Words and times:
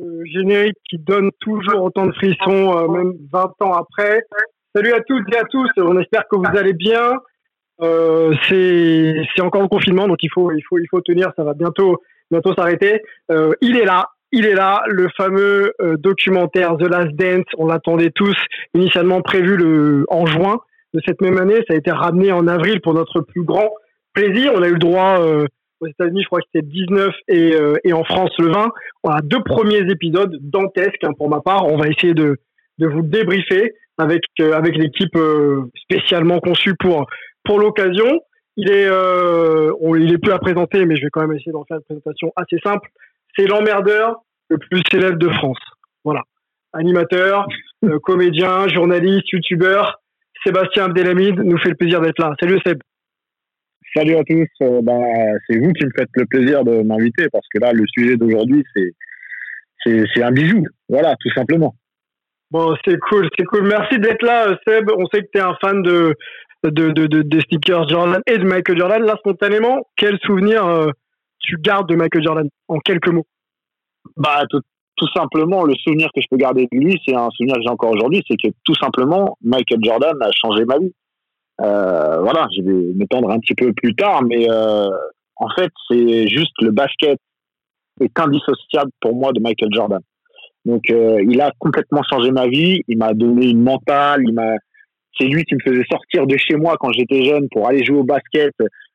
Le 0.00 0.24
générique 0.24 0.78
qui 0.88 0.98
donne 0.98 1.30
toujours 1.40 1.82
autant 1.82 2.06
de 2.06 2.12
frissons, 2.12 2.76
euh, 2.76 2.88
même 2.88 3.12
20 3.32 3.52
ans 3.60 3.72
après. 3.72 4.22
Salut 4.74 4.92
à 4.92 5.00
toutes 5.00 5.34
et 5.34 5.38
à 5.38 5.44
tous, 5.44 5.68
on 5.76 5.98
espère 5.98 6.24
que 6.30 6.36
vous 6.36 6.56
allez 6.56 6.72
bien. 6.72 7.18
Euh, 7.80 8.34
c'est 8.48 9.42
encore 9.42 9.62
le 9.62 9.68
confinement, 9.68 10.08
donc 10.08 10.18
il 10.22 10.30
faut, 10.32 10.50
il 10.52 10.62
faut, 10.68 10.78
il 10.78 10.86
faut 10.90 11.00
tenir, 11.00 11.32
ça 11.36 11.44
va 11.44 11.54
bientôt, 11.54 11.98
bientôt 12.30 12.54
s'arrêter. 12.54 13.02
Euh, 13.30 13.52
il 13.60 13.76
est 13.76 13.84
là, 13.84 14.08
il 14.32 14.46
est 14.46 14.54
là, 14.54 14.82
le 14.88 15.08
fameux 15.16 15.72
euh, 15.80 15.96
documentaire 15.96 16.76
The 16.76 16.88
Last 16.88 17.14
Dance. 17.14 17.46
On 17.56 17.66
l'attendait 17.66 18.10
tous, 18.10 18.36
initialement 18.74 19.20
prévu 19.20 19.56
le, 19.56 20.04
en 20.08 20.26
juin 20.26 20.58
de 20.94 21.00
cette 21.06 21.20
même 21.20 21.38
année. 21.38 21.62
Ça 21.68 21.74
a 21.74 21.76
été 21.76 21.90
ramené 21.90 22.32
en 22.32 22.46
avril 22.48 22.80
pour 22.80 22.94
notre 22.94 23.20
plus 23.20 23.44
grand 23.44 23.70
plaisir. 24.14 24.52
On 24.54 24.62
a 24.62 24.68
eu 24.68 24.72
le 24.72 24.78
droit 24.78 25.20
aux 25.80 25.86
États-Unis, 25.86 26.22
je 26.22 26.26
crois 26.26 26.40
que 26.40 26.46
c'était 26.52 26.66
19 26.66 27.14
et, 27.28 27.54
euh, 27.54 27.76
et 27.84 27.92
en 27.92 28.04
France 28.04 28.30
le 28.38 28.50
20. 28.52 28.70
On 29.04 29.10
a 29.10 29.20
deux 29.22 29.42
premiers 29.42 29.90
épisodes 29.90 30.36
dantesques 30.40 31.04
hein, 31.04 31.12
pour 31.16 31.28
ma 31.28 31.40
part. 31.40 31.66
On 31.66 31.76
va 31.76 31.88
essayer 31.88 32.14
de, 32.14 32.38
de 32.78 32.86
vous 32.86 33.02
débriefer 33.02 33.74
avec 33.98 34.22
euh, 34.40 34.52
avec 34.52 34.76
l'équipe 34.76 35.14
euh, 35.16 35.64
spécialement 35.82 36.40
conçue 36.40 36.74
pour 36.78 37.06
pour 37.44 37.58
l'occasion. 37.58 38.20
Il 38.56 38.70
est 38.70 38.90
on, 39.80 39.94
il 39.94 40.12
est 40.12 40.18
plus 40.18 40.32
à 40.32 40.38
présenter, 40.38 40.84
mais 40.84 40.96
je 40.96 41.02
vais 41.02 41.10
quand 41.10 41.20
même 41.20 41.36
essayer 41.36 41.52
d'en 41.52 41.64
faire 41.64 41.76
une 41.76 41.84
présentation 41.84 42.32
assez 42.34 42.58
simple. 42.64 42.88
C'est 43.36 43.46
l'emmerdeur 43.46 44.16
le 44.48 44.58
plus 44.58 44.82
célèbre 44.90 45.16
de 45.16 45.28
France. 45.28 45.60
Voilà, 46.04 46.22
animateur, 46.72 47.46
comédien, 48.02 48.66
journaliste, 48.66 49.30
youtubeur. 49.32 50.00
Sébastien 50.44 50.86
Abdelhamid 50.86 51.38
nous 51.38 51.58
fait 51.58 51.68
le 51.68 51.76
plaisir 51.76 52.00
d'être 52.00 52.18
là. 52.18 52.34
Salut 52.40 52.58
Seb. 52.66 52.80
Salut 53.98 54.14
à 54.14 54.22
tous. 54.22 54.46
Euh, 54.62 54.80
bah, 54.80 54.92
c'est 55.48 55.58
vous 55.58 55.72
qui 55.72 55.84
me 55.84 55.90
faites 55.98 56.08
le 56.14 56.24
plaisir 56.26 56.62
de 56.62 56.82
m'inviter 56.82 57.28
parce 57.32 57.46
que 57.52 57.58
là, 57.60 57.72
le 57.72 57.84
sujet 57.88 58.16
d'aujourd'hui, 58.16 58.62
c'est, 58.72 58.92
c'est, 59.82 60.04
c'est 60.14 60.22
un 60.22 60.30
bijou. 60.30 60.62
Voilà, 60.88 61.16
tout 61.18 61.30
simplement. 61.30 61.74
Bon, 62.52 62.76
c'est 62.84 62.96
cool, 63.10 63.28
c'est 63.36 63.44
cool. 63.46 63.66
Merci 63.66 63.98
d'être 63.98 64.22
là, 64.22 64.56
Seb. 64.64 64.88
On 64.96 65.06
sait 65.06 65.22
que 65.22 65.28
tu 65.32 65.38
es 65.38 65.42
un 65.42 65.56
fan 65.60 65.82
de, 65.82 66.14
de, 66.62 66.90
de, 66.90 67.06
de, 67.08 67.22
de 67.22 67.40
stickers 67.40 67.88
Jordan 67.88 68.22
et 68.28 68.38
de 68.38 68.44
Michael 68.44 68.78
Jordan. 68.78 69.02
Là, 69.02 69.16
spontanément, 69.18 69.84
quel 69.96 70.16
souvenir 70.20 70.64
euh, 70.64 70.90
tu 71.40 71.56
gardes 71.60 71.88
de 71.88 71.96
Michael 71.96 72.22
Jordan 72.22 72.48
en 72.68 72.78
quelques 72.78 73.10
mots? 73.10 73.26
Bah, 74.16 74.44
tout, 74.48 74.60
tout 74.96 75.08
simplement, 75.12 75.64
le 75.64 75.74
souvenir 75.74 76.08
que 76.14 76.20
je 76.20 76.26
peux 76.30 76.36
garder 76.36 76.68
de 76.70 76.78
lui, 76.78 77.00
c'est 77.04 77.16
un 77.16 77.30
souvenir 77.30 77.56
que 77.56 77.62
j'ai 77.62 77.70
encore 77.70 77.90
aujourd'hui, 77.90 78.22
c'est 78.30 78.36
que 78.36 78.54
tout 78.64 78.76
simplement, 78.76 79.36
Michael 79.42 79.80
Jordan 79.82 80.14
a 80.22 80.30
changé 80.40 80.64
ma 80.66 80.78
vie. 80.78 80.94
Euh, 81.60 82.20
voilà, 82.20 82.46
je 82.56 82.62
vais 82.62 82.94
m'étendre 82.94 83.30
un 83.30 83.38
petit 83.40 83.54
peu 83.54 83.72
plus 83.72 83.94
tard, 83.94 84.22
mais 84.22 84.48
euh, 84.48 84.88
en 85.36 85.48
fait, 85.56 85.70
c'est 85.90 86.28
juste 86.28 86.52
le 86.60 86.70
basket 86.70 87.18
est 88.00 88.20
indissociable 88.20 88.90
pour 89.00 89.14
moi 89.14 89.32
de 89.32 89.40
Michael 89.40 89.70
Jordan. 89.72 90.00
Donc, 90.64 90.90
euh, 90.90 91.22
il 91.28 91.40
a 91.40 91.50
complètement 91.58 92.02
changé 92.08 92.30
ma 92.30 92.46
vie. 92.46 92.82
Il 92.88 92.98
m'a 92.98 93.14
donné 93.14 93.48
une 93.48 93.62
mentale. 93.62 94.22
Il 94.26 94.34
m'a, 94.34 94.54
c'est 95.18 95.26
lui 95.26 95.44
qui 95.44 95.54
me 95.54 95.60
faisait 95.64 95.84
sortir 95.90 96.26
de 96.26 96.36
chez 96.36 96.56
moi 96.56 96.76
quand 96.78 96.92
j'étais 96.92 97.24
jeune 97.24 97.48
pour 97.50 97.66
aller 97.66 97.84
jouer 97.84 97.98
au 97.98 98.04
basket 98.04 98.52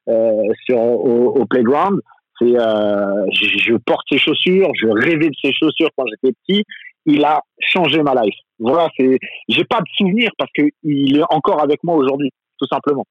euh, 0.10 0.32
sur 0.66 0.80
au, 0.80 1.36
au 1.36 1.46
playground. 1.46 2.00
C'est, 2.40 2.60
euh, 2.60 3.26
je, 3.32 3.58
je, 3.58 3.74
porte 3.86 4.06
ses 4.12 4.18
chaussures. 4.18 4.70
Je 4.80 4.88
rêvais 4.88 5.30
de 5.30 5.36
ses 5.42 5.52
chaussures 5.54 5.90
quand 5.98 6.06
j'étais 6.08 6.36
petit. 6.46 6.64
Il 7.06 7.26
a 7.26 7.42
changé 7.60 8.02
ma 8.02 8.14
life. 8.22 8.36
Voilà, 8.60 8.90
c'est, 8.98 9.18
j'ai 9.50 9.66
pas 9.66 9.80
de 9.80 9.88
souvenir 9.98 10.30
parce 10.38 10.52
que 10.56 10.64
il 10.84 11.18
est 11.18 11.26
encore 11.30 11.62
avec 11.62 11.84
moi 11.84 11.96
aujourd'hui 11.96 12.32
tout 12.64 12.74
simplement. 12.74 13.06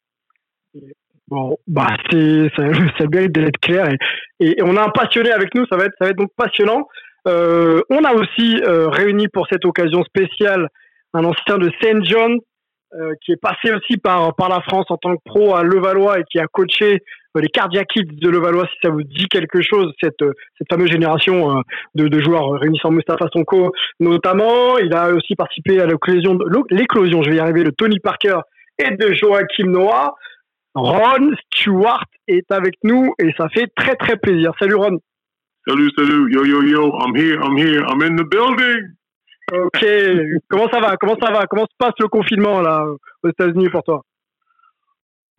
Bon, 1.29 1.57
bah 1.67 1.89
c'est 2.11 2.51
ça, 2.57 2.63
mérite 3.13 3.33
d'être 3.33 3.59
clair 3.59 3.89
et, 4.41 4.63
on 4.63 4.77
a 4.77 4.83
un 4.83 4.89
passionné 4.89 5.31
avec 5.31 5.55
nous, 5.55 5.65
ça 5.67 5.77
va 5.77 5.85
être 5.85 5.95
ça 5.99 6.07
va 6.07 6.11
être 6.11 6.19
donc 6.19 6.31
passionnant. 6.37 6.89
Euh, 7.29 7.81
on 7.91 8.03
a 8.05 8.13
aussi 8.15 8.61
euh, 8.63 8.89
réuni 8.89 9.29
pour 9.29 9.47
cette 9.49 9.65
occasion 9.65 10.03
spéciale 10.05 10.69
un 11.15 11.25
ancien 11.25 11.59
de 11.59 11.71
Saint 11.81 12.03
John 12.03 12.39
euh, 12.95 13.13
qui 13.25 13.33
est 13.33 13.41
passé 13.41 13.73
aussi 13.73 13.97
par 13.99 14.35
par 14.35 14.49
la 14.49 14.61
France 14.63 14.87
en 14.89 14.97
tant 14.97 15.15
que 15.15 15.23
pro 15.25 15.55
à 15.55 15.63
Levallois 15.63 16.19
et 16.19 16.25
qui 16.31 16.41
a 16.41 16.47
coaché 16.49 16.99
les 17.35 17.49
Cardiac 17.49 17.87
Kids 17.89 18.21
de 18.21 18.29
Levallois 18.29 18.67
si 18.67 18.79
ça 18.83 18.91
vous 18.91 19.05
dit 19.05 19.29
quelque 19.29 19.63
chose 19.63 19.93
cette 20.03 20.25
cette 20.59 20.69
fameuse 20.69 20.91
génération 20.91 21.63
de, 21.95 22.21
joueurs 22.21 22.51
réunissant 22.59 22.91
Mustafa 22.91 23.27
Sonko 23.33 23.73
notamment. 24.01 24.79
Il 24.79 24.93
a 24.93 25.11
aussi 25.11 25.37
participé 25.37 25.81
à 25.81 25.87
l'éclosion 25.87 26.37
l'éclosion, 26.71 27.23
je 27.23 27.31
vais 27.31 27.37
y 27.37 27.41
arriver, 27.41 27.63
de 27.63 27.71
Tony 27.71 28.01
Parker 28.01 28.41
et 28.83 28.97
de 28.97 29.13
Joachim 29.15 29.71
Noah. 29.71 30.15
Ron 30.75 31.33
Stewart 31.45 32.07
est 32.29 32.51
avec 32.51 32.75
nous 32.83 33.13
et 33.19 33.33
ça 33.37 33.49
fait 33.51 33.69
très 33.77 33.95
très 33.97 34.17
plaisir. 34.17 34.53
Salut 34.59 34.75
Ron. 34.75 34.99
Salut, 35.67 35.91
salut. 35.97 36.33
Yo, 36.33 36.45
yo, 36.45 36.63
yo. 36.63 36.99
I'm 36.99 37.15
here, 37.15 37.41
I'm 37.43 37.57
here. 37.57 37.85
I'm 37.87 38.03
in 38.03 38.17
the 38.17 38.25
building. 38.25 38.95
Ok. 39.53 40.41
Comment 40.49 40.69
ça 40.73 40.81
va? 40.81 40.97
Comment 40.97 41.17
ça 41.21 41.31
va? 41.31 41.47
Comment 41.47 41.67
se 41.67 41.77
passe 41.79 41.95
le 42.01 42.09
confinement 42.09 42.61
là 42.61 42.87
aux 43.23 43.29
États-Unis 43.29 43.69
pour 43.69 43.83
toi? 43.83 44.03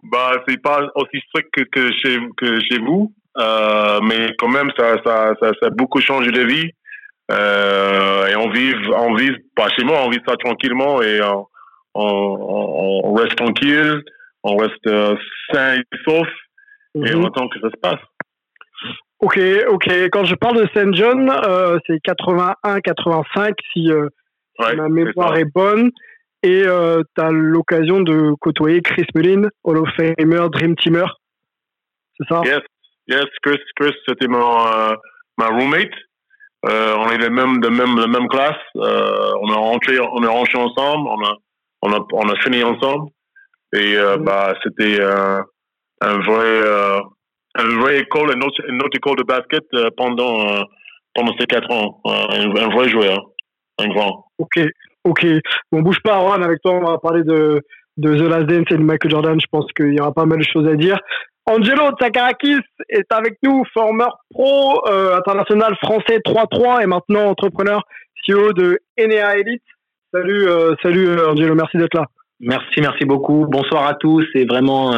Bah, 0.03 0.43
c'est 0.47 0.61
pas 0.61 0.81
aussi 0.95 1.19
strict 1.27 1.49
que, 1.51 1.63
que 1.63 1.91
chez 1.93 2.19
que 2.37 2.59
chez 2.69 2.79
vous, 2.79 3.13
euh, 3.37 3.99
mais 4.03 4.35
quand 4.37 4.49
même 4.49 4.69
ça 4.77 4.95
ça, 5.03 5.33
ça 5.41 5.51
ça 5.59 5.67
a 5.67 5.69
beaucoup 5.69 5.99
changé 5.99 6.29
de 6.31 6.41
vie. 6.41 6.69
Euh, 7.31 8.27
et 8.27 8.35
on 8.35 8.49
vit 8.49 8.73
on 8.95 9.15
vit 9.15 9.31
pas 9.55 9.69
chez 9.69 9.83
moi, 9.83 10.01
on 10.05 10.09
vit 10.09 10.19
ça 10.27 10.35
tranquillement 10.35 11.01
et 11.01 11.21
on, 11.21 11.47
on, 11.95 13.01
on 13.03 13.13
reste 13.13 13.35
tranquille, 13.35 14.03
on 14.43 14.57
reste 14.57 14.87
euh, 14.87 15.15
sain 15.51 15.75
et 15.75 15.83
sauf, 16.05 16.27
mm 16.95 17.03
-hmm. 17.03 17.07
et 17.07 17.15
on 17.15 17.25
attend 17.25 17.47
que 17.47 17.59
ça 17.59 17.69
se 17.69 17.79
passe. 17.79 18.01
Ok, 19.19 19.39
ok. 19.69 19.87
Quand 20.11 20.25
je 20.25 20.35
parle 20.35 20.57
de 20.57 20.67
Saint 20.73 20.91
John, 20.91 21.29
euh, 21.29 21.79
c'est 21.87 21.99
81-85 22.03 23.53
si, 23.71 23.89
euh, 23.89 24.09
ouais, 24.59 24.71
si 24.71 24.75
ma 24.75 24.89
mémoire 24.89 25.35
est, 25.37 25.41
est, 25.41 25.53
bonne. 25.55 25.91
Et 26.45 26.63
tu 26.63 27.21
as 27.21 27.31
l'occasion 27.31 28.01
de 28.01 28.33
côtoyer 28.41 28.81
Chris 28.81 29.07
Mullin, 29.15 29.43
Hall 29.63 29.77
of 29.77 29.89
Famer, 29.95 30.49
Dream 30.51 30.75
Teamer. 30.75 31.09
C'est 32.17 32.27
ça? 32.27 32.41
Yes, 32.43 32.63
yes. 33.07 33.29
Chris, 33.43 33.61
Chris 33.77 33.95
c'était 34.05 34.27
mon 34.27 34.43
ma 35.37 35.47
roommate. 35.57 35.97
On 37.03 37.07
est 37.13 37.21
de 37.25 37.29
même 37.29 37.61
de 37.61 37.69
même 37.69 37.95
de 37.95 38.07
même 38.15 38.27
classe. 38.27 38.65
on 38.75 39.49
a 39.57 39.59
rentré 39.69 39.93
on 40.01 40.21
est 40.21 40.33
rentré 40.39 40.57
ensemble. 40.67 41.07
On 41.15 41.21
a 41.29 41.33
on 41.83 41.93
a 41.93 41.99
on 42.13 42.29
a 42.29 42.35
fini 42.41 42.63
ensemble. 42.63 43.09
Et 43.75 43.95
mmh. 43.97 44.23
bah 44.23 44.53
c'était 44.63 45.01
un 45.01 46.19
vrai 46.19 46.61
un 47.55 47.79
vrai 47.79 47.99
école, 47.99 48.33
une 48.35 48.43
autre, 48.43 48.61
une 48.67 48.81
autre 48.81 48.97
école 48.97 49.17
de 49.17 49.23
basket 49.23 49.63
euh, 49.73 49.89
pendant, 49.95 50.47
euh, 50.47 50.61
pendant 51.13 51.33
ces 51.39 51.45
quatre 51.45 51.71
ans. 51.71 52.01
Un, 52.05 52.55
un, 52.55 52.69
vrai 52.69 52.89
joueur, 52.89 53.19
un 53.79 53.87
grand. 53.87 54.25
Ok, 54.39 54.59
ok. 55.03 55.25
Bon, 55.71 55.81
bouge 55.81 55.99
pas, 56.03 56.17
Ron, 56.17 56.41
avec 56.41 56.61
toi, 56.63 56.73
on 56.73 56.83
va 56.83 56.97
parler 56.97 57.23
de, 57.23 57.61
de 57.97 58.15
The 58.15 58.29
Last 58.29 58.45
Dance 58.47 58.67
et 58.71 58.77
de 58.77 58.83
Michael 58.83 59.11
Jordan. 59.11 59.39
Je 59.39 59.47
pense 59.51 59.71
qu'il 59.73 59.93
y 59.93 59.99
aura 59.99 60.13
pas 60.13 60.25
mal 60.25 60.39
de 60.39 60.45
choses 60.45 60.67
à 60.67 60.75
dire. 60.75 60.99
Angelo 61.45 61.91
Tsakarakis 61.99 62.61
est 62.89 63.11
avec 63.11 63.37
nous, 63.43 63.63
former 63.73 64.07
pro 64.31 64.87
euh, 64.87 65.17
international 65.17 65.75
français 65.83 66.19
3-3 66.25 66.83
et 66.83 66.85
maintenant 66.85 67.27
entrepreneur 67.27 67.83
CEO 68.25 68.53
de 68.53 68.79
Enea 68.97 69.37
Elite. 69.37 69.61
Salut, 70.13 70.47
euh, 70.47 70.75
salut 70.83 71.19
Angelo, 71.19 71.55
merci 71.55 71.77
d'être 71.77 71.95
là. 71.95 72.05
Merci, 72.39 72.81
merci 72.81 73.03
beaucoup. 73.03 73.47
Bonsoir 73.47 73.87
à 73.87 73.95
tous. 73.95 74.23
C'est 74.31 74.45
vraiment 74.45 74.91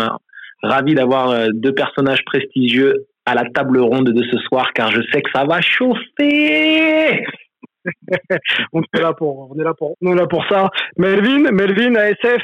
ravi 0.61 0.93
d'avoir 0.93 1.29
euh, 1.29 1.47
deux 1.53 1.73
personnages 1.73 2.23
prestigieux 2.25 3.05
à 3.25 3.33
la 3.33 3.45
table 3.45 3.79
ronde 3.79 4.09
de 4.09 4.23
ce 4.23 4.37
soir, 4.39 4.73
car 4.73 4.91
je 4.91 5.01
sais 5.13 5.21
que 5.21 5.29
ça 5.33 5.45
va 5.45 5.61
chauffer. 5.61 7.23
on 8.73 8.81
est 8.81 9.01
là 9.01 9.13
pour, 9.13 9.51
on 9.51 9.59
est 9.59 9.63
là 9.63 9.73
pour, 9.73 9.95
on 10.01 10.13
est 10.13 10.19
là 10.19 10.27
pour 10.27 10.45
ça. 10.49 10.69
Melvin, 10.97 11.51
Melvin 11.51 11.95
ASF, 11.95 12.43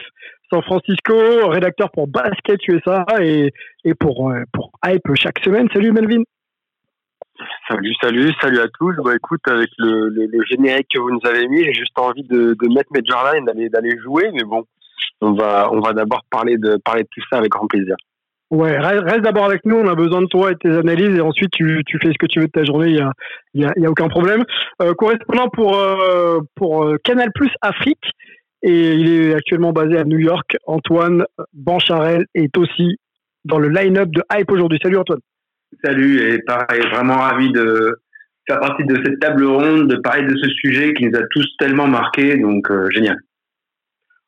San 0.50 0.62
Francisco, 0.62 1.50
rédacteur 1.50 1.92
pour 1.92 2.08
Basket 2.08 2.66
USA 2.68 3.06
et, 3.20 3.52
et 3.84 3.94
pour, 3.96 4.32
euh, 4.32 4.44
pour 4.54 4.72
Hype 4.86 5.14
chaque 5.16 5.40
semaine. 5.44 5.68
Salut 5.74 5.92
Melvin. 5.92 6.24
Salut, 7.68 7.94
salut, 8.02 8.32
salut 8.42 8.60
à 8.60 8.68
tous. 8.78 8.94
Bah, 9.04 9.16
écoute, 9.16 9.42
avec 9.48 9.70
le, 9.78 10.12
générique 10.50 10.88
que 10.94 11.00
vous 11.00 11.12
nous 11.12 11.30
avez 11.30 11.48
mis, 11.48 11.64
j'ai 11.64 11.74
juste 11.74 11.98
envie 11.98 12.24
de, 12.24 12.56
mettre 12.74 12.90
mes 12.94 13.02
Jordan 13.06 13.44
et 13.58 13.70
d'aller, 13.70 13.98
jouer, 14.00 14.30
mais 14.34 14.44
bon, 14.44 14.64
on 15.22 15.34
va, 15.34 15.94
d'abord 15.94 16.22
parler 16.30 16.58
de, 16.58 16.76
tout 16.76 17.22
ça 17.30 17.38
avec 17.38 17.52
grand 17.52 17.68
plaisir. 17.68 17.96
Ouais, 18.50 18.78
reste 18.78 19.22
d'abord 19.22 19.46
avec 19.46 19.66
nous, 19.66 19.78
on 19.78 19.88
a 19.88 19.96
besoin 19.96 20.22
de 20.22 20.28
toi 20.28 20.52
et 20.52 20.56
de 20.56 20.60
tes 20.60 20.78
analyses, 20.78 21.16
et 21.16 21.22
ensuite 21.22 21.52
tu, 21.52 21.84
fais 22.02 22.10
ce 22.10 22.18
que 22.18 22.26
tu 22.26 22.40
veux 22.42 22.48
de 22.48 22.52
ta 22.52 22.66
journée, 22.66 22.90
il 22.90 22.98
y 22.98 23.64
a, 23.64 23.72
y 23.78 23.86
a, 23.86 23.90
aucun 23.90 24.10
problème. 24.10 24.44
Euh, 24.82 24.94
correspondant 24.94 25.48
pour, 25.48 25.78
euh, 25.78 26.40
euh, 26.62 26.98
Canal 27.06 27.32
Plus 27.34 27.52
Afrique, 27.62 28.04
et 28.62 28.92
il 28.92 29.10
est 29.10 29.34
actuellement 29.34 29.72
basé 29.72 29.98
à 29.98 30.04
New 30.04 30.20
York, 30.20 30.58
Antoine 30.68 31.24
Bancharel 31.54 32.26
est 32.36 32.56
aussi 32.58 32.98
dans 33.46 33.58
le 33.58 33.70
line-up 33.70 34.10
de 34.10 34.22
Hype 34.34 34.52
aujourd'hui. 34.52 34.80
Salut 34.84 34.98
Antoine. 34.98 35.22
Salut, 35.84 36.20
et 36.20 36.40
pareil, 36.40 36.82
vraiment 36.92 37.16
ravi 37.16 37.52
de 37.52 38.02
faire 38.46 38.60
partie 38.60 38.84
de 38.84 39.02
cette 39.04 39.20
table 39.20 39.46
ronde, 39.46 39.88
de 39.88 39.96
parler 39.96 40.24
de 40.24 40.38
ce 40.38 40.50
sujet 40.50 40.94
qui 40.94 41.06
nous 41.06 41.18
a 41.18 41.24
tous 41.32 41.48
tellement 41.58 41.88
marqués, 41.88 42.38
donc 42.38 42.70
euh, 42.70 42.90
génial. 42.92 43.18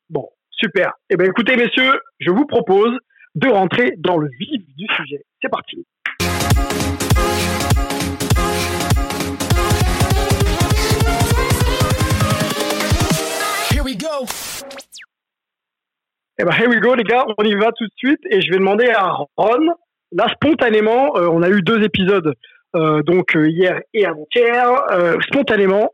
Bon, 0.09 0.29
super. 0.49 0.93
Eh 1.09 1.17
bien 1.17 1.27
écoutez 1.27 1.55
messieurs, 1.55 1.99
je 2.19 2.31
vous 2.31 2.45
propose 2.45 2.97
de 3.35 3.49
rentrer 3.49 3.93
dans 3.97 4.17
le 4.17 4.29
vif 4.39 4.61
du 4.77 4.87
sujet. 4.95 5.25
C'est 5.41 5.49
parti. 5.49 5.85
Here 13.71 13.83
we 13.83 13.97
go. 13.97 14.25
Eh 16.39 16.45
ben, 16.45 16.51
here 16.51 16.69
we 16.69 16.79
go, 16.79 16.95
les 16.95 17.03
gars, 17.03 17.25
on 17.37 17.43
y 17.43 17.53
va 17.53 17.71
tout 17.73 17.85
de 17.85 17.93
suite 17.95 18.21
et 18.31 18.41
je 18.41 18.49
vais 18.51 18.57
demander 18.57 18.89
à 18.89 19.11
Ron 19.37 19.75
là, 20.13 20.27
spontanément, 20.33 21.15
euh, 21.17 21.27
on 21.27 21.41
a 21.41 21.49
eu 21.49 21.61
deux 21.61 21.83
épisodes, 21.83 22.33
euh, 22.75 23.01
donc 23.03 23.35
euh, 23.35 23.49
hier 23.49 23.81
et 23.93 24.05
avant-hier, 24.05 25.21
spontanément, 25.27 25.93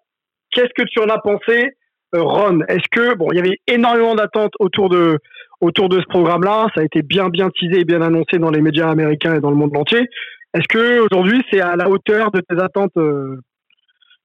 qu'est-ce 0.52 0.74
que 0.76 0.88
tu 0.88 1.00
en 1.00 1.10
as 1.10 1.20
pensé, 1.20 1.72
Ron? 2.14 2.62
Est-ce 2.68 2.88
que, 2.92 3.16
bon, 3.16 3.28
il 3.32 3.38
y 3.38 3.40
avait 3.40 3.58
énormément 3.68 4.16
d'attentes 4.16 4.54
autour 4.60 4.90
de, 4.90 5.20
autour 5.62 5.90
de 5.90 6.00
ce 6.00 6.06
programme-là, 6.08 6.68
ça 6.76 6.82
a 6.82 6.84
été 6.84 7.02
bien, 7.02 7.30
bien 7.30 7.50
teasé 7.50 7.82
et 7.82 7.86
bien 7.86 8.02
annoncé 8.02 8.38
dans 8.40 8.52
les 8.52 8.62
médias 8.62 8.90
américains 8.90 9.36
et 9.36 9.40
dans 9.40 9.52
le 9.52 9.56
monde 9.58 9.76
entier. 9.76 10.08
Est-ce 10.54 10.68
que 10.68 11.00
aujourd'hui 11.00 11.44
c'est 11.52 11.62
à 11.62 11.76
la 11.76 11.90
hauteur 11.90 12.32
de 12.32 12.42
tes 12.42 12.60
attentes, 12.60 12.98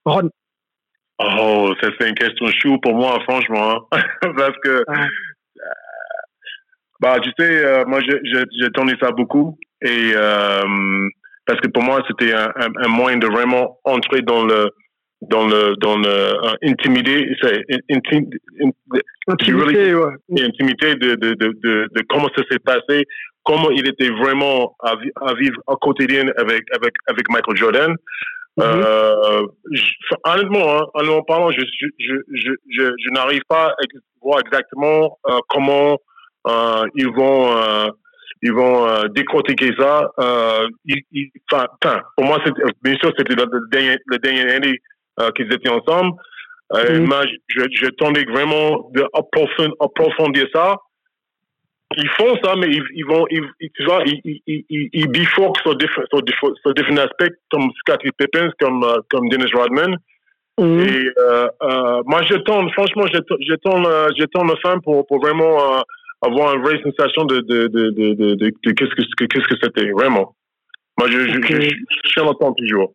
Ron? 0.04 0.30
Oh, 1.18 1.72
ça 1.80 1.90
c'est 1.98 2.08
une 2.08 2.14
question 2.14 2.46
chou 2.48 2.78
pour 2.80 2.94
moi, 2.94 3.20
franchement, 3.20 3.86
hein. 3.92 4.00
parce 4.36 4.56
que 4.62 4.82
ah. 4.88 5.06
Bah, 7.04 7.20
tu 7.20 7.30
sais, 7.38 7.64
euh, 7.64 7.84
moi, 7.86 8.00
j'ai 8.00 8.70
tourné 8.70 8.94
ça 8.98 9.10
beaucoup 9.10 9.58
et 9.84 10.12
euh, 10.16 10.62
parce 11.46 11.60
que 11.60 11.68
pour 11.68 11.82
moi, 11.82 12.02
c'était 12.08 12.32
un, 12.32 12.50
un, 12.56 12.88
moyen 12.88 13.18
de 13.18 13.26
vraiment 13.26 13.78
entrer 13.84 14.22
dans 14.22 14.44
le 14.44 14.70
dans 15.22 15.46
le 15.46 15.74
dans 15.76 15.96
le 15.98 16.08
euh, 16.08 16.54
intimider, 16.62 17.18
intim, 17.90 18.24
intimité, 19.28 19.94
ouais. 19.94 20.12
intimité 20.40 20.94
de, 20.96 21.14
de, 21.14 21.34
de, 21.34 21.48
de, 21.62 21.88
de 21.94 22.02
comment 22.08 22.28
ça 22.36 22.42
s'est 22.50 22.58
passé, 22.58 23.04
comment 23.44 23.70
il 23.70 23.86
était 23.88 24.10
vraiment 24.10 24.74
à, 24.82 24.94
à, 25.20 25.34
vivre 25.34 25.60
au 25.66 25.76
quotidien 25.76 26.24
avec 26.38 26.62
avec 26.74 26.94
avec 27.08 27.28
Michael 27.28 27.56
Jordan. 27.56 27.92
Mm 28.56 28.62
-hmm. 28.62 28.84
euh, 28.86 29.42
je, 29.72 29.92
honnêtement, 30.30 30.66
hein, 30.74 30.84
honnêtement 30.94 31.24
parlant, 31.32 31.50
je 31.58 31.62
je 31.80 31.86
je 32.06 32.14
je, 32.42 32.50
je, 32.76 32.84
je 33.02 33.08
n'arrive 33.16 33.44
pas 33.54 33.66
à 33.80 33.84
voir 34.22 34.38
exactement 34.46 35.00
euh, 35.28 35.40
comment 35.52 35.88
euh, 36.52 36.84
ils 37.02 37.12
vont 37.20 37.40
euh, 37.56 37.88
ils 38.44 38.52
vont 38.52 38.86
euh, 38.86 39.08
décortiquer 39.08 39.70
ça. 39.78 40.10
Euh, 40.20 40.68
pour 42.16 42.24
moi, 42.26 42.38
bien 42.82 42.96
sûr, 43.00 43.10
c'était 43.16 43.34
le 43.34 43.46
dernier, 43.70 43.96
le 44.06 44.18
dernier 44.18 44.52
année 44.52 44.78
euh, 45.20 45.30
qu'ils 45.34 45.50
étaient 45.52 45.70
ensemble. 45.70 46.12
Euh, 46.74 47.00
mm 47.00 47.04
-hmm. 47.04 47.26
je, 47.54 47.62
je 47.80 47.88
tendais 48.00 48.24
vraiment 48.34 48.66
d'approfondir 48.94 50.46
ça. 50.56 50.66
Ils 52.04 52.12
font 52.18 52.32
ça, 52.42 52.50
mais 52.60 52.68
ils, 52.76 52.86
ils 53.00 53.06
vont, 53.12 53.24
ils, 53.36 53.46
tu 53.76 53.82
vois, 53.88 54.00
ils, 54.10 54.20
ils, 54.52 54.64
ils, 54.74 54.88
ils 55.00 55.08
bifurquent 55.16 55.60
sur, 55.64 55.74
sur, 56.10 56.20
sur, 56.62 56.70
différents 56.78 57.04
aspects, 57.08 57.34
comme 57.50 57.66
Scottie 57.80 58.14
Pippins, 58.18 58.50
comme, 58.60 58.82
comme 59.10 59.24
Dennis 59.30 59.52
Rodman. 59.58 59.92
Mm 60.58 60.64
-hmm. 60.64 60.80
Et 60.88 61.00
euh, 61.26 61.96
moi, 62.10 62.20
je 62.30 62.36
tente, 62.48 62.68
franchement, 62.76 63.06
je, 63.14 63.20
je 63.48 63.54
tente, 63.64 63.86
je 64.18 64.24
le 64.52 64.56
fin 64.64 64.76
pour, 64.84 64.98
pour 65.08 65.18
vraiment 65.24 65.54
avoir 66.24 66.54
une 66.54 66.62
vraie 66.62 66.80
sensation 66.82 67.24
de, 67.24 67.40
de, 67.40 67.66
de, 67.68 67.90
de, 67.90 68.14
de, 68.14 68.34
de, 68.34 68.52
de 68.64 68.70
qu'est-ce 68.72 68.94
que 69.16 69.24
qu'est-ce 69.24 69.48
que 69.48 69.56
c'était 69.62 69.90
vraiment. 69.90 70.34
Moi, 70.98 71.08
je, 71.10 71.18
je, 71.20 71.40
je, 71.42 71.60
je, 71.60 71.70
je 72.04 72.08
suis 72.08 72.20
en 72.20 72.32
toujours. 72.52 72.92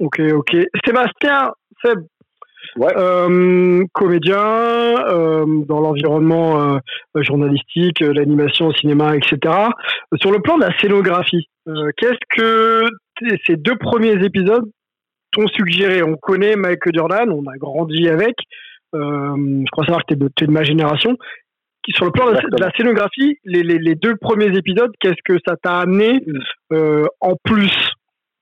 Ok, 0.00 0.20
ok. 0.20 0.56
Sébastien, 0.84 1.52
Seb, 1.84 1.98
ouais. 2.76 2.92
euh, 2.96 3.84
comédien 3.92 4.38
euh, 4.38 5.44
dans 5.66 5.80
l'environnement 5.80 6.74
euh, 6.74 6.78
journalistique, 7.22 8.00
l'animation, 8.00 8.68
le 8.68 8.74
cinéma, 8.74 9.16
etc. 9.16 9.38
Sur 10.16 10.30
le 10.30 10.40
plan 10.40 10.56
de 10.56 10.64
la 10.64 10.78
scénographie, 10.78 11.48
euh, 11.68 11.90
qu'est-ce 11.96 12.36
que 12.36 12.88
ces 13.46 13.56
deux 13.56 13.76
premiers 13.76 14.24
épisodes 14.24 14.64
t'ont 15.32 15.46
suggéré? 15.48 16.02
On 16.02 16.16
connaît 16.16 16.56
Michael 16.56 16.94
Jordan, 16.94 17.30
on 17.30 17.46
a 17.50 17.56
grandi 17.58 18.08
avec. 18.08 18.36
Euh, 18.94 19.36
je 19.36 19.70
crois 19.70 19.84
savoir 19.84 20.04
que 20.04 20.14
tu 20.14 20.44
es 20.44 20.46
de 20.46 20.52
ma 20.52 20.64
génération 20.64 21.16
sur 21.88 22.04
le 22.04 22.10
plan 22.10 22.30
de 22.30 22.60
la 22.60 22.70
scénographie, 22.72 23.38
les, 23.44 23.62
les, 23.62 23.78
les 23.78 23.94
deux 23.94 24.16
premiers 24.16 24.56
épisodes, 24.56 24.90
qu'est-ce 25.00 25.22
que 25.24 25.38
ça 25.46 25.56
t'a 25.62 25.78
amené 25.78 26.24
euh, 26.72 27.06
en 27.20 27.34
plus? 27.42 27.72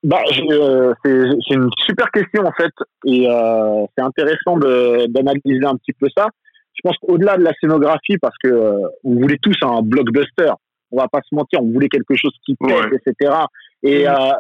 Bah, 0.05 0.21
euh, 0.51 0.93
c'est 1.05 1.55
une 1.55 1.71
super 1.85 2.11
question 2.13 2.45
en 2.45 2.53
fait, 2.53 2.73
et 3.05 3.29
euh, 3.29 3.85
c'est 3.97 4.05
intéressant 4.05 4.57
d'analyser 4.57 5.65
un 5.65 5.77
petit 5.77 5.93
peu 5.93 6.07
ça. 6.17 6.29
Je 6.75 6.81
pense 6.85 6.97
qu'au-delà 6.99 7.37
de 7.37 7.43
la 7.43 7.53
scénographie, 7.61 8.17
parce 8.19 8.37
que 8.43 8.49
on 9.03 9.15
voulait 9.15 9.39
tous 9.43 9.57
un 9.63 9.83
blockbuster, 9.83 10.53
on 10.93 10.99
va 10.99 11.09
pas 11.09 11.21
se 11.29 11.35
mentir, 11.35 11.61
on 11.63 11.73
voulait 11.73 11.89
quelque 11.89 12.15
chose 12.15 12.33
qui 12.47 12.55
pète, 12.55 12.71
ouais. 12.71 12.99
etc. 13.05 13.35
Et 13.83 14.05
mmh. 14.05 14.09
Euh, 14.09 14.33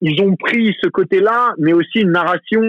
ils 0.00 0.22
ont 0.22 0.36
pris 0.36 0.76
ce 0.80 0.88
côté-là, 0.88 1.54
mais 1.58 1.72
aussi 1.72 1.98
une 1.98 2.12
narration 2.12 2.62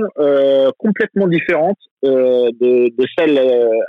complètement 0.79 1.27
différente 1.27 1.77
de, 2.01 2.89
de, 2.89 3.05
celle 3.15 3.37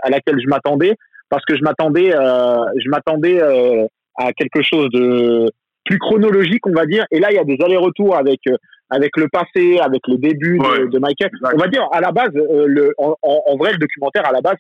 à 0.02 0.10
laquelle 0.10 0.38
je 0.38 0.46
m'attendais 0.46 0.94
parce 1.30 1.44
que 1.46 1.56
je 1.56 1.62
m'attendais, 1.62 2.14
euh, 2.14 2.58
je 2.76 2.90
m'attendais 2.90 3.40
euh, 3.40 3.86
à 4.16 4.32
quelque 4.32 4.62
chose 4.62 4.90
de 4.90 5.50
plus 5.84 5.98
chronologique, 5.98 6.66
on 6.66 6.72
va 6.72 6.84
dire. 6.84 7.06
Et 7.10 7.20
là, 7.20 7.28
il 7.30 7.36
y 7.36 7.38
a 7.38 7.44
des 7.44 7.56
allers-retours 7.64 8.16
avec 8.16 8.40
euh, 8.48 8.56
avec 8.90 9.16
le 9.16 9.28
passé, 9.28 9.78
avec 9.78 10.02
les 10.08 10.18
débuts 10.18 10.58
ouais. 10.58 10.80
de, 10.80 10.86
de, 10.86 10.98
Michael. 10.98 11.30
On 11.54 11.58
va 11.58 11.68
dire 11.68 11.86
à 11.92 12.00
la 12.00 12.10
base, 12.10 12.30
euh, 12.34 12.66
le, 12.66 12.92
en, 12.98 13.14
en, 13.22 13.56
vrai, 13.56 13.72
le 13.72 13.78
documentaire 13.78 14.26
à 14.26 14.32
la 14.32 14.40
base, 14.40 14.56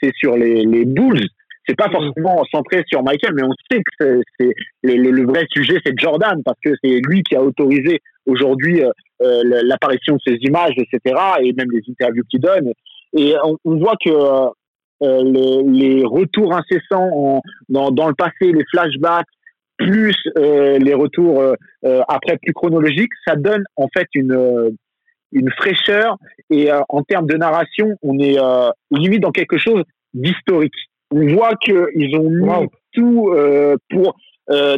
c'est 0.00 0.12
sur 0.14 0.36
les, 0.36 0.64
les 0.64 0.84
Bulls. 0.84 1.26
C'est 1.68 1.76
pas 1.76 1.90
forcément 1.90 2.44
centré 2.52 2.84
sur 2.86 3.02
Michael, 3.02 3.32
mais 3.34 3.42
on 3.42 3.52
sait 3.68 3.82
que 3.98 4.20
c'est 4.38 4.52
le, 4.84 5.10
le, 5.10 5.26
vrai 5.26 5.46
sujet, 5.50 5.80
c'est 5.84 5.98
Jordan, 5.98 6.40
parce 6.44 6.58
que 6.64 6.70
c'est 6.82 7.00
lui 7.08 7.24
qui 7.24 7.34
a 7.34 7.42
autorisé 7.42 8.00
aujourd'hui 8.24 8.82
euh, 8.82 9.62
l'apparition 9.64 10.14
de 10.14 10.20
ces 10.24 10.38
images, 10.42 10.74
etc., 10.76 11.16
et 11.40 11.52
même 11.54 11.70
les 11.72 11.82
interviews 11.90 12.22
qu'il 12.30 12.40
donne. 12.40 12.70
Et 13.16 13.34
on, 13.42 13.56
on 13.64 13.78
voit 13.78 13.96
que 14.04 14.10
euh, 14.10 14.48
les, 15.00 15.62
les, 15.62 16.04
retours 16.04 16.54
incessants 16.54 17.10
en, 17.12 17.42
dans, 17.68 17.90
dans, 17.90 18.08
le 18.08 18.14
passé, 18.14 18.52
les 18.52 18.64
flashbacks, 18.70 19.26
plus 19.76 20.16
euh, 20.38 20.78
les 20.78 20.94
retours 20.94 21.40
euh, 21.40 21.54
euh, 21.84 22.02
après 22.08 22.38
plus 22.38 22.52
chronologiques, 22.52 23.12
ça 23.26 23.36
donne 23.36 23.64
en 23.76 23.88
fait 23.94 24.08
une, 24.14 24.32
euh, 24.32 24.70
une 25.32 25.50
fraîcheur 25.50 26.16
et 26.50 26.70
en 26.88 27.02
termes 27.02 27.26
de 27.26 27.36
narration, 27.36 27.96
on 28.02 28.18
est 28.20 28.38
limite 28.92 29.20
dans 29.20 29.32
quelque 29.32 29.58
chose 29.58 29.82
d'historique. 30.14 30.72
On 31.10 31.26
voit 31.34 31.54
qu'ils 31.56 32.16
ont 32.16 32.30
mis 32.30 32.48
wow. 32.48 32.66
tout 32.92 33.34
pour 33.90 34.16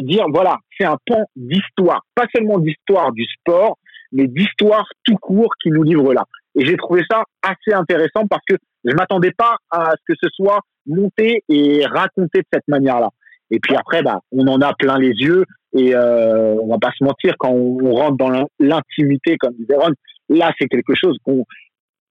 dire 0.01 0.25
voilà, 0.33 0.57
c'est 0.77 0.85
un 0.85 0.97
pan 1.05 1.25
d'histoire, 1.35 2.01
pas 2.15 2.25
seulement 2.33 2.57
d'histoire 2.57 3.11
du 3.11 3.23
sport, 3.25 3.77
mais 4.11 4.27
d'histoire 4.27 4.87
tout 5.05 5.17
court 5.17 5.53
qui 5.61 5.69
nous 5.69 5.83
livre 5.83 6.11
là. 6.13 6.25
Et 6.55 6.65
j'ai 6.65 6.75
trouvé 6.75 7.03
ça 7.09 7.23
assez 7.43 7.71
intéressant 7.71 8.25
parce 8.27 8.43
que 8.49 8.55
je 8.83 8.93
m'attendais 8.95 9.31
pas 9.31 9.57
à 9.69 9.91
ce 9.91 10.13
que 10.13 10.17
ce 10.21 10.29
soit 10.33 10.59
monté 10.85 11.43
et 11.49 11.85
raconté 11.85 12.39
de 12.39 12.47
cette 12.51 12.67
manière-là. 12.67 13.09
Et 13.51 13.59
puis 13.59 13.75
après, 13.75 14.03
bah, 14.03 14.19
on 14.31 14.47
en 14.47 14.61
a 14.61 14.73
plein 14.73 14.97
les 14.97 15.09
yeux 15.09 15.45
et 15.73 15.95
euh, 15.95 16.55
on 16.61 16.67
va 16.67 16.77
pas 16.79 16.91
se 16.97 17.03
mentir 17.03 17.35
quand 17.37 17.51
on, 17.51 17.93
rentre 17.93 18.17
dans 18.17 18.47
l'intimité, 18.59 19.37
comme 19.37 19.53
disait 19.53 19.75
Ron. 19.75 19.93
Là, 20.29 20.51
c'est 20.59 20.67
quelque 20.67 20.93
chose 20.95 21.17
qu'on 21.23 21.45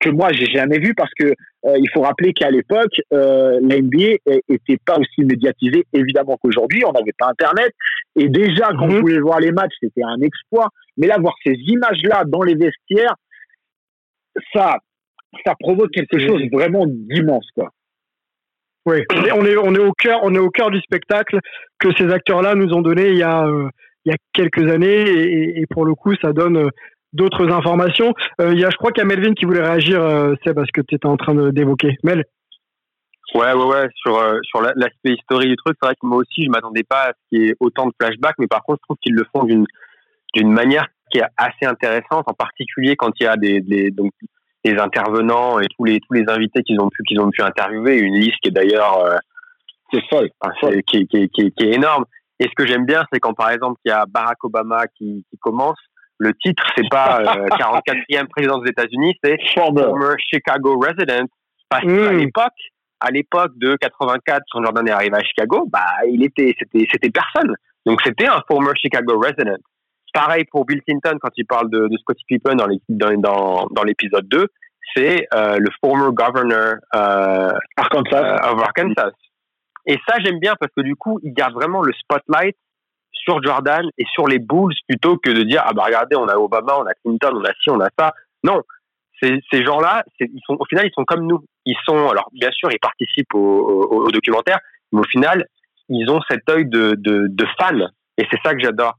que 0.01 0.11
moi 0.11 0.33
j'ai 0.33 0.47
jamais 0.47 0.79
vu 0.79 0.95
parce 0.95 1.11
que 1.19 1.25
euh, 1.27 1.77
il 1.77 1.89
faut 1.93 2.03
rappeler 2.03 2.33
qu'à 2.33 2.53
l'époque 2.53 2.93
euh, 3.13 3.59
la 3.61 3.81
NBA 3.81 4.19
était 4.49 4.79
pas 4.87 4.97
aussi 4.97 5.25
médiatisée 5.25 5.87
évidemment 5.93 6.37
qu'aujourd'hui 6.41 6.85
on 6.85 6.93
n'avait 6.93 7.15
pas 7.19 7.27
internet 7.27 7.73
et 8.15 8.29
déjà 8.29 8.69
quand 8.79 8.89
on 8.89 9.01
pouvait 9.01 9.19
voir 9.19 9.41
les 9.41 9.51
matchs 9.51 9.75
c'était 9.81 10.05
un 10.05 10.21
exploit 10.21 10.69
mais 10.97 11.09
là 11.09 11.17
voir 11.19 11.35
ces 11.45 11.55
images 11.55 12.01
là 12.05 12.23
dans 12.25 12.43
les 12.43 12.55
vestiaires 12.55 13.17
ça 14.55 14.79
ça 15.45 15.55
provoque 15.59 15.91
quelque 15.91 16.19
chose 16.19 16.43
vraiment 16.53 16.87
d'immense, 16.87 17.47
quoi. 17.55 17.71
Oui, 18.87 19.05
on 19.35 19.45
est, 19.45 19.57
on 19.57 19.75
est 19.75 19.85
au 19.85 19.93
cœur, 19.93 20.21
on 20.23 20.35
est 20.35 20.39
au 20.39 20.51
cœur 20.51 20.71
du 20.71 20.81
spectacle 20.81 21.39
que 21.79 21.89
ces 21.99 22.11
acteurs-là 22.11 22.55
nous 22.55 22.73
ont 22.73 22.81
donné 22.81 23.11
il 23.11 23.19
y 23.19 23.23
a, 23.23 23.45
euh, 23.45 23.69
il 24.05 24.13
y 24.13 24.15
a 24.15 24.19
quelques 24.33 24.71
années 24.71 25.03
et, 25.03 25.61
et, 25.61 25.67
pour 25.67 25.85
le 25.85 25.95
coup, 25.95 26.15
ça 26.23 26.33
donne 26.33 26.57
euh, 26.57 26.69
d'autres 27.13 27.51
informations. 27.51 28.15
Euh, 28.41 28.53
il 28.53 28.61
y 28.61 28.65
a, 28.65 28.71
je 28.71 28.77
crois 28.77 28.91
qu'il 28.91 29.03
y 29.03 29.07
a 29.07 29.09
Melvin 29.09 29.35
qui 29.35 29.45
voulait 29.45 29.63
réagir, 29.63 30.03
euh, 30.03 30.35
c'est 30.45 30.55
parce 30.55 30.71
que 30.71 30.81
tu 30.81 30.95
étais 30.95 31.07
en 31.07 31.17
train 31.17 31.35
d'évoquer. 31.51 31.97
Mel. 32.03 32.25
Ouais, 33.35 33.53
ouais, 33.53 33.65
ouais, 33.65 33.89
sur, 33.95 34.17
euh, 34.17 34.39
sur 34.43 34.63
l'aspect 34.63 35.13
historique 35.13 35.51
du 35.51 35.57
truc, 35.57 35.77
c'est 35.81 35.87
vrai 35.87 35.95
que 36.01 36.07
moi 36.07 36.19
aussi, 36.19 36.45
je 36.45 36.51
m'attendais 36.51 36.83
pas 36.83 37.09
à 37.09 37.09
ce 37.09 37.29
qu'il 37.29 37.43
y 37.43 37.49
ait 37.51 37.55
autant 37.61 37.87
de 37.87 37.93
flashbacks, 38.01 38.37
mais 38.39 38.47
par 38.47 38.63
contre, 38.63 38.81
je 38.83 38.87
trouve 38.87 38.97
qu'ils 39.03 39.15
le 39.15 39.27
font 39.35 39.45
d'une, 39.45 39.67
d'une 40.35 40.51
manière 40.51 40.87
qui 41.11 41.19
est 41.19 41.27
assez 41.37 41.67
intéressante, 41.67 42.25
en 42.27 42.33
particulier 42.33 42.97
quand 42.97 43.11
il 43.21 43.25
y 43.25 43.27
a 43.27 43.37
des, 43.37 43.61
des 43.61 43.91
donc, 43.91 44.13
les 44.65 44.79
intervenants 44.79 45.61
et 45.61 45.67
tous 45.77 45.85
les 45.85 46.00
tous 46.00 46.15
les 46.15 46.25
invités 46.29 46.62
qu'ils 46.62 46.81
ont 46.81 46.88
pu 46.88 47.03
qu'ils 47.05 47.21
ont 47.21 47.31
pu 47.31 47.43
interviewer. 47.43 47.99
Une 47.99 48.15
liste 48.15 48.38
qui 48.43 48.49
est 48.49 48.53
d'ailleurs 48.53 49.05
euh, 49.05 49.17
c'est 49.93 50.03
folle 50.11 50.31
qui, 50.87 51.07
qui, 51.07 51.29
qui, 51.29 51.50
qui, 51.53 51.65
est 51.65 51.75
énorme. 51.75 52.05
Et 52.41 52.45
ce 52.45 52.53
que 52.57 52.67
j'aime 52.67 52.85
bien 52.85 53.05
c'est 53.12 53.21
quand 53.21 53.35
par 53.35 53.50
exemple 53.50 53.81
il 53.85 53.88
y 53.88 53.93
a 53.93 54.05
Barack 54.07 54.43
Obama 54.45 54.87
qui, 54.97 55.25
qui 55.31 55.38
commence. 55.38 55.79
Le 56.19 56.35
titre 56.35 56.65
c'est 56.77 56.88
pas 56.91 57.21
euh, 57.21 57.47
44e 57.57 58.27
président 58.27 58.59
des 58.59 58.71
États-Unis 58.71 59.15
c'est 59.23 59.38
former. 59.55 60.15
Chicago 60.19 60.79
resident. 60.79 61.27
Parce 61.69 61.85
mmh. 61.85 61.97
qu'à 61.97 62.12
l'époque 62.12 62.61
à 63.00 63.11
l'époque 63.11 63.53
de 63.57 63.77
84 63.77 64.43
quand 64.50 64.62
Jordan 64.62 64.88
est 64.88 64.93
arrivé 64.93 65.17
à 65.17 65.23
Chicago 65.23 65.69
bah 65.71 65.87
il 66.09 66.25
était 66.25 66.55
c'était 66.59 66.87
c'était 66.91 67.11
personne. 67.11 67.55
Donc 67.87 68.00
c'était 68.05 68.27
un 68.27 68.43
former 68.49 68.73
Chicago 68.75 69.21
resident 69.21 69.59
Pareil 70.12 70.45
pour 70.50 70.65
Bill 70.65 70.83
Clinton 70.83 71.19
quand 71.21 71.31
il 71.37 71.47
parle 71.47 71.71
de, 71.71 71.88
de 71.88 71.97
Scottie 71.99 72.25
Pippen 72.29 72.55
dans 72.57 72.67
l'épisode 72.67 73.21
dans, 73.21 73.67
dans, 73.67 73.85
dans 73.85 74.21
2, 74.23 74.47
c'est 74.97 75.27
euh, 75.35 75.59
le 75.59 75.69
former 75.81 76.12
governor 76.12 76.77
euh, 76.95 77.53
Arkansas. 77.77 78.25
Euh, 78.25 78.53
of 78.53 78.62
Arkansas. 78.62 79.12
Et 79.87 79.99
ça, 80.07 80.17
j'aime 80.25 80.38
bien 80.38 80.55
parce 80.59 80.73
que 80.77 80.83
du 80.83 80.97
coup, 80.97 81.19
il 81.23 81.33
garde 81.33 81.55
vraiment 81.55 81.83
le 81.83 81.93
spotlight 81.93 82.57
sur 83.12 83.43
Jordan 83.43 83.88
et 83.99 84.05
sur 84.12 84.27
les 84.27 84.38
Bulls 84.38 84.75
plutôt 84.87 85.17
que 85.19 85.31
de 85.31 85.43
dire 85.43 85.62
ah 85.65 85.73
bah 85.73 85.85
regardez, 85.87 86.17
on 86.17 86.29
a 86.29 86.37
Obama, 86.37 86.79
on 86.79 86.87
a 86.87 86.95
Clinton, 87.05 87.33
on 87.35 87.45
a 87.45 87.53
ci, 87.62 87.71
on 87.71 87.81
a 87.81 87.88
ça. 87.99 88.12
Non, 88.45 88.62
ces, 89.21 89.41
ils 89.50 90.41
sont 90.47 90.57
au 90.59 90.65
final, 90.67 90.87
ils 90.87 90.93
sont 90.95 91.05
comme 91.05 91.27
nous. 91.27 91.45
Ils 91.65 91.77
sont 91.85 92.09
alors 92.09 92.29
bien 92.33 92.50
sûr, 92.53 92.71
ils 92.71 92.79
participent 92.79 93.35
au, 93.35 94.05
au, 94.05 94.11
documentaire, 94.11 94.59
mais 94.93 95.00
au 95.00 95.05
final, 95.05 95.47
ils 95.88 96.09
ont 96.11 96.21
cet 96.31 96.49
œil 96.50 96.67
de, 96.67 96.95
de, 96.97 97.27
de 97.29 97.47
fan 97.59 97.88
et 98.19 98.27
c'est 98.31 98.41
ça 98.45 98.55
que 98.55 98.61
j'adore. 98.61 98.95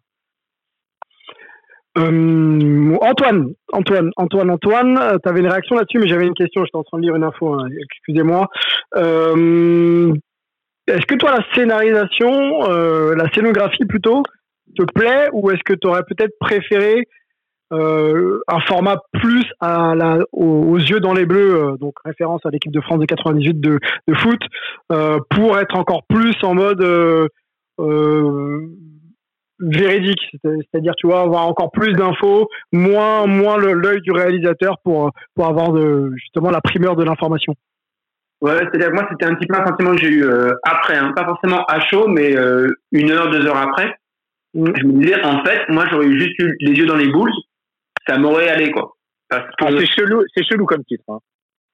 Euh, 1.97 2.97
Antoine, 3.01 3.53
Antoine, 3.73 4.11
Antoine, 4.15 4.51
Antoine, 4.51 4.97
euh, 4.97 5.17
tu 5.21 5.29
avais 5.29 5.39
une 5.39 5.47
réaction 5.47 5.75
là-dessus, 5.75 5.99
mais 5.99 6.07
j'avais 6.07 6.27
une 6.27 6.35
question, 6.35 6.63
j'étais 6.63 6.77
en 6.77 6.83
train 6.83 6.99
de 6.99 7.03
lire 7.03 7.15
une 7.15 7.23
info, 7.23 7.53
hein, 7.53 7.67
excusez-moi. 7.83 8.47
Euh, 8.95 10.13
est-ce 10.87 11.05
que 11.05 11.15
toi, 11.15 11.31
la 11.31 11.43
scénarisation, 11.53 12.61
la 12.61 13.31
scénographie 13.33 13.85
plutôt, 13.85 14.23
te 14.75 14.83
plaît 14.83 15.27
ou 15.33 15.51
est-ce 15.51 15.61
que 15.63 15.73
tu 15.73 15.87
aurais 15.87 16.03
peut-être 16.03 16.33
préféré 16.39 17.07
un 17.71 18.59
format 18.67 18.97
plus 19.13 19.45
aux, 20.31 20.77
yeux 20.77 20.99
dans 20.99 21.13
les 21.13 21.27
bleus, 21.27 21.75
donc 21.79 21.93
référence 22.03 22.43
à 22.43 22.49
l'équipe 22.49 22.71
de 22.71 22.81
France 22.81 22.97
de 22.97 23.05
98 23.05 23.59
de, 23.59 23.79
de 24.07 24.13
foot, 24.15 24.41
pour 25.29 25.59
être 25.59 25.77
encore 25.77 26.01
plus 26.09 26.35
en 26.41 26.55
mode 26.55 26.83
véridique, 29.59 30.21
c'est-à-dire 30.43 30.93
tu 30.97 31.07
vois 31.07 31.21
avoir 31.21 31.47
encore 31.47 31.71
plus 31.71 31.93
d'infos, 31.93 32.47
moins 32.71 33.25
moins 33.25 33.57
l'œil 33.57 34.01
du 34.01 34.11
réalisateur 34.11 34.77
pour 34.83 35.11
pour 35.35 35.45
avoir 35.45 35.71
de, 35.71 36.11
justement 36.15 36.51
la 36.51 36.61
primeur 36.61 36.95
de 36.95 37.03
l'information. 37.03 37.53
Ouais, 38.41 38.57
c'est-à-dire 38.57 38.91
moi 38.93 39.05
c'était 39.11 39.25
un 39.25 39.35
petit 39.35 39.47
peu 39.47 39.55
un 39.55 39.65
sentiment 39.65 39.91
que 39.91 40.01
j'ai 40.01 40.09
eu 40.09 40.23
euh, 40.23 40.51
après, 40.63 40.97
hein. 40.97 41.11
pas 41.15 41.25
forcément 41.25 41.63
à 41.65 41.79
chaud, 41.81 42.07
mais 42.07 42.37
euh, 42.37 42.69
une 42.91 43.11
heure, 43.11 43.29
deux 43.29 43.45
heures 43.45 43.57
après. 43.57 43.95
Mm. 44.53 44.71
Je 44.75 44.85
me 44.85 45.01
disais 45.01 45.23
en 45.23 45.43
fait, 45.43 45.67
moi 45.69 45.85
j'aurais 45.89 46.07
eu 46.07 46.19
juste 46.19 46.39
eu 46.39 46.55
les 46.61 46.73
yeux 46.73 46.85
dans 46.85 46.95
les 46.95 47.09
boules, 47.09 47.33
ça 48.07 48.17
m'aurait 48.17 48.49
allé 48.49 48.71
quoi. 48.71 48.93
Parce 49.29 49.45
que 49.45 49.65
ah, 49.65 49.69
c'est 49.77 49.85
chelou, 49.85 50.23
c'est 50.33 50.43
chelou 50.43 50.65
comme 50.65 50.83
titre. 50.85 51.03
Hein. 51.09 51.19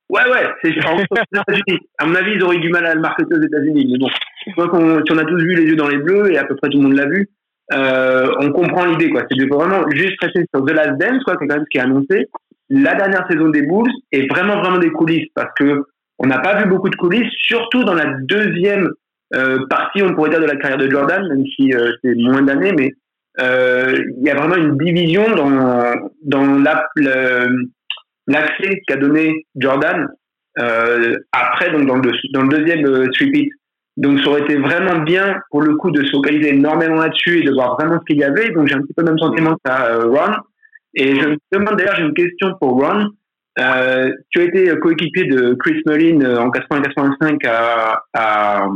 Ouais, 0.10 0.24
ouais, 0.30 0.48
c'est. 0.62 0.74
À 1.98 2.06
mon 2.06 2.15
avis, 2.15 2.34
ils 2.36 2.44
auraient 2.44 2.58
eu 2.58 2.62
du 2.62 2.70
mal 2.70 2.86
à 2.86 2.94
le 2.94 3.01
marketer 3.01 3.34
aux 3.34 3.42
États-Unis. 3.42 3.88
Mais 3.92 3.98
bon, 3.98 4.70
on, 4.74 5.04
si 5.04 5.12
on 5.12 5.18
a 5.18 5.25
tous 5.25 5.42
vu 5.42 5.56
les 5.56 5.63
yeux 5.63 5.75
dans 5.75 5.88
les 5.88 5.98
bleus 5.98 6.32
et 6.32 6.38
à 6.38 6.44
peu 6.44 6.56
près 6.56 6.70
tout 6.70 6.77
le 6.77 6.84
monde 6.84 6.98
l'a 6.98 7.08
vu, 7.08 7.30
euh, 7.74 8.31
on 8.39 8.51
comprend 8.51 8.86
l'idée, 8.86 9.10
quoi. 9.10 9.24
C'est 9.29 9.38
de 9.38 9.48
vraiment 9.48 9.89
juste 9.91 10.15
rester 10.22 10.45
sur 10.53 10.65
The 10.65 10.72
Last 10.72 10.98
Dance, 11.00 11.24
quoi, 11.24 11.36
c'est 11.39 11.48
quand 11.48 11.55
même 11.55 11.65
ce 11.65 11.69
qui 11.69 11.77
est 11.77 11.81
annoncé. 11.81 12.27
La 12.69 12.95
dernière 12.95 13.25
saison 13.29 13.50
des 13.50 13.62
Bulls 13.62 13.91
est 14.12 14.29
vraiment, 14.31 14.60
vraiment 14.62 14.77
des 14.79 14.91
coulisses 14.91 15.29
parce 15.36 15.51
que 15.57 15.84
on 16.17 16.27
n'a 16.27 16.39
pas 16.39 16.62
vu 16.62 16.69
beaucoup 16.69 16.89
de 16.89 16.95
coulisses, 16.95 17.31
surtout 17.45 17.84
dans 17.84 17.93
la 17.93 18.05
deuxième 18.22 18.89
euh, 19.36 19.65
partie, 19.69 20.01
on 20.01 20.13
pourrait 20.13 20.29
dire, 20.29 20.39
de 20.39 20.45
la 20.45 20.55
carrière 20.55 20.77
de 20.77 20.89
Jordan, 20.89 21.27
même 21.27 21.43
si 21.55 21.74
euh, 21.74 21.91
c'est 22.03 22.15
moins 22.15 22.41
d'années, 22.41 22.72
mais 22.77 22.91
il 23.38 24.24
y 24.24 24.29
a 24.29 24.36
vraiment 24.36 24.55
une 24.55 24.77
division 24.77 25.29
dans, 25.36 25.93
dans 26.24 26.63
l'accès 28.27 28.81
qu'a 28.88 28.95
donné 28.95 29.45
Jordan 29.57 30.07
après, 31.34 31.72
donc 31.72 31.86
dans 31.86 31.98
le, 31.98 32.12
dans 32.34 32.43
le 32.43 32.48
deuxième 32.48 32.86
euh, 32.86 33.07
donc 33.98 34.20
ça 34.20 34.30
aurait 34.30 34.42
été 34.42 34.58
vraiment 34.58 35.00
bien 35.00 35.38
pour 35.50 35.62
le 35.62 35.75
coup 35.75 35.92
de 35.92 36.04
se 36.04 36.12
focaliser 36.12 36.54
énormément 36.54 36.96
là-dessus 36.96 37.40
et 37.40 37.44
de 37.44 37.54
voir 37.54 37.75
vraiment 37.75 38.00
ce 38.00 38.06
qu'il 38.06 38.20
y 38.20 38.24
avait. 38.24 38.50
Donc 38.50 38.68
j'ai 38.68 38.75
un 38.75 38.82
petit 38.82 38.94
peu 38.94 39.04
le 39.04 39.12
même 39.12 39.20
sentiment 39.20 39.54
que 39.54 39.62
ça, 39.66 39.86
euh, 39.92 40.10
Ron. 40.10 40.34
Et 40.96 41.16
je 41.20 41.28
me 41.28 41.38
demande 41.52 41.78
d'ailleurs, 41.78 41.96
j'ai 41.96 42.04
une 42.04 42.14
question 42.14 42.54
pour 42.60 42.82
Ron. 42.82 43.08
Euh, 43.58 44.12
tu 44.32 44.42
as 44.42 44.44
été 44.44 44.78
coéquipier 44.80 45.25
de 45.25 45.54
Chris 45.54 45.82
Mullin 45.86 46.22
euh, 46.22 46.40
en 46.40 46.50
80-85 46.50 47.48
à, 47.48 48.02
à, 48.14 48.68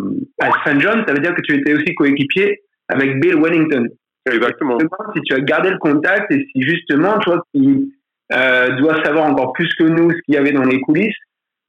à 0.42 0.52
St. 0.66 0.80
John. 0.80 1.04
Ça 1.06 1.14
veut 1.14 1.20
dire 1.20 1.36
que 1.36 1.42
tu 1.42 1.58
étais 1.58 1.74
aussi 1.74 1.94
coéquipier 1.96 2.62
avec 2.88 3.20
Bill 3.20 3.36
Wellington. 3.36 3.88
Exactement. 4.32 4.78
Je 4.80 4.86
me 4.86 4.90
demande 4.90 5.16
si 5.16 5.22
tu 5.24 5.34
as 5.34 5.40
gardé 5.42 5.70
le 5.70 5.78
contact 5.78 6.32
et 6.32 6.48
si 6.52 6.62
justement, 6.62 7.20
toi 7.20 7.44
qui 7.54 7.92
euh, 8.32 8.76
dois 8.78 9.04
savoir 9.04 9.26
encore 9.26 9.54
plus 9.54 9.70
que 9.76 9.84
nous 9.84 10.12
ce 10.12 10.18
qu'il 10.26 10.36
y 10.36 10.38
avait 10.38 10.52
dans 10.52 10.64
les 10.64 10.80
coulisses, 10.82 11.16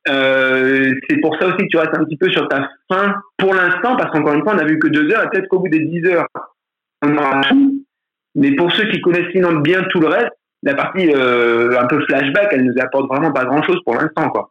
euh, 0.08 0.94
c'est 1.08 1.20
pour 1.20 1.36
ça 1.38 1.48
aussi 1.48 1.58
que 1.58 1.68
tu 1.70 1.76
restes 1.76 1.94
un 1.94 2.04
petit 2.04 2.16
peu 2.16 2.30
sur 2.30 2.48
ta 2.48 2.70
fin 2.90 3.14
pour 3.36 3.54
l'instant, 3.54 3.96
parce 3.96 4.10
qu'encore 4.10 4.34
une 4.34 4.42
fois, 4.42 4.52
on 4.52 4.56
n'a 4.56 4.64
vu 4.64 4.78
que 4.78 4.88
deux 4.88 5.10
heures, 5.12 5.24
et 5.24 5.28
peut-être 5.28 5.48
qu'au 5.48 5.60
bout 5.60 5.68
des 5.68 5.80
dix 5.80 6.04
heures, 6.06 6.26
on 7.02 7.16
aura 7.16 7.42
tout. 7.42 7.84
Mais 8.34 8.52
pour 8.52 8.72
ceux 8.72 8.88
qui 8.90 9.00
connaissent 9.00 9.30
sinon 9.32 9.56
bien 9.56 9.82
tout 9.90 10.00
le 10.00 10.08
reste, 10.08 10.32
la 10.62 10.74
partie 10.74 11.10
euh, 11.10 11.78
un 11.78 11.86
peu 11.86 12.00
flashback, 12.06 12.48
elle 12.52 12.64
nous 12.64 12.80
apporte 12.80 13.08
vraiment 13.08 13.32
pas 13.32 13.44
grand-chose 13.44 13.80
pour 13.84 13.94
l'instant, 13.94 14.30
quoi. 14.30 14.50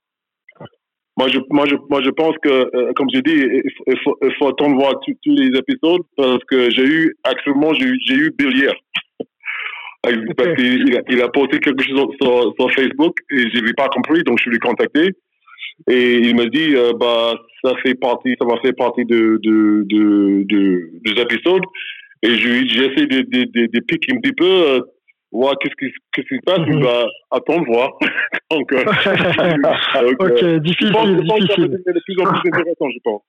Moi 1.18 1.28
je, 1.28 1.40
moi, 1.50 1.66
je, 1.68 1.76
moi, 1.90 2.02
je 2.02 2.10
pense 2.12 2.36
que, 2.42 2.50
euh, 2.50 2.94
comme 2.96 3.08
je 3.14 3.20
dis, 3.20 3.64
il 3.88 4.00
faut, 4.04 4.18
il 4.22 4.34
faut 4.38 4.48
attendre 4.48 4.76
voir 4.76 4.94
tous 5.02 5.18
les 5.26 5.58
épisodes 5.58 6.02
parce 6.16 6.44
que 6.46 6.70
j'ai 6.70 6.86
eu, 6.86 7.16
actuellement, 7.24 7.74
j'ai 7.74 8.16
eu, 8.16 8.34
Bill 8.38 8.56
hier. 8.56 8.74
parce 10.38 10.56
qu'il 10.56 10.98
a, 10.98 11.02
il 11.10 11.22
a 11.22 11.28
posté 11.28 11.60
quelque 11.60 11.84
chose 11.84 12.08
sur, 12.22 12.54
sur 12.58 12.72
Facebook 12.72 13.18
et 13.32 13.50
je 13.54 13.62
n'ai 13.62 13.74
pas 13.74 13.90
compris, 13.90 14.24
donc 14.24 14.40
je 14.42 14.50
l'ai 14.50 14.60
contacté. 14.60 15.12
Et 15.90 16.18
il 16.18 16.36
m'a 16.36 16.46
dit, 16.46 16.76
euh, 16.76 16.94
bah, 17.00 17.34
ça 17.64 17.74
fait 17.84 17.96
partie, 17.96 18.36
ça 18.40 18.46
va 18.46 18.60
faire 18.62 18.74
partie 18.78 19.06
de, 19.06 19.40
de, 19.42 19.86
de, 19.88 20.44
de 20.44 20.90
des 21.06 21.22
épisodes. 21.22 21.64
Et 22.22 22.36
j'essaie 22.36 23.08
de, 23.08 23.22
de, 23.22 23.44
de, 23.46 23.68
de 23.72 23.80
piquer 23.88 24.14
un 24.14 24.20
petit 24.20 24.34
peu, 24.34 24.46
euh, 24.46 24.80
voir 25.32 25.56
qu'est-ce 25.60 25.76
qui, 25.76 25.94
qu'est-ce 26.12 26.28
qui 26.28 26.36
se 26.36 26.46
passe? 26.46 26.60
Il 26.68 26.84
va 26.84 27.06
attendre, 27.32 27.66
voir. 27.66 27.92
donc, 28.52 28.72
euh, 28.74 28.84
donc, 30.02 30.22
ok, 30.22 30.62
difficile, 30.62 30.90
je 30.90 31.28
pense, 31.28 31.40
difficile. 31.40 31.82
C'est 31.86 31.94
de 31.94 32.02
plus 32.06 32.20
en 32.20 32.26
plus 32.26 32.50
intéressant, 32.50 32.90
je 32.90 33.00
pense. 33.04 33.22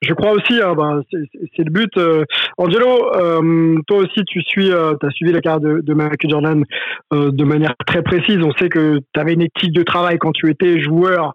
Je 0.00 0.14
crois 0.14 0.30
aussi, 0.32 0.60
hein, 0.62 0.74
bah, 0.76 1.00
c'est 1.10 1.64
le 1.64 1.70
but. 1.70 1.96
Euh, 1.96 2.24
Angelo, 2.56 3.12
euh, 3.16 3.78
toi 3.88 3.98
aussi, 3.98 4.24
tu 4.28 4.42
suis, 4.42 4.70
euh, 4.70 4.94
as 5.02 5.10
suivi 5.10 5.32
la 5.32 5.40
carrière 5.40 5.60
de, 5.60 5.80
de 5.80 5.94
Michael 5.94 6.30
Jordan 6.30 6.64
de 7.10 7.44
manière 7.44 7.74
très 7.86 8.02
précise. 8.02 8.38
On 8.42 8.52
sait 8.52 8.68
que 8.68 8.98
tu 9.12 9.20
avais 9.20 9.32
une 9.32 9.42
équipe 9.42 9.72
de 9.72 9.82
travail 9.82 10.18
quand 10.18 10.32
tu 10.32 10.48
étais 10.50 10.80
joueur 10.80 11.34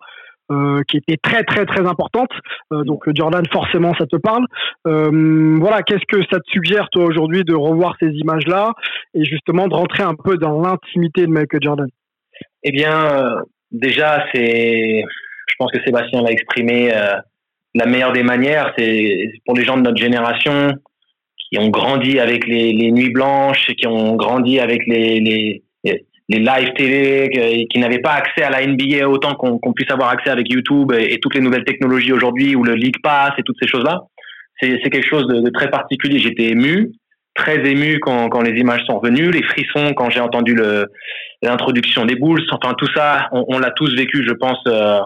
euh, 0.52 0.82
qui 0.90 0.98
était 0.98 1.16
très 1.16 1.44
très 1.44 1.66
très 1.66 1.88
importante. 1.88 2.30
Euh, 2.74 2.84
donc 2.84 3.04
Jordan, 3.16 3.44
forcément, 3.52 3.94
ça 3.98 4.06
te 4.06 4.18
parle. 4.18 4.46
Euh, 4.86 5.58
voilà, 5.60 5.84
qu'est-ce 5.84 6.06
que 6.06 6.22
ça 6.30 6.40
te 6.40 6.52
suggère 6.52 6.90
toi 6.92 7.06
aujourd'hui 7.06 7.46
de 7.46 7.56
revoir 7.56 7.96
ces 8.02 8.10
images-là 8.10 8.74
et 9.14 9.24
justement 9.24 9.70
de 9.70 9.74
rentrer 9.74 10.04
un 10.04 10.16
peu 10.16 10.38
dans 10.38 10.60
l'intimité 10.62 11.22
de 11.22 11.32
Michael 11.32 11.62
Jordan? 11.62 11.88
Eh 12.64 12.72
bien, 12.72 13.38
déjà, 13.72 14.26
c'est, 14.34 15.04
je 15.48 15.56
pense 15.58 15.72
que 15.72 15.82
Sébastien 15.86 16.22
l'a 16.22 16.32
exprimé 16.32 16.92
la 17.74 17.86
meilleure 17.86 18.12
des 18.12 18.24
manières. 18.24 18.74
C'est 18.78 19.32
pour 19.46 19.56
les 19.56 19.64
gens 19.64 19.78
de 19.78 19.84
notre 19.84 20.02
génération 20.02 20.72
qui 21.38 21.58
ont 21.58 21.70
grandi 21.70 22.20
avec 22.20 22.46
les, 22.48 22.92
nuits 22.92 23.12
blanches, 23.12 23.68
qui 23.78 23.88
ont 23.88 24.16
grandi 24.16 24.60
avec 24.60 24.86
les 24.88 25.64
les 26.30 26.40
live 26.40 26.74
télé, 26.76 27.68
qui 27.70 27.80
n'avaient 27.80 28.00
pas 28.00 28.14
accès 28.14 28.44
à 28.44 28.50
la 28.50 28.66
NBA 28.66 29.08
autant 29.08 29.36
qu'on 29.36 29.74
puisse 29.74 29.92
avoir 29.92 30.10
accès 30.10 30.30
avec 30.30 30.52
YouTube 30.52 30.92
et, 30.98 31.20
toutes 31.20 31.36
les 31.36 31.42
nouvelles 31.42 31.66
technologies 31.66 32.14
aujourd'hui 32.14 32.56
ou 32.56 32.64
le 32.64 32.76
League 32.76 33.02
Pass 33.04 33.32
et 33.38 33.44
toutes 33.44 33.58
ces 33.62 33.68
choses-là. 33.68 34.02
C'est 34.62 34.90
quelque 34.90 35.08
chose 35.08 35.28
de, 35.28 35.42
de 35.42 35.50
très 35.50 35.70
particulier. 35.70 36.20
J'étais 36.20 36.50
ému, 36.50 36.92
très 37.36 37.68
ému 37.68 38.00
quand, 38.00 38.30
quand 38.30 38.42
les 38.42 38.58
images 38.58 38.84
sont 38.86 39.00
revenues, 39.00 39.32
les 39.32 39.44
frissons 39.44 39.94
quand 39.94 40.10
j'ai 40.10 40.22
entendu 40.22 40.56
l'introduction 41.42 42.06
des 42.06 42.16
Bulls. 42.16 42.44
Enfin, 42.52 42.74
tout 42.78 42.88
ça, 42.96 43.28
on, 43.34 43.44
on 43.50 43.60
l'a 43.60 43.72
tous 43.72 43.94
vécu, 43.96 44.24
je 44.26 44.34
pense. 44.34 44.60
Euh, 44.68 45.00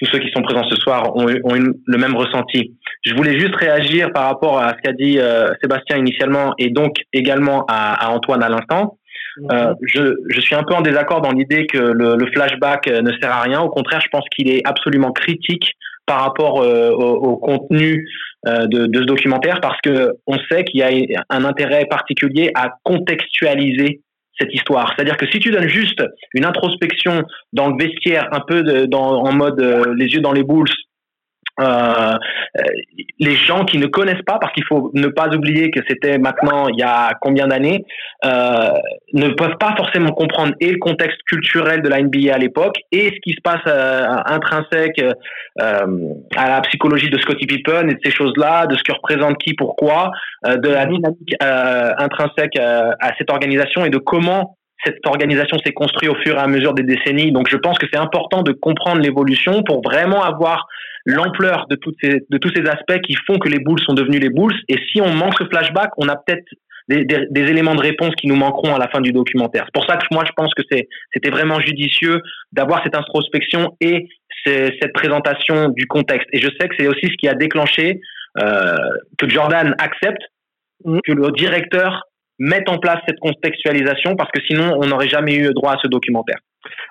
tous 0.00 0.06
ceux 0.12 0.18
qui 0.18 0.30
sont 0.30 0.42
présents 0.42 0.68
ce 0.68 0.76
soir 0.76 1.16
ont, 1.16 1.26
ont 1.26 1.54
le 1.86 1.98
même 1.98 2.16
ressenti. 2.16 2.76
Je 3.04 3.14
voulais 3.14 3.38
juste 3.38 3.56
réagir 3.56 4.12
par 4.12 4.24
rapport 4.26 4.58
à 4.58 4.74
ce 4.74 4.82
qu'a 4.82 4.92
dit 4.92 5.18
euh, 5.18 5.48
Sébastien 5.60 5.96
initialement 5.96 6.54
et 6.58 6.70
donc 6.70 6.96
également 7.12 7.64
à, 7.68 8.06
à 8.06 8.10
Antoine 8.10 8.42
à 8.42 8.48
l'instant. 8.48 8.97
Euh, 9.52 9.74
je, 9.82 10.14
je, 10.28 10.40
suis 10.40 10.54
un 10.54 10.62
peu 10.62 10.74
en 10.74 10.80
désaccord 10.80 11.20
dans 11.20 11.32
l'idée 11.32 11.66
que 11.66 11.78
le, 11.78 12.16
le, 12.16 12.26
flashback 12.32 12.88
euh, 12.88 13.02
ne 13.02 13.12
sert 13.20 13.30
à 13.30 13.42
rien. 13.42 13.60
Au 13.60 13.68
contraire, 13.68 14.00
je 14.00 14.08
pense 14.08 14.24
qu'il 14.34 14.50
est 14.50 14.62
absolument 14.64 15.12
critique 15.12 15.74
par 16.06 16.22
rapport 16.22 16.62
euh, 16.62 16.90
au, 16.90 17.14
au, 17.14 17.36
contenu 17.36 18.08
euh, 18.46 18.66
de, 18.66 18.86
de, 18.86 19.00
ce 19.00 19.04
documentaire 19.04 19.60
parce 19.60 19.80
que 19.82 20.12
on 20.26 20.38
sait 20.50 20.64
qu'il 20.64 20.80
y 20.80 20.82
a 20.82 21.24
un 21.28 21.44
intérêt 21.44 21.84
particulier 21.86 22.50
à 22.54 22.70
contextualiser 22.82 24.00
cette 24.38 24.54
histoire. 24.54 24.92
C'est-à-dire 24.94 25.16
que 25.16 25.26
si 25.26 25.38
tu 25.38 25.50
donnes 25.50 25.68
juste 25.68 26.02
une 26.34 26.44
introspection 26.44 27.24
dans 27.52 27.68
le 27.68 27.76
vestiaire, 27.76 28.28
un 28.32 28.40
peu 28.40 28.62
de, 28.62 28.86
dans, 28.86 29.22
en 29.22 29.32
mode 29.32 29.60
euh, 29.60 29.94
les 29.96 30.06
yeux 30.06 30.20
dans 30.20 30.32
les 30.32 30.44
boules, 30.44 30.68
euh, 31.60 32.14
les 33.18 33.34
gens 33.34 33.64
qui 33.64 33.78
ne 33.78 33.86
connaissent 33.86 34.22
pas, 34.26 34.38
parce 34.40 34.52
qu'il 34.52 34.64
faut 34.64 34.90
ne 34.94 35.08
pas 35.08 35.28
oublier 35.34 35.70
que 35.70 35.80
c'était 35.88 36.18
maintenant 36.18 36.68
il 36.68 36.78
y 36.78 36.82
a 36.82 37.12
combien 37.20 37.48
d'années, 37.48 37.84
euh, 38.24 38.70
ne 39.12 39.28
peuvent 39.28 39.58
pas 39.58 39.74
forcément 39.76 40.12
comprendre 40.12 40.54
et 40.60 40.70
le 40.70 40.78
contexte 40.78 41.20
culturel 41.26 41.82
de 41.82 41.88
la 41.88 42.02
NBA 42.02 42.34
à 42.34 42.38
l'époque 42.38 42.76
et 42.92 43.10
ce 43.10 43.20
qui 43.22 43.32
se 43.32 43.40
passe 43.42 43.60
euh, 43.66 44.06
intrinsèque 44.26 45.00
euh, 45.60 45.86
à 46.36 46.48
la 46.48 46.60
psychologie 46.62 47.10
de 47.10 47.18
Scottie 47.18 47.46
Pippen 47.46 47.88
et 47.88 47.94
de 47.94 48.00
ces 48.04 48.10
choses-là, 48.10 48.66
de 48.66 48.76
ce 48.76 48.82
que 48.82 48.92
représente 48.92 49.38
qui, 49.38 49.54
pourquoi, 49.54 50.10
euh, 50.46 50.56
de 50.56 50.68
la 50.68 50.86
dynamique 50.86 51.34
intrinsèque 51.40 52.56
à 52.58 53.12
cette 53.18 53.30
organisation 53.30 53.84
et 53.84 53.90
de 53.90 53.98
comment 53.98 54.56
cette 54.84 55.04
organisation 55.06 55.58
s'est 55.58 55.72
construite 55.72 56.10
au 56.10 56.14
fur 56.16 56.36
et 56.36 56.40
à 56.40 56.46
mesure 56.46 56.74
des 56.74 56.84
décennies. 56.84 57.32
Donc 57.32 57.48
je 57.50 57.56
pense 57.56 57.78
que 57.78 57.86
c'est 57.92 57.98
important 57.98 58.42
de 58.42 58.52
comprendre 58.52 59.00
l'évolution 59.00 59.62
pour 59.62 59.82
vraiment 59.82 60.22
avoir 60.22 60.66
l'ampleur 61.04 61.66
de, 61.68 61.76
toutes 61.76 61.96
ces, 62.02 62.20
de 62.28 62.38
tous 62.38 62.50
ces 62.54 62.62
aspects 62.68 63.00
qui 63.02 63.14
font 63.26 63.38
que 63.38 63.48
les 63.48 63.58
Bulls 63.58 63.80
sont 63.80 63.94
devenus 63.94 64.20
les 64.20 64.30
Bulls. 64.30 64.54
Et 64.68 64.76
si 64.90 65.00
on 65.00 65.12
manque 65.12 65.34
ce 65.38 65.44
flashback, 65.44 65.90
on 65.96 66.08
a 66.08 66.16
peut-être 66.16 66.44
des, 66.88 67.04
des, 67.04 67.42
éléments 67.42 67.74
de 67.74 67.82
réponse 67.82 68.14
qui 68.14 68.28
nous 68.28 68.36
manqueront 68.36 68.74
à 68.74 68.78
la 68.78 68.88
fin 68.88 69.00
du 69.00 69.12
documentaire. 69.12 69.64
C'est 69.66 69.74
pour 69.74 69.84
ça 69.84 69.96
que 69.96 70.06
moi, 70.10 70.24
je 70.26 70.32
pense 70.34 70.52
que 70.54 70.62
c'était 70.70 71.30
vraiment 71.30 71.60
judicieux 71.60 72.22
d'avoir 72.52 72.82
cette 72.82 72.96
introspection 72.96 73.76
et 73.80 74.08
cette 74.46 74.92
présentation 74.94 75.68
du 75.68 75.86
contexte. 75.86 76.26
Et 76.32 76.40
je 76.40 76.48
sais 76.58 76.68
que 76.68 76.74
c'est 76.78 76.88
aussi 76.88 77.06
ce 77.06 77.16
qui 77.18 77.28
a 77.28 77.34
déclenché 77.34 78.00
euh, 78.40 78.76
que 79.18 79.28
Jordan 79.28 79.74
accepte 79.78 80.22
mm. 80.84 80.98
que 81.04 81.12
le 81.12 81.30
directeur 81.32 82.04
mette 82.38 82.68
en 82.68 82.78
place 82.78 83.00
cette 83.06 83.18
contextualisation 83.18 84.16
parce 84.16 84.30
que 84.30 84.40
sinon 84.46 84.78
on 84.80 84.86
n'aurait 84.86 85.08
jamais 85.08 85.34
eu 85.34 85.52
droit 85.52 85.72
à 85.72 85.78
ce 85.82 85.88
documentaire. 85.88 86.38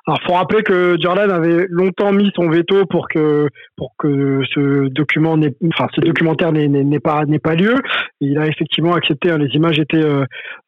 Alors, 0.08 0.22
faut 0.26 0.34
rappeler 0.34 0.64
que 0.64 0.96
Jordan 1.00 1.30
avait 1.30 1.66
longtemps 1.70 2.12
mis 2.14 2.32
son 2.36 2.50
veto 2.50 2.86
pour 2.86 3.08
que 3.10 3.50
pour 3.76 3.92
que 3.98 4.42
ce 4.54 4.88
document 4.88 5.38
enfin 5.74 5.88
ce 5.94 6.02
documentaire 6.02 6.52
n'ait 6.54 7.00
pas 7.00 7.26
n'ait 7.26 7.40
pas 7.40 7.56
lieu. 7.56 7.76
Il 8.22 8.38
a 8.38 8.48
effectivement 8.48 8.94
accepté. 8.94 9.32
Hein, 9.32 9.38
les 9.38 9.54
images 9.54 9.80
étaient, 9.80 10.04
euh, 10.04 10.24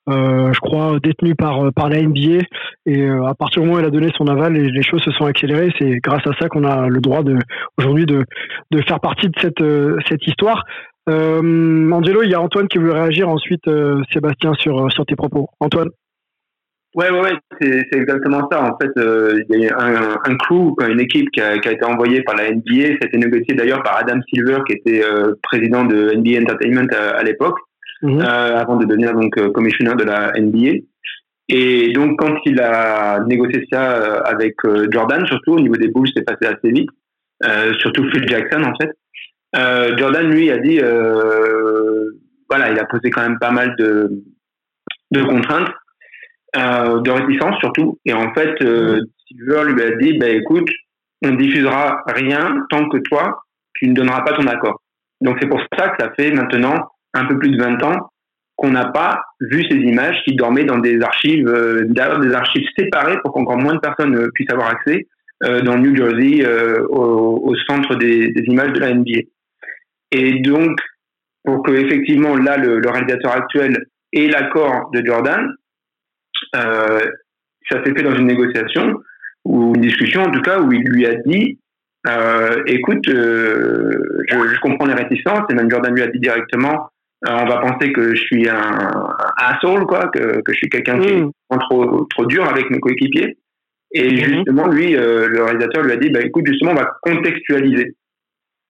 euh, 0.10 0.52
je 0.52 0.60
crois, 0.60 1.00
détenues 1.02 1.36
par 1.36 1.72
par 1.74 1.90
la 1.90 2.02
NBA 2.02 2.44
et 2.86 3.02
euh, 3.02 3.26
à 3.26 3.34
partir 3.34 3.62
du 3.62 3.68
moment 3.68 3.78
où 3.78 3.80
elle 3.80 3.88
a 3.88 3.92
donné 3.92 4.10
son 4.18 4.28
aval, 4.28 4.54
les, 4.54 4.70
les 4.70 4.84
choses 4.84 5.02
se 5.04 5.12
sont 5.12 5.26
accélérées. 5.26 5.72
C'est 5.80 6.00
grâce 6.00 6.26
à 6.28 6.34
ça 6.40 6.50
qu'on 6.50 6.66
a 6.66 6.88
le 6.88 7.00
droit 7.00 7.24
de 7.24 7.38
aujourd'hui 7.78 8.06
de 8.06 8.26
de 8.72 8.82
faire 8.82 9.00
partie 9.00 9.30
de 9.30 9.40
cette 9.40 9.64
cette 10.08 10.28
histoire. 10.28 10.66
Angelo, 11.08 12.22
il 12.22 12.30
y 12.30 12.36
a 12.36 12.42
Antoine 12.42 12.68
qui 12.68 12.78
veut 12.78 12.92
réagir 12.92 13.30
ensuite, 13.30 13.64
Sébastien 14.14 14.54
sur 14.56 14.92
sur 14.92 15.06
tes 15.06 15.16
propos. 15.16 15.48
Antoine. 15.60 15.90
Ouais, 17.00 17.10
ouais, 17.12 17.22
ouais 17.22 17.32
c'est 17.62 17.94
exactement 17.94 18.50
ça. 18.52 18.62
En 18.62 18.78
fait, 18.78 18.92
euh, 18.98 19.42
il 19.50 19.62
y 19.62 19.70
a 19.70 19.78
un, 19.80 20.18
un 20.22 20.36
crew, 20.36 20.76
une 20.86 21.00
équipe 21.00 21.30
qui 21.32 21.40
a, 21.40 21.58
qui 21.58 21.70
a, 21.70 21.72
été 21.72 21.86
envoyée 21.86 22.22
par 22.24 22.36
la 22.36 22.52
NBA. 22.52 22.98
Ça 23.00 23.04
a 23.04 23.08
été 23.08 23.18
négocié 23.18 23.56
d'ailleurs 23.56 23.82
par 23.84 23.96
Adam 23.96 24.20
Silver, 24.28 24.58
qui 24.68 24.74
était 24.74 25.02
euh, 25.02 25.34
président 25.42 25.86
de 25.86 26.14
NBA 26.14 26.42
Entertainment 26.42 26.90
à, 26.92 27.24
l'époque, 27.24 27.58
mhm. 28.02 28.20
euh, 28.20 28.58
avant 28.58 28.76
de 28.76 28.86
devenir 28.86 29.14
donc 29.14 29.38
euh, 29.38 29.50
commissionnaire 29.52 29.96
de 29.96 30.04
la 30.04 30.34
NBA. 30.38 30.82
Et 31.48 31.94
donc, 31.94 32.20
quand 32.20 32.36
il 32.46 32.60
a 32.60 33.24
négocié 33.26 33.66
ça 33.72 33.96
euh, 33.96 34.22
avec 34.26 34.56
Jordan, 34.92 35.26
surtout 35.26 35.54
au 35.54 35.60
niveau 35.62 35.78
des 35.78 35.88
Bulls, 35.88 36.10
c'est 36.14 36.26
passé 36.26 36.54
assez 36.54 36.70
vite. 36.70 36.90
surtout 37.80 38.10
Phil 38.10 38.28
Jackson, 38.28 38.62
en 38.64 38.74
fait. 38.76 38.92
Jordan, 39.98 40.30
lui, 40.30 40.52
a 40.52 40.58
dit, 40.58 40.80
voilà, 42.50 42.72
il 42.72 42.78
a 42.78 42.84
posé 42.84 43.10
quand 43.10 43.22
même 43.22 43.40
pas 43.40 43.52
mal 43.52 43.74
de, 43.78 44.12
de 45.12 45.24
contraintes 45.24 45.72
euh, 46.56 47.02
de 47.02 47.12
réticence 47.12 47.58
surtout. 47.60 48.00
Et 48.06 48.14
en 48.14 48.34
fait, 48.34 48.62
euh, 48.62 49.02
Silver 49.28 49.64
lui 49.66 49.82
a 49.84 49.96
dit, 49.98 50.18
bah, 50.18 50.30
écoute, 50.30 50.70
on 51.24 51.32
diffusera 51.32 52.04
rien 52.08 52.66
tant 52.70 52.88
que 52.90 52.98
toi, 52.98 53.44
tu 53.74 53.88
ne 53.88 53.94
donneras 53.94 54.22
pas 54.22 54.34
ton 54.34 54.48
accord. 54.48 54.82
Donc 55.22 55.38
c'est 55.42 55.48
pour 55.48 55.62
ça 55.78 55.90
que 55.90 56.04
ça 56.04 56.12
fait 56.18 56.32
maintenant 56.32 56.76
un 57.14 57.26
peu 57.26 57.38
plus 57.38 57.52
de 57.52 57.62
20 57.62 57.84
ans 57.84 58.10
qu'on 58.56 58.72
n'a 58.72 58.86
pas 58.92 59.22
vu 59.40 59.64
ces 59.70 59.78
images 59.78 60.18
qui 60.26 60.36
dormaient 60.36 60.66
dans 60.66 60.80
des 60.80 61.02
archives, 61.02 61.48
euh, 61.48 61.86
des 61.86 62.34
archives 62.34 62.68
séparées 62.78 63.18
pour 63.24 63.34
qu'encore 63.34 63.58
moins 63.58 63.76
de 63.76 63.80
personnes 63.80 64.16
euh, 64.16 64.30
puissent 64.34 64.52
avoir 64.52 64.70
accès 64.70 65.08
euh, 65.46 65.62
dans 65.62 65.78
New 65.78 65.96
Jersey 65.96 66.46
euh, 66.46 66.86
au, 66.90 67.50
au, 67.50 67.56
centre 67.70 67.96
des, 67.96 68.32
des, 68.32 68.44
images 68.48 68.74
de 68.74 68.80
la 68.80 68.94
NBA. 68.94 69.22
Et 70.12 70.40
donc, 70.42 70.78
pour 71.46 71.64
que 71.64 71.72
effectivement 71.72 72.36
là 72.36 72.58
le, 72.58 72.80
le 72.80 72.90
réalisateur 72.90 73.32
actuel 73.32 73.78
ait 74.12 74.28
l'accord 74.28 74.90
de 74.92 75.06
Jordan, 75.06 75.54
euh, 76.56 77.00
ça 77.70 77.84
s'est 77.84 77.94
fait 77.94 78.04
dans 78.04 78.16
une 78.16 78.28
négociation 78.28 79.00
ou 79.46 79.74
une 79.76 79.82
discussion 79.82 80.24
en 80.24 80.32
tout 80.32 80.42
cas 80.42 80.60
où 80.60 80.72
il 80.72 80.84
lui 80.84 81.06
a 81.06 81.16
dit 81.26 81.60
euh, 82.08 82.64
écoute, 82.66 83.08
euh, 83.10 84.24
je, 84.30 84.38
je, 84.56 84.60
comprends 84.62 84.86
les 84.86 84.94
réticences 84.94 85.44
et 85.50 85.54
même 85.54 85.70
Jordan 85.70 85.94
lui 85.94 86.02
a 86.02 86.08
dit 86.08 86.20
directement 86.20 86.90
on 87.28 87.46
va 87.46 87.58
penser 87.58 87.92
que 87.92 88.16
je 88.16 88.22
suis 88.22 88.48
un, 88.48 88.56
un 88.56 89.18
asshole 89.38 89.86
quoi, 89.86 90.08
que, 90.08 90.42
que 90.42 90.54
je 90.54 90.58
suis 90.58 90.70
quelqu'un 90.70 91.00
qui 91.00 91.14
mm. 91.14 91.32
est 91.52 91.58
trop 91.60 92.06
trop 92.06 92.26
dur 92.26 92.48
avec 92.48 92.70
mes 92.70 92.80
coéquipiers. 92.80 93.38
Et 93.92 94.08
mm-hmm. 94.08 94.34
justement 94.34 94.68
lui, 94.68 94.94
le 94.94 95.44
réalisateur 95.44 95.84
lui 95.84 95.92
a 95.92 95.98
dit 95.98 96.10
bah 96.10 96.22
écoute 96.22 96.46
justement 96.48 96.72
on 96.72 96.76
va 96.76 96.92
contextualiser. 97.02 97.96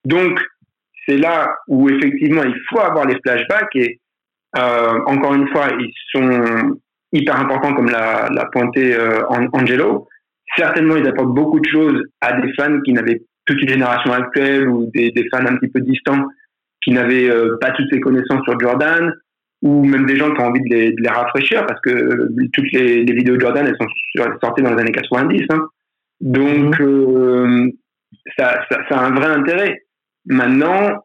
Donc 0.05 0.41
c'est 1.09 1.17
là 1.17 1.55
où 1.67 1.89
effectivement 1.89 2.43
il 2.43 2.55
faut 2.69 2.79
avoir 2.79 3.05
les 3.05 3.17
flashbacks 3.23 3.75
et 3.75 3.99
euh, 4.57 4.99
encore 5.05 5.33
une 5.33 5.47
fois 5.49 5.67
ils 5.79 5.93
sont 6.11 6.79
hyper 7.11 7.39
important 7.39 7.73
comme 7.73 7.89
l'a, 7.89 8.29
l'a 8.29 8.45
pointé 8.45 8.93
euh, 8.93 9.25
Angelo. 9.27 10.07
Certainement, 10.57 10.95
ils 10.95 11.07
apportent 11.07 11.33
beaucoup 11.33 11.59
de 11.59 11.69
choses 11.69 12.03
à 12.21 12.39
des 12.39 12.51
fans 12.53 12.79
qui 12.81 12.93
n'avaient 12.93 13.21
toute 13.45 13.61
une 13.61 13.69
génération 13.69 14.11
actuelle 14.13 14.67
ou 14.67 14.89
des, 14.93 15.11
des 15.11 15.27
fans 15.29 15.45
un 15.45 15.57
petit 15.57 15.71
peu 15.71 15.81
distants 15.81 16.25
qui 16.81 16.91
n'avaient 16.91 17.29
euh, 17.29 17.57
pas 17.59 17.71
toutes 17.71 17.87
ces 17.91 17.99
connaissances 17.99 18.43
sur 18.43 18.59
Jordan 18.59 19.13
ou 19.61 19.83
même 19.83 20.05
des 20.05 20.15
gens 20.15 20.33
qui 20.33 20.41
ont 20.41 20.45
envie 20.45 20.61
de 20.61 20.69
les, 20.69 20.91
de 20.91 21.01
les 21.01 21.09
rafraîchir 21.09 21.65
parce 21.65 21.81
que 21.81 21.89
euh, 21.89 22.29
toutes 22.53 22.71
les, 22.71 23.03
les, 23.03 23.13
vidéos 23.13 23.35
de 23.35 23.41
Jordan, 23.41 23.67
elles 23.67 23.75
sont 23.79 24.31
sorties 24.41 24.61
dans 24.61 24.73
les 24.73 24.81
années 24.81 24.91
90. 24.91 25.45
Hein. 25.49 25.67
Donc, 26.21 26.79
mmh. 26.79 27.71
ça, 28.37 28.61
ça, 28.69 28.79
ça 28.89 28.99
a 28.99 29.05
un 29.05 29.11
vrai 29.11 29.27
intérêt. 29.27 29.83
Maintenant, 30.25 31.03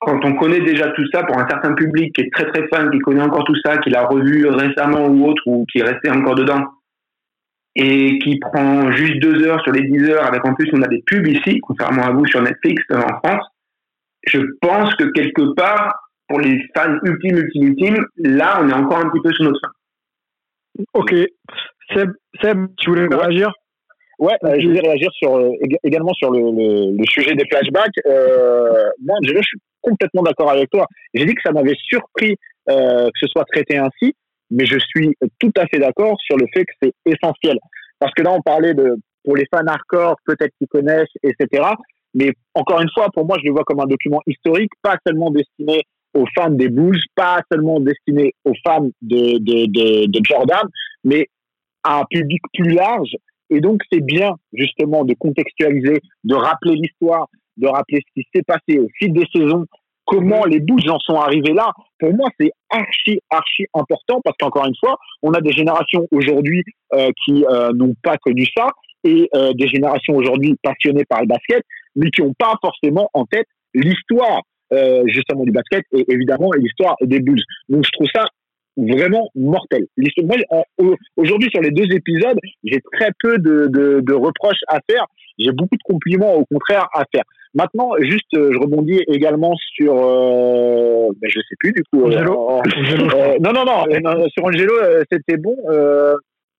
quand 0.00 0.24
on 0.24 0.34
connaît 0.34 0.60
déjà 0.60 0.88
tout 0.90 1.04
ça 1.12 1.22
pour 1.24 1.38
un 1.38 1.46
certain 1.48 1.74
public 1.74 2.14
qui 2.14 2.22
est 2.22 2.32
très 2.32 2.46
très 2.46 2.66
fan, 2.68 2.90
qui 2.90 2.98
connaît 3.00 3.22
encore 3.22 3.44
tout 3.44 3.56
ça, 3.62 3.76
qui 3.78 3.90
l'a 3.90 4.06
revu 4.06 4.46
récemment 4.48 5.06
ou 5.06 5.26
autre, 5.26 5.42
ou 5.46 5.66
qui 5.70 5.78
est 5.78 5.84
resté 5.84 6.10
encore 6.10 6.34
dedans, 6.34 6.64
et 7.76 8.18
qui 8.18 8.38
prend 8.38 8.90
juste 8.92 9.20
deux 9.20 9.46
heures 9.46 9.62
sur 9.62 9.72
les 9.72 9.82
dix 9.82 10.02
heures, 10.08 10.24
avec 10.24 10.44
en 10.44 10.54
plus 10.54 10.70
on 10.72 10.82
a 10.82 10.88
des 10.88 11.02
pubs 11.06 11.26
ici, 11.26 11.60
contrairement 11.60 12.04
à 12.04 12.12
vous 12.12 12.26
sur 12.26 12.40
Netflix 12.40 12.82
euh, 12.90 13.00
en 13.02 13.18
France, 13.18 13.46
je 14.26 14.38
pense 14.62 14.94
que 14.96 15.04
quelque 15.12 15.54
part, 15.54 15.92
pour 16.28 16.40
les 16.40 16.58
fans 16.74 16.96
ultimes, 17.02 17.36
ultimes, 17.36 17.68
ultimes, 17.68 18.06
là 18.16 18.58
on 18.62 18.68
est 18.68 18.74
encore 18.74 18.98
un 18.98 19.10
petit 19.10 19.20
peu 19.22 19.32
sous 19.32 19.44
notre 19.44 19.60
fin. 19.60 20.84
Ok. 20.94 21.14
Seb, 21.94 22.10
Seb 22.40 22.66
tu 22.78 22.90
voulais 22.90 23.06
réagir? 23.06 23.52
Ouais, 24.18 24.34
euh, 24.44 24.54
je 24.60 24.66
voulais 24.66 24.80
réagir 24.80 25.10
sur, 25.12 25.36
euh, 25.36 25.50
également 25.82 26.12
sur 26.12 26.30
le, 26.30 26.40
le, 26.40 26.96
le, 26.96 27.04
sujet 27.06 27.34
des 27.34 27.46
flashbacks. 27.50 27.90
Euh, 28.06 28.90
moi, 29.02 29.16
je 29.22 29.40
suis 29.40 29.58
complètement 29.80 30.22
d'accord 30.22 30.50
avec 30.50 30.70
toi. 30.70 30.86
J'ai 31.14 31.24
dit 31.24 31.34
que 31.34 31.42
ça 31.44 31.52
m'avait 31.52 31.76
surpris 31.88 32.36
euh, 32.68 33.06
que 33.06 33.18
ce 33.20 33.26
soit 33.26 33.44
traité 33.44 33.78
ainsi, 33.78 34.14
mais 34.50 34.66
je 34.66 34.78
suis 34.78 35.16
tout 35.38 35.52
à 35.56 35.66
fait 35.66 35.78
d'accord 35.78 36.16
sur 36.20 36.36
le 36.36 36.46
fait 36.52 36.64
que 36.64 36.72
c'est 36.82 36.92
essentiel. 37.06 37.58
Parce 37.98 38.12
que 38.14 38.22
là, 38.22 38.32
on 38.32 38.40
parlait 38.40 38.74
de, 38.74 38.96
pour 39.24 39.36
les 39.36 39.46
fans 39.52 39.66
hardcore, 39.66 40.16
peut-être 40.24 40.52
qu'ils 40.58 40.68
connaissent, 40.68 41.08
etc. 41.22 41.64
Mais 42.14 42.32
encore 42.54 42.80
une 42.80 42.90
fois, 42.92 43.08
pour 43.14 43.26
moi, 43.26 43.36
je 43.40 43.46
le 43.46 43.52
vois 43.52 43.64
comme 43.64 43.80
un 43.80 43.86
document 43.86 44.20
historique, 44.26 44.70
pas 44.82 44.96
seulement 45.06 45.30
destiné 45.30 45.82
aux 46.14 46.26
fans 46.34 46.50
des 46.50 46.68
Bulls, 46.68 47.00
pas 47.14 47.40
seulement 47.52 47.78
destiné 47.78 48.34
aux 48.44 48.54
fans 48.64 48.88
de, 49.02 49.38
de, 49.38 49.66
de, 49.66 50.06
de 50.06 50.20
Jordan, 50.24 50.66
mais 51.04 51.28
à 51.84 52.00
un 52.00 52.04
public 52.10 52.40
plus 52.52 52.70
large 52.70 53.14
et 53.50 53.60
donc, 53.60 53.82
c'est 53.92 54.00
bien, 54.00 54.36
justement, 54.52 55.04
de 55.04 55.14
contextualiser, 55.14 56.00
de 56.24 56.34
rappeler 56.34 56.76
l'histoire, 56.76 57.26
de 57.60 57.68
rappeler 57.68 58.00
ce 58.06 58.20
qui 58.20 58.26
s'est 58.34 58.42
passé 58.42 58.78
au 58.78 58.88
fil 58.98 59.12
des 59.12 59.26
saisons, 59.32 59.66
comment 60.10 60.44
les 60.44 60.60
Bulls 60.60 60.90
en 60.90 60.98
sont 60.98 61.16
arrivés 61.16 61.52
là. 61.52 61.70
Pour 61.98 62.12
moi, 62.12 62.28
c'est 62.38 62.50
archi, 62.70 63.20
archi 63.30 63.66
important 63.74 64.20
parce 64.24 64.36
qu'encore 64.38 64.66
une 64.66 64.74
fois, 64.80 64.96
on 65.22 65.32
a 65.32 65.40
des 65.40 65.52
générations 65.52 66.06
aujourd'hui 66.10 66.64
euh, 66.92 67.10
qui 67.24 67.44
euh, 67.44 67.70
n'ont 67.72 67.94
pas 68.02 68.16
connu 68.18 68.44
ça 68.56 68.68
et 69.04 69.28
euh, 69.34 69.52
des 69.54 69.68
générations 69.68 70.16
aujourd'hui 70.16 70.56
passionnées 70.62 71.04
par 71.08 71.20
le 71.20 71.26
basket, 71.26 71.62
mais 71.94 72.10
qui 72.10 72.22
n'ont 72.22 72.34
pas 72.36 72.54
forcément 72.60 73.08
en 73.14 73.24
tête 73.24 73.46
l'histoire 73.74 74.42
justement 75.06 75.42
du 75.42 75.50
basket 75.50 75.82
et 75.92 76.04
évidemment 76.12 76.52
l'histoire 76.52 76.94
des 77.00 77.18
Bulls. 77.18 77.42
Donc 77.68 77.84
je 77.84 77.90
trouve 77.90 78.06
ça 78.14 78.24
vraiment 78.76 79.28
mortel. 79.34 79.86
Aujourd'hui, 81.16 81.48
sur 81.50 81.60
les 81.60 81.70
deux 81.70 81.92
épisodes, 81.94 82.38
j'ai 82.64 82.80
très 82.92 83.10
peu 83.20 83.38
de, 83.38 83.66
de, 83.66 84.00
de 84.00 84.14
reproches 84.14 84.62
à 84.68 84.80
faire. 84.88 85.06
J'ai 85.38 85.52
beaucoup 85.52 85.76
de 85.76 85.82
compliments, 85.84 86.34
au 86.34 86.44
contraire, 86.44 86.86
à 86.94 87.04
faire. 87.12 87.24
Maintenant, 87.54 87.90
juste, 87.98 88.32
euh, 88.34 88.50
je 88.52 88.58
rebondis 88.58 89.00
également 89.08 89.54
sur, 89.74 89.94
euh, 89.94 91.08
ben, 91.20 91.28
je 91.28 91.40
sais 91.40 91.56
plus 91.58 91.72
du 91.72 91.82
coup. 91.84 92.04
Euh, 92.04 92.12
euh, 92.12 93.38
non, 93.40 93.52
non, 93.52 93.64
non, 93.64 93.84
non, 94.02 94.28
sur 94.28 94.44
Angelo, 94.44 94.74
c'était 95.10 95.36
bon. 95.36 95.56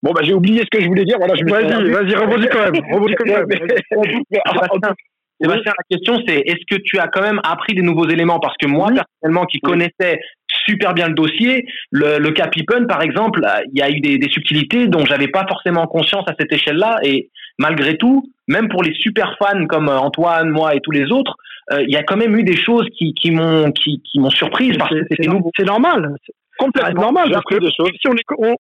bon, 0.03 0.13
bah, 0.13 0.23
j'ai 0.25 0.35
oublié 0.35 0.63
ce 0.63 0.77
que 0.77 0.83
je 0.83 0.89
voulais 0.89 1.05
dire. 1.05 1.19
Voilà, 1.19 1.35
je 1.37 1.45
vas-y, 1.45 1.91
vas-y, 1.91 2.15
rebondis 2.17 2.49
quand 2.51 2.65
même. 2.65 2.83
Rebondis 2.93 3.15
quand 3.15 3.27
même. 3.27 3.47
Sébastien, 5.41 5.73
la 5.77 5.97
question 5.97 6.23
c'est 6.27 6.43
est-ce 6.47 6.65
que 6.69 6.81
tu 6.83 6.99
as 6.99 7.09
quand 7.09 7.23
même 7.23 7.41
appris 7.45 7.75
des 7.75 7.83
nouveaux 7.83 8.09
éléments? 8.09 8.39
Parce 8.41 8.57
que 8.57 8.67
moi, 8.67 8.91
personnellement, 8.91 9.47
qui 9.47 9.61
connaissais 9.61 10.21
super 10.67 10.93
bien 10.93 11.09
le 11.09 11.15
dossier, 11.15 11.65
le, 11.91 12.19
le 12.19 12.31
Capipun, 12.33 12.85
par 12.85 13.03
exemple, 13.03 13.41
il 13.73 13.79
y 13.79 13.83
a 13.83 13.91
eu 13.91 14.01
des, 14.01 14.19
des 14.19 14.29
subtilités 14.29 14.87
dont 14.89 15.05
j'avais 15.07 15.29
pas 15.29 15.47
forcément 15.49 15.87
conscience 15.87 16.25
à 16.29 16.35
cette 16.39 16.53
échelle-là. 16.53 16.99
Et 17.05 17.31
malgré 17.59 17.97
tout, 17.97 18.25
même 18.49 18.69
pour 18.69 18.83
les 18.83 18.95
super 18.95 19.37
fans 19.39 19.67
comme 19.67 19.89
euh, 19.89 19.99
Antoine, 19.99 20.51
moi 20.51 20.75
et 20.75 20.81
tous 20.81 20.91
les 20.91 21.11
autres, 21.11 21.35
euh, 21.73 21.83
il 21.83 21.91
y 21.91 21.97
a 21.97 22.03
quand 22.03 22.17
même 22.17 22.37
eu 22.37 22.43
des 22.43 22.57
choses 22.57 22.87
qui, 22.97 23.15
qui 23.15 23.31
m'ont 23.31 23.71
qui, 23.73 24.03
qui 24.03 24.19
m'ont 24.19 24.31
surprise 24.31 24.77
parce 24.77 24.91
que 24.91 25.03
c'est 25.11 25.65
normal, 25.65 26.17
complètement. 26.59 27.03
Normal. 27.03 27.31
Parce 27.33 27.45
que, 27.45 27.57
si 27.65 28.09
on 28.09 28.15
est, 28.15 28.25
on, 28.39 28.55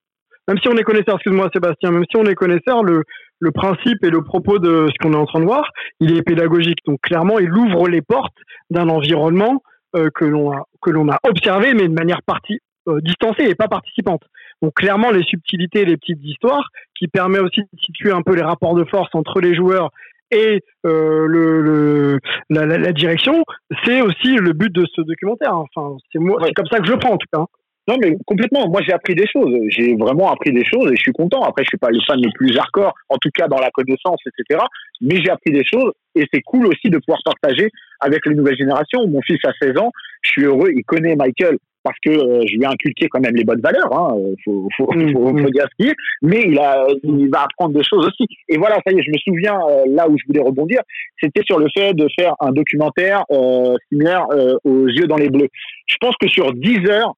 même 0.49 0.59
si 0.63 0.69
on 0.69 0.77
est 0.77 0.83
connaisseur, 0.83 1.17
excuse-moi 1.17 1.51
Sébastien, 1.53 1.91
même 1.91 2.05
si 2.11 2.17
on 2.17 2.25
est 2.25 2.35
connaisseur, 2.35 2.83
le 2.83 3.03
le 3.41 3.51
principe 3.51 4.05
et 4.05 4.11
le 4.11 4.23
propos 4.23 4.59
de 4.59 4.87
ce 4.89 4.95
qu'on 5.01 5.15
est 5.15 5.17
en 5.17 5.27
train 5.27 5.41
de 5.41 5.47
voir, 5.47 5.71
il 5.99 6.17
est 6.17 6.23
pédagogique. 6.23 6.79
Donc 6.87 7.01
clairement, 7.01 7.39
il 7.39 7.53
ouvre 7.53 7.89
les 7.89 8.03
portes 8.03 8.37
d'un 8.71 8.89
environnement 8.89 9.63
euh, 9.97 10.09
que 10.15 10.25
l'on 10.25 10.53
a 10.53 10.65
que 10.81 10.91
l'on 10.91 11.11
a 11.11 11.19
observé, 11.25 11.75
mais 11.75 11.89
de 11.89 11.95
manière 11.95 12.23
partie 12.23 12.61
euh, 12.89 13.01
distancée 13.01 13.45
et 13.45 13.55
pas 13.55 13.69
participante. 13.69 14.23
Donc 14.63 14.75
clairement, 14.75 15.11
les 15.11 15.25
subtilités, 15.25 15.85
les 15.85 15.97
petites 15.97 16.23
histoires, 16.23 16.69
qui 16.95 17.09
permet 17.09 17.39
aussi 17.39 17.61
de 17.61 17.81
situer 17.81 18.13
un 18.13 18.23
peu 18.23 18.35
les 18.35 18.43
rapports 18.43 18.75
de 18.75 18.85
force 18.85 19.11
entre 19.15 19.41
les 19.41 19.55
joueurs 19.55 19.91
et 20.31 20.63
euh, 20.87 21.27
le, 21.27 22.21
la, 22.51 22.67
la, 22.67 22.93
direction, 22.93 23.45
c'est 23.85 24.01
aussi 24.01 24.37
le 24.37 24.53
but 24.53 24.73
de 24.73 24.87
ce 24.95 25.01
documentaire. 25.01 25.57
Enfin, 25.57 25.97
c'est 26.13 26.21
moi, 26.21 26.39
c'est 26.45 26.53
comme 26.53 26.67
ça 26.71 26.79
que 26.79 26.87
je 26.87 26.93
le 26.93 26.99
prends 26.99 27.15
en 27.15 27.19
tout 27.19 27.27
cas. 27.33 27.45
Non, 27.91 27.97
mais 28.01 28.17
complètement. 28.25 28.69
Moi, 28.69 28.83
j'ai 28.87 28.93
appris 28.93 29.17
des 29.17 29.27
choses. 29.27 29.53
J'ai 29.69 29.97
vraiment 29.97 30.31
appris 30.31 30.53
des 30.53 30.65
choses 30.65 30.93
et 30.93 30.97
je 30.97 31.01
suis 31.01 31.13
content. 31.13 31.43
Après, 31.43 31.65
je 31.65 31.71
suis 31.71 31.79
pas 31.79 31.91
le 31.91 31.99
fan 32.07 32.21
le 32.21 32.31
plus 32.37 32.57
hardcore, 32.57 32.95
en 33.09 33.17
tout 33.17 33.31
cas 33.35 33.49
dans 33.49 33.59
la 33.59 33.71
connaissance, 33.71 34.21
etc. 34.27 34.63
Mais 35.01 35.17
j'ai 35.17 35.31
appris 35.31 35.51
des 35.51 35.65
choses 35.65 35.91
et 36.15 36.25
c'est 36.33 36.43
cool 36.43 36.69
aussi 36.69 36.89
de 36.89 36.99
pouvoir 36.99 37.19
partager 37.25 37.69
avec 37.99 38.25
les 38.27 38.35
nouvelles 38.37 38.57
générations. 38.57 39.09
Mon 39.09 39.21
fils 39.23 39.41
a 39.45 39.51
16 39.61 39.77
ans. 39.79 39.91
Je 40.23 40.31
suis 40.31 40.45
heureux. 40.45 40.71
Il 40.73 40.85
connaît 40.85 41.17
Michael 41.17 41.57
parce 41.83 41.97
que 42.05 42.11
euh, 42.11 42.45
je 42.47 42.57
lui 42.57 42.63
ai 42.63 42.67
inculqué 42.67 43.09
quand 43.09 43.21
même 43.21 43.35
les 43.35 43.45
bonnes 43.45 43.61
valeurs. 43.61 43.93
Hein. 43.93 44.15
Faut, 44.45 44.69
faut, 44.77 44.93
mmh, 44.93 45.13
faut, 45.13 45.33
mmh. 45.33 45.51
dire 45.51 45.67
ce 45.71 45.77
qu'il 45.77 45.89
est. 45.89 45.97
Mais 46.23 46.43
il, 46.47 46.59
a, 46.59 46.87
il 47.03 47.29
va 47.29 47.45
apprendre 47.45 47.75
des 47.75 47.83
choses 47.83 48.07
aussi. 48.07 48.27
Et 48.49 48.59
voilà, 48.59 48.77
ça 48.87 48.93
y 48.93 48.99
est, 48.99 49.03
je 49.03 49.11
me 49.11 49.19
souviens 49.19 49.59
euh, 49.69 49.85
là 49.89 50.09
où 50.09 50.17
je 50.17 50.25
voulais 50.27 50.43
rebondir, 50.43 50.81
c'était 51.21 51.43
sur 51.45 51.59
le 51.59 51.67
fait 51.77 51.95
de 51.95 52.07
faire 52.19 52.35
un 52.41 52.53
documentaire 52.53 53.25
euh, 53.31 53.75
similaire 53.89 54.27
euh, 54.33 54.57
aux 54.65 54.87
yeux 54.87 55.07
dans 55.07 55.17
les 55.17 55.31
bleus. 55.31 55.49
Je 55.87 55.97
pense 56.01 56.15
que 56.21 56.29
sur 56.29 56.53
10 56.53 56.87
heures, 56.89 57.15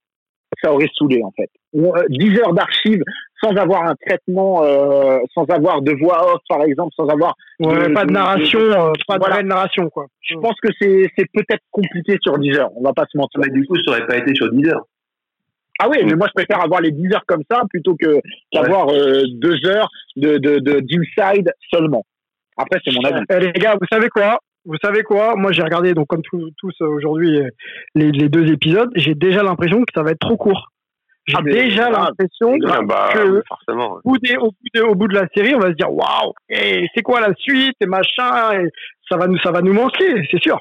ça 0.62 0.72
aurait 0.72 0.90
saoulé 0.94 1.22
en 1.22 1.32
fait. 1.32 1.50
10 1.72 2.38
heures 2.40 2.52
d'archives 2.52 3.02
sans 3.42 3.50
avoir 3.56 3.84
un 3.84 3.94
traitement, 4.06 4.62
euh, 4.62 5.18
sans 5.34 5.44
avoir 5.44 5.82
de 5.82 5.92
voix 5.92 6.34
off 6.34 6.40
par 6.48 6.62
exemple, 6.62 6.92
sans 6.94 7.08
avoir 7.08 7.34
ouais, 7.60 7.92
pas 7.92 8.04
de 8.04 8.12
narration, 8.12 8.60
euh, 8.60 8.92
pas 9.06 9.18
de 9.18 9.24
vraie 9.24 9.42
narration 9.42 9.88
quoi. 9.90 10.06
Je 10.20 10.36
pense 10.36 10.54
que 10.62 10.68
c'est 10.80 11.10
c'est 11.16 11.26
peut-être 11.32 11.62
compliqué 11.70 12.16
sur 12.22 12.38
10 12.38 12.58
heures. 12.58 12.70
On 12.76 12.82
va 12.82 12.92
pas 12.92 13.06
se 13.10 13.16
mentir. 13.16 13.40
Mais 13.44 13.52
du 13.52 13.66
coup, 13.66 13.76
ça 13.84 13.92
aurait 13.92 14.06
pas 14.06 14.16
été 14.16 14.34
sur 14.34 14.50
10 14.52 14.68
heures. 14.68 14.86
Ah 15.80 15.88
oui, 15.88 15.98
mais 16.04 16.14
moi 16.14 16.28
je 16.28 16.32
préfère 16.34 16.62
avoir 16.62 16.80
les 16.80 16.92
10 16.92 17.14
heures 17.14 17.26
comme 17.26 17.42
ça 17.50 17.62
plutôt 17.70 17.96
que 17.96 18.20
qu'avoir 18.50 18.90
euh, 18.90 19.22
deux 19.34 19.66
heures 19.66 19.88
de 20.16 20.38
de 20.38 20.58
d'inside 20.58 21.52
seulement. 21.72 22.04
Après, 22.56 22.78
c'est 22.84 22.94
mon 22.94 23.02
avis. 23.02 23.24
Eh, 23.30 23.40
les 23.40 23.52
gars, 23.52 23.76
vous 23.80 23.86
savez 23.90 24.08
quoi? 24.08 24.38
Vous 24.64 24.76
savez 24.82 25.02
quoi? 25.02 25.34
Moi, 25.36 25.52
j'ai 25.52 25.62
regardé, 25.62 25.94
donc 25.94 26.06
comme 26.08 26.22
tous, 26.22 26.50
tous 26.58 26.80
aujourd'hui, 26.80 27.40
les, 27.94 28.10
les, 28.12 28.28
deux 28.28 28.50
épisodes. 28.52 28.90
J'ai 28.94 29.14
déjà 29.14 29.42
l'impression 29.42 29.80
que 29.80 29.92
ça 29.94 30.02
va 30.02 30.10
être 30.12 30.20
trop 30.20 30.36
court. 30.36 30.68
J'ai 31.26 31.36
ah, 31.38 31.42
déjà 31.42 31.88
l'impression 31.88 32.56
bah, 32.84 33.10
que 33.14 33.42
forcément, 33.46 33.98
au, 34.04 34.10
bout 34.10 34.18
de, 34.18 34.36
au, 34.38 34.50
bout 34.50 34.68
de, 34.74 34.80
au, 34.82 34.94
bout 34.94 35.08
de, 35.08 35.14
la 35.14 35.28
série, 35.34 35.54
on 35.54 35.60
va 35.60 35.68
se 35.68 35.74
dire 35.74 35.92
waouh, 35.92 36.32
c'est 36.48 37.02
quoi 37.02 37.20
la 37.20 37.32
suite 37.38 37.76
et 37.80 37.86
machin, 37.86 38.60
et 38.60 38.68
ça 39.08 39.16
va 39.16 39.28
nous, 39.28 39.38
ça 39.38 39.52
va 39.52 39.62
nous 39.62 39.72
manquer, 39.72 40.26
c'est 40.30 40.42
sûr. 40.42 40.58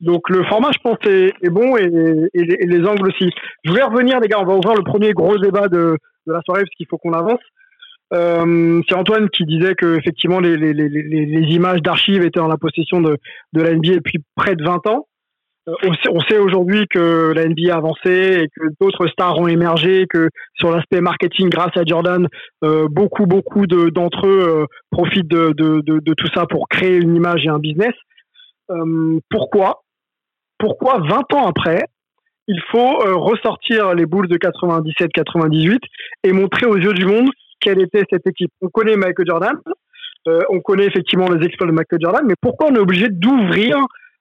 Donc 0.00 0.28
le 0.28 0.44
format, 0.44 0.70
je 0.72 0.78
pense, 0.82 0.98
est, 1.06 1.32
est 1.42 1.50
bon 1.50 1.78
et, 1.78 1.84
et, 1.84 2.44
les, 2.44 2.56
et, 2.60 2.66
les, 2.66 2.86
angles 2.86 3.08
aussi. 3.08 3.30
Je 3.64 3.70
voulais 3.70 3.82
revenir, 3.82 4.20
les 4.20 4.28
gars, 4.28 4.40
on 4.40 4.44
va 4.44 4.54
ouvrir 4.54 4.74
le 4.74 4.84
premier 4.84 5.12
gros 5.12 5.38
débat 5.38 5.68
de, 5.68 5.96
de 6.26 6.32
la 6.32 6.40
soirée 6.42 6.62
parce 6.62 6.74
qu'il 6.76 6.86
faut 6.86 6.98
qu'on 6.98 7.14
avance. 7.14 7.40
Euh, 8.12 8.82
c'est 8.88 8.94
Antoine 8.94 9.30
qui 9.30 9.44
disait 9.44 9.74
que 9.74 9.96
effectivement 9.96 10.40
les, 10.40 10.56
les, 10.56 10.72
les, 10.72 10.88
les 10.88 11.54
images 11.54 11.80
d'archives 11.80 12.24
étaient 12.24 12.40
en 12.40 12.48
la 12.48 12.56
possession 12.56 13.00
de, 13.00 13.16
de 13.52 13.62
la 13.62 13.72
NBA 13.74 13.96
depuis 13.96 14.18
près 14.34 14.56
de 14.56 14.64
20 14.64 14.86
ans. 14.88 15.06
Euh, 15.68 15.74
on 16.10 16.20
sait, 16.20 16.38
aujourd'hui 16.38 16.86
que 16.88 17.32
la 17.34 17.46
NBA 17.46 17.72
a 17.72 17.76
avancé 17.76 18.42
et 18.42 18.48
que 18.48 18.66
d'autres 18.80 19.06
stars 19.08 19.38
ont 19.38 19.46
émergé, 19.46 20.06
que 20.08 20.30
sur 20.54 20.70
l'aspect 20.70 21.00
marketing, 21.00 21.50
grâce 21.50 21.76
à 21.76 21.84
Jordan, 21.84 22.26
euh, 22.64 22.88
beaucoup 22.90 23.26
beaucoup 23.26 23.66
de, 23.66 23.90
d'entre 23.90 24.26
eux 24.26 24.62
euh, 24.62 24.66
profitent 24.90 25.28
de, 25.28 25.52
de, 25.52 26.14
tout 26.14 26.28
ça 26.34 26.46
pour 26.46 26.68
créer 26.68 26.96
une 26.96 27.14
image 27.14 27.44
et 27.44 27.48
un 27.48 27.58
business. 27.58 27.94
Euh, 28.70 29.18
pourquoi? 29.30 29.82
Pourquoi 30.58 30.98
20 30.98 31.34
ans 31.34 31.46
après, 31.46 31.84
il 32.48 32.60
faut 32.70 32.98
ressortir 33.18 33.94
les 33.94 34.06
boules 34.06 34.28
de 34.28 34.36
97-98 34.36 35.78
et 36.24 36.32
montrer 36.32 36.66
aux 36.66 36.76
yeux 36.76 36.92
du 36.92 37.06
monde 37.06 37.30
quelle 37.60 37.80
était 37.80 38.04
cette 38.10 38.26
équipe. 38.26 38.50
On 38.60 38.68
connaît 38.68 38.96
Michael 38.96 39.26
Jordan, 39.26 39.54
euh, 40.28 40.40
on 40.50 40.60
connaît 40.60 40.86
effectivement 40.86 41.28
les 41.30 41.44
exploits 41.46 41.66
de 41.66 41.72
Michael 41.72 42.00
Jordan, 42.00 42.24
mais 42.26 42.34
pourquoi 42.40 42.68
on 42.70 42.74
est 42.74 42.80
obligé 42.80 43.08
d'ouvrir 43.08 43.78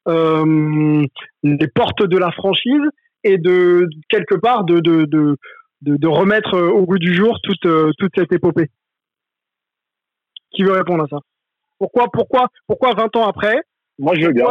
euh, 0.08 1.06
les 1.44 1.68
portes 1.68 2.04
de 2.04 2.18
la 2.18 2.32
franchise 2.32 2.82
et 3.24 3.38
de 3.38 3.88
quelque 4.08 4.36
part 4.36 4.64
de, 4.64 4.80
de, 4.80 5.06
de, 5.06 5.36
de, 5.82 6.08
remettre 6.08 6.58
au 6.58 6.86
goût 6.86 7.00
du 7.00 7.14
jour 7.14 7.38
toute, 7.44 7.66
euh, 7.66 7.92
toute 7.98 8.12
cette 8.16 8.32
épopée? 8.32 8.70
Qui 10.52 10.64
veut 10.64 10.72
répondre 10.72 11.04
à 11.04 11.08
ça? 11.08 11.18
Pourquoi, 11.80 12.08
pourquoi, 12.12 12.48
pourquoi 12.68 12.94
20 12.94 13.16
ans 13.18 13.28
après 13.28 13.62
Moi, 13.98 14.16
je 14.16 14.28
veux 14.28 14.34
bien. 14.34 14.46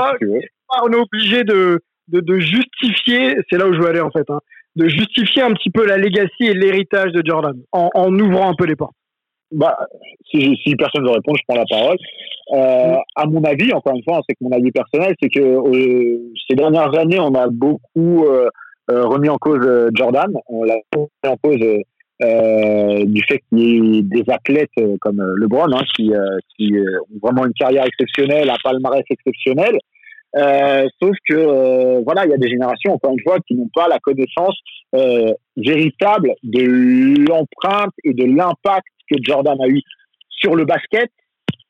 on 0.82 0.92
est 0.92 0.96
obligé 0.96 1.44
de, 1.44 1.80
de, 2.08 2.20
de 2.20 2.38
justifier, 2.38 3.36
c'est 3.50 3.58
là 3.58 3.66
où 3.66 3.74
je 3.74 3.80
veux 3.80 3.88
aller 3.88 4.00
en 4.00 4.10
fait, 4.10 4.28
hein, 4.28 4.40
de 4.78 4.88
justifier 4.88 5.42
un 5.42 5.52
petit 5.52 5.70
peu 5.70 5.84
la 5.84 5.96
legacy 5.96 6.44
et 6.44 6.54
l'héritage 6.54 7.12
de 7.12 7.22
Jordan 7.24 7.56
en, 7.72 7.90
en, 7.94 8.18
ouvrant 8.18 8.50
un 8.50 8.54
peu 8.54 8.64
les 8.64 8.76
portes 8.76 8.94
bah, 9.50 9.76
si, 10.30 10.56
si 10.62 10.76
personne 10.76 11.04
ne 11.04 11.10
répond, 11.10 11.32
je 11.34 11.42
prends 11.48 11.56
la 11.56 11.64
parole. 11.68 11.96
Euh, 12.52 12.96
à 13.16 13.26
mon 13.26 13.42
avis, 13.44 13.72
encore 13.72 13.94
une 13.94 14.02
fois, 14.02 14.20
c'est 14.28 14.34
que 14.34 14.44
mon 14.44 14.52
avis 14.52 14.70
personnel, 14.70 15.14
c'est 15.20 15.28
que 15.28 15.40
euh, 15.40 16.18
ces 16.48 16.54
dernières 16.54 16.94
années, 16.98 17.18
on 17.18 17.34
a 17.34 17.48
beaucoup 17.48 18.26
euh, 18.26 18.48
euh 18.90 19.06
remis 19.06 19.28
en 19.28 19.36
cause 19.36 19.60
Jordan. 19.94 20.30
On 20.48 20.64
l'a 20.64 20.76
remis 20.94 21.08
en 21.26 21.36
cause 21.42 21.58
du 23.06 23.22
fait 23.28 23.40
qu'il 23.48 23.58
y 23.58 23.98
ait 23.98 24.02
des 24.02 24.24
athlètes 24.28 24.98
comme 25.00 25.22
LeBron 25.36 25.72
hein, 25.72 25.84
qui, 25.94 26.12
qui 26.56 26.74
ont 26.74 27.18
vraiment 27.22 27.46
une 27.46 27.52
carrière 27.52 27.84
exceptionnelle, 27.84 28.50
un 28.50 28.56
palmarès 28.62 29.04
exceptionnel. 29.10 29.78
Euh, 30.36 30.86
sauf 31.00 31.16
que 31.28 31.34
euh, 31.34 32.02
voilà, 32.04 32.26
il 32.26 32.30
y 32.30 32.34
a 32.34 32.38
des 32.38 32.48
générations, 32.48 32.92
encore 32.92 33.12
une 33.12 33.22
fois, 33.22 33.38
qui 33.46 33.54
n'ont 33.54 33.70
pas 33.74 33.88
la 33.88 33.98
connaissance 33.98 34.56
euh, 34.94 35.32
véritable 35.56 36.34
de 36.42 37.26
l'empreinte 37.28 37.92
et 38.04 38.12
de 38.12 38.24
l'impact 38.24 38.86
que 39.10 39.16
Jordan 39.22 39.58
a 39.60 39.68
eu 39.68 39.80
sur 40.28 40.54
le 40.54 40.64
basket, 40.64 41.10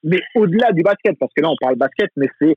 mais 0.02 0.18
au-delà 0.34 0.72
du 0.72 0.82
basket, 0.82 1.16
parce 1.18 1.32
que 1.34 1.42
là 1.42 1.50
on 1.50 1.56
parle 1.60 1.76
basket, 1.76 2.10
mais 2.16 2.26
c'est 2.40 2.54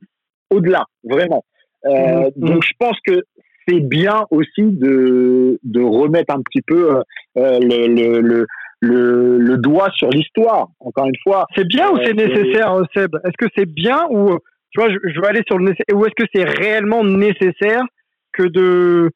au-delà, 0.50 0.84
vraiment. 1.04 1.44
Euh, 1.86 2.30
mmh. 2.36 2.48
Donc 2.48 2.64
je 2.64 2.72
pense 2.78 2.96
que 3.06 3.22
c'est 3.68 3.80
bien 3.80 4.26
aussi 4.30 4.62
de, 4.62 5.58
de 5.62 5.80
remettre 5.80 6.34
un 6.34 6.42
petit 6.42 6.62
peu 6.62 7.00
le, 7.36 7.86
le, 7.86 8.20
le 8.20 8.46
le, 8.84 9.38
le, 9.38 9.58
doigt 9.58 9.90
sur 9.94 10.10
l'histoire, 10.10 10.66
encore 10.80 11.06
une 11.06 11.16
fois. 11.22 11.46
C'est 11.54 11.68
bien 11.68 11.88
ou 11.90 11.98
c'est 12.02 12.14
nécessaire, 12.14 12.76
Seb? 12.92 13.14
Est-ce 13.24 13.36
que 13.38 13.48
c'est 13.56 13.72
bien 13.72 14.06
ou 14.10 14.40
tu 14.72 14.80
vois, 14.80 14.90
je, 14.90 14.96
je 15.12 15.20
veux 15.20 15.26
aller 15.26 15.42
sur 15.46 15.58
le 15.58 15.64
nécessaire. 15.64 15.94
Ou 15.94 16.06
est-ce 16.06 16.24
que 16.24 16.28
c'est 16.34 16.44
réellement 16.44 17.04
nécessaire 17.04 17.82
que 18.32 18.44
de. 18.44 19.10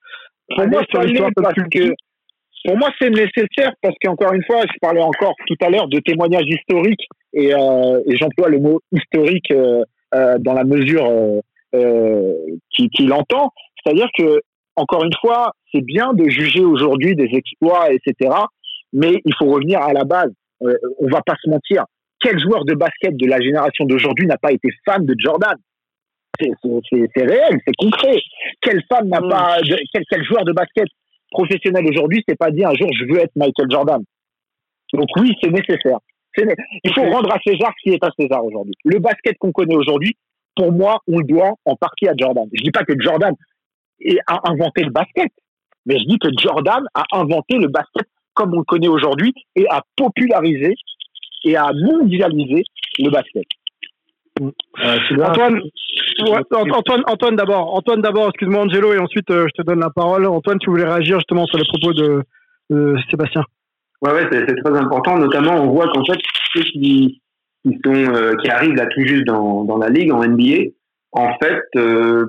Pour 0.54 0.68
moi, 0.68 0.82
sur 0.90 1.02
l'histoire 1.02 1.30
parce 1.34 1.54
que 1.54 1.92
pour 2.66 2.76
moi, 2.76 2.90
c'est 3.00 3.10
nécessaire 3.10 3.72
parce 3.80 3.94
qu'encore 4.02 4.32
une 4.32 4.44
fois, 4.44 4.62
je 4.62 4.78
parlais 4.80 5.00
encore 5.00 5.34
tout 5.46 5.56
à 5.60 5.70
l'heure 5.70 5.88
de 5.88 5.98
témoignages 6.00 6.48
historiques 6.48 7.06
et, 7.32 7.54
euh, 7.54 8.00
et 8.06 8.16
j'emploie 8.16 8.48
le 8.48 8.58
mot 8.58 8.80
historique 8.92 9.50
euh, 9.52 9.82
euh, 10.14 10.36
dans 10.38 10.52
la 10.52 10.64
mesure 10.64 11.08
qu'il 11.72 12.88
qui 12.90 13.12
entend. 13.12 13.50
C'est-à-dire 13.82 14.08
que, 14.18 14.40
encore 14.76 15.04
une 15.04 15.14
fois, 15.20 15.52
c'est 15.72 15.84
bien 15.84 16.12
de 16.12 16.28
juger 16.28 16.64
aujourd'hui 16.64 17.14
des 17.14 17.28
exploits, 17.32 17.92
etc. 17.92 18.34
Mais 18.92 19.20
il 19.24 19.34
faut 19.38 19.46
revenir 19.46 19.80
à 19.80 19.92
la 19.92 20.04
base. 20.04 20.32
On 20.60 21.08
va 21.08 21.20
pas 21.22 21.34
se 21.42 21.50
mentir 21.50 21.84
quel 22.26 22.40
joueur 22.40 22.64
de 22.64 22.74
basket 22.74 23.16
de 23.16 23.26
la 23.26 23.40
génération 23.40 23.84
d'aujourd'hui 23.84 24.26
n'a 24.26 24.36
pas 24.36 24.50
été 24.50 24.68
fan 24.84 25.06
de 25.06 25.14
Jordan? 25.16 25.54
C'est 26.40 27.22
réel, 27.22 27.60
c'est 27.64 27.76
concret. 27.78 28.18
Quel 28.60 28.82
fan 28.88 29.08
n'a 29.08 29.20
mm. 29.20 29.28
pas, 29.28 29.58
quel, 29.92 30.02
quel, 30.10 30.24
joueur 30.24 30.44
de 30.44 30.52
basket 30.52 30.86
professionnel 31.30 31.86
aujourd'hui 31.86 32.24
s'est 32.28 32.34
pas 32.34 32.50
dit 32.50 32.64
un 32.64 32.74
jour 32.74 32.90
je 32.98 33.04
veux 33.04 33.20
être 33.20 33.30
Michael 33.36 33.70
Jordan? 33.70 34.02
Donc 34.92 35.08
oui, 35.16 35.34
c'est 35.40 35.50
nécessaire. 35.50 35.98
Il 36.38 36.92
faut 36.94 37.08
rendre 37.10 37.32
à 37.32 37.38
César 37.46 37.72
ce 37.78 37.82
qui 37.82 37.94
est 37.94 38.04
à 38.04 38.10
César 38.18 38.44
aujourd'hui. 38.44 38.74
Le 38.84 38.98
basket 38.98 39.38
qu'on 39.38 39.52
connaît 39.52 39.76
aujourd'hui, 39.76 40.16
pour 40.54 40.72
moi, 40.72 40.98
on 41.06 41.18
le 41.18 41.24
doit 41.24 41.54
en 41.64 41.76
partie 41.76 42.08
à 42.08 42.12
Jordan. 42.16 42.46
Je 42.52 42.62
dis 42.62 42.70
pas 42.72 42.84
que 42.84 42.92
Jordan 42.98 43.34
a 44.26 44.50
inventé 44.50 44.82
le 44.82 44.90
basket, 44.90 45.30
mais 45.86 45.98
je 45.98 46.04
dis 46.04 46.18
que 46.18 46.28
Jordan 46.38 46.82
a 46.92 47.04
inventé 47.12 47.56
le 47.56 47.68
basket 47.68 48.06
comme 48.34 48.52
on 48.52 48.58
le 48.58 48.64
connaît 48.64 48.88
aujourd'hui 48.88 49.32
et 49.54 49.66
a 49.70 49.82
popularisé 49.96 50.74
et 51.44 51.57
à 51.57 51.72
mondialiser 51.72 52.64
le 52.99 53.11
basket. 53.11 53.44
Euh, 54.40 55.01
Antoine, 55.22 55.61
Antoine, 56.51 57.03
Antoine 57.07 57.37
d'abord, 57.37 57.75
Antoine 57.75 58.03
d'abord, 58.03 58.29
excuse-moi 58.29 58.62
Angelo, 58.62 58.92
et 58.92 58.99
ensuite 58.99 59.31
euh, 59.31 59.46
je 59.49 59.62
te 59.62 59.66
donne 59.66 59.81
la 59.81 59.90
parole. 59.90 60.27
Antoine, 60.27 60.59
tu 60.59 60.70
voulais 60.70 60.85
réagir 60.85 61.18
justement 61.18 61.46
sur 61.46 61.59
les 61.59 61.64
propos 61.64 61.94
de, 61.94 62.22
de 62.70 62.96
Sébastien. 63.11 63.44
Ouais, 64.03 64.12
ouais, 64.12 64.29
c'est 64.31 64.44
très 64.44 64.77
important. 64.79 65.18
Notamment, 65.18 65.55
on 65.55 65.70
voit 65.70 65.88
qu'en 65.88 66.05
fait, 66.05 66.18
ceux 66.53 66.62
qui, 66.62 67.22
qui 67.64 67.79
sont, 67.85 67.94
euh, 67.94 68.35
qui 68.42 68.51
arrivent 68.51 68.75
là 68.75 68.87
tout 68.87 69.01
juste 69.07 69.25
dans, 69.25 69.64
dans 69.64 69.79
la 69.79 69.88
ligue, 69.88 70.12
en 70.12 70.22
NBA, 70.22 70.70
en 71.12 71.33
fait, 71.42 71.62
euh, 71.77 72.27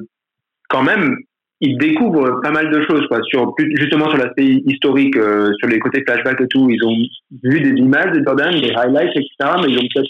quand 0.69 0.83
même, 0.83 1.17
ils 1.59 1.77
découvrent 1.77 2.39
pas 2.41 2.51
mal 2.51 2.69
de 2.69 2.81
choses, 2.85 3.05
quoi. 3.07 3.19
Sur, 3.23 3.53
justement 3.75 4.09
sur 4.09 4.17
l'aspect 4.17 4.45
historique, 4.45 5.17
euh, 5.17 5.51
sur 5.59 5.67
les 5.67 5.79
côtés 5.79 6.03
flashback 6.07 6.41
et 6.41 6.47
tout, 6.47 6.69
ils 6.69 6.83
ont 6.83 6.95
vu 7.43 7.61
des 7.61 7.81
images 7.81 8.11
de 8.11 8.23
Jordan, 8.23 8.53
des 8.53 8.71
highlights, 8.71 9.15
etc. 9.15 9.51
Mais 9.61 9.71
ils 9.71 9.79
ont 9.79 9.87
peut-être 9.93 10.09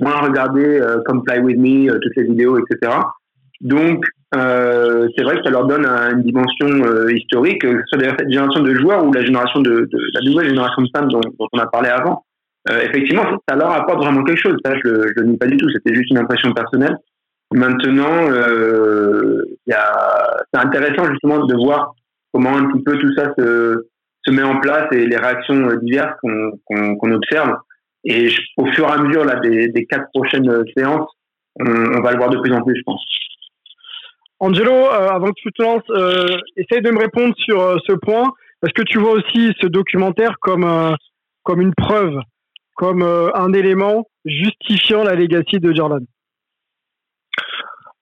moins 0.00 0.20
regardé 0.20 0.80
comme 1.06 1.22
Fly 1.26 1.40
With 1.40 1.58
Me, 1.58 1.98
toutes 2.00 2.16
les 2.16 2.24
vidéos, 2.24 2.58
etc. 2.58 2.92
Donc, 3.62 4.04
c'est 4.32 5.22
vrai 5.22 5.36
que 5.36 5.42
ça 5.42 5.50
leur 5.50 5.66
donne 5.66 5.86
une 5.86 6.22
dimension 6.22 7.08
historique, 7.08 7.62
que 7.62 7.68
ce 7.68 7.82
soit 7.86 7.98
d'ailleurs 7.98 8.16
cette 8.18 8.30
génération 8.30 8.62
de 8.62 8.74
joueurs 8.74 9.04
ou 9.04 9.12
la 9.12 9.24
génération 9.24 9.60
de, 9.62 9.88
la 10.12 10.20
nouvelle 10.20 10.50
génération 10.50 10.82
de 10.82 10.88
fans 10.94 11.06
dont, 11.06 11.20
on 11.38 11.58
a 11.58 11.66
parlé 11.66 11.88
avant. 11.88 12.22
effectivement, 12.68 13.24
ça 13.48 13.56
leur 13.56 13.70
apporte 13.70 14.04
vraiment 14.04 14.22
quelque 14.22 14.40
chose. 14.40 14.56
Ça, 14.62 14.74
je 14.84 14.88
ne 14.88 15.12
le 15.16 15.24
nie 15.24 15.38
pas 15.38 15.46
du 15.46 15.56
tout. 15.56 15.70
C'était 15.70 15.94
juste 15.94 16.10
une 16.10 16.18
impression 16.18 16.52
personnelle. 16.52 16.96
Maintenant, 17.52 18.30
euh, 18.30 19.42
c'est 19.66 20.60
intéressant 20.60 21.08
justement 21.10 21.46
de 21.46 21.54
voir 21.54 21.94
comment 22.32 22.56
un 22.56 22.70
petit 22.70 22.82
peu 22.82 22.98
tout 22.98 23.14
ça 23.16 23.32
se, 23.38 23.86
se 24.26 24.32
met 24.32 24.42
en 24.42 24.58
place 24.60 24.86
et 24.92 25.06
les 25.06 25.16
réactions 25.16 25.68
diverses 25.82 26.16
qu'on 26.20 27.12
observe. 27.12 27.56
Et 28.04 28.28
au 28.56 28.66
fur 28.66 28.86
et 28.88 28.92
à 28.92 28.98
mesure 28.98 29.24
là, 29.24 29.36
des, 29.40 29.68
des 29.68 29.86
quatre 29.86 30.08
prochaines 30.12 30.64
séances, 30.76 31.08
on, 31.58 32.00
va 32.00 32.12
le 32.12 32.18
voir 32.18 32.30
de 32.30 32.38
plus 32.38 32.52
en 32.52 32.62
plus, 32.62 32.76
je 32.76 32.82
pense. 32.84 33.02
Angelo, 34.38 34.72
euh, 34.72 35.08
avant 35.08 35.28
que 35.28 35.40
tu 35.40 35.50
te 35.52 35.62
lances, 35.62 35.88
euh, 35.90 36.36
essaye 36.56 36.82
de 36.82 36.90
me 36.90 36.98
répondre 36.98 37.34
sur 37.38 37.60
euh, 37.60 37.76
ce 37.86 37.92
point. 37.92 38.32
Est-ce 38.62 38.74
que 38.74 38.82
tu 38.82 38.98
vois 38.98 39.12
aussi 39.12 39.52
ce 39.60 39.66
documentaire 39.66 40.36
comme, 40.40 40.96
comme 41.42 41.60
une 41.60 41.74
preuve, 41.74 42.18
comme 42.74 43.02
un 43.02 43.52
élément 43.52 44.06
justifiant 44.24 45.04
la 45.04 45.14
legacy 45.14 45.60
de 45.60 45.74
Jordan? 45.74 46.04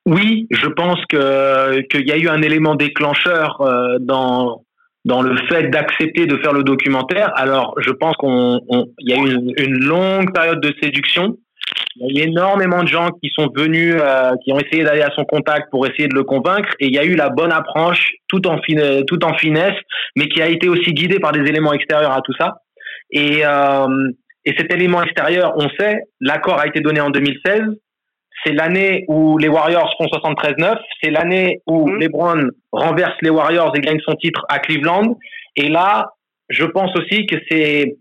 Oui, 0.06 0.46
je 0.50 0.66
pense 0.66 0.98
que 1.08 1.80
qu'il 1.88 2.06
y 2.06 2.12
a 2.12 2.18
eu 2.18 2.28
un 2.28 2.42
élément 2.42 2.74
déclencheur 2.74 3.60
euh, 3.60 3.96
dans 4.00 4.62
dans 5.04 5.20
le 5.20 5.36
fait 5.48 5.68
d'accepter 5.68 6.26
de 6.26 6.38
faire 6.38 6.52
le 6.52 6.62
documentaire. 6.62 7.30
Alors, 7.36 7.74
je 7.78 7.90
pense 7.90 8.14
qu'on 8.16 8.60
il 8.98 9.10
y 9.10 9.12
a 9.12 9.16
eu 9.16 9.54
une, 9.58 9.84
longue 9.84 10.32
période 10.32 10.60
de 10.60 10.72
séduction. 10.82 11.36
Il 11.96 12.16
y 12.16 12.20
a 12.20 12.24
eu 12.24 12.28
énormément 12.28 12.82
de 12.82 12.88
gens 12.88 13.10
qui 13.22 13.30
sont 13.34 13.50
venus, 13.54 13.94
euh, 13.98 14.32
qui 14.42 14.52
ont 14.52 14.58
essayé 14.58 14.82
d'aller 14.82 15.02
à 15.02 15.10
son 15.14 15.24
contact 15.24 15.70
pour 15.70 15.86
essayer 15.86 16.08
de 16.08 16.14
le 16.14 16.24
convaincre, 16.24 16.70
et 16.80 16.86
il 16.86 16.94
y 16.94 16.98
a 16.98 17.04
eu 17.04 17.14
la 17.14 17.28
bonne 17.28 17.52
approche, 17.52 18.12
tout 18.28 18.46
en 18.46 18.58
tout 19.06 19.24
en 19.24 19.34
finesse, 19.34 19.76
mais 20.16 20.28
qui 20.28 20.40
a 20.42 20.48
été 20.48 20.68
aussi 20.68 20.92
guidée 20.92 21.18
par 21.18 21.32
des 21.32 21.48
éléments 21.48 21.72
extérieurs 21.72 22.12
à 22.12 22.20
tout 22.22 22.34
ça. 22.38 22.56
Et 23.10 23.42
euh, 23.44 24.10
et 24.46 24.54
cet 24.58 24.72
élément 24.72 25.02
extérieur, 25.02 25.54
on 25.56 25.68
sait, 25.78 26.00
l'accord 26.20 26.60
a 26.60 26.66
été 26.66 26.80
donné 26.80 27.00
en 27.00 27.10
2016 27.10 27.62
c'est 28.44 28.52
l'année 28.52 29.04
où 29.08 29.38
les 29.38 29.48
Warriors 29.48 29.92
font 29.98 30.06
73-9, 30.06 30.76
c'est 31.02 31.10
l'année 31.10 31.60
où 31.66 31.88
mhm. 31.88 32.00
LeBron 32.00 32.48
renverse 32.72 33.16
les 33.22 33.30
Warriors 33.30 33.74
et 33.76 33.80
gagne 33.80 34.00
son 34.06 34.14
titre 34.14 34.44
à 34.48 34.58
Cleveland. 34.58 35.18
Et 35.56 35.68
là, 35.68 36.10
je 36.48 36.64
pense 36.64 36.90
aussi 36.96 37.26
que 37.26 37.36
c'est 37.48 37.96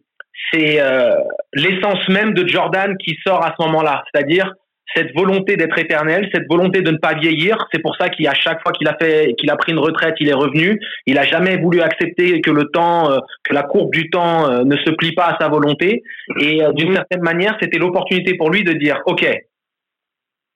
c'est 0.52 0.82
euh, 0.82 1.16
l'essence 1.54 2.08
même 2.10 2.34
de 2.34 2.48
Jordan 2.48 2.96
qui 2.98 3.16
sort 3.26 3.44
à 3.44 3.56
ce 3.58 3.66
moment-là, 3.66 4.04
c'est-à-dire 4.12 4.52
cette 4.96 5.16
volonté 5.16 5.56
d'être 5.56 5.78
éternel, 5.80 6.30
cette 6.34 6.48
volonté 6.48 6.82
de 6.82 6.92
ne 6.92 6.98
pas 6.98 7.14
vieillir. 7.16 7.58
C'est 7.74 7.82
pour 7.82 7.96
ça 7.96 8.10
qu'à 8.10 8.34
chaque 8.34 8.62
fois 8.62 8.72
qu'il 8.74 8.88
a 8.88 8.96
fait, 9.00 9.34
qu'il 9.40 9.50
a 9.50 9.56
pris 9.56 9.72
une 9.72 9.80
retraite, 9.80 10.14
il 10.20 10.30
est 10.30 10.34
revenu. 10.34 10.80
Il 11.08 11.18
a 11.18 11.24
jamais 11.24 11.58
voulu 11.58 11.82
accepter 11.82 12.42
que 12.42 12.52
le 12.52 12.66
temps, 12.66 13.10
euh, 13.10 13.18
que 13.44 13.54
la 13.54 13.64
courbe 13.64 13.92
du 13.92 14.10
temps 14.12 14.48
euh, 14.48 14.64
ne 14.64 14.76
se 14.78 14.92
plie 14.92 15.14
pas 15.14 15.28
à 15.28 15.38
sa 15.40 15.48
volonté. 15.48 16.04
Et 16.40 16.62
d'une 16.76 16.90
mhm. 16.90 16.96
certaine 16.96 17.22
manière, 17.22 17.58
c'était 17.60 17.80
l'opportunité 17.80 18.36
pour 18.36 18.52
lui 18.52 18.64
de 18.64 18.74
dire, 18.74 19.02
ok, 19.06 19.26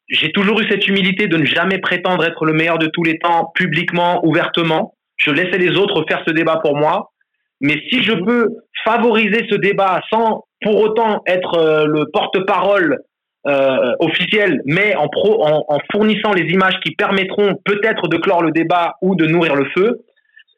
j'ai 0.09 0.31
toujours 0.31 0.59
eu 0.61 0.67
cette 0.69 0.87
humilité 0.87 1.27
de 1.27 1.37
ne 1.37 1.45
jamais 1.45 1.79
prétendre 1.79 2.23
être 2.25 2.45
le 2.45 2.53
meilleur 2.53 2.77
de 2.77 2.87
tous 2.87 3.03
les 3.03 3.19
temps 3.19 3.51
publiquement, 3.55 4.25
ouvertement. 4.25 4.93
Je 5.17 5.31
laissais 5.31 5.57
les 5.57 5.77
autres 5.77 6.05
faire 6.07 6.23
ce 6.25 6.33
débat 6.33 6.57
pour 6.57 6.77
moi. 6.77 7.11
Mais 7.59 7.81
si 7.89 8.03
je 8.03 8.13
peux 8.13 8.49
favoriser 8.85 9.45
ce 9.49 9.55
débat 9.55 10.01
sans 10.11 10.43
pour 10.61 10.79
autant 10.79 11.21
être 11.25 11.57
euh, 11.57 11.85
le 11.85 12.05
porte-parole 12.11 12.99
euh, 13.47 13.93
officiel, 13.99 14.61
mais 14.65 14.95
en, 14.95 15.07
pro, 15.07 15.43
en, 15.45 15.79
fournissant 15.91 16.33
les 16.33 16.51
images 16.51 16.79
qui 16.83 16.95
permettront 16.95 17.55
peut-être 17.65 18.07
de 18.07 18.17
clore 18.17 18.43
le 18.43 18.51
débat 18.51 18.95
ou 19.01 19.15
de 19.15 19.25
nourrir 19.25 19.55
le 19.55 19.65
feu, 19.75 20.01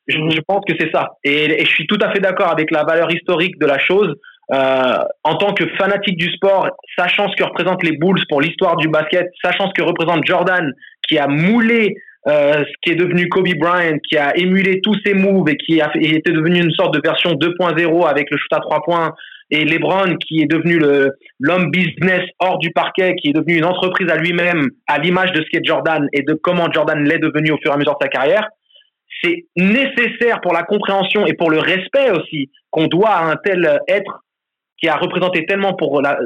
je, 0.07 0.41
pense 0.47 0.63
que 0.67 0.73
c'est 0.79 0.89
ça. 0.91 1.11
Et, 1.23 1.63
je 1.63 1.69
suis 1.69 1.85
tout 1.85 1.99
à 2.01 2.11
fait 2.11 2.19
d'accord 2.19 2.51
avec 2.51 2.71
la 2.71 2.83
valeur 2.83 3.11
historique 3.11 3.59
de 3.59 3.67
la 3.67 3.77
chose. 3.77 4.15
Euh, 4.51 4.97
en 5.23 5.35
tant 5.35 5.53
que 5.53 5.63
fanatique 5.77 6.17
du 6.17 6.31
sport, 6.31 6.69
sachant 6.97 7.29
ce 7.29 7.35
que 7.35 7.43
représentent 7.43 7.83
les 7.83 7.95
Bulls 7.97 8.23
pour 8.29 8.41
l'histoire 8.41 8.77
du 8.77 8.87
basket, 8.87 9.27
sachant 9.43 9.67
ce 9.67 9.73
que 9.79 9.83
représente 9.83 10.25
Jordan, 10.25 10.73
qui 11.07 11.19
a 11.19 11.27
moulé 11.27 11.95
euh, 12.27 12.63
ce 12.63 12.73
qui 12.81 12.91
est 12.91 12.95
devenu 12.95 13.29
Kobe 13.29 13.47
Bryant, 13.59 13.99
qui 14.09 14.17
a 14.17 14.35
émulé 14.35 14.81
tous 14.81 14.95
ses 15.05 15.13
moves 15.13 15.47
et 15.49 15.55
qui 15.55 15.79
était 15.79 16.31
devenu 16.31 16.61
une 16.63 16.71
sorte 16.71 16.95
de 16.95 17.01
version 17.03 17.33
2.0 17.33 18.07
avec 18.07 18.31
le 18.31 18.37
shoot 18.37 18.51
à 18.53 18.59
trois 18.59 18.81
points, 18.81 19.13
et 19.51 19.65
LeBron 19.65 20.15
qui 20.17 20.41
est 20.41 20.47
devenu 20.51 20.79
l'homme 21.39 21.69
business 21.71 22.21
hors 22.39 22.57
du 22.57 22.71
parquet, 22.71 23.15
qui 23.15 23.29
est 23.29 23.33
devenu 23.33 23.57
une 23.57 23.65
entreprise 23.65 24.09
à 24.09 24.17
lui-même, 24.17 24.67
à 24.87 24.97
l'image 24.99 25.31
de 25.31 25.41
ce 25.41 25.49
qu'est 25.51 25.63
Jordan 25.63 26.07
et 26.13 26.23
de 26.23 26.33
comment 26.33 26.71
Jordan 26.71 27.03
l'est 27.03 27.19
devenu 27.19 27.51
au 27.51 27.57
fur 27.57 27.71
et 27.71 27.73
à 27.73 27.77
mesure 27.77 27.93
de 27.93 28.03
sa 28.03 28.09
carrière. 28.09 28.47
C'est 29.23 29.45
nécessaire 29.55 30.39
pour 30.41 30.53
la 30.53 30.63
compréhension 30.63 31.25
et 31.25 31.33
pour 31.33 31.49
le 31.49 31.59
respect 31.59 32.11
aussi 32.11 32.49
qu'on 32.69 32.87
doit 32.87 33.09
à 33.09 33.25
un 33.25 33.35
tel 33.43 33.79
être 33.87 34.21
qui 34.81 34.89
a 34.89 34.95
représenté 34.95 35.45
tellement 35.45 35.73
pour 35.73 36.01
la, 36.01 36.17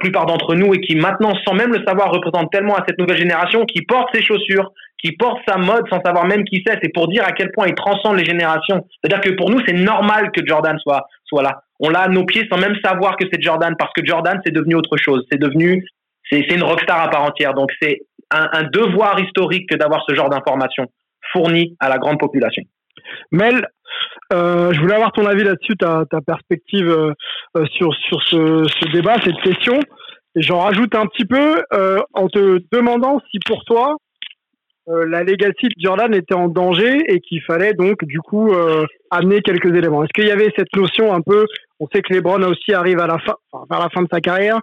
plupart 0.00 0.26
d'entre 0.26 0.54
nous 0.54 0.74
et 0.74 0.80
qui 0.80 0.94
maintenant, 0.94 1.34
sans 1.46 1.54
même 1.54 1.72
le 1.72 1.82
savoir, 1.86 2.10
représente 2.10 2.50
tellement 2.50 2.76
à 2.76 2.84
cette 2.86 2.98
nouvelle 2.98 3.18
génération, 3.18 3.64
qui 3.64 3.82
porte 3.82 4.08
ses 4.14 4.22
chaussures, 4.22 4.72
qui 5.02 5.12
porte 5.12 5.40
sa 5.46 5.56
mode 5.56 5.88
sans 5.88 6.00
savoir 6.00 6.24
même 6.26 6.44
qui 6.44 6.62
c'est. 6.66 6.78
C'est 6.82 6.92
pour 6.92 7.08
dire 7.08 7.24
à 7.24 7.32
quel 7.32 7.50
point 7.50 7.66
il 7.66 7.74
transcende 7.74 8.16
les 8.16 8.24
générations. 8.24 8.86
C'est-à-dire 9.02 9.20
que 9.20 9.36
pour 9.36 9.50
nous, 9.50 9.60
c'est 9.66 9.74
normal 9.74 10.30
que 10.32 10.46
Jordan 10.46 10.78
soit, 10.78 11.06
soit 11.24 11.42
là. 11.42 11.62
On 11.80 11.90
l'a 11.90 12.02
à 12.02 12.08
nos 12.08 12.24
pieds 12.24 12.46
sans 12.48 12.58
même 12.58 12.76
savoir 12.84 13.16
que 13.16 13.24
c'est 13.30 13.42
Jordan 13.42 13.74
parce 13.76 13.92
que 13.92 14.04
Jordan, 14.04 14.40
c'est 14.44 14.52
devenu 14.52 14.76
autre 14.76 14.96
chose. 14.96 15.26
C'est 15.30 15.38
devenu, 15.38 15.84
c'est 16.30 16.40
une 16.54 16.62
rockstar 16.62 17.00
à 17.00 17.10
part 17.10 17.24
entière. 17.24 17.54
Donc 17.54 17.70
c'est 17.80 18.02
un, 18.30 18.62
devoir 18.72 19.18
historique 19.20 19.68
que 19.68 19.74
d'avoir 19.74 20.02
ce 20.08 20.14
genre 20.14 20.30
d'informations 20.30 20.86
fournies 21.32 21.76
à 21.80 21.88
la 21.88 21.98
grande 21.98 22.18
population. 22.18 22.62
Mel, 23.32 23.66
euh, 24.32 24.72
je 24.72 24.80
voulais 24.80 24.94
avoir 24.94 25.12
ton 25.12 25.26
avis 25.26 25.42
là-dessus, 25.42 25.76
ta, 25.76 26.04
ta 26.10 26.20
perspective 26.20 26.88
euh, 26.88 27.12
euh, 27.56 27.64
sur, 27.72 27.94
sur 27.94 28.22
ce, 28.22 28.64
ce, 28.80 28.92
débat, 28.92 29.16
cette 29.22 29.40
question. 29.42 29.80
Et 30.36 30.42
j'en 30.42 30.60
rajoute 30.60 30.94
un 30.94 31.06
petit 31.06 31.26
peu 31.26 31.62
en 32.14 32.26
te 32.28 32.58
demandant 32.72 33.20
si 33.30 33.38
pour 33.44 33.66
toi, 33.66 33.96
la 34.86 35.24
legacy 35.24 35.66
de 35.66 35.74
Jordan 35.76 36.14
était 36.14 36.34
en 36.34 36.48
danger 36.48 37.02
et 37.06 37.20
qu'il 37.20 37.42
fallait 37.42 37.74
donc 37.74 38.02
du 38.06 38.18
coup 38.20 38.50
amener 39.10 39.42
quelques 39.42 39.76
éléments. 39.76 40.02
Est-ce 40.02 40.12
qu'il 40.14 40.26
y 40.26 40.30
avait 40.30 40.50
cette 40.56 40.74
notion 40.74 41.12
un 41.12 41.20
peu, 41.20 41.44
on 41.80 41.86
sait 41.92 42.00
que 42.00 42.14
LeBron 42.14 42.42
aussi 42.44 42.72
arrive 42.72 42.98
à 43.00 43.06
la 43.06 43.18
fin, 43.18 43.34
enfin, 43.52 43.66
vers 43.68 43.80
la 43.80 43.90
fin 43.90 44.00
de 44.00 44.08
sa 44.10 44.22
carrière, 44.22 44.58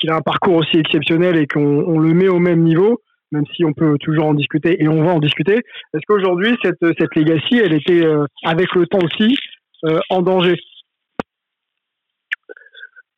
qu'il 0.00 0.10
a 0.10 0.14
un 0.14 0.22
parcours 0.22 0.56
aussi 0.56 0.78
exceptionnel 0.78 1.36
et 1.36 1.46
qu'on 1.46 1.98
le 1.98 2.14
met 2.14 2.28
au 2.28 2.38
même 2.38 2.62
niveau 2.62 3.02
même 3.32 3.44
si 3.54 3.64
on 3.64 3.72
peut 3.72 3.96
toujours 3.98 4.26
en 4.26 4.34
discuter 4.34 4.82
et 4.82 4.88
on 4.88 5.02
va 5.02 5.12
en 5.12 5.18
discuter. 5.18 5.56
Est-ce 5.56 6.02
qu'aujourd'hui, 6.06 6.56
cette, 6.62 6.78
cette 6.98 7.14
legacy, 7.14 7.58
elle 7.58 7.74
était, 7.74 8.04
euh, 8.04 8.24
avec 8.44 8.74
le 8.74 8.86
temps 8.86 9.00
aussi, 9.02 9.36
euh, 9.84 9.98
en 10.10 10.22
danger? 10.22 10.56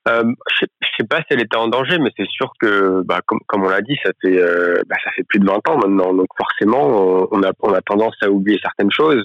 Euh, 0.09 0.23
je 0.59 0.65
ne 0.65 0.89
sais 0.99 1.07
pas 1.07 1.19
si 1.19 1.27
elle 1.31 1.43
était 1.43 1.57
en 1.57 1.69
danger, 1.69 1.99
mais 1.99 2.11
c'est 2.17 2.29
sûr 2.29 2.51
que, 2.59 3.03
bah, 3.05 3.21
comme, 3.27 3.41
on 3.53 3.69
l'a 3.69 3.83
dit, 3.83 3.97
ça 4.03 4.11
fait, 4.23 4.41
bah, 4.89 4.97
ça 5.05 5.11
fait 5.13 5.25
plus 5.25 5.39
de 5.39 5.47
20 5.47 5.69
ans 5.69 5.77
maintenant. 5.77 6.15
Donc 6.15 6.29
forcément, 6.37 7.29
on 7.31 7.43
a, 7.43 7.53
on 7.61 7.73
a 7.73 7.81
tendance 7.83 8.17
à 8.23 8.31
oublier 8.31 8.59
certaines 8.63 8.91
choses, 8.91 9.25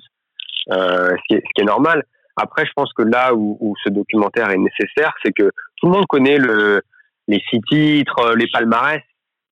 ce 0.69 1.15
qui, 1.27 1.35
est, 1.35 1.63
normal. 1.63 2.03
Après, 2.35 2.65
je 2.65 2.71
pense 2.75 2.91
que 2.93 3.03
là 3.03 3.33
où, 3.33 3.73
ce 3.83 3.89
documentaire 3.89 4.51
est 4.51 4.57
nécessaire, 4.57 5.13
c'est 5.23 5.31
que 5.31 5.49
tout 5.77 5.87
le 5.87 5.93
monde 5.93 6.05
connaît 6.07 6.37
le, 6.37 6.81
les 7.29 7.41
six 7.49 7.61
titres, 7.61 8.35
les 8.35 8.47
palmarès, 8.51 9.01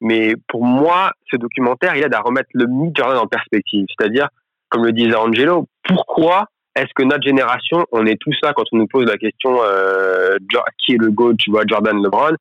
mais 0.04 0.36
pour 0.50 0.66
moi, 0.66 1.12
ce 1.32 1.38
documentaire, 1.38 1.96
il 1.96 2.04
aide 2.04 2.14
à 2.14 2.20
remettre 2.20 2.50
le 2.54 2.68
mythe 2.68 2.96
Jordan 2.96 3.18
en 3.18 3.28
perspective. 3.28 3.86
C'est-à-dire, 3.98 4.28
comme 4.70 4.86
le 4.86 4.92
disait 4.92 5.16
Angelo, 5.16 5.68
pourquoi 5.84 6.48
est-ce 6.76 6.90
que 6.94 7.04
notre 7.04 7.24
génération, 7.24 7.86
on 7.92 8.06
est 8.06 8.20
tous 8.20 8.36
là 8.44 8.52
quand 8.54 8.66
on 8.74 8.78
nous 8.78 8.88
pose 8.88 9.06
la 9.06 9.18
question 9.18 9.60
euh, 9.64 10.36
qui 10.78 10.94
est 10.94 10.98
le 10.98 11.10
GOAT, 11.10 11.36
tu 11.40 11.52
vois, 11.52 11.64
Jordan 11.66 12.04
LeBron? 12.04 12.36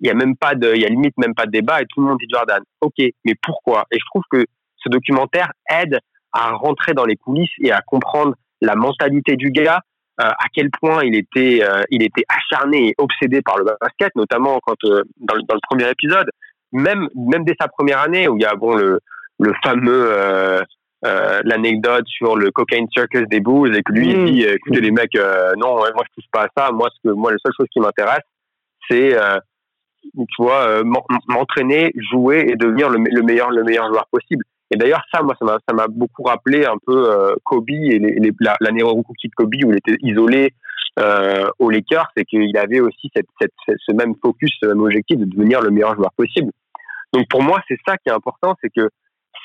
Il 0.00 0.08
y 0.08 0.10
a 0.10 0.14
même 0.14 0.36
pas 0.36 0.54
de, 0.54 0.72
il 0.74 0.82
y 0.82 0.86
a 0.86 0.88
limite 0.88 1.16
même 1.18 1.34
pas 1.34 1.46
de 1.46 1.52
débat 1.52 1.80
et 1.80 1.86
tout 1.86 2.00
le 2.00 2.08
monde 2.08 2.18
dit 2.18 2.28
Jordan. 2.32 2.62
Ok, 2.80 2.94
mais 3.24 3.34
pourquoi? 3.42 3.84
Et 3.92 3.98
je 3.98 4.04
trouve 4.10 4.22
que 4.30 4.44
ce 4.76 4.88
documentaire 4.88 5.52
aide 5.70 5.98
à 6.32 6.50
rentrer 6.50 6.94
dans 6.94 7.04
les 7.04 7.16
coulisses 7.16 7.50
et 7.62 7.70
à 7.70 7.80
comprendre 7.80 8.34
la 8.60 8.74
mentalité 8.74 9.36
du 9.36 9.50
gars, 9.50 9.80
euh, 10.20 10.24
à 10.24 10.46
quel 10.52 10.70
point 10.70 11.04
il 11.04 11.14
était, 11.14 11.62
euh, 11.62 11.82
il 11.90 12.02
était 12.02 12.24
acharné 12.28 12.88
et 12.88 12.94
obsédé 12.98 13.40
par 13.40 13.56
le 13.56 13.64
basket, 13.80 14.14
notamment 14.16 14.58
quand 14.66 14.76
dans, 14.82 15.04
dans, 15.20 15.54
le 15.54 15.60
premier 15.68 15.88
épisode, 15.90 16.28
même 16.72 17.08
même 17.14 17.44
dès 17.44 17.54
sa 17.60 17.68
première 17.68 18.00
année 18.00 18.28
où 18.28 18.36
il 18.36 18.42
y 18.42 18.46
a 18.46 18.54
bon 18.54 18.74
le 18.74 19.00
le 19.38 19.52
fameux 19.62 20.10
euh, 20.12 20.60
euh, 21.04 21.40
l'anecdote 21.44 22.06
sur 22.06 22.36
le 22.36 22.50
cocaine 22.50 22.86
circus 22.92 23.26
des 23.28 23.40
Bulls 23.40 23.76
et 23.76 23.82
que 23.82 23.92
lui 23.92 24.10
il 24.10 24.20
mm. 24.20 24.26
dit 24.26 24.42
écoutez 24.42 24.80
les 24.80 24.90
mecs 24.90 25.16
euh, 25.16 25.52
non 25.56 25.76
moi 25.76 25.88
je 25.94 26.14
touche 26.14 26.30
pas 26.32 26.44
à 26.44 26.48
ça 26.56 26.72
moi 26.72 26.88
ce 26.94 27.08
que 27.08 27.14
moi 27.14 27.30
la 27.30 27.38
seule 27.44 27.52
chose 27.56 27.68
qui 27.72 27.80
m'intéresse 27.80 28.24
c'est 28.90 29.16
tu 30.14 30.42
vois 30.42 30.82
m'entraîner 31.28 31.92
jouer 32.10 32.46
et 32.48 32.56
devenir 32.56 32.88
le, 32.88 32.98
le, 32.98 33.22
meilleur 33.22 33.50
le 33.50 33.62
meilleur 33.62 33.88
joueur 33.88 34.06
possible 34.10 34.44
Et 34.70 34.76
d'ailleurs, 34.76 35.02
ça, 35.12 35.22
moi, 35.22 35.34
ça 35.38 35.44
m'a, 35.44 35.58
ça 35.66 35.74
m'a 35.74 35.88
beaucoup 35.88 36.22
rappelé 36.22 36.64
un 36.64 36.76
peu 36.84 37.10
euh, 37.10 37.34
Kobe 37.44 37.70
et 37.70 37.98
les, 37.98 38.14
les, 38.14 38.32
la, 38.40 38.56
de 38.60 39.34
Kobe 39.34 39.54
où 39.64 39.72
il 39.72 39.78
était 39.78 39.96
isolé 40.02 40.52
euh, 40.98 41.48
aux 41.58 41.70
Lakers, 41.70 42.08
c'est 42.16 42.24
qu'il 42.24 42.56
avait 42.56 42.80
aussi 42.80 43.10
cette, 43.14 43.28
cette, 43.40 43.52
ce 43.66 43.92
même 43.92 44.14
focus, 44.22 44.50
ce 44.60 44.66
même 44.66 44.80
objectif 44.80 45.18
de 45.18 45.24
devenir 45.24 45.60
le 45.62 45.70
meilleur 45.70 45.94
joueur 45.94 46.12
possible. 46.16 46.52
Donc 47.12 47.26
pour 47.28 47.42
moi, 47.42 47.60
c'est 47.68 47.78
ça 47.86 47.96
qui 47.96 48.08
est 48.08 48.12
important, 48.12 48.54
c'est 48.62 48.70
que 48.74 48.88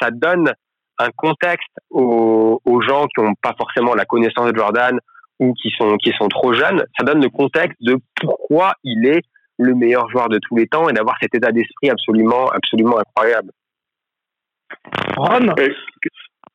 ça 0.01 0.11
donne 0.11 0.51
un 0.99 1.09
contexte 1.15 1.71
aux, 1.89 2.61
aux 2.65 2.81
gens 2.81 3.07
qui 3.07 3.23
n'ont 3.23 3.33
pas 3.41 3.53
forcément 3.57 3.95
la 3.95 4.05
connaissance 4.05 4.51
de 4.51 4.57
Jordan 4.57 4.99
ou 5.39 5.53
qui 5.53 5.71
sont 5.77 5.97
qui 5.97 6.11
sont 6.17 6.27
trop 6.27 6.53
jeunes. 6.53 6.85
Ça 6.97 7.05
donne 7.05 7.21
le 7.21 7.29
contexte 7.29 7.77
de 7.81 7.97
pourquoi 8.21 8.73
il 8.83 9.05
est 9.07 9.21
le 9.57 9.73
meilleur 9.73 10.09
joueur 10.09 10.29
de 10.29 10.39
tous 10.39 10.55
les 10.55 10.67
temps 10.67 10.89
et 10.89 10.93
d'avoir 10.93 11.15
cet 11.21 11.33
état 11.35 11.51
d'esprit 11.51 11.89
absolument 11.89 12.49
absolument 12.49 12.99
incroyable. 12.99 13.51
Ron 15.17 15.53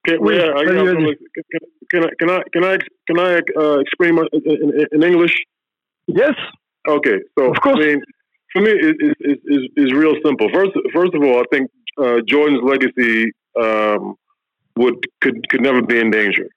Can, 0.07 0.17
oui, 0.21 0.37
yeah, 0.37 0.53
I, 0.55 0.65
can, 0.65 2.05
I, 2.05 2.09
can 2.19 2.31
I 2.31 2.43
can 2.53 2.65
I 2.65 2.79
can 3.07 3.19
I 3.19 3.41
uh, 3.57 3.79
explain 3.81 4.15
my, 4.15 4.23
in, 4.33 4.87
in, 4.93 5.03
English? 5.03 5.35
Yes. 6.07 6.35
Okay, 6.89 7.19
so 7.37 7.51
of 7.51 7.61
course. 7.61 7.79
I 7.83 7.87
mean, 7.87 8.03
for 8.53 8.63
me, 8.63 8.71
it, 8.71 8.97
it, 9.01 9.17
it, 9.21 9.71
it's 9.77 9.93
real 9.93 10.15
simple. 10.25 10.49
First, 10.53 10.71
first 10.95 11.15
of 11.15 11.23
all, 11.23 11.41
I 11.41 11.45
think 11.53 11.71
uh, 11.99 12.21
Jordan's 12.27 12.63
legacy 12.65 13.33
um, 13.61 14.15
would 14.77 14.95
could 15.21 15.49
could 15.49 15.61
never 15.61 15.83
be 15.83 15.99
in 15.99 16.11
danger 16.11 16.49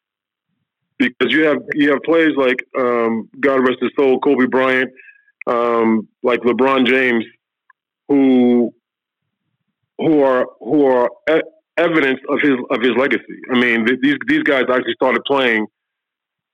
because 0.98 1.34
you 1.34 1.44
have 1.46 1.58
you 1.74 1.90
have 1.92 2.02
players 2.04 2.34
like 2.38 2.64
um, 2.80 3.30
God 3.40 3.68
rest 3.68 3.80
his 3.82 3.92
soul, 3.98 4.20
Kobe 4.20 4.46
Bryant, 4.46 4.92
um, 5.48 6.08
like 6.24 6.42
LeBron 6.42 6.86
James, 6.86 7.26
who 8.08 8.74
who 9.98 10.22
are 10.24 10.46
who 10.60 10.86
are 10.86 11.10
evidence 11.78 12.20
of 12.30 12.40
his 12.42 12.56
of 12.70 12.82
his 12.82 12.92
legacy. 12.98 13.40
I 13.52 13.60
mean, 13.60 13.86
these 14.02 14.16
these 14.28 14.44
guys 14.44 14.64
actually 14.72 14.94
started 14.94 15.24
playing 15.26 15.66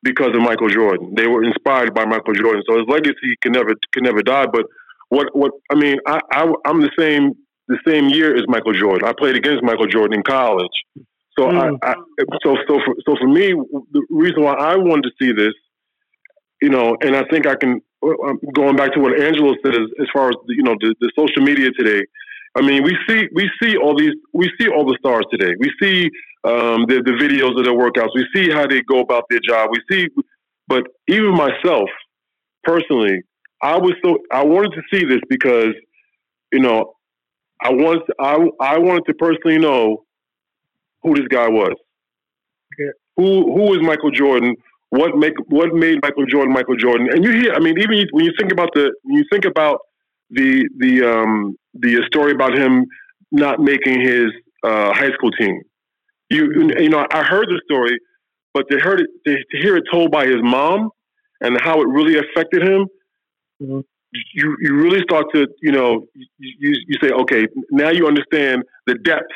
because 0.03 0.29
of 0.35 0.41
Michael 0.41 0.69
Jordan. 0.69 1.13
They 1.15 1.27
were 1.27 1.43
inspired 1.43 1.93
by 1.93 2.05
Michael 2.05 2.33
Jordan, 2.33 2.63
so 2.69 2.77
his 2.77 2.87
legacy 2.87 3.35
can 3.41 3.51
never 3.51 3.73
can 3.93 4.03
never 4.03 4.21
die. 4.21 4.45
But 4.51 4.65
what 5.09 5.35
what 5.35 5.51
I 5.71 5.75
mean, 5.75 5.97
I, 6.05 6.19
I 6.31 6.53
I'm 6.65 6.81
the 6.81 6.91
same 6.97 7.33
the 7.67 7.77
same 7.87 8.09
year 8.09 8.35
as 8.35 8.43
Michael 8.47 8.73
Jordan. 8.73 9.07
I 9.07 9.13
played 9.17 9.35
against 9.35 9.63
Michael 9.63 9.87
Jordan 9.87 10.17
in 10.17 10.23
college. 10.23 10.71
So 11.37 11.47
mm. 11.47 11.77
I, 11.83 11.91
I 11.91 11.95
so 12.43 12.57
so 12.67 12.79
for, 12.85 12.95
so 13.05 13.15
for 13.19 13.27
me, 13.27 13.53
the 13.91 14.05
reason 14.09 14.43
why 14.43 14.53
I 14.53 14.75
wanted 14.75 15.03
to 15.03 15.11
see 15.21 15.31
this, 15.31 15.53
you 16.61 16.69
know, 16.69 16.97
and 17.01 17.15
I 17.15 17.23
think 17.31 17.45
I 17.45 17.55
can 17.55 17.81
going 18.53 18.75
back 18.75 18.93
to 18.93 18.99
what 18.99 19.19
Angela 19.19 19.53
said 19.63 19.73
as, 19.73 19.87
as 19.99 20.07
far 20.13 20.29
as 20.29 20.35
you 20.47 20.63
know 20.63 20.75
the, 20.79 20.95
the 20.99 21.11
social 21.15 21.43
media 21.43 21.69
today 21.77 22.03
I 22.57 22.61
mean, 22.61 22.83
we 22.83 22.97
see 23.07 23.27
we 23.33 23.49
see 23.61 23.77
all 23.77 23.95
these 23.95 24.13
we 24.33 24.49
see 24.59 24.67
all 24.67 24.85
the 24.85 24.97
stars 24.99 25.25
today. 25.31 25.53
We 25.59 25.71
see 25.79 26.09
um, 26.43 26.85
the 26.87 27.03
the 27.05 27.11
videos 27.11 27.57
of 27.57 27.65
their 27.65 27.75
workouts. 27.75 28.09
We 28.15 28.25
see 28.33 28.49
how 28.49 28.65
they 28.65 28.81
go 28.81 28.99
about 28.99 29.25
their 29.29 29.39
job. 29.47 29.69
We 29.71 29.81
see, 29.91 30.07
but 30.67 30.83
even 31.07 31.33
myself 31.33 31.89
personally, 32.63 33.21
I 33.61 33.77
was 33.77 33.93
so 34.03 34.17
I 34.31 34.43
wanted 34.43 34.71
to 34.73 34.81
see 34.91 35.05
this 35.05 35.19
because 35.29 35.73
you 36.51 36.59
know 36.59 36.93
I 37.61 37.71
wanted 37.71 38.01
to, 38.07 38.13
I 38.19 38.47
I 38.61 38.77
wanted 38.77 39.05
to 39.07 39.13
personally 39.15 39.57
know 39.57 40.05
who 41.03 41.15
this 41.15 41.27
guy 41.29 41.47
was. 41.47 41.73
Okay. 42.73 42.91
Who 43.17 43.53
who 43.53 43.73
is 43.73 43.81
Michael 43.81 44.11
Jordan? 44.11 44.55
What 44.89 45.17
make 45.17 45.33
what 45.47 45.73
made 45.73 45.99
Michael 46.01 46.25
Jordan 46.25 46.53
Michael 46.53 46.75
Jordan? 46.77 47.09
And 47.11 47.23
you 47.23 47.31
hear, 47.31 47.53
I 47.53 47.59
mean, 47.59 47.77
even 47.79 48.07
when 48.11 48.25
you 48.25 48.31
think 48.37 48.51
about 48.51 48.69
the 48.73 48.93
when 49.03 49.17
you 49.17 49.25
think 49.31 49.45
about 49.45 49.79
the 50.29 50.67
the 50.77 51.03
um, 51.03 51.55
the 51.73 52.01
story 52.07 52.31
about 52.31 52.57
him 52.57 52.85
not 53.31 53.59
making 53.59 54.01
his 54.01 54.27
uh, 54.63 54.93
high 54.93 55.11
school 55.13 55.31
team. 55.31 55.61
You 56.29 56.71
you 56.77 56.89
know 56.89 57.05
I 57.11 57.23
heard 57.23 57.47
the 57.47 57.61
story, 57.65 57.97
but 58.53 58.65
to 58.69 58.77
hear 58.77 58.95
it 58.95 59.07
to 59.25 59.57
hear 59.57 59.77
it 59.77 59.83
told 59.91 60.11
by 60.11 60.25
his 60.25 60.41
mom 60.41 60.89
and 61.41 61.59
how 61.61 61.81
it 61.81 61.87
really 61.87 62.17
affected 62.17 62.67
him, 62.67 62.87
mm-hmm. 63.61 63.79
you 64.33 64.57
you 64.61 64.75
really 64.75 65.01
start 65.01 65.25
to 65.33 65.47
you 65.61 65.71
know 65.71 66.05
you 66.37 66.75
you 66.87 66.95
say 67.01 67.09
okay 67.11 67.47
now 67.71 67.89
you 67.89 68.07
understand 68.07 68.63
the 68.85 68.95
depth 68.95 69.31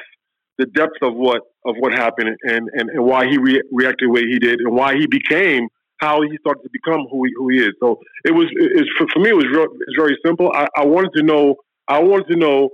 the 0.58 0.66
depth 0.68 0.98
of 1.02 1.16
what 1.16 1.42
of 1.66 1.76
what 1.80 1.92
happened 1.94 2.30
and 2.44 2.70
and, 2.74 2.90
and 2.90 3.04
why 3.04 3.26
he 3.28 3.38
re- 3.38 3.64
reacted 3.72 4.08
the 4.08 4.12
way 4.12 4.22
he 4.22 4.40
did 4.40 4.60
and 4.60 4.74
why 4.74 4.96
he 4.96 5.08
became 5.08 5.68
how 6.02 6.22
he 6.22 6.36
started 6.40 6.64
to 6.64 6.70
become 6.74 7.06
who 7.12 7.24
he, 7.26 7.32
who 7.38 7.50
he 7.50 7.60
is. 7.60 7.74
So 7.80 8.00
it 8.26 8.32
was 8.32 8.48
it's, 8.56 8.90
for, 8.98 9.08
for 9.14 9.20
me 9.20 9.30
it 9.30 9.36
was 9.36 9.46
real, 9.54 9.68
it's 9.88 9.96
very 9.98 10.18
simple. 10.26 10.52
I, 10.54 10.68
I 10.76 10.86
wanted 10.86 11.12
to 11.16 11.24
know 11.24 11.56
I 11.88 12.00
wanted 12.00 12.28
to 12.32 12.36
know 12.38 12.70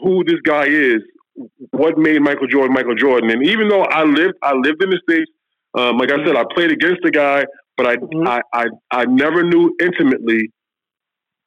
who 0.00 0.22
this 0.24 0.40
guy 0.44 0.66
is, 0.66 0.98
what 1.70 1.98
made 1.98 2.20
Michael 2.20 2.46
Jordan 2.46 2.74
Michael 2.74 2.94
Jordan. 2.94 3.30
And 3.30 3.46
even 3.46 3.68
though 3.68 3.82
I 3.82 4.04
lived 4.04 4.34
I 4.42 4.52
lived 4.54 4.82
in 4.82 4.90
the 4.90 5.00
states, 5.08 5.30
um, 5.74 5.96
like 5.98 6.12
I 6.12 6.24
said, 6.24 6.36
I 6.36 6.44
played 6.54 6.70
against 6.70 7.00
the 7.02 7.10
guy, 7.10 7.44
but 7.76 7.86
I, 7.86 7.96
mm-hmm. 7.96 8.28
I 8.28 8.40
I 8.52 8.66
I 8.90 9.04
never 9.06 9.42
knew 9.42 9.74
intimately 9.80 10.50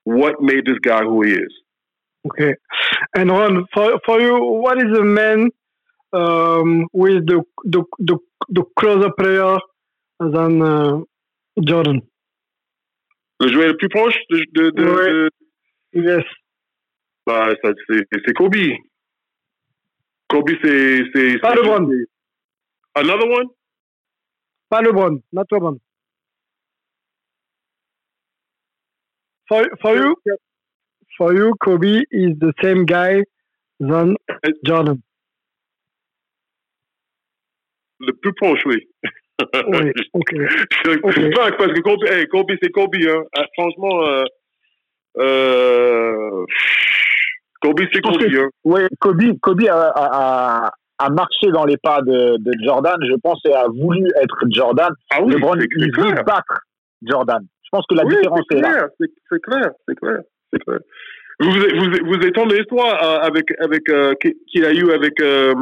what 0.06 0.42
made 0.42 0.66
this 0.66 0.80
guy 0.82 1.04
who 1.04 1.22
he 1.24 1.34
is. 1.34 1.54
Okay, 2.28 2.56
and 3.16 3.30
Ron, 3.30 3.66
for 3.74 4.00
for 4.06 4.20
you, 4.22 4.36
what 4.40 4.78
is 4.78 4.92
the 4.94 5.04
man 5.04 5.50
um, 6.14 6.88
with 6.94 7.28
the 7.28 7.44
the 7.66 7.84
the, 8.00 8.18
the 8.50 8.64
closer 8.80 9.12
player 9.12 9.58
than 10.20 10.62
uh, 10.62 11.02
Jordan. 11.62 12.02
Le 13.40 13.48
joueur 13.50 13.68
le 13.68 13.78
plus 13.78 13.90
proche 13.90 14.16
de. 14.30 14.46
de, 14.54 14.70
de, 14.72 14.84
ouais. 14.84 15.12
de... 15.12 15.30
Yes. 15.94 16.24
Bah, 17.26 17.50
c'est 17.64 18.34
Kobe. 18.34 18.56
Kobe, 20.30 20.52
c'est. 20.64 21.40
Pas 21.42 21.56
LeBron. 21.56 21.90
Another 22.96 23.28
one? 23.28 23.48
Pas 24.70 24.82
LeBron, 24.82 25.22
not 25.34 25.46
LeBron. 25.52 25.78
For, 29.48 29.64
for 29.82 29.96
you, 29.96 30.16
for 31.18 31.34
you, 31.34 31.54
Kobe 31.64 32.04
is 32.12 32.38
the 32.40 32.54
same 32.62 32.86
guy 32.86 33.22
than 33.80 34.16
Jordan. 34.66 35.02
Le 38.00 38.12
plus 38.14 38.34
proche, 38.34 38.66
oui. 38.66 38.88
Oui, 39.68 39.92
ok. 40.14 40.34
okay. 41.04 41.30
parce 41.58 41.74
que 41.74 41.82
Kobe, 41.82 42.04
hey, 42.06 42.28
Kobe 42.28 42.52
c'est 42.62 42.72
Kobe. 42.72 42.96
Hein. 42.96 43.24
Ah, 43.38 43.46
franchement, 43.54 44.04
euh, 44.08 44.24
euh, 45.18 46.46
Kobe 47.62 47.82
c'est 47.94 48.02
Kobe. 48.02 48.24
Hein. 48.24 48.50
Oui, 48.64 48.82
Kobe, 49.00 49.40
Kobe 49.42 49.68
a, 49.70 49.92
a, 49.96 50.72
a, 51.00 51.10
marché 51.10 51.52
dans 51.52 51.66
les 51.66 51.78
pas 51.78 52.02
de, 52.02 52.38
de, 52.38 52.52
Jordan, 52.64 52.98
je 53.08 53.16
pense, 53.16 53.40
et 53.46 53.54
a 53.54 53.68
voulu 53.68 54.08
être 54.22 54.46
Jordan. 54.50 54.92
Ah 55.12 55.22
oui, 55.22 55.34
LeBron, 55.34 55.60
il 55.60 55.92
veut 55.96 56.24
battre 56.24 56.62
Jordan. 57.02 57.46
Je 57.76 57.80
pense 57.80 57.86
que 57.88 57.96
la 57.96 58.06
oui, 58.06 58.16
différence 58.16 58.42
est, 58.52 58.56
est 58.56 58.62
là. 58.62 58.88
C'est 59.00 59.42
clair, 59.42 59.72
c'est 59.88 59.96
clair, 59.96 60.22
c'est 60.54 60.64
clair. 60.64 60.80
Vous, 61.42 61.52
vous, 61.52 61.92
vous 62.06 62.26
étendez 62.26 62.60
l'histoire 62.60 63.04
euh, 63.04 63.28
avec, 63.28 63.52
avec 63.60 63.90
euh, 63.90 64.14
qu'il 64.16 64.64
a 64.64 64.72
eu 64.72 64.92
avec, 64.92 65.20
euh, 65.20 65.54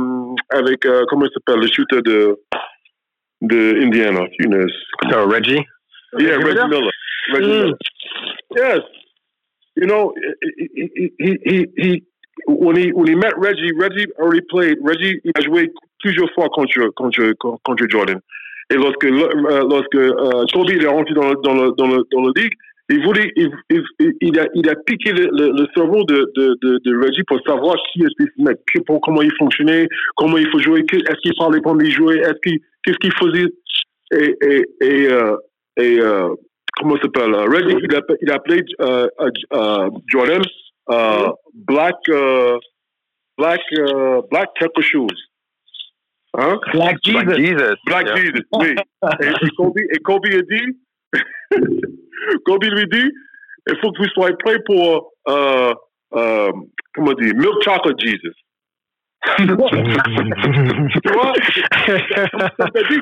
avec 0.50 0.86
euh, 0.86 1.04
comment 1.10 1.26
il 1.26 1.32
s'appelle, 1.34 1.62
le 1.62 1.68
shooter 1.68 2.02
de 2.04 2.38
the 3.42 3.82
Indiana, 3.82 4.28
you 4.40 4.48
know. 4.48 4.68
So 5.10 5.26
Reggie? 5.28 5.66
Yeah, 6.20 6.38
Reggie, 6.38 6.60
Reggie 6.60 6.68
Miller. 6.70 6.92
Reggie 7.34 7.48
mm. 7.48 7.64
Miller. 7.64 7.78
Yes, 8.56 8.80
you 9.76 9.88
know 9.88 10.14
he, 10.78 11.12
he 11.18 11.38
he 11.44 11.66
he 11.76 12.04
when 12.48 12.76
he 12.76 12.92
when 12.94 13.08
he 13.08 13.16
met 13.16 13.34
Reggie, 13.38 13.72
Reggie 13.76 14.06
already 14.20 14.42
played. 14.52 14.78
Reggie 14.84 15.20
il 15.24 15.32
a 15.36 15.42
joué 15.42 15.74
plusieurs 16.00 16.32
fois 16.34 16.50
contre 16.50 16.90
contre 16.90 17.34
contre 17.64 17.86
Jordan. 17.90 18.20
Et 18.74 18.78
lorsque 18.78 19.06
euh, 19.06 19.68
lorsque 19.70 19.96
euh, 19.96 20.46
Kobe 20.52 20.72
est 20.72 20.88
rentré 20.88 21.14
dans 21.14 21.30
le 21.30 21.36
dans 21.44 21.54
le 21.54 21.72
dans 21.78 21.88
le 21.88 22.04
dans 22.12 22.22
le 22.22 22.32
ligue, 22.36 22.54
il 22.90 23.04
voulait 23.06 23.32
il, 23.36 23.52
il, 23.70 24.14
il 24.22 24.40
a 24.40 24.48
il 24.56 24.68
a 24.68 24.76
piqué 24.76 25.12
le, 25.12 25.30
le, 25.32 25.68
cerveau 25.76 26.04
de, 26.06 26.32
de, 26.36 26.58
de, 26.62 26.98
Reggie 26.98 27.24
pour 27.28 27.40
savoir 27.46 27.76
qui 27.92 28.02
est 28.02 28.08
ce 28.08 28.44
mec, 28.44 28.58
comment 29.04 29.22
il 29.22 29.32
fonctionnait, 29.38 29.88
comment 30.16 30.38
il 30.38 30.50
faut 30.50 30.60
jouer, 30.60 30.84
est-ce 30.92 31.22
qu'il 31.22 31.36
parlait 31.36 31.62
pendant 31.62 31.84
il 31.84 31.92
jouait, 31.92 32.18
est-ce 32.18 32.58
qu'est-ce 32.84 32.98
qu'il 32.98 33.14
faisait. 33.14 33.48
Et, 34.12 34.36
et, 34.42 34.66
et, 34.82 35.08
euh, 35.10 35.36
euh, 35.80 36.36
comment 36.78 36.96
ça 36.96 37.04
s'appelle 37.04 37.36
Reggie 37.36 37.78
il 37.80 37.96
a, 37.96 38.02
il 38.22 38.32
a 38.32 38.36
appelé 38.36 38.64
uh, 38.80 39.90
Jordan 40.08 40.42
Black 41.54 41.96
Black 43.38 43.62
Black 44.32 44.50
quelque 44.60 44.82
chose 44.82 45.33
hein? 46.38 46.60
Black 46.74 46.98
Jesus 47.04 47.26
Black 47.26 47.38
Jesus, 47.38 47.76
Black 47.86 48.08
yeah. 48.08 48.16
Jesus 48.16 48.44
oui 48.54 48.76
et, 49.22 49.46
et, 49.46 49.50
Kobe, 49.56 49.78
et 49.78 50.00
Kobe 50.00 50.26
a 50.26 50.42
dit 50.42 50.80
Kobe 52.46 52.64
lui 52.64 52.86
dit 52.92 53.12
il 53.68 53.78
faut 53.82 53.92
que 53.92 54.00
vous 54.00 54.10
soyez 54.10 54.36
prêts 54.44 54.60
pour 54.66 55.14
comment 55.26 57.14
dire 57.14 57.34
Milk 57.36 57.64
Chocolate 57.64 58.00
Jesus 58.00 58.34
tu 59.38 59.46
vois? 59.56 59.70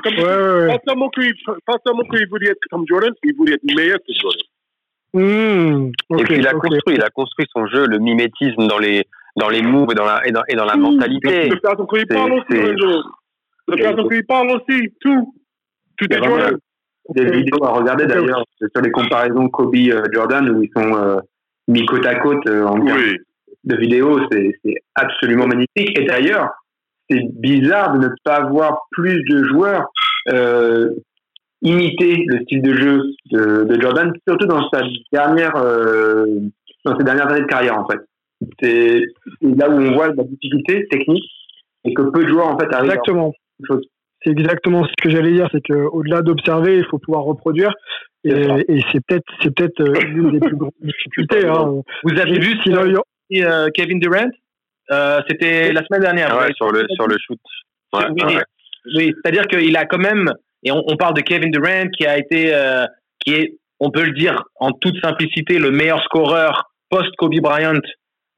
Comme, 0.04 0.14
ouais, 0.16 0.24
ouais. 0.24 0.68
Pas 0.68 0.78
seulement 0.88 1.10
qu'il 1.10 2.28
voulait 2.30 2.50
être 2.50 2.60
comme 2.70 2.86
Jordan, 2.88 3.12
il 3.24 3.36
voulait 3.36 3.54
être 3.54 3.64
meilleur 3.76 3.98
que 3.98 4.14
Jordan. 4.22 4.42
Mmh, 5.14 5.92
okay, 6.10 6.22
et 6.22 6.26
puis 6.26 6.36
il 6.38 6.48
a 6.48 6.56
okay. 6.56 6.70
construit, 6.70 6.96
il 6.96 7.04
a 7.04 7.10
construit 7.10 7.46
son 7.54 7.68
jeu, 7.68 7.86
le 7.86 8.00
mimétisme 8.00 8.66
dans 8.68 8.80
les 8.80 9.06
dans 9.36 9.50
les 9.50 9.62
moves 9.62 9.92
et 9.92 9.96
dans 9.96 10.06
la, 10.06 10.26
et 10.26 10.32
dans, 10.32 10.44
et 10.48 10.56
dans 10.56 10.64
la 10.66 10.78
mentalité. 10.78 11.50
Le 11.50 11.60
personne 11.60 11.86
qui 11.88 12.06
parle 13.78 14.00
aussi, 14.00 14.08
Lorenzo. 14.08 14.10
Le 14.10 14.10
personne 14.10 14.10
qui 14.10 14.24
parle 14.24 14.50
aussi, 14.52 14.90
tout. 15.02 15.34
Tout 15.98 16.14
est 16.14 16.24
Jordan. 16.24 16.58
Des 17.16 17.32
vidéos 17.32 17.64
à 17.64 17.72
regarder 17.72 18.06
d'ailleurs 18.06 18.44
sur 18.60 18.82
les 18.82 18.92
comparaisons 18.92 19.50
Kobe-Jordan 19.50 20.50
où 20.50 20.64
ils 20.64 20.70
sont 20.76 20.96
euh, 20.96 21.20
mis 21.68 21.86
côte 21.86 22.06
à 22.06 22.16
côte 22.16 22.48
euh, 22.48 22.66
en 22.66 22.80
Oui. 22.80 23.18
de 23.64 23.76
vidéos, 23.76 24.20
c'est 24.32 24.54
absolument 24.96 25.48
magnifique. 25.48 25.98
Et 26.00 26.06
d'ailleurs, 26.06 26.50
c'est 27.10 27.22
bizarre 27.34 27.98
de 27.98 28.08
ne 28.08 28.10
pas 28.24 28.46
voir 28.46 28.88
plus 28.92 29.22
de 29.30 29.44
joueurs 29.46 29.88
euh, 30.32 30.90
imiter 31.62 32.24
le 32.28 32.42
style 32.44 32.62
de 32.62 32.74
jeu 32.74 33.04
de, 33.32 33.64
de 33.66 33.82
Jordan, 33.82 34.14
surtout 34.28 34.48
dans 34.48 34.70
sa 34.70 34.82
dernière, 35.12 35.56
euh, 35.58 36.26
dans 36.86 36.98
ses 36.98 37.04
dernières 37.04 37.28
années 37.28 37.42
de 37.42 37.48
carrière 37.48 37.78
en 37.78 37.88
fait. 37.88 38.00
C'est 38.62 39.02
là 39.42 39.70
où 39.70 39.74
on 39.74 39.94
voit 39.94 40.08
la 40.08 40.24
difficulté 40.24 40.88
technique 40.90 41.30
et 41.84 41.94
que 41.94 42.04
peu 42.04 42.24
de 42.24 42.30
joueurs 42.30 42.48
en 42.48 42.58
fait 42.58 42.74
arrivent. 42.74 42.92
Exactement. 42.92 43.34
Chose. 43.68 43.86
C'est 44.24 44.32
exactement 44.32 44.86
ce 44.86 44.92
que 45.02 45.10
j'allais 45.10 45.32
dire, 45.32 45.50
c'est 45.52 45.62
qu'au-delà 45.66 46.22
d'observer, 46.22 46.78
il 46.78 46.86
faut 46.86 47.00
pouvoir 47.00 47.24
reproduire. 47.24 47.74
Et, 48.24 48.30
C'est 48.30 48.44
ça. 48.44 48.58
et 48.68 48.82
c'est 48.92 49.06
peut-être 49.06 49.26
c'est 49.42 49.56
peut-être 49.56 49.80
euh, 49.82 50.00
l'une 50.02 50.32
des 50.32 50.40
plus 50.40 50.56
grandes 50.56 50.72
difficultés. 50.82 51.48
Hein. 51.48 51.82
Vous 52.04 52.20
avez 52.20 52.38
vu 52.38 52.56
euh, 52.68 53.70
Kevin 53.74 54.00
Durant? 54.00 54.30
Euh, 54.92 55.22
C'était 55.28 55.72
la 55.74 55.84
semaine 55.86 56.02
dernière. 56.02 56.38
Ouais, 56.38 56.46
ouais. 56.48 56.54
sur 56.56 56.72
le, 56.72 56.86
sur 56.94 57.08
le 57.08 57.16
shoot. 57.18 57.40
Ouais, 57.94 58.06
oui, 58.12 58.36
ouais. 58.36 58.44
oui, 58.96 59.14
c'est-à-dire 59.24 59.48
qu'il 59.48 59.76
a 59.76 59.86
quand 59.86 59.98
même, 59.98 60.32
et 60.64 60.72
on, 60.72 60.84
on 60.88 60.96
parle 60.98 61.16
de 61.16 61.22
Kevin 61.22 61.50
Durant 61.50 61.88
qui 61.98 62.06
a 62.06 62.18
été, 62.18 62.54
euh, 62.54 62.86
qui 63.20 63.34
est, 63.34 63.58
on 63.80 63.90
peut 63.90 64.04
le 64.04 64.12
dire 64.12 64.44
en 64.60 64.72
toute 64.72 64.98
simplicité, 65.02 65.58
le 65.58 65.72
meilleur 65.72 66.04
scoreur 66.04 66.72
post-Kobe 66.90 67.40
Bryant 67.42 67.80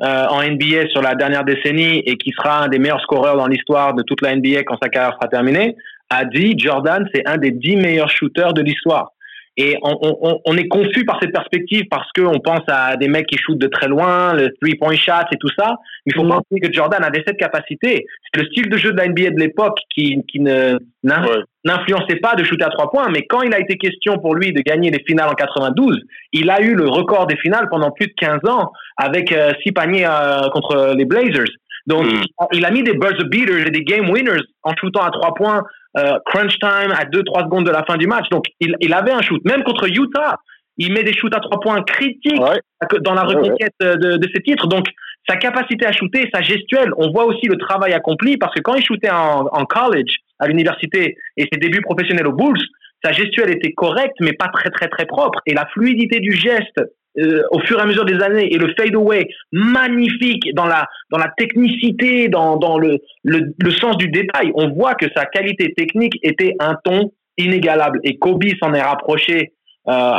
euh, 0.04 0.26
en 0.28 0.44
NBA 0.44 0.90
sur 0.92 1.02
la 1.02 1.16
dernière 1.16 1.46
décennie 1.46 2.00
et 2.00 2.18
qui 2.18 2.32
sera 2.32 2.66
un 2.66 2.68
des 2.68 2.78
meilleurs 2.78 3.02
scoreurs 3.02 3.38
dans 3.38 3.48
l'histoire 3.48 3.94
de 3.94 4.04
toute 4.04 4.22
la 4.22 4.36
NBA 4.36 4.64
quand 4.66 4.78
sa 4.82 4.90
carrière 4.90 5.14
sera 5.14 5.30
terminée, 5.30 5.76
a 6.10 6.26
dit 6.26 6.56
Jordan, 6.58 7.08
c'est 7.14 7.28
un 7.28 7.38
des 7.38 7.52
dix 7.52 7.78
meilleurs 7.78 8.10
shooters 8.10 8.54
de 8.54 8.62
l'histoire. 8.62 9.13
Et 9.56 9.78
on, 9.84 9.96
on, 10.02 10.40
on 10.46 10.58
est 10.58 10.68
confus 10.68 11.06
par 11.06 11.20
cette 11.22 11.32
perspective 11.32 11.84
parce 11.92 12.10
qu'on 12.16 12.40
pense 12.40 12.64
à 12.68 12.96
des 12.98 13.08
mecs 13.08 13.28
qui 13.28 13.38
shootent 13.38 13.60
de 13.60 13.68
très 13.68 13.88
loin, 13.88 14.34
le 14.34 14.50
three-point 14.60 14.96
shot 14.96 15.28
et 15.32 15.38
tout 15.40 15.50
ça. 15.56 15.76
Mais 16.06 16.14
il 16.14 16.16
faut 16.16 16.22
oublier 16.24 16.60
que 16.60 16.74
Jordan 16.74 17.04
avait 17.04 17.24
cette 17.28 17.38
capacité. 17.38 18.06
C'est 18.34 18.42
le 18.42 18.48
style 18.48 18.68
de 18.70 18.78
jeu 18.78 18.92
de 18.94 18.98
la 18.98 19.08
NBA 19.08 19.30
de 19.30 19.40
l'époque 19.40 19.78
qui, 19.94 20.18
qui 20.28 20.40
ne, 20.40 20.80
n'in- 21.04 21.24
Ouais. 21.24 21.42
n'influençait 21.66 22.16
pas 22.16 22.34
de 22.34 22.44
shooter 22.44 22.66
à 22.66 22.70
trois 22.70 22.90
points. 22.90 23.10
Mais 23.12 23.28
quand 23.28 23.44
il 23.44 23.54
a 23.54 23.60
été 23.60 23.76
question 23.78 24.18
pour 24.18 24.34
lui 24.34 24.54
de 24.54 24.62
gagner 24.62 24.90
les 24.90 25.04
finales 25.08 25.30
en 25.30 25.34
92, 25.36 26.00
il 26.32 26.50
a 26.50 26.60
eu 26.62 26.74
le 26.74 26.88
record 26.90 27.28
des 27.28 27.38
finales 27.38 27.68
pendant 27.70 27.92
plus 27.92 28.08
de 28.08 28.14
15 28.18 28.40
ans 28.50 28.72
avec 28.98 29.32
euh, 29.32 29.52
six 29.62 29.72
paniers 29.72 30.08
euh, 30.08 30.50
contre 30.52 30.96
les 30.98 31.06
Blazers. 31.06 31.46
Donc, 31.86 32.06
Mhm. 32.06 32.24
il 32.54 32.66
a 32.66 32.72
mis 32.72 32.82
des 32.82 32.94
buzzer 32.94 33.26
beaters 33.30 33.68
et 33.68 33.72
des 33.72 33.84
game 33.84 34.10
winners 34.10 34.42
en 34.64 34.74
shootant 34.80 35.02
à 35.04 35.12
trois 35.12 35.34
points, 35.36 35.64
euh, 35.98 36.18
crunch 36.26 36.58
time 36.60 36.92
à 36.92 37.06
2-3 37.06 37.44
secondes 37.46 37.66
de 37.66 37.72
la 37.72 37.84
fin 37.84 37.98
du 37.98 38.08
match. 38.08 38.28
Donc, 38.30 38.46
il, 38.60 38.76
il 38.80 38.94
avait 38.94 39.12
un 39.12 39.22
shoot. 39.22 39.44
Même 39.46 39.64
contre 39.64 39.88
Utah, 39.88 40.38
il 40.78 40.92
met 40.92 41.04
des 41.04 41.14
shoots 41.14 41.36
à 41.36 41.40
trois 41.40 41.60
points 41.60 41.82
critiques 41.84 42.40
Ouais. 42.40 42.60
dans 43.02 43.14
la 43.14 43.26
Ouais, 43.28 43.36
reconquête 43.36 43.74
euh, 43.84 43.96
de, 43.96 44.18
de 44.18 44.28
ses 44.34 44.42
titres. 44.42 44.68
Donc, 44.68 44.88
sa 45.30 45.38
capacité 45.38 45.86
à 45.86 45.92
shooter, 45.92 46.30
sa 46.34 46.42
gestuelle, 46.42 46.90
on 46.98 47.12
voit 47.12 47.26
aussi 47.26 47.46
le 47.48 47.58
travail 47.58 47.94
accompli 47.94 48.38
parce 48.38 48.54
que 48.56 48.62
quand 48.62 48.74
il 48.76 48.84
shootait 48.84 49.12
en, 49.12 49.46
en 49.52 49.66
college, 49.66 50.18
à 50.40 50.48
l'université, 50.48 51.16
et 51.38 51.48
ses 51.52 51.60
débuts 51.60 51.82
professionnels 51.82 52.28
aux 52.28 52.34
Bulls, 52.34 52.60
sa 53.06 53.12
gestuelle 53.12 53.52
était 53.52 53.72
correcte, 53.74 54.16
mais 54.20 54.34
pas 54.34 54.48
très, 54.48 54.70
très, 54.72 54.88
très 54.88 55.06
propre. 55.06 55.40
Et 55.46 55.54
la 55.54 55.66
fluidité 55.68 56.20
du 56.20 56.32
geste, 56.32 56.82
euh, 57.20 57.44
au 57.52 57.60
fur 57.60 57.78
et 57.80 57.82
à 57.82 57.86
mesure 57.86 58.06
des 58.06 58.20
années, 58.22 58.52
et 58.54 58.58
le 58.58 58.74
fade 58.78 58.96
away, 58.96 59.28
magnifique 59.52 60.54
dans 60.56 60.66
la, 60.66 60.88
dans 61.12 61.18
la 61.20 61.30
technicité, 61.38 62.28
dans, 62.30 62.58
dans 62.58 62.78
le, 62.78 62.98
le, 63.24 63.54
le 63.60 63.72
sens 63.72 63.98
du 63.98 64.08
détail. 64.08 64.52
On 64.56 64.70
voit 64.70 64.96
que 64.96 65.06
sa 65.16 65.26
qualité 65.26 65.74
technique 65.74 66.14
était 66.24 66.56
un 66.60 66.76
ton 66.84 67.12
inégalable. 67.38 68.00
Et 68.04 68.18
Kobe 68.18 68.44
s'en 68.62 68.74
est 68.74 68.82
rapproché 68.82 69.54
euh, 69.90 70.14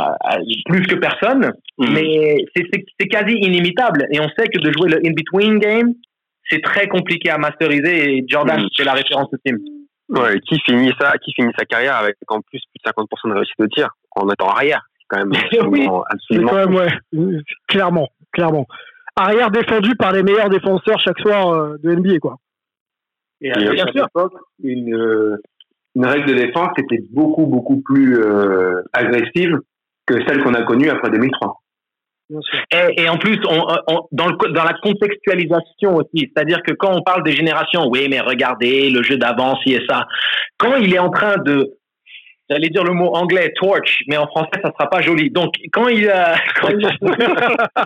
plus 0.67 0.85
que 0.85 0.95
personne, 0.95 1.51
Mhm. 1.79 1.93
mais 1.93 2.37
c'est- 2.55 3.07
quasi 3.09 3.33
inimitable. 3.33 4.05
Et 4.11 4.19
on 4.19 4.29
sait 4.37 4.47
que 4.47 4.59
de 4.59 4.71
jouer 4.71 4.89
le 4.89 4.97
in-between 5.05 5.57
game, 5.59 5.89
c'est 6.49 6.61
très 6.61 6.87
compliqué 6.87 7.29
à 7.31 7.37
masteriser. 7.39 8.17
Et 8.17 8.23
Jordan, 8.27 8.61
Mhm. 8.61 8.67
c'est 8.77 8.83
la 8.85 8.93
référence 8.93 9.27
ultime. 9.33 9.57
Ouais, 10.09 10.39
qui 10.47 10.59
finit 10.67 10.91
ça, 10.99 11.13
qui 11.17 11.33
finit 11.33 11.51
sa 11.57 11.65
carrière 11.65 11.95
avec 11.95 12.15
en 12.27 12.39
plus 12.41 12.59
plus 12.59 12.77
de 12.77 12.83
50% 12.85 13.27
de 13.29 13.33
réussite 13.33 13.55
de 13.59 13.65
tir 13.65 13.89
en 14.15 14.29
étant 14.29 14.47
arrière. 14.49 14.81
C'est 15.11 15.17
quand 15.17 15.25
même 15.25 15.33
absolument, 15.33 16.03
absolument 16.09 16.49
quand 16.49 16.55
même, 16.57 16.75
ouais, 16.75 17.41
clairement, 17.67 18.09
clairement. 18.31 18.65
Arrière 19.15 19.51
défendu 19.51 19.95
par 19.95 20.11
les 20.11 20.23
meilleurs 20.23 20.49
défenseurs 20.49 20.99
chaque 20.99 21.19
soir 21.19 21.49
euh, 21.53 21.77
de 21.83 21.93
NBA, 21.95 22.19
quoi. 22.19 22.37
Et 23.41 23.51
à 23.51 23.57
Bien 23.59 23.85
cette 23.85 23.95
sûr. 23.95 24.05
époque, 24.07 24.33
une, 24.63 24.93
euh, 24.95 25.37
une 25.95 26.05
règle 26.05 26.27
de 26.29 26.33
défense 26.33 26.69
qui 26.75 26.81
était 26.81 27.03
beaucoup, 27.11 27.45
beaucoup 27.45 27.81
plus 27.81 28.17
euh, 28.19 28.81
agressive 28.93 29.59
que 30.05 30.15
celle 30.27 30.43
qu'on 30.43 30.53
a 30.53 30.63
connue 30.63 30.89
après 30.89 31.09
2003. 31.11 31.61
Bien 32.29 32.41
sûr. 32.41 32.59
Et, 32.71 33.03
et 33.03 33.09
en 33.09 33.17
plus, 33.17 33.39
on, 33.47 33.61
on- 33.87 34.07
dans, 34.11 34.27
le, 34.27 34.35
co- 34.35 34.49
dans 34.49 34.63
la 34.63 34.73
contextualisation 34.81 35.95
aussi, 35.95 36.31
c'est-à-dire 36.33 36.61
que 36.63 36.73
quand 36.73 36.91
on 36.93 37.01
parle 37.03 37.23
des 37.23 37.33
générations, 37.35 37.87
oui, 37.89 38.07
mais 38.09 38.19
regardez 38.19 38.89
le 38.89 39.03
jeu 39.03 39.17
d'avant, 39.17 39.55
ci 39.61 39.73
et 39.73 39.85
ça. 39.87 40.07
Quand 40.57 40.75
il 40.77 40.93
est 40.93 40.99
en 40.99 41.09
train 41.11 41.37
de, 41.37 41.71
j'allais 42.49 42.69
dire 42.69 42.83
le 42.83 42.93
mot 42.93 43.13
anglais, 43.15 43.51
torch, 43.59 44.01
mais 44.07 44.17
en 44.17 44.27
français, 44.27 44.49
ça 44.63 44.71
sera 44.77 44.89
pas 44.89 45.01
joli. 45.01 45.29
Donc, 45.31 45.53
quand 45.71 45.87
il, 45.87 46.05
quand 46.61 46.69
il- 46.69 46.87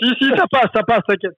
si, 0.00 0.08
si, 0.18 0.28
ça 0.36 0.44
passe, 0.50 0.68
ça 0.74 0.82
passe, 0.82 1.00
t'inquiète. 1.08 1.34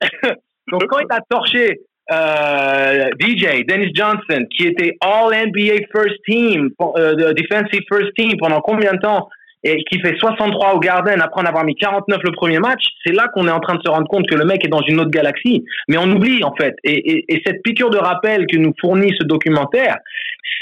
Donc, 0.70 0.84
quand 0.88 0.98
il 0.98 1.06
a 1.10 1.20
torché 1.28 1.80
euh, 2.10 3.08
DJ, 3.20 3.64
Dennis 3.66 3.90
Johnson, 3.94 4.44
qui 4.56 4.66
était 4.66 4.96
All 5.00 5.30
NBA 5.48 5.86
First 5.92 6.16
Team, 6.26 6.70
euh, 6.96 7.14
de- 7.14 7.32
Defensive 7.32 7.82
First 7.90 8.12
Team 8.16 8.32
pendant 8.38 8.60
combien 8.60 8.92
de 8.94 8.98
temps? 8.98 9.28
Et 9.64 9.82
qui 9.84 10.00
fait 10.00 10.16
63 10.16 10.74
au 10.74 10.78
Garden 10.78 11.20
après 11.20 11.42
en 11.42 11.44
avoir 11.44 11.64
mis 11.64 11.74
49 11.74 12.20
le 12.22 12.32
premier 12.32 12.58
match, 12.58 12.84
c'est 13.04 13.12
là 13.12 13.28
qu'on 13.34 13.48
est 13.48 13.50
en 13.50 13.60
train 13.60 13.74
de 13.74 13.82
se 13.82 13.90
rendre 13.90 14.06
compte 14.06 14.28
que 14.28 14.36
le 14.36 14.44
mec 14.44 14.64
est 14.64 14.68
dans 14.68 14.82
une 14.82 15.00
autre 15.00 15.10
galaxie. 15.10 15.64
Mais 15.88 15.98
on 15.98 16.10
oublie 16.10 16.44
en 16.44 16.54
fait. 16.54 16.74
Et, 16.84 17.10
et, 17.10 17.24
et 17.34 17.42
cette 17.44 17.62
piqûre 17.62 17.90
de 17.90 17.98
rappel 17.98 18.46
que 18.46 18.56
nous 18.56 18.72
fournit 18.80 19.12
ce 19.18 19.24
documentaire, 19.24 19.96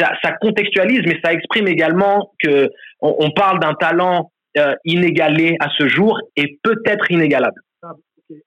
ça, 0.00 0.32
contextualise, 0.40 1.02
mais 1.06 1.18
ça 1.24 1.32
exprime 1.32 1.68
également 1.68 2.32
que 2.42 2.70
on, 3.00 3.30
parle 3.30 3.60
d'un 3.60 3.74
talent 3.74 4.30
euh, 4.58 4.74
inégalé 4.84 5.56
à 5.60 5.68
ce 5.76 5.86
jour 5.88 6.18
et 6.36 6.58
peut-être 6.62 7.10
inégalable. 7.10 7.60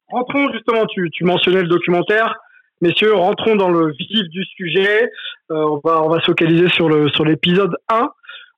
Rentrons 0.09 0.51
justement, 0.51 0.85
tu, 0.87 1.23
mentionnais 1.23 1.61
le 1.61 1.67
documentaire. 1.67 2.35
Messieurs, 2.81 3.13
rentrons 3.13 3.55
dans 3.55 3.69
le 3.69 3.91
vif 3.91 4.27
du 4.29 4.43
sujet. 4.43 5.09
Euh, 5.51 5.55
on 5.55 5.81
va, 5.83 6.01
on 6.03 6.19
se 6.19 6.25
focaliser 6.25 6.67
sur 6.69 6.89
l'épisode 6.89 7.75
1. 7.89 8.09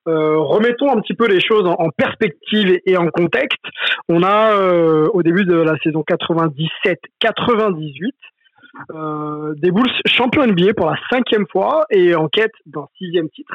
Euh, 0.08 0.40
remettons 0.40 0.92
un 0.92 1.00
petit 1.00 1.14
peu 1.14 1.28
les 1.28 1.40
choses 1.40 1.68
en, 1.68 1.90
perspective 1.96 2.80
et, 2.86 2.98
en 2.98 3.08
contexte. 3.08 3.64
On 4.10 4.24
a 4.24 4.54
euh, 4.54 5.08
au 5.14 5.22
début 5.22 5.46
de 5.46 5.56
la 5.56 5.78
saison 5.84 6.04
97-98 6.08 8.12
euh, 8.96 9.54
des 9.58 9.70
Bulls 9.72 9.92
champions 10.06 10.48
NBA 10.48 10.74
pour 10.76 10.90
la 10.90 10.98
cinquième 11.12 11.46
fois 11.52 11.86
et 11.92 12.16
en 12.16 12.30
quête 12.30 12.54
d'un 12.66 12.88
sixième 12.98 13.30
titre. 13.30 13.54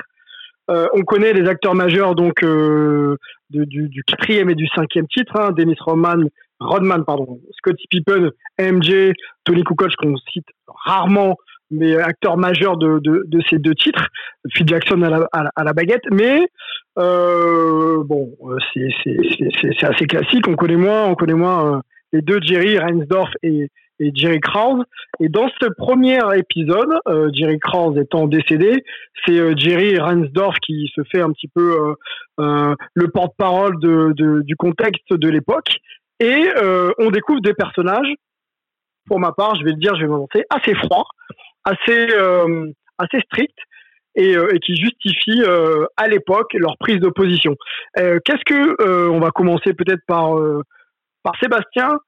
Euh, 0.70 0.86
on 0.94 1.02
connaît 1.02 1.32
les 1.32 1.48
acteurs 1.48 1.74
majeurs 1.74 2.14
donc 2.14 2.44
du 3.50 4.04
quatrième 4.06 4.50
et 4.50 4.54
du 4.54 4.68
cinquième 4.68 5.08
titre, 5.08 5.32
hein, 5.36 5.50
Dennis 5.50 5.78
Rodman, 5.80 6.28
Rodman, 6.60 7.04
pardon, 7.04 7.40
Scottie 7.56 7.88
Pippen, 7.88 8.30
MJ, 8.58 9.12
Tony 9.44 9.64
Kukoc 9.64 9.94
qu'on 9.96 10.16
cite 10.32 10.46
rarement, 10.66 11.36
mais 11.70 11.96
acteurs 11.96 12.36
majeurs 12.36 12.76
de, 12.76 13.00
ces 13.50 13.58
deux 13.58 13.74
titres, 13.74 14.06
Phil 14.52 14.66
Jackson 14.68 15.02
à 15.02 15.64
la, 15.64 15.72
baguette, 15.72 16.04
mais 16.10 16.48
euh, 16.98 18.02
bon, 18.04 18.32
euh, 18.44 18.56
c'est 18.72 19.84
assez 19.84 20.06
classique. 20.06 20.48
On 20.48 20.56
connaît 20.56 20.76
moins, 20.76 21.04
on 21.06 21.14
connaît 21.14 21.34
moins 21.34 21.76
euh, 21.76 21.80
les 22.12 22.22
deux 22.22 22.40
Jerry 22.42 22.78
Reinsdorf 22.78 23.30
et, 23.42 23.68
Jerry 23.98 24.40
Krause. 24.40 24.84
Et 25.20 25.30
dans 25.30 25.48
ce 25.58 25.68
premier 25.78 26.18
épisode, 26.36 27.00
Jerry 27.32 27.58
Krause 27.58 27.96
étant 27.96 28.26
décédé, 28.26 28.84
c'est 29.24 29.58
Jerry 29.58 29.98
Reinsdorf 29.98 30.56
qui 30.58 30.92
se 30.94 31.00
fait 31.10 31.22
un 31.22 31.32
petit 31.32 31.48
peu 31.48 31.94
le 32.36 33.10
porte-parole 33.10 33.78
du 33.78 34.56
contexte 34.56 35.14
de 35.14 35.28
l'époque. 35.30 35.78
Et 36.20 36.46
on 36.98 37.10
découvre 37.10 37.40
des 37.40 37.54
personnages, 37.54 38.12
pour 39.06 39.18
ma 39.18 39.32
part, 39.32 39.54
je 39.54 39.64
vais 39.64 39.70
le 39.70 39.78
dire, 39.78 39.94
je 39.94 40.02
vais 40.02 40.08
m'avancer, 40.08 40.44
assez 40.50 40.74
froids, 40.74 41.06
assez, 41.66 42.08
euh, 42.14 42.70
assez 42.98 43.20
stricts, 43.26 43.58
et, 44.14 44.34
euh, 44.34 44.48
qui 44.64 44.74
justifient 44.76 45.42
euh, 45.42 45.84
à 45.98 46.08
l'époque 46.08 46.54
leur 46.54 46.78
prise 46.78 47.00
de 47.00 47.10
position. 47.10 47.54
Qu'est-ce 47.96 48.44
que 48.46 49.10
on 49.10 49.20
va 49.20 49.30
commencer 49.30 49.74
peut-être 49.74 50.00
par 50.06 50.34
par 51.22 51.34
Sébastien 51.40 51.98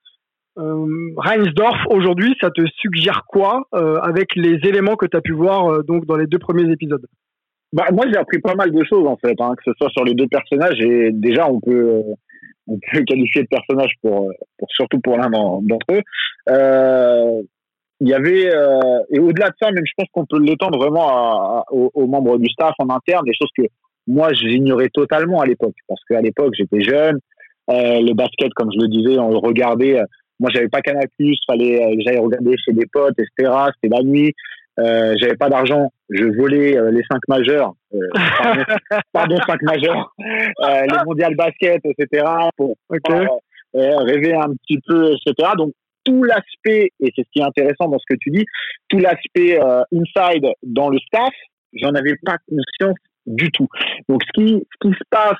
Reinsdorf 0.56 1.86
aujourd'hui, 1.90 2.34
ça 2.40 2.50
te 2.50 2.62
suggère 2.78 3.24
quoi 3.28 3.62
avec 3.72 4.34
les 4.36 4.58
éléments 4.66 4.96
que 4.96 5.06
tu 5.06 5.16
as 5.16 5.20
pu 5.20 5.32
voir 5.32 5.84
donc 5.84 6.06
dans 6.06 6.16
les 6.16 6.26
deux 6.26 6.38
premiers 6.38 6.72
épisodes? 6.72 7.04
Bah, 7.74 7.84
moi, 7.92 8.06
j'ai 8.10 8.16
appris 8.16 8.38
pas 8.38 8.54
mal 8.54 8.72
de 8.72 8.82
choses, 8.84 9.06
en 9.06 9.18
fait, 9.18 9.34
hein, 9.40 9.52
que 9.54 9.62
ce 9.66 9.72
soit 9.76 9.90
sur 9.90 10.02
les 10.02 10.14
deux 10.14 10.26
personnages. 10.26 10.80
Et 10.80 11.10
déjà, 11.12 11.46
on 11.46 11.60
peut, 11.60 12.00
on 12.66 12.78
peut 12.78 13.02
qualifier 13.06 13.42
de 13.42 13.48
personnage 13.48 13.92
pour, 14.00 14.30
surtout 14.70 15.00
pour 15.00 15.18
l'un 15.18 15.28
d'entre 15.28 15.86
eux. 15.92 16.02
Il 18.00 18.08
y 18.08 18.14
avait 18.14 18.54
euh, 18.54 19.00
et 19.10 19.18
au-delà 19.18 19.50
de 19.50 19.54
ça, 19.60 19.70
même 19.70 19.84
je 19.84 19.92
pense 19.96 20.06
qu'on 20.12 20.26
peut 20.26 20.40
l'étendre 20.40 20.78
vraiment 20.78 21.08
à, 21.08 21.64
aux, 21.70 22.06
membres 22.06 22.38
du 22.38 22.48
staff 22.50 22.74
en 22.78 22.88
interne, 22.90 23.24
des 23.24 23.34
choses 23.34 23.50
que 23.56 23.64
moi 24.06 24.32
j'ignorais 24.32 24.88
totalement 24.88 25.40
à 25.40 25.46
l'époque, 25.46 25.74
parce 25.88 26.00
qu'à 26.08 26.20
l'époque 26.20 26.54
j'étais 26.56 26.80
jeune, 26.80 27.18
euh, 27.70 28.00
le 28.00 28.14
basket 28.14 28.52
comme 28.54 28.70
je 28.72 28.80
le 28.80 28.88
disais, 28.88 29.18
on 29.18 29.30
le 29.30 29.38
regardait. 29.38 30.00
Moi 30.40 30.50
j'avais 30.54 30.68
pas 30.68 30.80
Canal+, 30.80 31.08
fallait 31.48 31.82
euh, 31.82 31.96
j'allais 32.04 32.18
regarder 32.18 32.54
chez 32.64 32.72
des 32.72 32.86
potes, 32.92 33.18
etc. 33.18 33.52
C'était 33.74 33.94
la 33.94 34.02
nuit. 34.02 34.32
Euh, 34.78 35.14
j'avais 35.18 35.36
pas 35.36 35.48
d'argent, 35.48 35.90
je 36.08 36.24
volais 36.24 36.76
euh, 36.76 36.92
les 36.92 37.02
cinq 37.10 37.20
majeurs, 37.26 37.72
euh, 37.94 37.98
pardon, 38.38 38.64
pardon, 39.12 39.36
cinq 39.44 39.62
majeurs, 39.62 40.14
euh, 40.20 40.82
les 40.82 41.04
mondiales 41.04 41.34
basket, 41.34 41.80
etc. 41.84 42.24
pour 42.56 42.76
rêver 43.74 44.34
un 44.34 44.54
petit 44.54 44.78
peu, 44.86 45.14
etc. 45.14 45.50
Donc 45.56 45.72
tout 46.08 46.22
l'aspect, 46.22 46.90
et 47.00 47.12
c'est 47.14 47.22
ce 47.22 47.30
qui 47.32 47.40
est 47.40 47.44
intéressant 47.44 47.88
dans 47.88 47.98
ce 47.98 48.04
que 48.08 48.18
tu 48.18 48.30
dis, 48.30 48.44
tout 48.88 48.98
l'aspect 48.98 49.58
inside 49.92 50.46
dans 50.62 50.88
le 50.88 50.98
staff, 50.98 51.34
j'en 51.74 51.94
avais 51.94 52.14
pas 52.24 52.36
conscience 52.48 52.96
du 53.26 53.50
tout. 53.50 53.68
Donc 54.08 54.22
ce 54.24 54.40
qui, 54.40 54.66
ce 54.72 54.88
qui 54.88 54.94
se 54.94 55.04
passe 55.10 55.36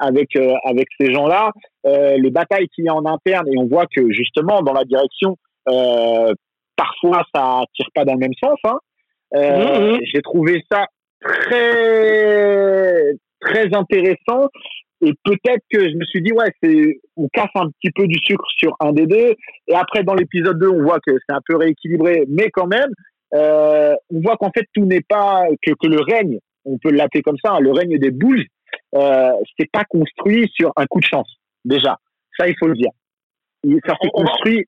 avec 0.00 0.36
avec 0.64 0.88
ces 1.00 1.12
gens-là, 1.12 1.50
les 1.84 2.30
batailles 2.30 2.68
qu'il 2.74 2.84
y 2.84 2.88
a 2.88 2.94
en 2.94 3.06
interne, 3.06 3.46
et 3.48 3.58
on 3.58 3.66
voit 3.66 3.86
que 3.86 4.10
justement 4.10 4.62
dans 4.62 4.72
la 4.72 4.84
direction 4.84 5.36
parfois 6.76 7.24
ça 7.34 7.62
tire 7.74 7.88
pas 7.94 8.04
dans 8.04 8.14
le 8.14 8.18
même 8.18 8.34
sens. 8.42 8.58
Hein. 8.64 8.78
Euh, 9.34 9.58
mmh, 9.58 9.94
mmh. 9.94 10.00
J'ai 10.12 10.22
trouvé 10.22 10.62
ça 10.70 10.86
très 11.22 13.12
très 13.40 13.74
intéressant 13.74 14.48
et 15.02 15.12
peut-être 15.24 15.64
que 15.70 15.80
je 15.90 15.96
me 15.96 16.04
suis 16.04 16.22
dit 16.22 16.32
ouais 16.32 16.50
c'est 16.62 17.00
on 17.16 17.28
casse 17.28 17.50
un 17.56 17.68
petit 17.70 17.90
peu 17.90 18.06
du 18.06 18.18
sucre 18.24 18.44
sur 18.56 18.74
un 18.80 18.92
des 18.92 19.06
deux. 19.06 19.34
Et 19.68 19.74
après 19.74 20.04
dans 20.04 20.14
l'épisode 20.14 20.58
2 20.58 20.68
on 20.68 20.82
voit 20.82 21.00
que 21.00 21.12
c'est 21.12 21.34
un 21.34 21.40
peu 21.44 21.56
rééquilibré 21.56 22.24
mais 22.28 22.50
quand 22.50 22.66
même 22.66 22.90
euh, 23.34 23.94
on 24.10 24.20
voit 24.20 24.36
qu'en 24.36 24.50
fait 24.50 24.66
tout 24.74 24.84
n'est 24.84 25.02
pas 25.02 25.44
que, 25.62 25.72
que 25.72 25.88
le 25.88 26.00
règne 26.00 26.38
on 26.64 26.78
peut 26.78 26.92
l'appeler 26.92 27.22
comme 27.22 27.38
ça 27.44 27.52
hein, 27.52 27.60
le 27.60 27.72
règne 27.72 27.98
des 27.98 28.10
boules 28.10 28.44
euh, 28.94 29.30
c'est 29.58 29.70
pas 29.70 29.84
construit 29.84 30.50
sur 30.54 30.72
un 30.76 30.86
coup 30.86 31.00
de 31.00 31.06
chance 31.06 31.36
déjà. 31.64 31.98
Ça 32.38 32.48
il 32.48 32.54
faut 32.58 32.68
le 32.68 32.74
dire. 32.74 32.90
Ça 33.86 33.94
s'est 34.00 34.10
construit 34.12 34.66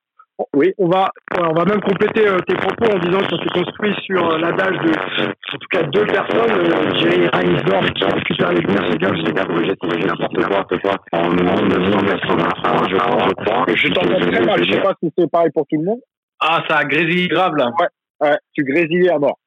oui, 0.53 0.72
on 0.78 0.89
va, 0.89 1.11
on 1.39 1.53
va 1.53 1.64
même 1.64 1.80
compléter 1.80 2.26
euh, 2.26 2.39
tes 2.41 2.57
propos 2.57 2.91
en 2.91 2.99
disant 2.99 3.20
que 3.20 3.37
ça 3.37 3.43
s'est 3.43 3.55
construit 3.55 3.95
sur 4.05 4.30
euh, 4.30 4.39
l'adage 4.39 4.76
de, 4.78 4.91
en 4.91 5.59
tout 5.59 5.68
cas, 5.70 5.82
deux 5.85 6.07
personnes, 6.07 6.51
euh, 6.51 6.95
Jerry 6.99 7.28
Reinsdorf 7.28 7.93
qui 7.93 8.05
a 8.05 8.12
discuté 8.12 8.45
avec 8.45 8.66
nous, 8.66 8.76
c'est 8.91 8.99
bien, 8.99 9.14
je 9.14 9.24
sais 9.24 9.32
pas 9.32 9.47
si 9.47 10.01
j'ai 10.01 10.07
n'importe 10.41 10.80
quoi, 10.80 10.97
en 11.12 11.30
1983, 11.30 12.89
je 12.89 12.97
crois, 12.97 13.28
je 13.28 13.45
crois. 13.45 13.66
Je 13.74 13.89
t'entends 13.89 14.20
très 14.20 14.45
mal, 14.45 14.64
je 14.64 14.72
sais 14.72 14.80
pas 14.80 14.95
si 15.01 15.12
c'est 15.16 15.30
pareil 15.30 15.51
pour 15.55 15.66
tout 15.70 15.76
le 15.78 15.85
monde. 15.85 16.01
Ah, 16.41 16.64
ça 16.68 16.78
a 16.78 16.85
grésillé 16.85 17.28
grave, 17.28 17.55
là. 17.57 17.70
Ouais, 17.78 18.28
ouais, 18.28 18.37
tu 18.55 18.64
grésillais 18.64 19.11
à 19.11 19.18
mort. 19.20 19.39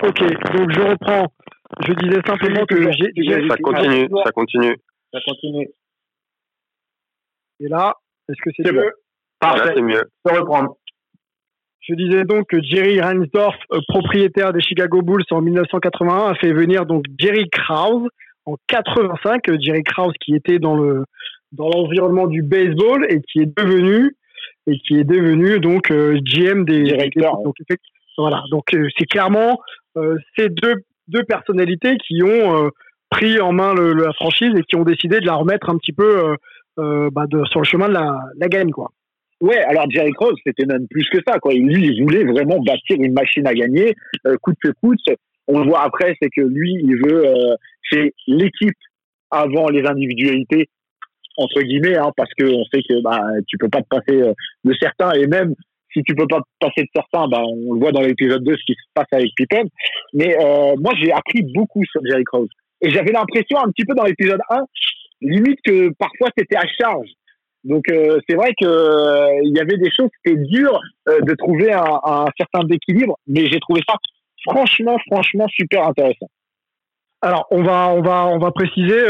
Ok, 0.00 0.20
donc 0.20 0.70
je 0.70 0.80
reprends. 0.80 1.26
Je 1.80 1.92
disais 1.94 2.20
simplement 2.24 2.66
que 2.66 2.76
j'ai... 2.92 3.48
Ça 3.48 3.56
continue, 3.56 4.08
ça 4.24 4.30
continue. 4.30 4.76
Ça 5.12 5.20
continue. 5.26 5.68
Et 7.58 7.68
là, 7.68 7.94
est-ce 8.28 8.40
que 8.42 8.50
c'est 8.56 8.72
mieux 8.72 8.92
Parfait. 9.42 9.72
c'est 9.74 9.82
mieux. 9.82 10.04
Je 10.24 10.30
peux 10.30 10.38
reprendre. 10.38 10.76
Je 11.80 11.94
disais 11.94 12.22
donc 12.24 12.46
que 12.48 12.62
Jerry 12.62 13.00
Reinsdorf, 13.00 13.56
euh, 13.72 13.80
propriétaire 13.88 14.52
des 14.52 14.60
Chicago 14.60 15.02
Bulls 15.02 15.24
en 15.32 15.40
1981, 15.40 16.30
a 16.30 16.34
fait 16.36 16.52
venir 16.52 16.86
donc 16.86 17.04
Jerry 17.18 17.50
Krause 17.50 18.08
en 18.46 18.54
85. 18.68 19.48
Euh, 19.48 19.58
Jerry 19.60 19.82
Krause 19.82 20.14
qui 20.24 20.36
était 20.36 20.60
dans 20.60 20.76
le 20.76 21.04
dans 21.50 21.68
l'environnement 21.68 22.28
du 22.28 22.42
baseball 22.42 23.04
et 23.10 23.20
qui 23.20 23.40
est 23.40 23.58
devenu 23.58 24.16
et 24.68 24.78
qui 24.78 24.94
est 24.96 25.04
devenu 25.04 25.58
donc 25.58 25.90
euh, 25.90 26.20
GM 26.22 26.64
des 26.64 26.84
directeurs. 26.84 27.38
Donc, 27.42 27.56
voilà. 28.16 28.44
Donc 28.52 28.64
c'est 28.70 29.06
clairement 29.06 29.58
ces 30.36 30.48
deux 30.48 30.74
deux 31.08 31.24
personnalités 31.24 31.96
qui 31.98 32.22
ont 32.22 32.70
pris 33.10 33.40
en 33.40 33.52
main 33.52 33.74
le, 33.74 33.92
la 33.92 34.12
franchise 34.12 34.52
et 34.56 34.62
qui 34.62 34.76
ont 34.76 34.84
décidé 34.84 35.20
de 35.20 35.26
la 35.26 35.34
remettre 35.34 35.68
un 35.68 35.76
petit 35.76 35.92
peu 35.92 36.36
bah, 36.76 37.26
de, 37.26 37.44
sur 37.46 37.60
le 37.60 37.66
chemin 37.66 37.88
de 37.88 37.94
la, 37.94 38.20
la 38.38 38.48
gagne 38.48 38.70
quoi. 38.70 38.92
Ouais, 39.42 39.58
alors 39.58 39.90
Jerry 39.90 40.12
Cross, 40.12 40.38
c'était 40.46 40.66
même 40.66 40.86
plus 40.88 41.06
que 41.10 41.18
ça. 41.26 41.38
Quoi. 41.38 41.52
Lui, 41.52 41.88
il 41.88 42.02
voulait 42.02 42.24
vraiment 42.24 42.60
bâtir 42.60 42.96
une 42.98 43.12
machine 43.12 43.46
à 43.46 43.52
gagner, 43.52 43.94
euh, 44.26 44.36
coûte 44.40 44.56
que 44.62 44.70
coûte. 44.80 45.00
On 45.48 45.58
le 45.58 45.68
voit 45.68 45.82
après, 45.82 46.14
c'est 46.22 46.30
que 46.30 46.42
lui, 46.42 46.74
il 46.80 46.96
veut, 46.96 47.26
euh, 47.26 47.54
c'est 47.90 48.14
l'équipe 48.28 48.78
avant 49.30 49.68
les 49.68 49.84
individualités 49.84 50.68
entre 51.36 51.62
guillemets, 51.62 51.96
hein, 51.96 52.12
parce 52.16 52.30
que 52.38 52.44
on 52.44 52.64
sait 52.66 52.82
que 52.88 53.02
bah, 53.02 53.20
tu 53.48 53.56
peux 53.58 53.68
pas 53.68 53.82
te 53.82 53.88
passer 53.88 54.22
euh, 54.22 54.32
de 54.64 54.74
certains, 54.80 55.12
et 55.12 55.26
même 55.26 55.54
si 55.92 56.02
tu 56.02 56.14
peux 56.14 56.26
pas 56.26 56.38
te 56.38 56.66
passer 56.66 56.82
de 56.82 56.88
certains, 56.94 57.28
bah, 57.28 57.42
on 57.42 57.74
le 57.74 57.80
voit 57.80 57.92
dans 57.92 58.00
l'épisode 58.00 58.42
2 58.44 58.52
ce 58.52 58.64
qui 58.64 58.74
se 58.74 58.88
passe 58.94 59.06
avec 59.12 59.30
Pippen. 59.36 59.64
Mais 60.14 60.36
euh, 60.38 60.74
moi, 60.78 60.92
j'ai 61.00 61.12
appris 61.12 61.42
beaucoup 61.54 61.84
sur 61.84 62.00
Jerry 62.06 62.24
Krause. 62.24 62.48
Et 62.80 62.90
j'avais 62.90 63.12
l'impression 63.12 63.58
un 63.58 63.70
petit 63.70 63.84
peu 63.84 63.94
dans 63.94 64.04
l'épisode 64.04 64.40
1, 64.50 64.64
limite 65.20 65.58
que 65.64 65.90
parfois 65.98 66.28
c'était 66.36 66.56
à 66.56 66.66
charge. 66.80 67.08
Donc 67.64 67.84
euh, 67.90 68.18
c'est 68.28 68.34
vrai 68.34 68.52
que 68.60 68.66
euh, 68.66 69.40
il 69.44 69.56
y 69.56 69.60
avait 69.60 69.76
des 69.76 69.90
choses 69.90 70.08
qui 70.24 70.32
étaient 70.32 70.42
dures 70.42 70.80
euh, 71.08 71.20
de 71.20 71.34
trouver 71.34 71.72
un, 71.72 72.00
un 72.02 72.26
certain 72.36 72.66
équilibre, 72.68 73.18
mais 73.26 73.46
j'ai 73.46 73.60
trouvé 73.60 73.82
ça 73.88 73.94
franchement, 74.46 74.96
franchement 75.10 75.46
super 75.48 75.86
intéressant. 75.86 76.26
Alors 77.20 77.46
on 77.50 77.62
va, 77.62 77.90
on 77.90 78.02
va, 78.02 78.26
on 78.26 78.38
va 78.38 78.50
préciser 78.50 79.00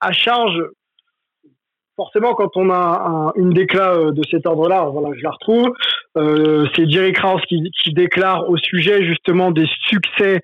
à 0.00 0.12
charge. 0.12 0.58
Forcément, 1.96 2.32
quand 2.32 2.56
on 2.56 2.70
a 2.70 3.04
un, 3.06 3.32
une 3.36 3.50
déclat 3.50 4.10
de 4.10 4.22
cet 4.30 4.46
ordre-là, 4.46 4.84
voilà, 4.84 5.10
je 5.14 5.22
la 5.22 5.30
retrouve. 5.30 5.74
c'est 6.74 6.90
Jerry 6.90 7.12
Krause 7.12 7.42
qui, 7.46 7.70
qui 7.82 7.92
déclare 7.92 8.48
au 8.48 8.56
sujet 8.56 9.04
justement 9.04 9.50
des 9.50 9.66
succès 9.86 10.40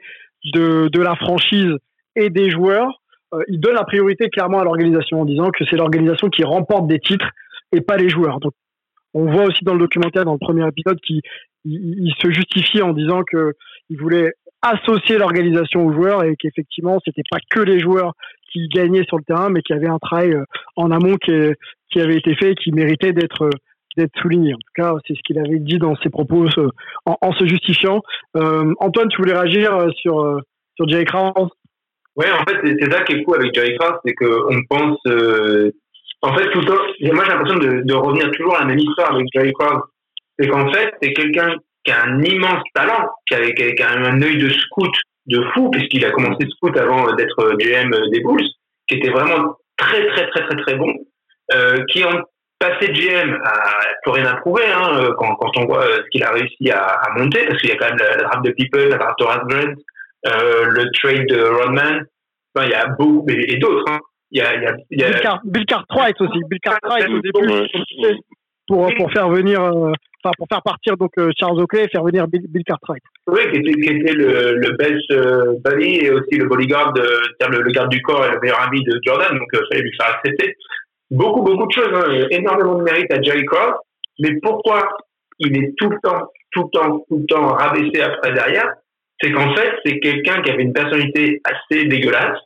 de, 0.53 0.89
de 0.89 1.01
la 1.01 1.17
franchise 1.17 1.73
et 2.15 2.29
des 2.29 2.51
joueurs 2.51 3.01
euh, 3.35 3.43
il 3.49 3.61
donne 3.61 3.75
la 3.75 3.85
priorité 3.85 4.29
clairement 4.31 4.61
à 4.61 4.65
l'organisation 4.65 5.21
en 5.21 5.25
disant 5.25 5.51
que 5.51 5.65
c'est 5.69 5.77
l'organisation 5.77 6.29
qui 6.29 6.45
remporte 6.45 6.87
des 6.87 6.99
titres 6.99 7.29
et 7.73 7.81
pas 7.81 7.97
les 7.97 8.09
joueurs. 8.09 8.41
Donc, 8.41 8.53
on 9.15 9.31
voit 9.31 9.45
aussi 9.45 9.65
dans 9.65 9.75
le 9.75 9.81
documentaire, 9.81 10.25
dans 10.25 10.33
le 10.33 10.39
premier 10.39 10.67
épisode, 10.67 10.99
qu'il 11.01 11.21
il, 11.65 12.13
se 12.21 12.31
justifie 12.31 12.83
en 12.83 12.93
disant 12.93 13.23
que 13.27 13.55
il 13.91 13.99
voulait 13.99 14.33
associer 14.63 15.19
l'organisation 15.19 15.87
aux 15.87 15.93
joueurs 15.93 16.25
et 16.25 16.37
qu'effectivement, 16.37 16.99
c'était 17.05 17.23
pas 17.31 17.39
que 17.51 17.61
les 17.61 17.79
joueurs 17.79 18.13
qui 18.51 18.69
gagnaient 18.69 19.05
sur 19.05 19.19
le 19.19 19.25
terrain, 19.25 19.51
mais 19.51 19.63
qu'il 19.63 19.77
y 19.77 19.79
avait 19.79 19.89
un 19.89 19.99
travail 19.99 20.33
euh, 20.33 20.45
en 20.77 20.91
amont 20.91 21.17
qui, 21.17 21.33
qui 21.91 22.01
avait 22.01 22.17
été 22.17 22.35
fait 22.35 22.53
et 22.53 22.55
qui 22.55 22.73
méritait 22.73 23.13
d'être 23.13 23.51
d'être 23.97 24.17
souligné. 24.21 24.55
En 24.55 24.59
tout 24.59 24.83
cas, 24.83 24.95
c'est 25.07 25.15
ce 25.15 25.21
qu'il 25.27 25.39
avait 25.39 25.59
dit 25.59 25.79
dans 25.79 25.97
ses 25.97 26.09
propos 26.09 26.47
en, 27.05 27.17
en 27.21 27.33
se 27.33 27.47
justifiant. 27.47 28.01
Euh, 28.37 28.73
Antoine, 28.79 29.09
tu 29.09 29.17
voulais 29.17 29.37
réagir 29.37 29.89
sur 29.97 30.41
sur 30.77 30.89
Jay 30.89 31.05
Krause 31.05 31.51
oui, 32.19 32.27
en 32.33 32.45
fait, 32.45 32.59
c'est 32.65 32.93
ça 32.93 33.05
qui 33.05 33.13
est 33.13 33.23
cool 33.23 33.37
avec 33.37 33.55
Jerry 33.55 33.77
Krause, 33.79 34.01
c'est 34.05 34.15
qu'on 34.15 34.61
pense. 34.69 34.99
Euh, 35.07 35.71
en 36.23 36.37
fait, 36.37 36.51
tout 36.51 36.59
le 36.59 36.67
temps. 36.67 37.15
Moi, 37.15 37.25
j'ai 37.25 37.33
l'impression 37.33 37.59
de, 37.59 37.95
revenir 37.95 38.29
toujours 38.33 38.57
à 38.57 38.61
la 38.61 38.65
même 38.67 38.79
histoire 38.81 39.15
avec 39.15 39.27
Jerry 39.33 39.53
Krause. 39.53 39.83
C'est 40.37 40.49
qu'en 40.49 40.69
fait, 40.73 40.95
c'est 41.01 41.13
quelqu'un 41.13 41.55
qui 41.85 41.93
a 41.93 42.03
un 42.03 42.21
immense 42.25 42.63
talent, 42.75 43.09
qui 43.27 43.35
a, 43.35 43.51
qui 43.53 43.83
a 43.83 43.91
un 43.91 44.21
œil 44.21 44.37
de 44.37 44.49
scout 44.51 44.93
de 45.27 45.45
fou, 45.55 45.71
puisqu'il 45.71 46.05
a 46.05 46.11
commencé 46.11 46.45
scout 46.57 46.77
avant 46.77 47.15
d'être 47.15 47.57
GM 47.57 47.95
des 48.11 48.21
Bulls, 48.21 48.49
qui 48.89 48.97
était 48.97 49.11
vraiment 49.11 49.57
très, 49.77 50.05
très, 50.09 50.29
très, 50.31 50.45
très, 50.45 50.57
très 50.57 50.75
bon, 50.75 50.93
euh, 51.55 51.85
qui 51.93 52.03
ont 52.05 52.21
passé 52.59 52.93
GM 52.93 53.41
à 53.45 53.85
plus 54.03 54.11
rien 54.11 54.27
à 54.27 54.43
hein, 54.43 55.09
quand, 55.17 55.51
on 55.57 55.67
voit 55.67 55.85
ce 55.85 56.09
qu'il 56.11 56.25
a 56.25 56.33
réussi 56.33 56.69
à, 56.73 57.01
monter, 57.17 57.47
parce 57.47 57.61
qu'il 57.61 57.71
y 57.71 57.73
a 57.73 57.77
quand 57.77 57.91
même 57.91 57.99
la, 57.99 58.17
draft 58.17 58.45
de 58.45 58.51
People, 58.51 58.89
la 58.89 58.97
draft 58.97 59.21
de 59.21 59.25
euh, 59.55 59.75
le 60.25 60.91
trade 60.93 61.27
de 61.27 61.43
Rodman. 61.43 62.05
Enfin, 62.55 62.67
il 62.67 62.71
y 62.71 62.75
a 62.75 62.87
beaucoup, 62.99 63.27
et, 63.29 63.57
d'autres. 63.59 63.85
Hein. 63.91 63.99
Il 64.31 64.41
y 64.41 64.43
a, 64.43 64.55
il 64.55 64.63
y 64.63 64.67
a, 64.67 64.77
il 64.91 65.01
y 65.01 65.05
a... 65.05 65.11
Bill, 65.11 65.21
Car 65.21 65.41
Bill 65.45 65.65
Cartwright 65.67 66.21
aussi. 66.21 66.39
Bill 66.51 66.61
Cartwright 66.61 67.09
au 67.09 67.21
début 67.21 68.19
pour, 68.69 68.87
pour 68.97 69.11
faire 69.11 69.29
venir, 69.31 69.61
euh, 69.63 69.93
enfin 70.23 70.33
pour 70.37 70.47
faire 70.49 70.63
partir 70.63 70.97
donc 70.97 71.11
euh, 71.19 71.31
Charles 71.39 71.59
Oakley 71.61 71.85
et 71.85 71.89
faire 71.89 72.05
venir 72.05 72.29
Bill, 72.29 72.43
Bill 72.49 72.63
Cartwright. 72.65 73.03
Oui, 73.27 73.41
qui 73.51 73.59
était, 73.61 73.73
qui 73.73 73.89
était 73.89 74.13
le, 74.13 74.57
le 74.57 74.77
best 74.77 75.11
euh, 75.11 75.55
buddy 75.65 76.05
et 76.05 76.11
aussi 76.11 76.37
le 76.37 76.47
bodyguard, 76.47 76.93
de, 76.93 77.03
le, 77.51 77.63
le, 77.63 77.71
garde 77.73 77.89
du 77.89 78.03
corps 78.03 78.25
et 78.27 78.31
le 78.31 78.39
meilleur 78.41 78.61
ami 78.61 78.85
de 78.85 79.01
Jordan, 79.05 79.39
donc 79.39 79.49
il 79.53 79.61
fallait 79.71 79.83
lui 79.83 79.97
faire 79.99 80.15
accepter. 80.15 80.55
Beaucoup, 81.11 81.43
beaucoup 81.43 81.67
de 81.67 81.73
choses, 81.73 81.91
hein, 81.95 82.27
énormément 82.31 82.75
de 82.77 82.83
mérite 82.83 83.11
à 83.11 83.23
Jerry 83.23 83.45
Cross, 83.47 83.77
mais 84.21 84.39
pourquoi 84.43 84.87
il 85.39 85.57
est 85.57 85.73
tout 85.79 85.89
le 85.89 85.97
temps, 86.03 86.27
tout 86.53 86.65
le 86.65 86.79
temps, 86.79 87.05
tout 87.09 87.19
le 87.19 87.27
temps 87.27 87.47
rabaissé 87.55 88.03
après 88.03 88.33
derrière? 88.33 88.75
C'est 89.21 89.33
qu'en 89.33 89.55
fait, 89.55 89.73
c'est 89.85 89.99
quelqu'un 90.01 90.43
qui 90.43 90.51
avait 90.51 90.63
une 90.63 90.73
personnalité 90.73 91.41
assez 91.45 91.85
dégueulasse, 91.85 92.39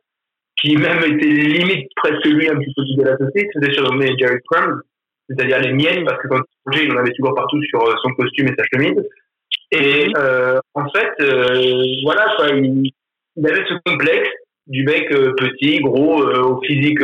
qui 0.60 0.76
même 0.76 0.98
était 0.98 1.26
limite 1.26 1.88
presque 1.96 2.24
lui 2.26 2.48
un 2.48 2.56
petit 2.56 2.72
peu 2.96 3.04
la 3.04 3.16
société, 3.16 3.48
c'était 3.52 3.72
surnommé 3.72 4.12
Jerry 4.18 4.38
Crumbs, 4.50 4.80
c'est-à-dire 5.28 5.60
les 5.60 5.72
miennes, 5.72 6.04
parce 6.04 6.20
que 6.22 6.28
quand 6.28 6.40
il 6.72 6.82
il 6.84 6.92
en 6.92 6.98
avait 6.98 7.12
toujours 7.12 7.34
partout 7.34 7.62
sur 7.64 7.82
euh, 7.82 7.94
son 8.02 8.10
costume 8.10 8.48
et 8.48 8.54
sa 8.56 8.64
chemise. 8.72 9.02
Et 9.72 10.08
euh, 10.16 10.60
en 10.74 10.88
fait, 10.90 11.12
euh, 11.20 11.84
voilà, 12.04 12.34
quoi, 12.36 12.48
il, 12.50 12.92
il, 13.36 13.46
avait 13.46 13.64
ce 13.66 13.74
complexe 13.84 14.28
du 14.66 14.84
mec 14.84 15.10
euh, 15.12 15.32
petit, 15.36 15.80
gros, 15.80 16.22
au 16.22 16.60
physique 16.62 17.00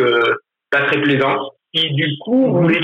pas 0.71 0.83
très 0.83 1.01
plaisant, 1.01 1.51
qui 1.73 1.91
du 1.95 2.19
coup 2.19 2.53
voulait 2.53 2.81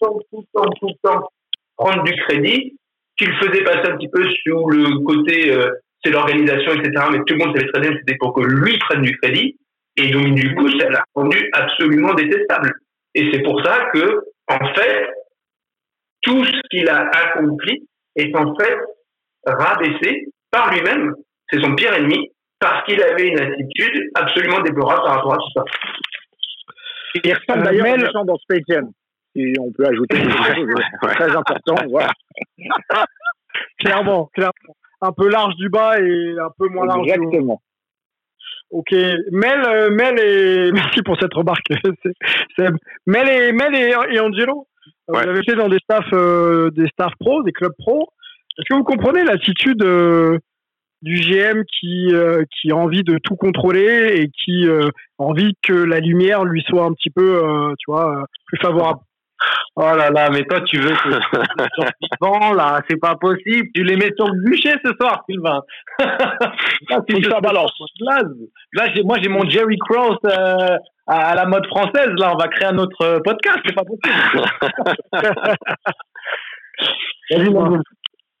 tout 0.00 0.18
le 0.32 0.44
temps, 0.54 0.70
tout 0.80 0.88
le 0.88 1.08
temps, 1.08 1.28
prendre 1.76 2.02
du 2.04 2.12
crédit, 2.22 2.78
qu'il 3.16 3.32
faisait 3.34 3.64
passer 3.64 3.90
un 3.90 3.96
petit 3.96 4.08
peu 4.08 4.22
sous 4.44 4.68
le 4.70 5.04
côté 5.04 5.52
euh, 5.52 5.70
c'est 6.06 6.12
l'organisation, 6.12 6.72
etc. 6.72 7.04
Mais 7.10 7.18
tout 7.26 7.34
le 7.34 7.44
monde 7.44 7.56
savait 7.56 7.70
très 7.72 7.80
bien 7.80 7.90
c'était 7.98 8.16
pour 8.18 8.32
que 8.32 8.42
lui 8.42 8.78
prenne 8.78 9.02
du 9.02 9.16
crédit. 9.18 9.56
Et 9.96 10.10
donc, 10.10 10.34
du 10.34 10.54
coup, 10.54 10.68
ça 10.78 10.88
l'a 10.88 11.02
rendu 11.14 11.50
absolument 11.52 12.14
détestable. 12.14 12.72
Et 13.14 13.30
c'est 13.32 13.42
pour 13.42 13.64
ça 13.64 13.88
que, 13.92 14.20
en 14.48 14.74
fait, 14.74 15.08
tout 16.22 16.44
ce 16.44 16.60
qu'il 16.70 16.88
a 16.88 17.08
accompli 17.08 17.88
est 18.14 18.34
en 18.36 18.54
fait 18.56 18.76
rabaissé 19.46 20.26
par 20.50 20.72
lui-même. 20.72 21.14
C'est 21.50 21.60
son 21.60 21.74
pire 21.74 21.94
ennemi 21.94 22.30
parce 22.58 22.84
qu'il 22.84 23.02
avait 23.02 23.28
une 23.28 23.40
attitude 23.40 24.10
absolument 24.14 24.60
déplorable 24.60 25.02
par 25.02 25.14
rapport 25.16 25.34
à 25.34 25.38
tout 25.38 25.52
ça. 25.54 25.64
Il 27.24 27.34
ressemble 27.34 27.64
d'ailleurs 27.64 27.86
à 27.86 28.10
gens 28.10 28.24
dans 28.24 28.36
Space 28.36 28.62
Jam. 28.68 28.90
Si 29.34 29.52
on 29.58 29.72
peut 29.72 29.86
ajouter 29.86 30.18
des 30.18 30.30
choses 30.30 31.14
très 31.14 31.36
important, 31.36 31.76
voilà. 31.88 32.10
clairement, 33.78 34.26
clairement. 34.34 34.74
Un 35.02 35.12
peu 35.12 35.28
large 35.28 35.54
du 35.56 35.68
bas 35.68 36.00
et 36.00 36.34
un 36.38 36.50
peu 36.58 36.68
moins 36.68 36.86
large 36.86 37.06
Exactement. 37.06 37.60
Ok, 38.70 38.90
Mel, 39.30 39.62
euh, 39.64 39.90
Mel 39.90 40.18
et 40.18 40.72
merci 40.72 41.02
pour 41.02 41.16
cette 41.20 41.34
remarque. 41.34 41.68
Mel 43.06 43.28
et 43.28 43.52
Mel 43.52 43.74
et, 43.74 44.20
Angelo, 44.20 44.66
euh, 45.10 45.12
vous 45.12 45.28
avez 45.28 45.38
été 45.40 45.54
dans 45.54 45.68
des 45.68 45.78
staffs, 45.78 46.12
euh, 46.12 46.70
des 46.70 46.88
staffs 46.88 47.14
pro, 47.20 47.42
des 47.42 47.52
clubs 47.52 47.74
pro. 47.78 48.08
Est-ce 48.58 48.68
que 48.68 48.74
vous 48.74 48.84
comprenez 48.84 49.22
l'attitude 49.22 49.84
du 51.02 51.20
GM 51.20 51.62
qui 51.64 52.10
qui 52.50 52.70
a 52.72 52.76
envie 52.76 53.04
de 53.04 53.18
tout 53.18 53.36
contrôler 53.36 54.16
et 54.16 54.30
qui 54.30 54.66
a 54.66 54.90
envie 55.18 55.52
que 55.62 55.74
la 55.74 56.00
lumière 56.00 56.44
lui 56.44 56.64
soit 56.66 56.84
un 56.84 56.92
petit 56.94 57.10
peu, 57.10 57.42
tu 57.78 57.90
vois, 57.90 58.24
plus 58.46 58.58
favorable? 58.58 59.00
Oh 59.78 59.94
là 59.94 60.08
là, 60.10 60.30
mais 60.30 60.42
toi, 60.44 60.62
tu 60.62 60.78
veux 60.78 60.88
que 60.88 61.08
vivant, 62.22 62.54
là, 62.54 62.80
c'est 62.88 62.98
pas 62.98 63.14
possible. 63.16 63.68
Tu 63.74 63.84
les 63.84 63.96
mets 63.96 64.12
sur 64.16 64.26
le 64.26 64.42
bûcher 64.42 64.74
ce 64.82 64.90
soir, 64.98 65.22
Sylvain. 65.28 65.60
là, 65.98 67.02
ça 67.30 67.40
balance. 67.40 67.72
Là, 68.00 68.22
là 68.72 68.86
moi, 69.04 69.18
j'ai 69.22 69.28
mon 69.28 69.46
Jerry 69.50 69.76
Cross 69.78 70.16
euh, 70.24 70.78
à, 71.06 71.34
la 71.34 71.44
mode 71.44 71.66
française. 71.66 72.08
Là, 72.16 72.32
on 72.32 72.38
va 72.38 72.48
créer 72.48 72.68
un 72.68 72.78
autre 72.78 72.96
euh, 73.02 73.18
podcast. 73.22 73.58
C'est 73.66 73.74
pas 73.74 73.84
possible. 73.84 74.06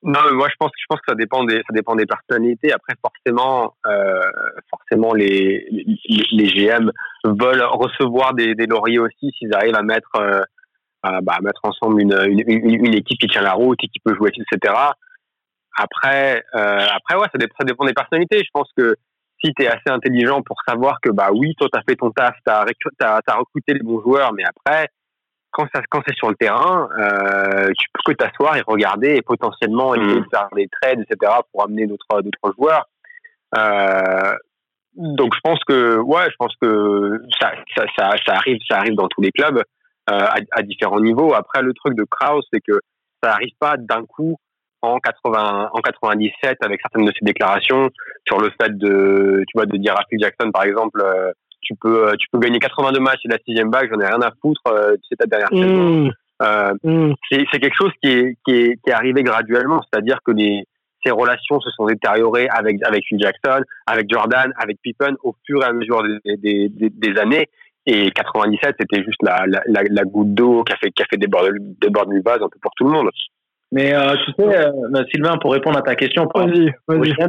non, 0.02 0.20
mais 0.24 0.32
moi, 0.32 0.48
je 0.48 0.54
pense, 0.58 0.70
je 0.74 0.86
pense 0.88 1.00
que 1.00 1.10
ça 1.10 1.14
dépend 1.16 1.44
des, 1.44 1.56
ça 1.56 1.74
dépend 1.74 1.96
des 1.96 2.06
personnalités. 2.06 2.72
Après, 2.72 2.94
forcément, 3.02 3.74
euh, 3.86 4.22
forcément, 4.70 5.12
les, 5.12 5.66
les, 5.70 6.22
les, 6.32 6.46
GM 6.46 6.90
veulent 7.24 7.62
recevoir 7.62 8.32
des, 8.32 8.54
des 8.54 8.64
lauriers 8.64 9.00
aussi 9.00 9.32
s'ils 9.36 9.54
arrivent 9.54 9.76
à 9.76 9.82
mettre 9.82 10.18
à, 11.06 11.20
bah, 11.20 11.38
mettre 11.42 11.60
ensemble 11.64 12.00
une, 12.00 12.16
une, 12.28 12.84
une, 12.84 12.94
équipe 12.94 13.18
qui 13.18 13.26
tient 13.26 13.42
la 13.42 13.52
route 13.52 13.78
et 13.82 13.88
qui 13.88 14.00
peut 14.00 14.14
jouer, 14.14 14.30
etc. 14.30 14.74
Après, 15.76 16.42
euh, 16.54 16.86
après 16.94 17.16
ouais, 17.16 17.26
ça 17.32 17.38
dépend, 17.38 17.54
ça 17.58 17.64
dépend 17.64 17.84
des 17.84 17.92
personnalités. 17.92 18.38
Je 18.38 18.50
pense 18.52 18.68
que 18.76 18.96
si 19.44 19.52
tu 19.54 19.64
es 19.64 19.68
assez 19.68 19.88
intelligent 19.88 20.42
pour 20.42 20.56
savoir 20.66 20.98
que 21.02 21.10
bah 21.10 21.28
oui, 21.32 21.54
toi 21.58 21.68
tu 21.72 21.78
as 21.78 21.82
fait 21.88 21.96
ton 21.96 22.10
taf, 22.10 22.34
tu 22.44 22.52
as, 22.52 23.20
as, 23.26 23.34
recruté 23.34 23.74
les 23.74 23.82
bons 23.82 24.00
joueurs, 24.00 24.32
mais 24.32 24.44
après, 24.44 24.88
quand, 25.50 25.66
ça, 25.74 25.82
quand 25.90 26.02
c'est 26.06 26.16
sur 26.16 26.28
le 26.28 26.34
terrain, 26.36 26.88
euh, 26.98 27.70
tu 27.78 27.86
peux 27.92 28.12
que 28.12 28.16
t'asseoir 28.16 28.56
et 28.56 28.62
regarder 28.66 29.16
et 29.16 29.22
potentiellement 29.22 29.92
mmh. 29.92 30.00
essayer 30.00 30.20
de 30.20 30.28
faire 30.30 30.48
des 30.54 30.68
trades, 30.80 31.00
etc. 31.00 31.32
pour 31.52 31.64
amener 31.64 31.86
d'autres 31.86 32.22
d'autres 32.22 32.54
joueurs. 32.58 32.86
Euh, 33.56 34.34
donc 34.96 35.34
je 35.34 35.40
pense 35.42 35.62
que 35.64 35.98
ouais, 35.98 36.24
je 36.30 36.36
pense 36.38 36.54
que 36.60 37.22
ça, 37.38 37.52
ça, 37.76 37.84
ça, 37.98 38.10
ça 38.26 38.34
arrive, 38.34 38.58
ça 38.68 38.78
arrive 38.78 38.94
dans 38.94 39.08
tous 39.08 39.20
les 39.20 39.30
clubs. 39.30 39.62
Euh, 40.08 40.18
à, 40.18 40.36
à, 40.52 40.62
différents 40.62 41.00
niveaux. 41.00 41.34
Après, 41.34 41.62
le 41.62 41.74
truc 41.74 41.96
de 41.96 42.04
Kraus, 42.08 42.46
c'est 42.52 42.60
que 42.60 42.78
ça 43.20 43.30
n'arrive 43.30 43.54
pas 43.58 43.76
d'un 43.76 44.04
coup 44.04 44.36
en 44.80 45.00
80, 45.00 45.70
en 45.72 45.80
97 45.80 46.58
avec 46.60 46.80
certaines 46.80 47.06
de 47.06 47.12
ses 47.18 47.24
déclarations 47.24 47.90
sur 48.24 48.38
le 48.38 48.50
fait 48.60 48.78
de, 48.78 49.42
tu 49.48 49.52
vois, 49.56 49.66
de 49.66 49.76
dire 49.76 49.94
à 49.94 50.04
Phil 50.08 50.20
Jackson, 50.20 50.52
par 50.52 50.62
exemple, 50.62 51.02
euh, 51.02 51.32
tu 51.60 51.74
peux, 51.74 52.08
euh, 52.08 52.12
tu 52.20 52.28
peux 52.30 52.38
gagner 52.38 52.60
82 52.60 53.00
matchs 53.00 53.18
et 53.24 53.28
la 53.28 53.38
sixième 53.44 53.70
bague, 53.70 53.90
j'en 53.92 54.00
ai 54.00 54.06
rien 54.06 54.22
à 54.22 54.30
foutre, 54.40 54.62
c'est 55.08 55.16
ta 55.16 55.26
dernière 55.26 55.48
saison. 55.48 56.04
Mmh. 56.04 56.10
Euh, 56.42 56.74
mmh. 56.84 57.14
C'est 57.32 57.58
quelque 57.58 57.76
chose 57.76 57.92
qui 58.00 58.10
est, 58.10 58.36
qui 58.44 58.54
est, 58.54 58.76
qui 58.76 58.90
est 58.90 58.92
arrivé 58.92 59.24
graduellement, 59.24 59.82
c'est-à-dire 59.90 60.18
que 60.24 60.30
les, 60.30 60.62
ces 61.04 61.10
relations 61.10 61.60
se 61.60 61.70
sont 61.70 61.86
détériorées 61.86 62.48
avec, 62.48 62.76
avec 62.84 63.04
Phil 63.06 63.18
Jackson, 63.20 63.62
avec 63.86 64.08
Jordan, 64.08 64.52
avec 64.56 64.78
Pippen 64.82 65.16
au 65.24 65.34
fur 65.46 65.62
et 65.62 65.66
à 65.66 65.72
mesure 65.72 66.04
des, 66.24 66.36
des, 66.36 66.68
des, 66.68 66.90
des 66.90 67.18
années. 67.18 67.48
Et 67.86 68.10
97, 68.10 68.74
c'était 68.80 69.04
juste 69.04 69.22
la, 69.22 69.44
la, 69.46 69.82
la, 69.88 70.02
goutte 70.02 70.34
d'eau 70.34 70.64
qui 70.64 70.72
a 70.72 70.76
fait, 70.76 70.90
qui 70.90 71.02
a 71.02 71.06
fait 71.08 71.16
déborder, 71.16 71.50
déborder 71.80 72.16
le 72.16 72.22
vase 72.22 72.42
un 72.42 72.48
peu 72.48 72.58
pour 72.60 72.72
tout 72.76 72.84
le 72.84 72.90
monde. 72.90 73.08
Mais 73.72 73.94
euh, 73.94 74.14
tu 74.24 74.32
sais, 74.32 74.58
euh, 74.58 75.04
Sylvain, 75.12 75.38
pour 75.38 75.52
répondre 75.52 75.78
à 75.78 75.82
ta 75.82 75.94
question, 75.94 76.28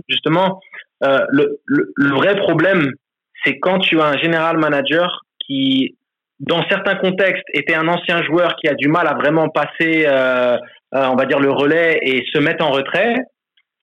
justement, 0.07 0.59
euh, 1.03 1.19
le, 1.29 1.59
le, 1.65 1.91
le, 1.95 2.15
vrai 2.15 2.35
problème, 2.37 2.91
c'est 3.43 3.59
quand 3.59 3.79
tu 3.79 3.99
as 4.01 4.05
un 4.05 4.17
général 4.17 4.57
manager 4.57 5.21
qui, 5.45 5.95
dans 6.39 6.63
certains 6.69 6.95
contextes, 6.95 7.45
était 7.53 7.75
un 7.75 7.87
ancien 7.87 8.23
joueur 8.23 8.55
qui 8.55 8.67
a 8.67 8.73
du 8.73 8.87
mal 8.87 9.07
à 9.07 9.13
vraiment 9.13 9.49
passer, 9.49 10.05
euh, 10.07 10.57
on 10.91 11.15
va 11.15 11.25
dire, 11.25 11.39
le 11.39 11.51
relais 11.51 11.99
et 12.01 12.23
se 12.31 12.39
mettre 12.39 12.65
en 12.65 12.71
retrait, 12.71 13.15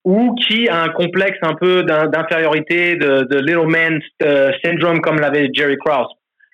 ou 0.04 0.34
qui 0.34 0.68
a 0.68 0.82
un 0.82 0.88
complexe 0.88 1.38
un 1.42 1.54
peu 1.54 1.82
d'infériorité, 1.82 2.96
de, 2.96 3.22
de 3.30 3.38
little 3.38 3.68
man 3.68 4.00
syndrome, 4.64 5.00
comme 5.00 5.18
l'avait 5.18 5.50
Jerry 5.52 5.76
Krause. 5.78 6.08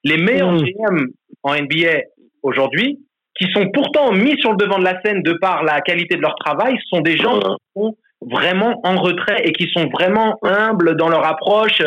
Les 0.04 0.16
meilleurs 0.16 0.56
GM 0.56 0.94
mmh. 0.94 1.08
en 1.42 1.54
NBA 1.54 2.02
aujourd'hui, 2.42 2.98
qui 3.38 3.50
sont 3.52 3.68
pourtant 3.72 4.12
mis 4.12 4.38
sur 4.38 4.50
le 4.50 4.56
devant 4.56 4.78
de 4.78 4.84
la 4.84 5.00
scène 5.02 5.22
de 5.22 5.32
par 5.40 5.62
la 5.64 5.80
qualité 5.80 6.16
de 6.16 6.22
leur 6.22 6.34
travail, 6.36 6.76
sont 6.88 7.00
des 7.00 7.16
gens 7.16 7.38
qui 7.38 7.56
sont 7.74 7.96
vraiment 8.20 8.80
en 8.84 8.96
retrait 8.96 9.42
et 9.44 9.52
qui 9.52 9.68
sont 9.72 9.88
vraiment 9.88 10.38
humbles 10.42 10.96
dans 10.96 11.08
leur 11.08 11.24
approche. 11.24 11.82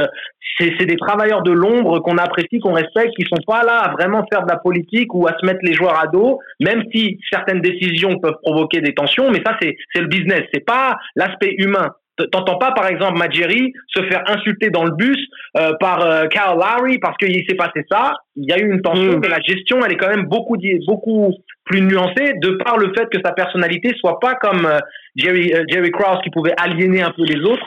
C'est 0.60 0.86
des 0.86 0.98
travailleurs 0.98 1.42
de 1.42 1.52
l'ombre 1.52 2.00
qu'on 2.00 2.18
apprécie, 2.18 2.60
qu'on 2.60 2.74
respecte, 2.74 3.16
qui 3.16 3.26
sont 3.26 3.42
pas 3.46 3.64
là 3.64 3.80
à 3.80 3.92
vraiment 3.92 4.24
faire 4.32 4.44
de 4.44 4.50
la 4.50 4.58
politique 4.58 5.14
ou 5.14 5.28
à 5.28 5.36
se 5.40 5.46
mettre 5.46 5.60
les 5.64 5.74
joueurs 5.74 6.00
à 6.00 6.08
dos, 6.08 6.40
même 6.60 6.84
si 6.94 7.20
certaines 7.32 7.62
décisions 7.62 8.20
peuvent 8.20 8.38
provoquer 8.44 8.82
des 8.82 8.94
tensions, 8.94 9.32
mais 9.32 9.42
ça 9.46 9.58
c'est 9.60 9.76
le 10.00 10.08
business, 10.08 10.44
c'est 10.54 10.66
pas 10.66 10.96
l'aspect 11.16 11.56
humain. 11.58 11.90
T'entends 12.32 12.60
pas, 12.60 12.72
par 12.74 12.88
exemple, 12.88 13.18
Majeri 13.18 13.74
se 13.88 14.04
faire 14.04 14.24
insulter 14.28 14.70
dans 14.70 14.84
le 14.84 14.92
bus 14.92 15.18
euh, 15.58 15.74
par 15.80 16.06
euh, 16.06 16.28
Kyle 16.28 16.42
Lowry 16.56 17.00
parce 17.00 17.18
qu'il 17.18 17.44
s'est 17.48 17.56
passé 17.56 17.84
ça. 17.90 18.14
Il 18.36 18.48
y 18.48 18.54
a 18.54 18.60
eu 18.60 18.72
une 18.72 18.82
tension, 18.82 19.18
mm. 19.18 19.20
mais 19.20 19.30
la 19.30 19.40
gestion, 19.40 19.84
elle 19.84 19.94
est 19.94 19.98
quand 19.98 20.10
même 20.10 20.28
beaucoup, 20.28 20.56
beaucoup 20.86 21.34
plus 21.66 21.82
nuancée 21.82 22.34
de 22.36 22.52
par 22.64 22.78
le 22.78 22.94
fait 22.96 23.08
que 23.10 23.18
sa 23.24 23.32
personnalité 23.32 23.94
soit 24.00 24.20
pas 24.20 24.36
comme 24.36 24.66
euh, 24.66 24.80
Jerry, 25.16 25.54
euh, 25.54 25.64
Jerry 25.70 25.90
Krause 25.90 26.20
qui 26.24 26.30
pouvait 26.30 26.54
aliéner 26.58 27.02
un 27.02 27.12
peu 27.12 27.24
les 27.24 27.40
autres. 27.42 27.66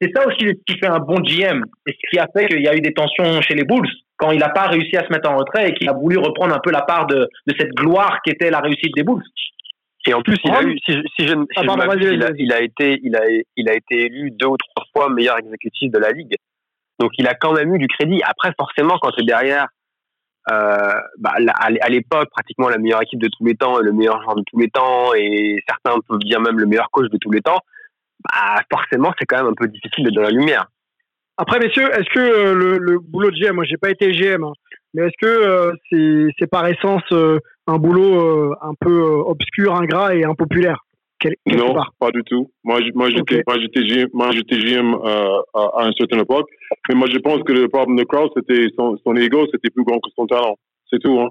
C'est 0.00 0.10
ça 0.14 0.26
aussi 0.26 0.46
qui 0.66 0.78
fait 0.78 0.86
un 0.86 0.98
bon 0.98 1.20
GM 1.20 1.64
et 1.86 1.92
ce 1.92 2.10
qui 2.10 2.18
a 2.18 2.26
fait 2.36 2.46
qu'il 2.46 2.62
y 2.62 2.68
a 2.68 2.74
eu 2.74 2.80
des 2.80 2.92
tensions 2.92 3.40
chez 3.42 3.54
les 3.54 3.64
Bulls 3.64 3.88
quand 4.16 4.30
il 4.30 4.38
n'a 4.38 4.50
pas 4.50 4.66
réussi 4.66 4.96
à 4.96 5.04
se 5.04 5.12
mettre 5.12 5.28
en 5.30 5.36
retrait 5.36 5.70
et 5.70 5.74
qu'il 5.74 5.88
a 5.88 5.92
voulu 5.92 6.18
reprendre 6.18 6.54
un 6.54 6.60
peu 6.62 6.70
la 6.70 6.82
part 6.82 7.06
de, 7.06 7.28
de 7.46 7.54
cette 7.58 7.72
gloire 7.72 8.20
qui 8.24 8.30
était 8.30 8.50
la 8.50 8.60
réussite 8.60 8.94
des 8.94 9.02
Bulls. 9.02 9.22
Et 10.06 10.14
en 10.14 10.22
plus, 10.22 10.36
il 10.44 10.50
a 10.50 10.62
eu, 10.62 10.78
si, 10.84 10.92
si 11.16 11.26
je, 11.26 11.32
si 11.32 11.56
ah, 11.56 11.62
il, 11.62 12.22
a, 12.22 12.30
il, 12.36 12.52
a, 12.52 12.60
été, 12.60 13.00
il 13.02 13.16
a, 13.16 13.22
il 13.56 13.68
a 13.68 13.74
été 13.74 14.06
élu 14.06 14.30
deux 14.30 14.46
ou 14.46 14.56
trois 14.56 14.84
fois 14.94 15.08
meilleur 15.08 15.38
exécutif 15.38 15.90
de 15.90 15.98
la 15.98 16.10
ligue. 16.10 16.34
Donc, 16.98 17.12
il 17.18 17.26
a 17.26 17.34
quand 17.34 17.52
même 17.52 17.74
eu 17.74 17.78
du 17.78 17.88
crédit. 17.88 18.20
Après, 18.22 18.52
forcément, 18.58 18.98
quand 19.00 19.10
tu 19.12 19.22
es 19.22 19.26
derrière, 19.26 19.66
euh, 20.50 20.92
bah, 21.18 21.34
à 21.56 21.88
l'époque, 21.88 22.28
pratiquement 22.30 22.68
la 22.68 22.78
meilleure 22.78 23.02
équipe 23.02 23.20
de 23.20 23.28
tous 23.28 23.44
les 23.46 23.54
temps, 23.54 23.78
le 23.78 23.92
meilleur 23.92 24.22
joueur 24.22 24.36
de 24.36 24.42
tous 24.46 24.58
les 24.58 24.68
temps, 24.68 25.14
et 25.14 25.62
certains 25.66 25.98
peuvent 26.06 26.18
dire 26.20 26.40
même 26.40 26.58
le 26.58 26.66
meilleur 26.66 26.90
coach 26.90 27.10
de 27.10 27.18
tous 27.18 27.30
les 27.30 27.40
temps, 27.40 27.60
bah, 28.22 28.60
forcément, 28.70 29.12
c'est 29.18 29.24
quand 29.24 29.38
même 29.38 29.52
un 29.52 29.54
peu 29.56 29.68
difficile 29.68 30.04
d'être 30.04 30.14
dans 30.14 30.22
la 30.22 30.30
lumière. 30.30 30.66
Après, 31.36 31.58
messieurs, 31.58 31.90
est-ce 31.90 32.10
que 32.14 32.20
euh, 32.20 32.54
le, 32.54 32.78
le, 32.78 32.98
boulot 32.98 33.30
de 33.30 33.36
GM, 33.36 33.54
moi, 33.54 33.64
j'ai 33.64 33.76
pas 33.76 33.90
été 33.90 34.12
GM, 34.12 34.44
hein, 34.44 34.52
mais 34.92 35.02
est-ce 35.02 35.16
que 35.20 35.26
euh, 35.26 36.30
c'est 36.38 36.46
par 36.46 36.66
essence 36.66 37.02
euh, 37.12 37.40
un 37.66 37.78
boulot 37.78 38.20
euh, 38.20 38.54
un 38.60 38.74
peu 38.78 39.02
obscur, 39.26 39.74
ingrat 39.74 40.14
et 40.14 40.24
impopulaire 40.24 40.84
Non, 41.46 41.74
pas 41.98 42.10
du 42.10 42.22
tout. 42.24 42.50
Moi, 42.62 42.80
moi 42.94 43.10
j'étais 43.10 43.42
moi 43.46 43.56
j'étais 43.60 43.80
GM, 43.80 44.08
GM 44.12 44.94
à, 45.04 45.80
à, 45.80 45.86
une 45.86 45.94
certaine 45.98 46.20
époque, 46.20 46.48
mais 46.88 46.94
moi 46.94 47.08
je 47.10 47.18
pense 47.18 47.42
que 47.42 47.52
le 47.52 47.68
problème 47.68 47.96
de 47.96 48.04
Kraus, 48.04 48.30
c'était 48.36 48.66
son, 48.76 48.96
son 49.04 49.16
ego, 49.16 49.46
c'était 49.52 49.70
plus 49.70 49.84
grand 49.84 49.98
que 49.98 50.10
son 50.14 50.26
talent. 50.26 50.56
C'est 50.90 50.98
tout. 50.98 51.18
Hein. 51.18 51.30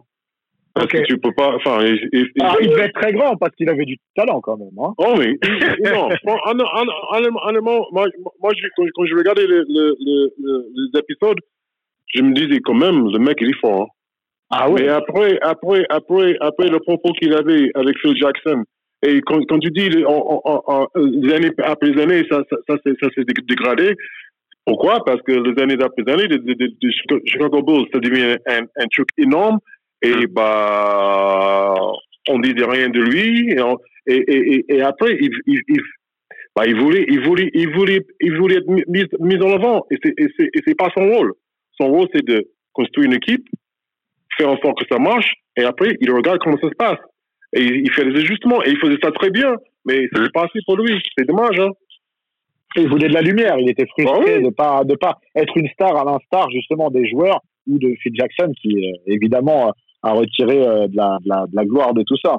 Parce 0.73 0.87
que 0.87 1.03
tu 1.03 1.19
peux 1.19 1.33
pas. 1.33 1.55
Enfin, 1.55 1.81
ah, 1.81 2.55
il 2.59 2.69
devait 2.69 2.85
être 2.85 2.99
très 2.99 3.13
grand 3.13 3.35
parce 3.37 3.55
qu'il 3.55 3.69
avait 3.69 3.85
du 3.85 3.97
talent 4.15 4.41
quand 4.41 4.57
même. 4.57 4.73
Hein. 4.79 4.93
Oh 4.97 5.13
oui. 5.17 5.37
non. 5.85 6.09
Honnêtement, 7.43 7.85
moi, 7.91 8.07
moi 8.41 8.51
quand, 8.75 8.85
quand, 8.95 9.05
je 9.05 9.15
regardais 9.15 9.45
les, 9.45 9.61
les, 9.67 9.91
les 10.39 10.99
épisodes, 10.99 11.37
je 12.15 12.23
me 12.23 12.33
disais 12.33 12.59
quand 12.61 12.73
même, 12.73 13.07
le 13.07 13.19
mec, 13.19 13.37
il 13.41 13.49
est 13.49 13.59
fort. 13.59 13.81
Hein. 13.81 13.87
Ah 14.49 14.69
oui. 14.69 14.81
Mais 14.81 14.89
après, 14.89 15.37
après, 15.41 15.85
après, 15.89 16.35
après 16.39 16.67
le 16.69 16.79
propos 16.79 17.11
qu'il 17.13 17.33
avait 17.33 17.71
avec 17.75 17.97
Phil 17.99 18.15
Jackson, 18.15 18.63
et 19.05 19.19
quand, 19.21 19.39
quand 19.47 19.59
tu 19.59 19.69
dis 19.71 20.03
en, 20.05 20.41
en, 20.45 20.87
les 20.95 21.33
années 21.33 21.51
après 21.63 21.89
les 21.89 22.01
années, 22.01 22.23
ça, 22.29 22.41
ça, 22.49 22.57
ça, 22.67 22.75
ça 23.01 23.09
s'est 23.15 23.23
dégradé. 23.47 23.95
Pourquoi? 24.65 25.03
Parce 25.05 25.21
que 25.23 25.33
les 25.33 25.61
années 25.61 25.75
après 25.83 26.03
les 26.07 26.13
années, 26.13 26.27
les, 26.27 26.91
Chicago 27.25 27.61
Bulls, 27.63 27.85
ça 27.91 27.99
devient 27.99 28.37
un, 28.47 28.61
un, 28.77 28.87
truc 28.91 29.09
énorme. 29.17 29.59
Et 30.01 30.13
Mm. 30.13 30.25
bah, 30.31 31.75
on 32.29 32.39
disait 32.39 32.65
rien 32.65 32.89
de 32.89 32.99
lui. 33.01 33.51
Et, 33.51 33.61
on- 33.61 33.77
et, 34.07 34.65
et, 34.69 34.81
après, 34.81 35.17
il, 35.19 35.31
il, 35.47 35.59
il, 35.67 35.79
bah, 36.55 36.63
il 36.65 36.75
voulait, 36.79 37.05
il 37.09 37.19
voulait, 37.25 37.49
il 37.53 37.69
voulait, 37.73 38.05
il 38.21 38.37
voulait 38.37 38.55
être 38.57 38.67
mis, 38.69 38.83
mis- 39.19 39.41
en 39.43 39.53
avant. 39.53 39.85
Et 39.91 39.97
c'est 40.65 40.77
pas 40.77 40.89
son 40.95 41.09
rôle. 41.09 41.33
Son 41.79 41.87
rôle, 41.89 42.07
c'est 42.13 42.25
de 42.25 42.47
construire 42.73 43.07
une 43.07 43.13
équipe, 43.15 43.45
faire 44.37 44.49
en 44.49 44.57
sorte 44.57 44.79
que 44.79 44.85
ça 44.91 44.99
marche. 44.99 45.33
Et 45.57 45.63
après, 45.63 45.95
il 46.01 46.11
regarde 46.11 46.39
comment 46.39 46.57
ça 46.57 46.69
se 46.69 46.75
passe. 46.75 46.99
Et 47.53 47.61
il, 47.61 47.81
il 47.85 47.91
fait 47.91 48.05
des 48.05 48.19
ajustements. 48.19 48.63
Et 48.63 48.69
il 48.71 48.77
faisait 48.77 48.97
ça 49.01 49.11
très 49.11 49.29
bien. 49.29 49.53
Mais 49.85 50.07
c'est 50.13 50.31
pas 50.33 50.45
assez 50.45 50.59
pour 50.65 50.77
lui. 50.77 51.01
C'est 51.17 51.27
dommage, 51.27 51.59
hein. 51.59 51.69
Il 52.75 52.89
voulait 52.89 53.07
de 53.09 53.13
la 53.13 53.21
lumière. 53.21 53.55
Il 53.59 53.69
était 53.69 53.85
frustré 53.85 54.15
Ah 54.15 54.37
oui. 54.37 54.43
de 54.43 54.49
pas 54.49 54.83
de 54.83 54.95
pas 54.95 55.17
être 55.35 55.55
une 55.57 55.67
star 55.69 55.95
à 55.95 56.03
l'instar 56.05 56.49
justement 56.49 56.89
des 56.89 57.07
joueurs 57.07 57.39
ou 57.67 57.77
de 57.77 57.93
Phil 58.01 58.13
Jackson 58.15 58.51
qui 58.59 58.75
évidemment 59.05 59.67
euh, 59.67 59.71
a 60.01 60.11
retiré 60.13 60.57
euh, 60.57 60.87
de, 60.87 60.95
la, 60.97 61.17
de, 61.23 61.29
la, 61.29 61.45
de 61.47 61.55
la 61.55 61.65
gloire 61.65 61.93
de 61.93 62.03
tout 62.03 62.17
ça. 62.23 62.37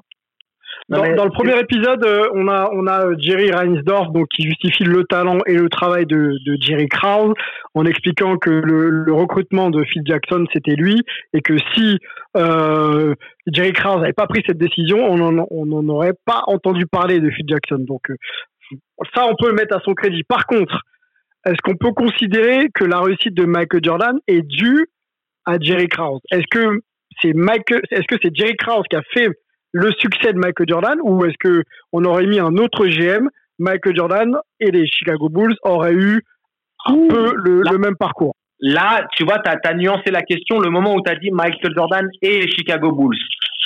Dans, 0.88 1.02
mais- 1.02 1.14
dans 1.14 1.24
le 1.24 1.30
premier 1.30 1.58
épisode, 1.58 2.04
euh, 2.04 2.28
on 2.34 2.46
a 2.48 2.68
on 2.72 2.86
a 2.86 3.06
euh, 3.06 3.14
Jerry 3.18 3.50
Reinsdorf 3.50 4.10
donc 4.12 4.26
qui 4.34 4.42
justifie 4.42 4.84
le 4.84 5.04
talent 5.04 5.38
et 5.46 5.54
le 5.54 5.68
travail 5.68 6.04
de, 6.06 6.36
de 6.44 6.56
Jerry 6.60 6.88
Krause 6.88 7.32
en 7.74 7.84
expliquant 7.86 8.36
que 8.36 8.50
le, 8.50 8.90
le 8.90 9.12
recrutement 9.12 9.70
de 9.70 9.82
Phil 9.84 10.02
Jackson 10.04 10.44
c'était 10.52 10.74
lui 10.76 11.02
et 11.32 11.40
que 11.40 11.56
si 11.74 11.98
euh, 12.36 13.14
Jerry 13.46 13.72
Krause 13.72 14.00
n'avait 14.00 14.12
pas 14.12 14.26
pris 14.26 14.42
cette 14.46 14.58
décision, 14.58 14.98
on 15.04 15.20
en- 15.38 15.46
on 15.50 15.66
n'en 15.66 15.88
aurait 15.88 16.14
pas 16.24 16.42
entendu 16.48 16.86
parler 16.86 17.20
de 17.20 17.30
Phil 17.30 17.46
Jackson. 17.48 17.78
Donc 17.78 18.02
ça, 19.14 19.26
on 19.26 19.34
peut 19.36 19.48
le 19.48 19.54
mettre 19.54 19.76
à 19.76 19.80
son 19.80 19.94
crédit. 19.94 20.22
Par 20.24 20.46
contre, 20.46 20.80
est-ce 21.46 21.60
qu'on 21.62 21.76
peut 21.76 21.92
considérer 21.92 22.68
que 22.74 22.84
la 22.84 23.00
réussite 23.00 23.34
de 23.34 23.44
Michael 23.44 23.80
Jordan 23.84 24.18
est 24.26 24.42
due 24.42 24.86
à 25.44 25.58
Jerry 25.60 25.88
Krause? 25.88 26.20
Est-ce 26.30 26.46
que 26.50 26.80
c'est 27.20 27.32
Michael, 27.34 27.82
est-ce 27.90 28.06
que 28.08 28.16
c'est 28.22 28.34
Jerry 28.34 28.56
Krause 28.56 28.84
qui 28.90 28.96
a 28.96 29.02
fait 29.12 29.28
le 29.74 29.90
succès 29.98 30.32
de 30.32 30.38
Michael 30.38 30.68
Jordan 30.68 30.98
ou 31.02 31.24
est-ce 31.24 31.36
que 31.38 31.64
on 31.92 32.04
aurait 32.04 32.26
mis 32.26 32.38
un 32.38 32.56
autre 32.56 32.86
GM, 32.86 33.28
Michael 33.58 33.96
Jordan 33.96 34.36
et 34.60 34.70
les 34.70 34.86
Chicago 34.86 35.28
Bulls 35.28 35.56
auraient 35.62 35.92
eu 35.92 36.22
un 36.86 37.08
peu 37.08 37.34
le, 37.34 37.62
là- 37.62 37.72
le 37.72 37.78
même 37.78 37.96
parcours? 37.96 38.36
Là, 38.60 39.04
tu 39.16 39.24
vois, 39.24 39.40
tu 39.40 39.50
as, 39.50 39.74
nuancé 39.74 40.12
la 40.12 40.22
question 40.22 40.60
le 40.60 40.70
moment 40.70 40.94
où 40.94 41.02
tu 41.02 41.10
as 41.10 41.16
dit 41.16 41.30
Michael 41.32 41.74
Jordan 41.74 42.08
et 42.22 42.42
les 42.42 42.48
Chicago 42.48 42.92
Bulls. 42.92 43.18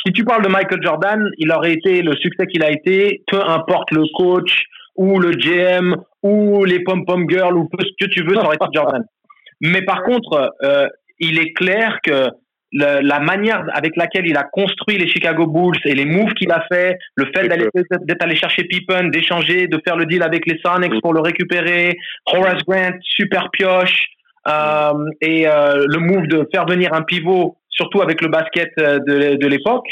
Si 0.07 0.13
tu 0.15 0.25
parles 0.25 0.43
de 0.43 0.49
Michael 0.49 0.83
Jordan, 0.83 1.29
il 1.37 1.53
aurait 1.53 1.75
été 1.75 2.01
le 2.01 2.17
succès 2.17 2.47
qu'il 2.47 2.65
a 2.65 2.71
été, 2.71 3.23
peu 3.27 3.41
importe 3.47 3.91
le 3.91 4.05
coach 4.17 4.65
ou 4.97 5.21
le 5.21 5.33
GM 5.33 5.95
ou 6.23 6.65
les 6.65 6.83
pom-pom 6.85 7.29
girls 7.29 7.57
ou 7.57 7.69
peu 7.69 7.85
ce 7.85 8.07
que 8.07 8.11
tu 8.11 8.25
veux, 8.25 8.35
ça 8.35 8.45
aurait 8.45 8.57
été 8.57 8.67
Jordan. 8.73 9.05
Mais 9.61 9.83
par 9.83 10.03
contre, 10.05 10.53
euh, 10.65 10.89
il 11.21 11.39
est 11.39 11.53
clair 11.53 11.99
que 12.03 12.29
le- 12.73 13.01
la 13.01 13.21
manière 13.21 13.64
avec 13.73 13.97
laquelle 13.97 14.27
il 14.27 14.37
a 14.37 14.45
construit 14.45 14.99
les 14.99 15.09
Chicago 15.09 15.47
Bulls 15.47 15.79
et 15.85 15.95
les 15.95 16.05
moves 16.05 16.33
qu'il 16.35 16.51
a 16.53 16.64
fait, 16.71 16.99
le 17.16 17.27
fait 17.35 17.49
d'aller 17.49 17.69
d'être 18.03 18.23
allé 18.23 18.37
chercher 18.37 18.64
Pippen, 18.64 19.09
d'échanger, 19.09 19.66
de 19.69 19.81
faire 19.87 19.97
le 19.97 20.07
deal 20.07 20.23
avec 20.23 20.47
les 20.47 20.59
Sonics 20.64 21.01
pour 21.01 21.14
le 21.14 21.21
récupérer, 21.21 21.97
Horace 22.27 22.62
Grant, 22.66 22.99
super 23.03 23.51
pioche, 23.51 24.07
euh, 24.47 24.93
et 25.21 25.47
euh, 25.49 25.85
le 25.87 25.99
move 25.99 26.27
de 26.27 26.49
faire 26.53 26.66
venir 26.66 26.93
un 26.95 27.03
pivot, 27.03 27.57
surtout 27.71 28.03
avec 28.03 28.21
le 28.21 28.29
basket 28.29 28.71
euh, 28.81 28.99
de, 29.01 29.37
de 29.37 29.47
l'époque, 29.47 29.87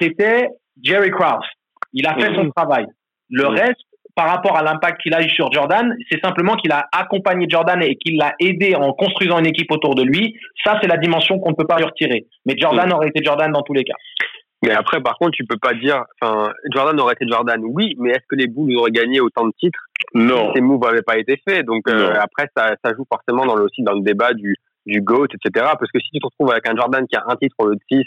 c'était 0.00 0.48
Jerry 0.82 1.10
Krause. 1.10 1.46
Il 1.92 2.06
a 2.06 2.14
fait 2.14 2.34
son 2.34 2.50
travail. 2.50 2.86
Le 3.30 3.46
reste, 3.46 3.84
par 4.20 4.28
rapport 4.28 4.54
à 4.54 4.62
l'impact 4.62 5.00
qu'il 5.00 5.14
a 5.14 5.22
eu 5.22 5.30
sur 5.30 5.50
Jordan, 5.50 5.96
c'est 6.10 6.20
simplement 6.22 6.54
qu'il 6.56 6.70
a 6.72 6.86
accompagné 6.92 7.46
Jordan 7.48 7.82
et 7.82 7.96
qu'il 7.96 8.18
l'a 8.18 8.34
aidé 8.38 8.74
en 8.74 8.92
construisant 8.92 9.38
une 9.38 9.46
équipe 9.46 9.72
autour 9.72 9.94
de 9.94 10.02
lui. 10.02 10.36
Ça, 10.62 10.78
c'est 10.82 10.88
la 10.88 10.98
dimension 10.98 11.38
qu'on 11.38 11.52
ne 11.52 11.54
peut 11.54 11.66
pas 11.66 11.78
lui 11.78 11.86
retirer. 11.86 12.26
Mais 12.44 12.54
Jordan 12.58 12.92
aurait 12.92 13.08
été 13.08 13.24
Jordan 13.24 13.50
dans 13.50 13.62
tous 13.62 13.72
les 13.72 13.82
cas. 13.82 13.94
Mais 14.62 14.72
après, 14.72 15.00
par 15.00 15.16
contre, 15.16 15.30
tu 15.30 15.46
peux 15.46 15.56
pas 15.56 15.72
dire, 15.72 16.04
enfin, 16.20 16.52
Jordan 16.70 17.00
aurait 17.00 17.14
été 17.14 17.26
Jordan, 17.26 17.62
oui, 17.64 17.94
mais 17.98 18.10
est-ce 18.10 18.26
que 18.28 18.36
les 18.36 18.46
Bulls 18.46 18.76
auraient 18.76 18.90
gagné 18.90 19.20
autant 19.22 19.46
de 19.46 19.52
titres 19.58 19.80
Non. 20.12 20.52
Ces 20.54 20.60
moves 20.60 20.82
n'avaient 20.82 21.00
pas 21.00 21.16
été 21.16 21.40
faits? 21.48 21.64
Donc, 21.64 21.88
euh, 21.88 22.12
après, 22.20 22.46
ça, 22.54 22.74
ça 22.84 22.92
joue 22.94 23.06
forcément 23.10 23.46
dans 23.46 23.56
le, 23.56 23.64
aussi 23.64 23.82
dans 23.82 23.94
le 23.94 24.02
débat 24.02 24.34
du, 24.34 24.54
du 24.84 25.00
GOAT, 25.00 25.28
etc. 25.32 25.64
Parce 25.80 25.90
que 25.90 25.98
si 25.98 26.10
tu 26.10 26.18
te 26.18 26.26
retrouves 26.26 26.52
avec 26.52 26.68
un 26.68 26.76
Jordan 26.76 27.06
qui 27.08 27.16
a 27.16 27.24
un 27.26 27.36
titre 27.36 27.56
au 27.58 27.68
lieu 27.68 27.76
de 27.76 27.80
6 27.90 28.04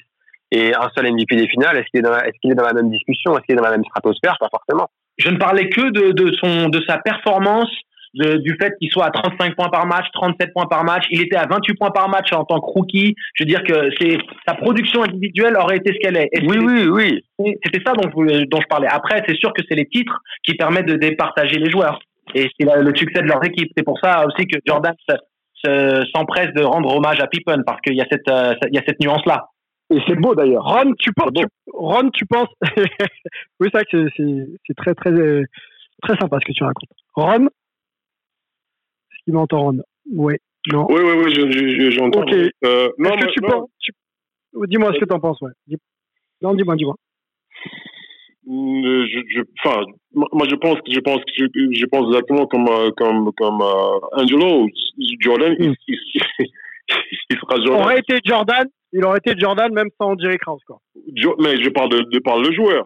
et 0.52 0.76
un 0.76 0.92
seul 0.96 1.12
MVP 1.12 1.38
des 1.38 1.48
finales, 1.48 1.76
est-ce 1.78 1.88
qu'il 1.90 2.06
est, 2.06 2.52
est 2.52 2.56
dans 2.56 2.68
la 2.68 2.74
même 2.74 2.92
discussion? 2.92 3.36
Est-ce 3.36 3.46
qu'il 3.46 3.56
est 3.56 3.58
dans 3.58 3.64
la 3.64 3.72
même 3.72 3.86
stratosphère? 3.86 4.38
Pas 4.40 4.50
forcément. 4.52 4.92
Je 5.18 5.30
ne 5.30 5.38
parlais 5.38 5.70
que 5.70 5.82
de, 5.92 6.12
de, 6.12 6.32
son, 6.34 6.70
de 6.70 6.82
sa 6.88 6.98
performance, 6.98 7.70
de- 8.16 8.38
du 8.38 8.56
fait 8.62 8.74
qu'il 8.80 8.92
soit 8.92 9.06
à 9.08 9.12
35 9.12 9.56
points 9.56 9.70
par 9.70 9.86
match, 9.88 10.06
37 10.14 10.54
points 10.54 10.66
par 10.68 10.84
match. 10.84 11.04
Il 11.10 11.22
était 11.22 11.36
à 11.38 11.46
28 11.48 11.76
points 11.76 11.92
par 11.92 12.10
match 12.10 12.32
en 12.34 12.44
tant 12.46 12.60
que 12.60 12.66
rookie. 12.66 13.16
Je 13.36 13.44
veux 13.44 13.48
dire 13.48 13.64
que 13.64 13.90
c'est 14.00 14.18
sa 14.48 14.54
production 14.56 15.04
individuelle 15.04 15.56
aurait 15.58 15.78
été 15.78 15.94
ce 15.94 16.00
qu'elle 16.00 16.18
est. 16.18 16.30
Et 16.32 16.42
Oui, 16.46 16.58
oui, 16.60 16.88
oui. 17.40 17.56
C'était 17.64 17.82
ça 17.86 17.94
dont 17.94 18.10
dont 18.10 18.62
je 18.62 18.68
parlais. 18.68 18.88
Après, 18.88 19.24
c'est 19.28 19.36
sûr 19.38 19.52
que 19.54 19.62
c'est 19.68 19.76
les 19.76 19.86
titres 19.88 20.20
qui 20.44 20.54
permettent 20.56 20.88
de 20.88 20.96
départager 20.96 21.58
les 21.58 21.70
joueurs. 21.72 22.00
Et 22.36 22.50
c'est 22.60 22.66
le 22.66 22.96
succès 22.96 23.22
de 23.22 23.28
leur 23.28 23.44
équipe. 23.46 23.70
C'est 23.76 23.84
pour 23.84 24.00
ça 24.04 24.26
aussi 24.28 24.48
que 24.48 24.58
Jordan 24.66 24.94
se- 25.10 25.16
se- 25.66 26.06
s'empresse 26.16 26.54
de 26.56 26.64
rendre 26.64 26.96
hommage 26.96 27.20
à 27.20 27.28
Pippen, 27.28 27.64
parce 27.66 27.80
qu'il 27.82 27.96
y 27.96 28.02
a 28.02 28.06
cette, 28.12 28.28
euh, 28.30 28.54
il 28.70 28.76
y 28.76 28.80
a 28.80 28.84
cette 28.88 29.00
nuance-là. 29.00 29.46
Et 29.90 30.00
c'est 30.08 30.16
beau 30.16 30.34
d'ailleurs. 30.36 30.64
Ron, 30.64 30.94
tu 30.98 31.12
penses, 31.14 31.32
tu- 31.36 31.46
Ron, 31.72 32.10
tu 32.12 32.26
penses, 32.26 32.48
oui, 33.60 33.70
c'est 33.72 33.74
vrai 33.74 33.86
que 33.92 34.08
c'est- 34.18 34.74
très 34.76 34.96
très 34.96 35.12
euh, 35.12 35.44
très 36.02 36.18
sympa 36.18 36.40
ce 36.42 36.46
que 36.46 36.54
tu 36.54 36.64
racontes. 36.64 36.90
Ron, 37.16 37.46
est-ce 37.46 39.24
qu'il 39.26 39.34
m'entend 39.34 39.62
Ron? 39.64 39.80
Oui, 40.12 40.36
non. 40.72 40.86
Oui, 40.90 41.02
oui, 41.04 41.14
oui, 41.26 41.34
je- 41.36 41.52
je- 41.52 41.68
je- 41.80 41.92
j'entends. 41.92 42.22
Ok. 42.22 42.34
Euh, 42.34 42.90
non, 42.98 43.12
Est-ce 43.12 43.26
que 43.28 43.32
tu 43.32 43.42
non. 43.42 43.50
penses 43.50 43.70
tu- 43.80 43.92
Dis-moi 44.68 44.94
ce 44.94 45.00
que 45.00 45.06
tu 45.06 45.14
en 45.14 45.20
penses, 45.20 45.42
ouais. 45.42 45.52
Non, 46.42 46.54
dis-moi, 46.54 46.76
dis-moi. 46.76 46.96
Euh, 48.46 49.06
je, 49.08 49.20
je, 49.30 49.42
enfin, 49.64 49.82
moi 50.14 50.46
je 50.50 50.56
pense 50.56 50.76
que 50.82 50.92
je 50.92 51.00
pense 51.00 51.20
que 51.20 51.32
je, 51.38 51.86
pense 51.86 52.08
exactement 52.08 52.46
comme 52.46 52.68
euh, 52.68 52.92
comme 52.98 53.32
comme 53.38 53.62
euh, 53.62 54.00
Angelo 54.22 54.68
Jordan, 55.22 55.56
il, 55.60 55.74
il, 55.88 55.98
il 57.30 57.38
sera 57.38 57.56
Jordan. 57.64 57.82
Aurait 57.84 58.00
été 58.00 58.20
Jordan, 58.26 58.68
il 58.94 59.04
aurait 59.04 59.18
été 59.18 59.38
Jordan 59.38 59.74
même 59.74 59.90
sans 60.00 60.18
Jerry 60.18 60.38
Krause, 60.38 60.62
quoi. 60.66 60.78
Jo- 61.16 61.36
mais 61.40 61.62
je 61.62 61.70
parle 61.70 61.90
de, 61.90 61.98
de 62.04 62.48
le 62.50 62.56
joueur. 62.56 62.86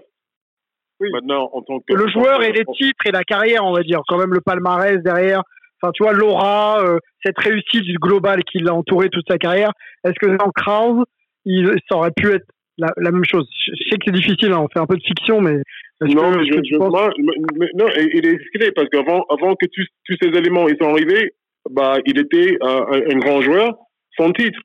Oui. 1.00 1.10
Maintenant, 1.14 1.50
en 1.54 1.62
tant 1.62 1.80
que 1.80 1.94
Le 1.94 2.08
joueur 2.10 2.42
et 2.42 2.52
les 2.52 2.66
titres 2.66 3.06
et 3.06 3.12
la 3.12 3.24
carrière, 3.24 3.64
on 3.64 3.74
va 3.74 3.84
dire, 3.84 4.02
quand 4.08 4.18
même 4.18 4.34
le 4.34 4.42
palmarès 4.42 4.98
derrière. 5.04 5.44
Enfin, 5.80 5.92
tu 5.94 6.02
vois, 6.02 6.14
l'aura, 6.14 6.82
euh, 6.84 6.98
cette 7.24 7.38
réussite 7.38 7.84
du 7.84 7.98
global 8.00 8.44
qui 8.44 8.58
l'a 8.60 8.74
entouré 8.74 9.10
toute 9.10 9.26
sa 9.30 9.38
carrière. 9.38 9.72
Est-ce 10.04 10.16
que 10.20 10.36
sans 10.40 10.50
Krause, 10.56 11.04
il, 11.46 11.68
ça 11.88 11.98
aurait 11.98 12.12
pu 12.16 12.32
être 12.32 12.48
la, 12.80 12.88
la 12.98 13.12
même 13.12 13.26
chose? 13.26 13.48
Je, 13.68 13.74
sais 13.90 13.98
que 13.98 14.06
c'est 14.08 14.12
difficile, 14.16 14.52
hein, 14.54 14.62
on 14.62 14.68
fait 14.74 14.80
un 14.80 14.88
peu 14.88 14.98
de 14.98 15.04
fiction, 15.04 15.40
mais 15.40 15.58
Non, 16.02 16.32
que, 16.32 16.38
mais 16.40 16.46
je, 16.48 16.54
je- 16.64 16.78
moi, 16.78 17.12
mais- 17.20 17.70
non, 17.76 17.86
il 17.96 18.10
il 18.16 18.26
est 18.26 18.38
discret 18.38 18.72
parce 18.72 18.90
qu'avant, 18.90 19.24
avant 19.30 19.54
que 19.56 19.68
tous, 19.72 19.86
tous 20.06 20.16
ces 20.20 20.30
éléments 20.30 20.68
ils 20.68 20.78
sont 20.82 20.90
arrivés, 20.90 21.34
bah, 21.70 21.98
il 22.08 22.18
était 22.20 22.58
euh, 22.64 22.86
un, 22.94 23.16
un 23.16 23.20
grand 23.20 23.42
joueur 23.42 23.76
sans 24.18 24.32
titre. 24.32 24.60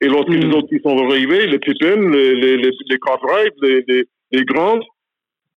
Et 0.00 0.06
lorsque 0.06 0.28
Mm. 0.28 0.40
les 0.40 0.56
autres 0.56 0.68
ils 0.70 0.80
sont 0.82 0.96
arrivés, 0.98 1.46
les 1.46 1.58
Pippen, 1.58 2.10
les, 2.10 2.34
les, 2.34 2.56
les, 2.56 2.70
les 2.88 2.98
Cartwright, 2.98 3.52
les, 3.62 3.84
les, 3.88 4.04
les 4.32 4.44
Grant, 4.44 4.78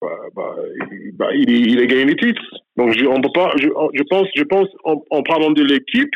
bah, 0.01 0.09
bah, 0.35 0.55
il, 0.91 1.11
bah, 1.15 1.29
il, 1.33 1.71
il 1.71 1.79
a 1.79 1.85
gagné 1.85 2.05
les 2.05 2.15
titres. 2.15 2.41
Donc, 2.75 2.91
je, 2.93 3.05
on 3.05 3.21
peut 3.21 3.29
pas, 3.33 3.51
je, 3.57 3.67
je 3.93 4.03
pense, 4.03 4.27
je 4.35 4.43
pense, 4.43 4.67
en, 4.83 5.03
en 5.11 5.21
parlant 5.23 5.51
de 5.51 5.63
l'équipe, 5.63 6.13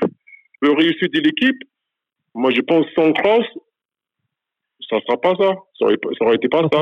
le 0.61 0.71
réussite 0.71 1.13
de 1.13 1.19
l'équipe, 1.19 1.57
moi, 2.34 2.49
je 2.51 2.61
pense 2.61 2.86
sans 2.95 3.11
Cross, 3.13 3.45
ça 4.89 4.97
sera 5.01 5.17
pas 5.17 5.36
ça. 5.39 5.53
Ça 5.80 5.86
aurait, 5.86 5.97
ça 6.17 6.26
aurait 6.26 6.36
été 6.36 6.47
pas 6.47 6.63
ça. 6.71 6.82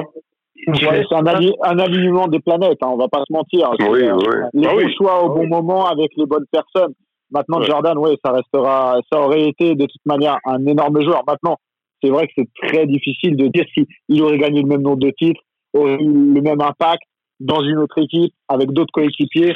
Ouais, 0.67 1.03
c'est 1.09 1.15
un, 1.15 1.25
ali- 1.25 1.53
un 1.61 1.77
alignement 1.77 2.27
des 2.27 2.39
planètes, 2.39 2.77
hein, 2.81 2.87
on 2.93 2.97
va 2.97 3.09
pas 3.09 3.23
se 3.27 3.33
mentir. 3.33 3.69
Oui, 3.79 4.01
euh, 4.03 4.15
oui. 4.15 4.35
Les 4.53 4.67
Ah 4.67 4.71
bons 4.71 4.77
oui. 4.77 4.95
choix 4.95 5.23
au 5.23 5.31
Ah 5.31 5.35
bon 5.35 5.41
oui. 5.41 5.47
moment 5.47 5.87
avec 5.87 6.11
les 6.15 6.25
bonnes 6.25 6.45
personnes. 6.51 6.93
Maintenant, 7.31 7.59
Ouais. 7.59 7.65
Jordan, 7.67 7.97
ouais, 7.97 8.15
ça 8.23 8.31
restera, 8.31 8.99
ça 9.11 9.19
aurait 9.19 9.47
été 9.47 9.75
de 9.75 9.85
toute 9.85 10.05
manière 10.05 10.37
un 10.45 10.65
énorme 10.65 11.01
joueur. 11.01 11.23
Maintenant, 11.27 11.57
c'est 12.03 12.09
vrai 12.09 12.27
que 12.27 12.33
c'est 12.37 12.49
très 12.67 12.85
difficile 12.85 13.35
de 13.37 13.47
dire 13.47 13.65
si 13.73 13.87
il 14.09 14.21
aurait 14.21 14.37
gagné 14.37 14.61
le 14.61 14.67
même 14.67 14.81
nombre 14.81 14.99
de 14.99 15.11
titres, 15.17 15.41
aurait 15.73 15.95
eu 15.95 16.33
le 16.33 16.41
même 16.41 16.61
impact 16.61 17.01
dans 17.39 17.61
une 17.63 17.77
autre 17.77 17.97
équipe 17.99 18.33
avec 18.47 18.71
d'autres 18.71 18.91
coéquipiers. 18.93 19.53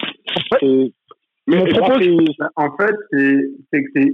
Mais 1.50 1.60
je 1.60 1.80
En 2.58 2.76
fait, 2.76 2.96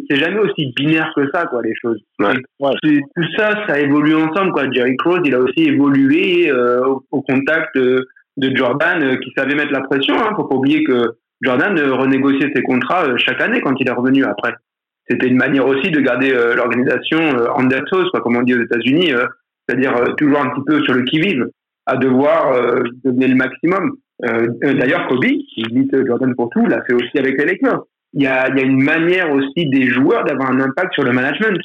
c'est 0.08 0.16
jamais 0.16 0.40
aussi 0.40 0.72
binaire 0.76 1.12
que 1.16 1.24
ça, 1.34 1.46
quoi, 1.48 1.62
les 1.64 1.74
choses. 1.82 2.00
Ouais. 2.20 2.34
Ouais. 2.60 2.74
C'est- 2.84 3.02
Tout 3.16 3.28
ça, 3.38 3.66
ça 3.68 3.80
évolue 3.80 4.16
ensemble, 4.16 4.52
quoi. 4.52 4.70
Jerry 4.72 4.96
Cross, 4.98 5.22
il 5.26 5.34
a 5.34 5.40
aussi 5.40 5.64
évolué 5.64 6.52
euh, 6.52 6.86
au, 6.86 7.04
au 7.12 7.22
contact 7.24 7.76
de, 7.76 8.06
de 8.38 8.56
Jordan, 8.56 9.02
euh, 9.02 9.16
qui 9.18 9.32
savait 9.36 9.56
mettre 9.56 9.72
la 9.72 9.82
pression. 9.82 10.14
Hein. 10.16 10.34
Faut 10.36 10.44
pas 10.44 10.56
oublier 10.56 10.84
que 10.84 11.16
Jordan 11.44 11.78
euh, 11.78 11.94
renégociait 11.94 12.52
ses 12.56 12.64
contrats 12.64 13.06
euh, 13.06 13.18
chaque 13.18 13.42
année 13.42 13.62
quand 13.62 13.74
il 13.80 13.88
est 13.88 13.92
revenu 13.92 14.24
après. 14.24 14.54
C'était 15.08 15.28
une 15.28 15.38
manière 15.38 15.68
aussi 15.68 15.92
de 15.92 16.00
garder 16.00 16.34
euh, 16.34 16.56
l'organisation 16.56 17.20
en 17.56 17.68
comme 18.22 18.38
on 18.38 18.44
dit 18.44 18.56
aux 18.56 18.64
États-Unis, 18.64 19.12
c'est-à-dire 19.68 20.16
toujours 20.18 20.40
un 20.40 20.50
petit 20.50 20.64
peu 20.66 20.82
sur 20.84 20.94
le 20.94 21.04
qui-vive, 21.04 21.46
à 21.86 21.98
devoir 21.98 22.56
donner 23.04 23.28
le 23.28 23.36
maximum. 23.36 23.98
D'ailleurs, 24.22 25.08
Kobe, 25.08 25.26
qui 25.26 25.64
limite 25.64 25.94
Jordan 26.08 26.34
pour 26.36 26.50
tout, 26.50 26.66
l'a 26.66 26.84
fait 26.84 26.94
aussi 26.94 27.18
avec 27.18 27.38
les 27.38 27.46
Lakers. 27.46 27.84
Il 28.14 28.24
y 28.24 28.28
a, 28.28 28.48
une 28.50 28.82
manière 28.82 29.32
aussi 29.34 29.68
des 29.68 29.88
joueurs 29.90 30.24
d'avoir 30.24 30.52
un 30.52 30.62
impact 30.62 30.94
sur 30.94 31.04
le 31.04 31.12
management. 31.12 31.60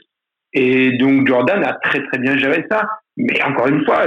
Et 0.52 0.96
donc 0.98 1.28
Jordan 1.28 1.62
a 1.62 1.74
très 1.74 2.02
très 2.06 2.18
bien 2.18 2.36
géré 2.36 2.66
ça. 2.70 2.88
Mais 3.16 3.40
encore 3.42 3.68
une 3.68 3.84
fois, 3.84 4.02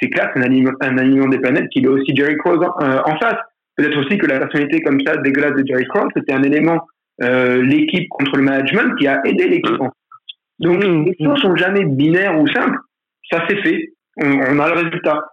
c'est 0.00 0.10
clair, 0.10 0.30
c'est 0.34 0.40
un, 0.40 0.44
un 0.44 0.98
alignement 0.98 1.28
des 1.28 1.38
planètes 1.38 1.68
qu'il 1.70 1.86
a 1.86 1.90
aussi 1.90 2.14
Jerry 2.14 2.36
Cross 2.38 2.58
euh, 2.82 3.00
en, 3.04 3.16
face. 3.18 3.38
Peut-être 3.76 3.98
aussi 3.98 4.18
que 4.18 4.26
la 4.26 4.38
personnalité 4.38 4.80
comme 4.82 5.00
ça 5.04 5.16
dégueulasse 5.16 5.54
de 5.54 5.66
Jerry 5.66 5.84
Cross, 5.86 6.08
c'était 6.16 6.32
un 6.32 6.42
élément, 6.42 6.80
euh, 7.22 7.62
l'équipe 7.62 8.08
contre 8.08 8.36
le 8.36 8.42
management 8.42 8.94
qui 8.96 9.06
a 9.06 9.20
aidé 9.24 9.48
l'équipe. 9.48 9.78
Donc 10.60 10.84
mm. 10.84 11.04
les 11.06 11.26
choses 11.26 11.40
sont 11.40 11.56
jamais 11.56 11.84
binaires 11.84 12.40
ou 12.40 12.46
simples. 12.48 12.78
Ça 13.30 13.44
c'est 13.48 13.60
fait. 13.62 13.92
On, 14.16 14.30
on, 14.30 14.58
a 14.60 14.68
le 14.68 14.74
résultat. 14.74 15.24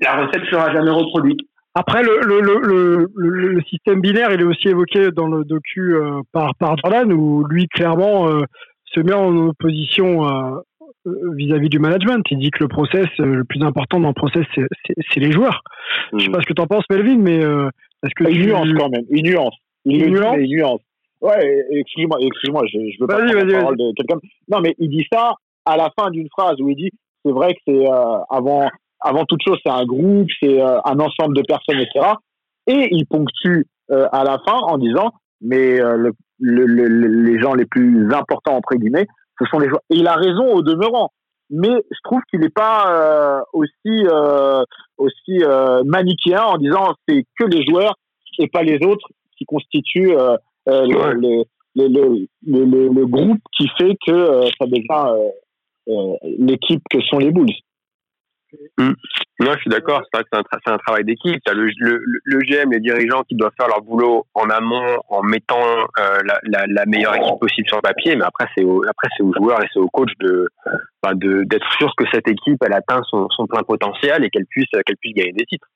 La 0.00 0.16
recette 0.16 0.44
sera 0.50 0.72
jamais 0.72 0.90
reproduite. 0.90 1.40
Après, 1.74 2.02
le, 2.02 2.20
le, 2.24 2.40
le, 2.40 3.08
le, 3.14 3.62
système 3.62 4.00
binaire, 4.00 4.32
il 4.32 4.40
est 4.40 4.44
aussi 4.44 4.68
évoqué 4.68 5.10
dans 5.12 5.28
le 5.28 5.44
docu 5.44 5.94
euh, 5.94 6.22
par, 6.32 6.56
par 6.56 6.76
Jordan, 6.78 7.12
où 7.12 7.44
lui, 7.46 7.68
clairement, 7.68 8.28
euh, 8.28 8.42
se 8.86 9.00
met 9.00 9.12
en 9.12 9.48
opposition 9.48 10.26
euh, 11.08 11.34
vis-à-vis 11.34 11.68
du 11.68 11.78
management. 11.78 12.22
Il 12.30 12.38
dit 12.38 12.50
que 12.50 12.62
le 12.62 12.68
process, 12.68 13.06
le 13.18 13.44
plus 13.44 13.62
important 13.62 14.00
dans 14.00 14.08
le 14.08 14.14
process, 14.14 14.44
c'est 14.54 15.20
les 15.20 15.32
joueurs. 15.32 15.62
Je 16.12 16.18
sais 16.18 16.28
mm. 16.28 16.32
pas 16.32 16.40
ce 16.40 16.46
que 16.46 16.52
tu 16.52 16.62
en 16.62 16.66
penses, 16.66 16.84
Melvin, 16.90 17.18
mais 17.18 17.38
est-ce 17.38 18.14
que 18.14 18.30
une 18.30 18.46
nuance 18.46 18.68
quand 18.78 18.90
même, 18.90 19.04
une 19.10 19.26
nuance, 19.26 19.56
une, 19.84 20.06
nuance, 20.06 20.36
une 20.38 20.50
nuance. 20.50 20.80
Ouais, 21.20 21.64
excuse-moi, 21.72 22.18
excuse-moi, 22.20 22.62
je, 22.72 22.78
je 22.78 23.00
veux 23.00 23.06
pas 23.06 23.16
parler 23.16 23.32
de 23.32 23.94
quelqu'un. 23.96 24.18
Non, 24.48 24.60
mais 24.60 24.74
il 24.78 24.88
dit 24.88 25.06
ça 25.12 25.34
à 25.64 25.76
la 25.76 25.90
fin 25.98 26.10
d'une 26.10 26.28
phrase 26.28 26.60
où 26.60 26.68
il 26.68 26.76
dit, 26.76 26.90
c'est 27.24 27.32
vrai 27.32 27.54
que 27.54 27.60
c'est 27.66 27.86
avant 28.30 28.68
avant 29.00 29.24
toute 29.24 29.40
chose, 29.46 29.58
c'est 29.64 29.72
un 29.72 29.84
groupe, 29.84 30.28
c'est 30.40 30.60
euh, 30.60 30.78
un 30.84 30.98
ensemble 30.98 31.36
de 31.36 31.42
personnes, 31.42 31.78
etc. 31.78 32.14
Et 32.66 32.88
il 32.90 33.06
ponctue 33.06 33.66
euh, 33.90 34.06
à 34.12 34.24
la 34.24 34.38
fin 34.44 34.58
en 34.58 34.78
disant, 34.78 35.12
mais 35.40 35.80
euh, 35.80 35.96
le, 35.96 36.12
le, 36.40 36.96
les 36.96 37.40
gens 37.40 37.54
les 37.54 37.66
plus 37.66 38.12
importants, 38.12 38.56
entre 38.56 38.74
guillemets, 38.74 39.06
ce 39.38 39.46
sont 39.46 39.58
les 39.58 39.68
joueurs. 39.68 39.82
Et 39.90 39.96
il 39.96 40.06
a 40.06 40.14
raison 40.14 40.52
au 40.52 40.62
demeurant. 40.62 41.10
Mais 41.50 41.68
je 41.90 41.98
trouve 42.04 42.20
qu'il 42.30 42.40
n'est 42.40 42.50
pas 42.50 43.42
aussi, 43.54 44.04
aussi 44.98 45.42
manichéen 45.86 46.42
en 46.42 46.58
disant 46.58 46.94
c'est 47.08 47.24
que 47.38 47.44
les 47.46 47.64
joueurs 47.64 47.94
et 48.38 48.48
pas 48.48 48.62
les 48.62 48.84
autres 48.84 49.08
qui 49.36 49.46
constituent 49.46 50.14
le, 50.66 51.44
le, 51.74 53.06
groupe 53.06 53.40
qui 53.56 53.66
fait 53.78 53.96
que 54.06 54.42
ça 54.58 54.66
devient 54.66 55.30
l'équipe 56.38 56.82
que 56.90 57.00
sont 57.00 57.18
les 57.18 57.30
Bulls. 57.30 57.54
Mmh. 58.78 58.92
Non, 59.40 59.52
je 59.52 59.58
suis 59.60 59.70
d'accord. 59.70 60.02
C'est 60.12 60.20
un, 60.32 60.42
un, 60.72 60.78
travail 60.78 61.04
d'équipe. 61.04 61.40
Tu 61.46 61.54
le, 61.54 62.38
GM, 62.40 62.72
les 62.72 62.80
dirigeants 62.80 63.22
qui 63.22 63.36
doivent 63.36 63.52
faire 63.56 63.68
leur 63.68 63.82
boulot 63.82 64.26
en 64.34 64.50
amont, 64.50 64.98
en 65.08 65.22
mettant 65.22 65.62
euh, 65.98 66.18
la, 66.44 66.86
meilleure 66.86 67.14
équipe 67.14 67.38
possible 67.40 67.68
sur 67.68 67.76
le 67.76 67.82
papier. 67.82 68.16
Mais 68.16 68.24
après, 68.24 68.46
c'est 68.56 68.64
aux 68.64 68.82
joueurs 69.34 69.62
et 69.62 69.68
c'est 69.72 69.78
aux 69.78 69.88
coachs 69.88 70.08
de 70.20 70.48
de 71.14 71.44
d'être 71.44 71.66
sûr 71.78 71.90
que 71.96 72.04
cette 72.12 72.28
équipe 72.28 72.58
elle 72.62 72.74
atteint 72.74 73.00
son, 73.08 73.28
son 73.30 73.46
plein 73.46 73.62
potentiel 73.62 74.24
et 74.24 74.30
qu'elle 74.30 74.46
puisse 74.46 74.68
qu'elle 74.70 74.96
puisse 75.00 75.14
gagner 75.14 75.32
des 75.32 75.46
titres. 75.46 75.66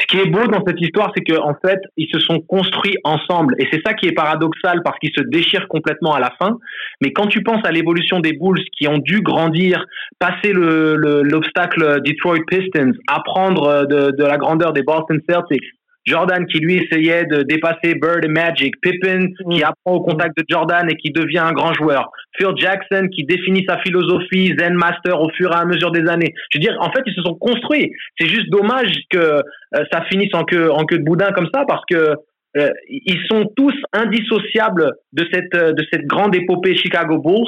Ce 0.00 0.06
qui 0.06 0.18
est 0.18 0.30
beau 0.30 0.46
dans 0.46 0.64
cette 0.66 0.80
histoire, 0.80 1.12
c'est 1.14 1.22
qu'en 1.24 1.50
en 1.50 1.54
fait, 1.54 1.80
ils 1.96 2.08
se 2.10 2.18
sont 2.20 2.40
construits 2.40 2.96
ensemble. 3.04 3.54
Et 3.58 3.68
c'est 3.70 3.82
ça 3.86 3.94
qui 3.94 4.06
est 4.06 4.12
paradoxal 4.12 4.82
parce 4.82 4.98
qu'ils 4.98 5.12
se 5.14 5.22
déchirent 5.22 5.68
complètement 5.68 6.14
à 6.14 6.20
la 6.20 6.32
fin. 6.38 6.58
Mais 7.02 7.12
quand 7.12 7.26
tu 7.26 7.42
penses 7.42 7.64
à 7.64 7.70
l'évolution 7.70 8.20
des 8.20 8.32
Bulls 8.32 8.62
qui 8.76 8.88
ont 8.88 8.98
dû 8.98 9.20
grandir, 9.20 9.84
passer 10.18 10.52
l'obstacle 10.52 11.80
le, 11.80 12.00
Detroit 12.00 12.38
Pistons, 12.46 12.92
apprendre 13.08 13.86
de, 13.86 14.12
de, 14.12 14.24
la 14.24 14.38
grandeur 14.38 14.72
des 14.72 14.82
Boston 14.82 15.20
Celtics, 15.28 15.64
Jordan 16.08 16.46
qui 16.46 16.58
lui 16.58 16.76
essayait 16.76 17.24
de 17.24 17.42
dépasser 17.42 17.94
Bird 17.94 18.24
et 18.24 18.28
Magic, 18.28 18.74
Pippen 18.80 19.28
qui 19.50 19.60
mm. 19.60 19.64
apprend 19.64 19.94
au 19.94 20.00
contact 20.00 20.36
de 20.36 20.44
Jordan 20.48 20.88
et 20.90 20.96
qui 20.96 21.10
devient 21.10 21.38
un 21.38 21.52
grand 21.52 21.72
joueur, 21.74 22.10
Phil 22.36 22.48
Jackson 22.56 23.08
qui 23.14 23.24
définit 23.24 23.64
sa 23.68 23.78
philosophie 23.78 24.54
Zen 24.58 24.74
Master 24.74 25.20
au 25.20 25.28
fur 25.30 25.52
et 25.52 25.56
à 25.56 25.64
mesure 25.64 25.90
des 25.90 26.08
années. 26.08 26.34
Je 26.50 26.58
veux 26.58 26.62
dire, 26.62 26.76
en 26.80 26.90
fait, 26.90 27.02
ils 27.06 27.14
se 27.14 27.22
sont 27.22 27.34
construits. 27.34 27.92
C'est 28.18 28.28
juste 28.28 28.50
dommage 28.50 28.92
que 29.10 29.18
euh, 29.18 29.84
ça 29.92 30.02
finisse 30.10 30.34
en 30.34 30.44
queue, 30.44 30.70
en 30.70 30.84
queue 30.84 30.98
de 30.98 31.04
boudin 31.04 31.30
comme 31.32 31.48
ça 31.52 31.64
parce 31.66 31.84
que 31.90 32.14
euh, 32.56 32.70
ils 32.88 33.20
sont 33.30 33.44
tous 33.56 33.74
indissociables 33.92 34.92
de 35.12 35.26
cette 35.32 35.54
euh, 35.54 35.72
de 35.72 35.84
cette 35.92 36.06
grande 36.06 36.34
épopée 36.34 36.76
Chicago 36.76 37.18
Bulls 37.18 37.46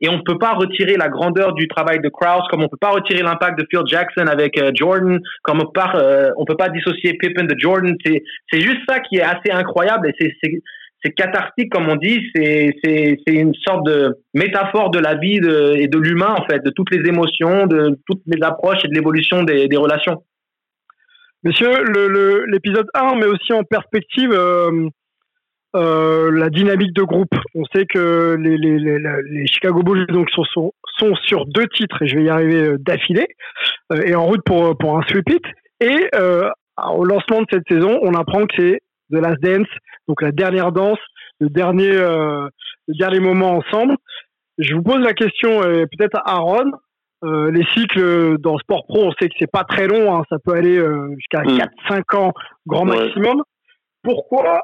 et 0.00 0.08
on 0.08 0.16
ne 0.16 0.22
peut 0.22 0.38
pas 0.38 0.54
retirer 0.54 0.96
la 0.96 1.08
grandeur 1.08 1.52
du 1.52 1.68
travail 1.68 2.00
de 2.00 2.08
Krause, 2.08 2.46
comme 2.50 2.62
on 2.62 2.68
peut 2.68 2.78
pas 2.80 2.90
retirer 2.90 3.22
l'impact 3.22 3.58
de 3.58 3.66
Phil 3.70 3.80
Jackson 3.86 4.26
avec 4.26 4.58
euh, 4.58 4.70
Jordan, 4.74 5.20
comme 5.42 5.60
on 5.60 5.64
ne 5.64 5.96
euh, 5.96 6.30
on 6.36 6.44
peut 6.44 6.56
pas 6.56 6.70
dissocier 6.70 7.14
Pippen 7.14 7.44
de 7.44 7.54
Jordan. 7.58 7.94
C'est 8.04 8.60
juste 8.60 8.80
ça 8.88 9.00
qui 9.00 9.16
est 9.16 9.22
assez 9.22 9.50
incroyable 9.50 10.08
et 10.08 10.36
c'est 11.02 11.12
cathartique 11.12 11.70
comme 11.70 11.88
on 11.88 11.96
dit. 11.96 12.20
C'est 12.34 13.16
une 13.26 13.54
sorte 13.66 13.86
de 13.86 14.16
métaphore 14.34 14.90
de 14.90 14.98
la 14.98 15.14
vie 15.14 15.36
et 15.36 15.88
de 15.88 15.98
l'humain 15.98 16.34
en 16.36 16.44
fait, 16.46 16.64
de 16.64 16.70
toutes 16.70 16.90
les 16.90 17.06
émotions, 17.08 17.66
de 17.66 17.98
toutes 18.06 18.22
les 18.26 18.42
approches 18.42 18.84
et 18.84 18.88
de 18.88 18.94
l'évolution 18.94 19.42
des 19.42 19.68
des 19.68 19.76
relations. 19.76 20.22
Monsieur, 21.42 21.70
l'épisode 22.48 22.86
le, 22.94 23.00
1 23.00 23.14
met 23.16 23.24
aussi 23.24 23.54
en 23.54 23.64
perspective 23.64 24.30
euh, 24.30 24.88
euh, 25.76 26.30
la 26.32 26.50
dynamique 26.50 26.92
de 26.94 27.02
groupe. 27.02 27.34
On 27.54 27.64
sait 27.74 27.86
que 27.86 28.36
les, 28.38 28.56
les, 28.56 28.78
les, 28.78 28.98
les 28.98 29.46
Chicago 29.46 29.82
Bulls 29.82 30.06
donc 30.08 30.28
sont, 30.30 30.44
sont, 30.44 30.72
sont, 30.98 31.14
sur 31.26 31.46
deux 31.46 31.66
titres 31.68 32.02
et 32.02 32.08
je 32.08 32.16
vais 32.16 32.24
y 32.24 32.28
arriver 32.28 32.62
euh, 32.62 32.78
d'affilée 32.78 33.28
euh, 33.92 34.02
et 34.04 34.14
en 34.14 34.26
route 34.26 34.42
pour 34.44 34.76
pour 34.78 34.98
un 34.98 35.02
sweep 35.02 35.30
it. 35.30 35.44
Et 35.80 36.08
euh, 36.14 36.50
au 36.92 37.04
lancement 37.04 37.42
de 37.42 37.46
cette 37.50 37.68
saison, 37.68 37.98
on 38.02 38.14
apprend 38.14 38.46
que 38.46 38.54
c'est 38.56 38.80
The 39.12 39.20
Last 39.20 39.40
Dance, 39.42 39.68
donc 40.08 40.22
la 40.22 40.32
dernière 40.32 40.72
danse, 40.72 40.98
le 41.40 41.48
dernier 41.48 41.92
le 41.92 42.94
dernier 42.98 43.20
moment 43.20 43.58
ensemble. 43.58 43.96
Je 44.58 44.74
vous 44.74 44.82
pose 44.82 45.00
la 45.00 45.14
question 45.14 45.60
peut-être 45.60 46.18
à 46.24 46.36
Aaron. 46.36 46.70
les 47.22 47.64
cycles 47.74 48.38
dans 48.38 48.54
le 48.54 48.58
sport 48.58 48.86
pro, 48.86 49.04
on 49.04 49.12
sait 49.12 49.28
que 49.28 49.34
c'est 49.38 49.50
pas 49.50 49.64
très 49.64 49.86
long, 49.86 50.14
hein, 50.14 50.22
ça 50.28 50.36
peut 50.44 50.54
aller 50.54 50.78
jusqu'à 51.16 51.42
4-5 51.42 52.02
mm. 52.12 52.16
ans 52.16 52.32
grand 52.66 52.84
maximum. 52.84 53.42
Pourquoi 54.02 54.60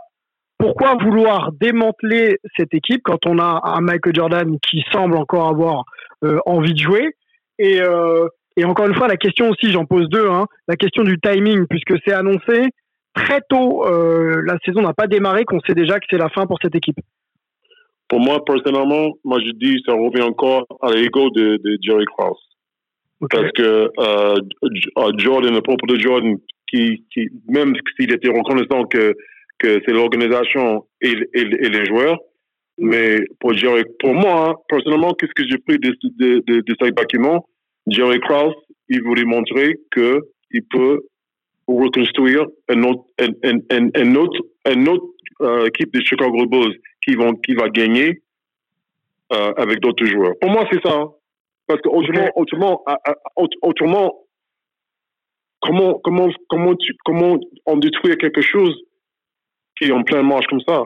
pourquoi 0.58 0.96
vouloir 0.96 1.52
démanteler 1.52 2.38
cette 2.56 2.72
équipe 2.72 3.02
quand 3.04 3.26
on 3.26 3.38
a 3.38 3.60
un 3.64 3.80
Michael 3.80 4.14
Jordan 4.14 4.58
qui 4.60 4.82
semble 4.92 5.16
encore 5.16 5.48
avoir 5.48 5.84
euh, 6.24 6.38
envie 6.46 6.72
de 6.72 6.78
jouer? 6.78 7.14
Et, 7.58 7.80
euh, 7.80 8.26
et 8.56 8.64
encore 8.64 8.86
une 8.86 8.94
fois, 8.94 9.08
la 9.08 9.16
question 9.16 9.50
aussi, 9.50 9.70
j'en 9.70 9.84
pose 9.84 10.08
deux, 10.08 10.28
hein, 10.28 10.46
la 10.66 10.76
question 10.76 11.02
du 11.02 11.18
timing, 11.20 11.66
puisque 11.68 11.94
c'est 12.04 12.14
annoncé 12.14 12.70
très 13.14 13.40
tôt, 13.48 13.86
euh, 13.86 14.42
la 14.46 14.56
saison 14.64 14.82
n'a 14.82 14.94
pas 14.94 15.06
démarré, 15.06 15.44
qu'on 15.44 15.60
sait 15.60 15.74
déjà 15.74 15.98
que 15.98 16.06
c'est 16.10 16.18
la 16.18 16.30
fin 16.30 16.46
pour 16.46 16.58
cette 16.62 16.74
équipe. 16.74 16.98
Pour 18.08 18.20
moi, 18.20 18.44
personnellement, 18.44 19.08
moi 19.24 19.40
je 19.40 19.50
dis 19.52 19.82
ça 19.84 19.92
revient 19.92 20.22
encore 20.22 20.64
à 20.80 20.92
l'ego 20.92 21.28
de, 21.30 21.56
de, 21.56 21.78
Jerry 21.82 22.04
Krause. 22.04 22.38
Parce 23.30 23.50
que 23.52 23.90
Jordan, 25.16 25.54
le 25.54 25.60
propre 25.60 25.86
de 25.86 25.98
Jordan, 25.98 26.36
qui, 26.68 27.04
qui 27.12 27.28
même 27.48 27.74
s'il 27.96 28.12
était 28.12 28.28
reconnaissant 28.28 28.84
que 28.84 29.16
que 29.58 29.80
c'est 29.84 29.92
l'organisation 29.92 30.86
et, 31.00 31.12
et, 31.34 31.40
et, 31.40 31.68
les 31.68 31.84
joueurs. 31.86 32.18
Mais 32.78 33.20
pour 33.40 33.54
Jerry, 33.54 33.84
pour 34.00 34.14
moi, 34.14 34.50
hein, 34.50 34.54
personnellement, 34.68 35.14
qu'est-ce 35.14 35.32
que 35.32 35.48
j'ai 35.48 35.58
pris 35.58 35.78
de, 35.78 35.96
de, 36.18 36.42
de, 36.46 36.60
de 36.60 36.76
ce 36.80 36.90
document? 36.90 37.48
Jerry 37.86 38.20
Krause, 38.20 38.54
il 38.88 39.02
voulait 39.02 39.24
montrer 39.24 39.76
que 39.90 40.20
il 40.50 40.62
peut 40.64 41.00
reconstruire 41.66 42.46
un 42.68 42.82
autre, 42.82 43.04
un, 43.18 43.58
un, 43.70 43.88
un 43.94 44.14
autre, 44.14 44.40
un 44.64 44.86
autre 44.86 45.06
euh, 45.40 45.66
équipe 45.66 45.92
de 45.92 46.00
Chicago 46.00 46.46
Bulls 46.46 46.76
qui 47.02 47.14
vont, 47.14 47.34
qui 47.34 47.54
va 47.54 47.68
gagner 47.68 48.22
euh, 49.32 49.52
avec 49.56 49.80
d'autres 49.80 50.04
joueurs. 50.04 50.34
Pour 50.40 50.50
moi, 50.50 50.66
c'est 50.70 50.82
ça. 50.82 50.94
Hein. 50.94 51.10
Parce 51.66 51.80
que 51.80 51.88
autrement, 51.88 52.28
autrement, 52.36 52.84
autrement, 53.62 54.26
comment, 55.60 55.94
comment, 56.04 56.28
comment, 56.48 56.74
tu, 56.76 56.94
comment 57.04 57.38
on 57.66 57.76
détruit 57.76 58.16
quelque 58.18 58.40
chose 58.42 58.74
qui 59.78 59.88
est 59.88 59.92
en 59.92 60.02
plein 60.02 60.22
marche 60.22 60.46
comme 60.46 60.60
ça. 60.66 60.82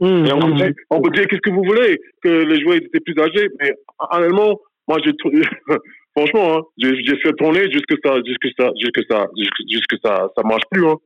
Mmh, 0.00 0.26
et 0.26 0.32
on, 0.32 0.96
on 0.96 1.02
peut 1.02 1.10
dire 1.10 1.26
qu'est-ce 1.28 1.40
que 1.40 1.50
vous 1.50 1.64
voulez, 1.64 1.98
que 2.22 2.28
les 2.28 2.60
joueurs 2.60 2.76
étaient 2.76 3.00
plus 3.00 3.18
âgés, 3.20 3.48
mais 3.60 3.72
honnêtement, 4.10 4.58
moi, 4.88 4.98
j'ai 5.04 5.12
franchement, 6.16 6.58
hein, 6.58 6.62
j'ai 6.78 7.16
fait 7.22 7.32
tourner 7.34 7.70
jusque 7.70 7.94
ça, 8.04 8.16
jusque 8.26 8.54
ça, 8.58 8.70
jusque 8.80 9.02
ça, 9.10 9.26
jusque, 9.36 9.62
jusque 9.70 9.96
ça, 10.04 10.28
ça 10.36 10.42
marche 10.44 10.64
plus. 10.70 10.86
Hein. 10.86 10.96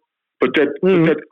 Peut-être, 0.41 0.73
mmh. 0.83 1.03
peut-être 1.03 1.23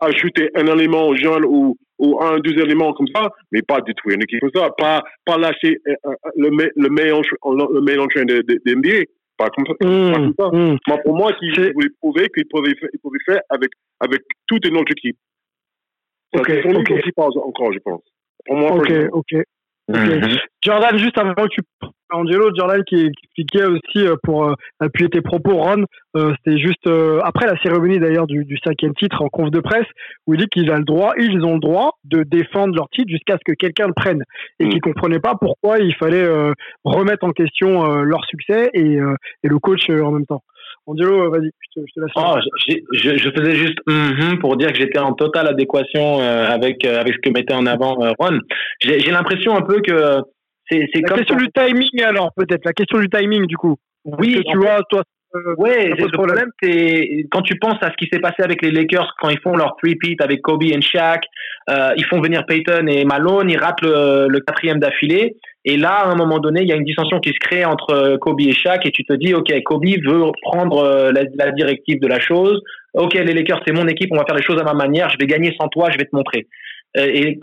ajouter 0.00 0.50
un 0.54 0.66
élément 0.66 1.08
aux 1.08 1.16
jeunes 1.16 1.44
ou, 1.46 1.76
ou 1.98 2.22
un, 2.22 2.38
deux 2.40 2.58
éléments 2.62 2.92
comme 2.92 3.06
ça, 3.14 3.30
mais 3.50 3.62
pas 3.62 3.80
détruire 3.80 4.16
une 4.16 4.22
équipe 4.22 4.40
comme 4.40 4.50
ça, 4.54 4.70
pas, 4.76 5.02
pas 5.24 5.38
lâcher 5.38 5.78
euh, 5.88 5.94
euh, 6.04 6.14
le, 6.36 6.50
le 6.76 6.88
meilleur, 6.90 7.22
le 7.44 7.80
meilleur 7.80 8.04
entraîneur 8.04 8.38
de, 8.38 8.42
de, 8.42 8.60
de 8.64 8.74
NBA. 8.74 9.04
Pas 9.40 9.48
comme 9.48 9.64
ça. 9.66 9.72
Mmh, 9.80 10.34
pas 10.34 10.50
comme 10.50 10.68
ça. 10.68 10.78
Moi, 10.88 10.98
pour 11.02 11.16
moi, 11.16 11.32
il 11.40 11.72
voulait 11.72 11.88
prouver 11.98 12.28
qu'il 12.28 12.46
pouvait, 12.46 12.74
il 12.92 12.98
pouvait 13.00 13.18
faire 13.24 13.40
avec, 13.48 13.70
avec 13.98 14.20
toute 14.46 14.66
une 14.66 14.76
autre 14.76 14.92
équipe. 14.92 15.16
C'est 16.34 16.40
encore, 16.78 17.72
je 17.72 17.78
pense. 17.78 18.02
Pour 18.44 18.56
moi, 18.56 18.72
ok, 18.72 18.92
ok. 19.12 19.32
-hmm. 19.88 20.38
Jordan, 20.62 20.98
juste 20.98 21.16
avant 21.18 21.34
que 21.34 21.48
tu 21.48 21.62
Angelo 22.12 22.50
Jordan 22.54 22.82
qui, 22.84 23.06
expliquait 23.06 23.64
aussi 23.64 24.06
euh, 24.06 24.16
pour 24.22 24.44
euh, 24.44 24.54
appuyer 24.80 25.08
tes 25.08 25.20
propos, 25.20 25.56
Ron, 25.56 25.84
euh, 26.16 26.32
c'était 26.38 26.58
juste 26.58 26.88
après 27.22 27.46
la 27.46 27.56
cérémonie 27.62 27.98
d'ailleurs 27.98 28.26
du, 28.26 28.58
cinquième 28.64 28.94
titre 28.94 29.22
en 29.22 29.28
conf 29.28 29.50
de 29.50 29.60
presse 29.60 29.86
où 30.26 30.34
il 30.34 30.40
dit 30.40 30.46
qu'ils 30.48 30.70
ont 30.70 30.76
le 30.76 30.84
droit, 30.84 31.12
ils 31.18 31.44
ont 31.44 31.54
le 31.54 31.60
droit 31.60 31.92
de 32.04 32.22
défendre 32.24 32.74
leur 32.74 32.88
titre 32.88 33.08
jusqu'à 33.08 33.34
ce 33.34 33.44
que 33.44 33.56
quelqu'un 33.56 33.86
le 33.86 33.92
prenne 33.94 34.24
et 34.58 34.66
mm. 34.66 34.68
qu'ils 34.70 34.80
comprenaient 34.80 35.20
pas 35.20 35.34
pourquoi 35.40 35.78
il 35.78 35.94
fallait 35.94 36.26
remettre 36.84 37.24
en 37.24 37.30
question 37.30 38.02
leur 38.02 38.24
succès 38.26 38.70
et, 38.74 38.94
et 38.94 39.48
le 39.48 39.58
coach 39.58 39.88
en 39.88 40.10
même 40.10 40.26
temps. 40.26 40.42
Angelo, 40.86 41.30
vas-y, 41.30 41.50
je 41.76 41.80
te, 41.80 42.00
laisse. 42.00 42.10
Oh, 42.16 42.36
je, 42.92 43.30
faisais 43.30 43.54
juste 43.54 43.78
mm-hmm 43.86 44.38
pour 44.38 44.56
dire 44.56 44.72
que 44.72 44.78
j'étais 44.78 44.98
en 44.98 45.12
totale 45.12 45.46
adéquation 45.46 46.18
avec 46.18 46.84
avec 46.84 47.14
ce 47.14 47.18
que 47.18 47.30
mettait 47.30 47.54
en 47.54 47.66
avant 47.66 47.94
Ron. 48.18 48.40
J'ai 48.80 49.10
l'impression 49.10 49.56
un 49.56 49.62
peu 49.62 49.80
que 49.80 50.22
c'est 50.70 51.00
la 51.00 51.16
question 51.16 51.36
du 51.36 51.48
timing 51.52 52.02
alors 52.02 52.32
peut-être 52.36 52.64
la 52.64 52.72
question 52.72 52.98
du 52.98 53.08
timing 53.08 53.46
du 53.46 53.56
coup. 53.56 53.76
Oui, 54.04 54.42
tu 54.50 54.56
vois 54.56 54.80
toi. 54.88 55.02
Euh, 55.36 55.54
ouais, 55.58 55.90
le 55.90 56.10
problème, 56.10 56.48
c'est 56.60 57.26
quand 57.30 57.42
tu 57.42 57.56
penses 57.56 57.78
à 57.82 57.90
ce 57.90 57.96
qui 57.96 58.08
s'est 58.12 58.18
passé 58.18 58.42
avec 58.42 58.62
les 58.62 58.72
Lakers 58.72 59.14
quand 59.20 59.28
ils 59.28 59.38
font 59.38 59.54
leur 59.54 59.76
three-peat 59.76 60.20
avec 60.20 60.42
Kobe 60.42 60.64
et 60.64 60.80
Shaq, 60.80 61.24
euh, 61.68 61.92
ils 61.96 62.04
font 62.06 62.20
venir 62.20 62.44
Peyton 62.46 62.86
et 62.88 63.04
Malone, 63.04 63.48
ils 63.48 63.56
ratent 63.56 63.82
le, 63.82 64.40
quatrième 64.40 64.80
d'affilée, 64.80 65.36
et 65.64 65.76
là, 65.76 66.00
à 66.00 66.08
un 66.08 66.16
moment 66.16 66.40
donné, 66.40 66.62
il 66.62 66.68
y 66.68 66.72
a 66.72 66.76
une 66.76 66.84
dissension 66.84 67.20
qui 67.20 67.30
se 67.30 67.38
crée 67.38 67.64
entre 67.64 68.16
Kobe 68.16 68.40
et 68.40 68.52
Shaq, 68.52 68.84
et 68.86 68.90
tu 68.90 69.04
te 69.04 69.12
dis, 69.12 69.32
ok, 69.32 69.52
Kobe 69.62 69.84
veut 70.04 70.32
prendre 70.42 70.78
euh, 70.78 71.12
la, 71.12 71.22
la 71.36 71.52
directive 71.52 72.00
de 72.00 72.08
la 72.08 72.18
chose, 72.18 72.60
ok, 72.94 73.14
les 73.14 73.32
Lakers, 73.32 73.62
c'est 73.64 73.72
mon 73.72 73.86
équipe, 73.86 74.10
on 74.10 74.16
va 74.16 74.24
faire 74.24 74.36
les 74.36 74.42
choses 74.42 74.60
à 74.60 74.64
ma 74.64 74.74
manière, 74.74 75.10
je 75.10 75.16
vais 75.20 75.26
gagner 75.26 75.54
sans 75.60 75.68
toi, 75.68 75.90
je 75.92 75.98
vais 75.98 76.06
te 76.06 76.16
montrer. 76.16 76.48
Euh, 76.96 77.06
et, 77.06 77.38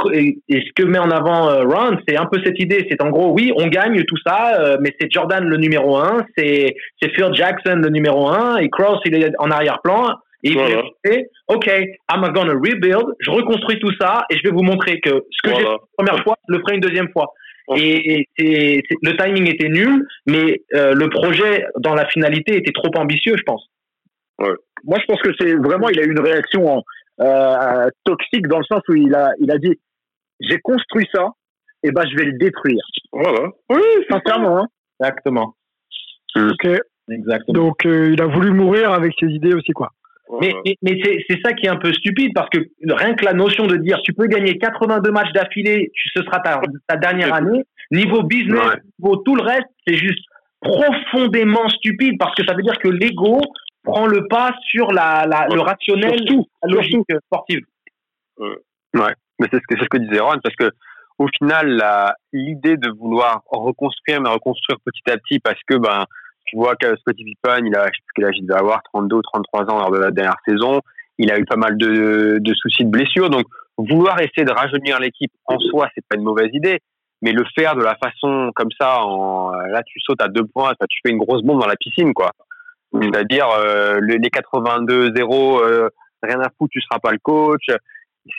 et, 0.50 0.62
ce 0.62 0.74
que 0.76 0.84
met 0.84 1.00
en 1.00 1.10
avant 1.10 1.50
euh, 1.50 1.64
Ron, 1.64 1.98
c'est 2.08 2.18
un 2.18 2.26
peu 2.26 2.40
cette 2.44 2.60
idée. 2.60 2.86
C'est 2.90 3.02
en 3.02 3.10
gros, 3.10 3.32
oui, 3.32 3.54
on 3.56 3.68
gagne 3.68 4.04
tout 4.04 4.18
ça, 4.26 4.60
euh, 4.60 4.78
mais 4.82 4.94
c'est 5.00 5.12
Jordan 5.12 5.46
le 5.46 5.58
numéro 5.58 5.96
un, 5.96 6.26
c'est 6.38 6.76
c'est 7.02 7.14
Phil 7.16 7.30
Jackson 7.34 7.80
le 7.82 7.90
numéro 7.90 8.28
un, 8.28 8.58
et 8.58 8.70
Cross 8.70 9.00
il 9.06 9.16
est 9.16 9.32
en 9.40 9.50
arrière-plan. 9.50 10.10
Et 10.44 10.52
il 10.52 10.56
dit, 10.56 11.24
OK, 11.48 11.68
I'm 11.68 12.22
gonna 12.32 12.54
rebuild. 12.54 13.06
Je 13.20 13.32
reconstruis 13.32 13.80
tout 13.80 13.92
ça 14.00 14.24
et 14.30 14.38
je 14.38 14.44
vais 14.44 14.52
vous 14.54 14.64
montrer 14.64 15.00
que 15.00 15.10
ce 15.32 15.50
que 15.50 15.56
j'ai 15.56 15.64
fait 15.64 15.64
la 15.64 15.78
première 15.98 16.24
fois, 16.24 16.36
je 16.48 16.54
le 16.54 16.60
ferai 16.60 16.76
une 16.76 16.82
deuxième 16.82 17.10
fois. 17.12 17.34
Et, 17.76 18.28
et 18.38 18.84
le 19.02 19.18
timing 19.18 19.52
était 19.52 19.68
nul, 19.68 20.06
mais 20.28 20.62
le 20.72 21.08
projet 21.08 21.66
dans 21.80 21.96
la 21.96 22.06
finalité 22.06 22.56
était 22.56 22.72
trop 22.72 22.92
ambitieux, 22.98 23.34
je 23.36 23.44
pense. 23.44 23.66
Ouais. 24.40 24.54
Moi, 24.84 25.00
je 25.02 25.06
pense 25.06 25.22
que 25.22 25.32
c'est 25.40 25.56
vraiment, 25.56 25.90
il 25.90 26.00
a 26.00 26.04
eu 26.04 26.12
une 26.12 26.20
réaction 26.20 26.68
en, 26.72 26.84
euh, 27.20 27.90
toxique 28.04 28.48
dans 28.48 28.60
le 28.60 28.66
sens 28.66 28.82
où 28.90 28.94
il 28.94 29.14
a, 29.16 29.32
il 29.40 29.52
a 29.52 29.58
dit 29.58 29.80
j'ai 30.40 30.60
construit 30.60 31.08
ça, 31.14 31.30
et 31.84 31.92
ben 31.92 32.04
je 32.10 32.16
vais 32.16 32.26
le 32.26 32.38
détruire. 32.38 32.84
Voilà. 33.12 33.50
Oui, 33.70 33.82
sincèrement. 34.10 34.60
Hein. 34.60 34.68
Exactement. 35.00 35.56
Ok. 36.36 36.68
Exactement. 37.10 37.66
Donc 37.66 37.86
euh, 37.86 38.12
il 38.14 38.22
a 38.22 38.28
voulu 38.28 38.52
mourir 38.52 38.92
avec 38.92 39.14
ses 39.20 39.28
idées 39.28 39.54
aussi, 39.54 39.72
quoi. 39.72 39.92
Mais, 40.42 40.52
mais, 40.82 41.00
c'est 41.30 41.40
ça 41.42 41.54
qui 41.54 41.68
est 41.68 41.70
un 41.70 41.78
peu 41.78 41.94
stupide 41.94 42.32
parce 42.36 42.50
que 42.50 42.60
rien 42.84 43.16
que 43.16 43.24
la 43.24 43.32
notion 43.32 43.66
de 43.66 43.78
dire 43.78 44.02
tu 44.04 44.12
peux 44.12 44.28
gagner 44.28 44.58
82 44.58 45.10
matchs 45.10 45.32
d'affilée, 45.32 45.90
ce 46.14 46.22
sera 46.22 46.42
ta, 46.42 46.60
ta 46.86 46.98
dernière 46.98 47.34
année, 47.34 47.64
niveau 47.92 48.24
business, 48.24 48.76
niveau 49.00 49.16
tout 49.18 49.36
le 49.36 49.44
reste, 49.44 49.68
c'est 49.88 49.96
juste 49.96 50.20
profondément 50.60 51.70
stupide 51.70 52.18
parce 52.20 52.36
que 52.36 52.46
ça 52.46 52.54
veut 52.56 52.64
dire 52.64 52.78
que 52.78 52.90
l'ego 52.90 53.40
prend 53.84 54.08
le 54.08 54.28
pas 54.28 54.54
sur 54.70 54.92
la, 54.92 55.26
la 55.26 55.48
le 55.48 55.62
rationnel, 55.62 56.20
la 56.64 56.70
logique 56.70 57.06
sportive. 57.26 57.62
Ouais, 58.40 59.14
mais 59.40 59.48
c'est 59.52 59.58
ce 59.58 59.68
que 59.68 59.76
c'est 59.78 59.84
ce 59.84 59.90
que 59.90 59.98
disait 59.98 60.20
Ron 60.20 60.40
parce 60.44 60.56
que 60.56 60.72
au 61.18 61.28
final 61.38 61.84
l'idée 62.34 62.78
de 62.78 62.90
vouloir 62.90 63.42
reconstruire 63.48 64.22
mais 64.22 64.30
reconstruire 64.30 64.78
petit 64.86 65.12
à 65.12 65.18
petit 65.18 65.40
parce 65.40 65.60
que 65.68 65.76
ben 65.76 66.06
tu 66.46 66.56
vois 66.56 66.76
que 66.76 66.96
Scottie 66.98 67.24
Pippen 67.24 67.66
il 67.66 67.76
a 67.76 67.86
je 67.86 67.98
sais 67.98 68.04
plus 68.06 68.14
quel 68.16 68.26
âge 68.26 68.36
il 68.38 68.48
devait 68.48 68.60
avoir 68.60 68.82
32 68.94 69.18
ou 69.18 69.22
33 69.22 69.72
ans 69.72 69.80
lors 69.80 69.92
de 69.92 70.00
la 70.00 70.12
dernière 70.12 70.38
saison. 70.48 70.82
Il 71.18 71.32
a 71.32 71.40
eu 71.40 71.46
pas 71.46 71.56
mal 71.56 71.78
de, 71.78 72.38
de 72.40 72.54
soucis 72.54 72.86
de 72.86 72.92
blessures. 72.92 73.30
Donc 73.30 73.46
vouloir 73.78 74.20
essayer 74.22 74.46
de 74.46 74.52
rajeunir 74.52 75.00
l'équipe 75.00 75.32
en 75.46 75.60
soi 75.60 75.90
c'est 75.96 76.06
pas 76.08 76.16
une 76.16 76.24
mauvaise 76.24 76.50
idée. 76.54 76.80
Mais 77.24 77.32
le 77.32 77.44
faire 77.58 77.76
de 77.76 77.82
la 77.82 77.96
façon 77.96 78.52
comme 78.56 78.70
ça 78.80 79.02
en 79.04 79.52
là 79.52 79.82
tu 79.84 80.00
sautes 80.00 80.22
à 80.22 80.28
deux 80.28 80.46
points 80.46 80.74
tu 80.90 81.00
fais 81.04 81.12
une 81.12 81.18
grosse 81.18 81.44
bombe 81.44 81.60
dans 81.60 81.68
la 81.68 81.76
piscine 81.76 82.14
quoi 82.14 82.32
c'est-à-dire 82.94 83.48
euh, 83.50 84.00
les 84.02 84.18
82-0, 84.18 85.62
euh, 85.62 85.90
rien 86.24 86.40
à 86.40 86.50
foutre, 86.58 86.72
tu 86.72 86.82
seras 86.82 87.00
pas 87.00 87.12
le 87.12 87.20
coach. 87.20 87.68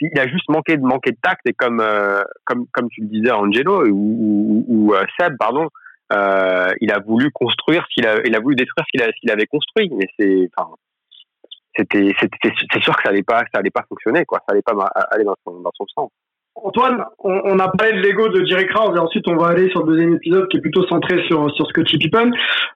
Il 0.01 0.19
a 0.19 0.27
juste 0.27 0.49
manqué 0.49 0.77
de 0.77 0.83
manquer 0.83 1.11
de 1.11 1.17
tact 1.21 1.41
et 1.45 1.53
comme 1.53 1.79
euh, 1.81 2.21
comme 2.45 2.67
comme 2.73 2.89
tu 2.89 3.01
le 3.01 3.07
disais 3.07 3.31
Angelo 3.31 3.87
ou, 3.87 4.63
ou, 4.67 4.93
Seb 5.19 5.35
pardon, 5.39 5.67
il 6.11 6.91
a 6.91 6.99
voulu 6.99 7.31
construire 7.31 7.83
ce 7.89 7.93
qu'il 7.95 8.07
a 8.07 8.19
il 8.23 8.35
a 8.35 8.39
voulu 8.39 8.55
détruire 8.55 8.85
ce 8.85 9.19
qu'il 9.19 9.31
avait 9.31 9.47
construit. 9.47 9.89
Mais 9.95 10.05
c'est 10.19 10.47
enfin 10.55 10.75
c'était 11.75 12.13
c'est 12.21 12.83
sûr 12.83 12.95
que 12.95 13.01
ça 13.03 13.09
allait 13.09 13.23
pas 13.23 13.39
ça 13.51 13.59
allait 13.59 13.71
pas 13.71 13.85
fonctionner 13.89 14.25
quoi, 14.25 14.39
ça 14.47 14.53
allait 14.53 14.61
pas 14.61 14.73
aller 15.11 15.23
dans 15.23 15.35
son 15.43 15.59
dans 15.61 15.71
son 15.75 15.87
sens. 15.87 16.11
Antoine, 16.63 17.03
on, 17.19 17.59
a 17.59 17.69
parlé 17.69 17.93
de 17.93 18.01
l'ego 18.01 18.27
de 18.27 18.45
Jerry 18.45 18.67
Krause 18.67 18.95
et 18.95 18.99
ensuite 18.99 19.27
on 19.27 19.37
va 19.37 19.47
aller 19.47 19.69
sur 19.69 19.85
le 19.85 19.93
deuxième 19.93 20.15
épisode 20.15 20.47
qui 20.49 20.57
est 20.57 20.61
plutôt 20.61 20.85
centré 20.87 21.23
sur, 21.27 21.49
sur 21.55 21.67
Scottie 21.67 21.97
Pippen. 21.97 22.31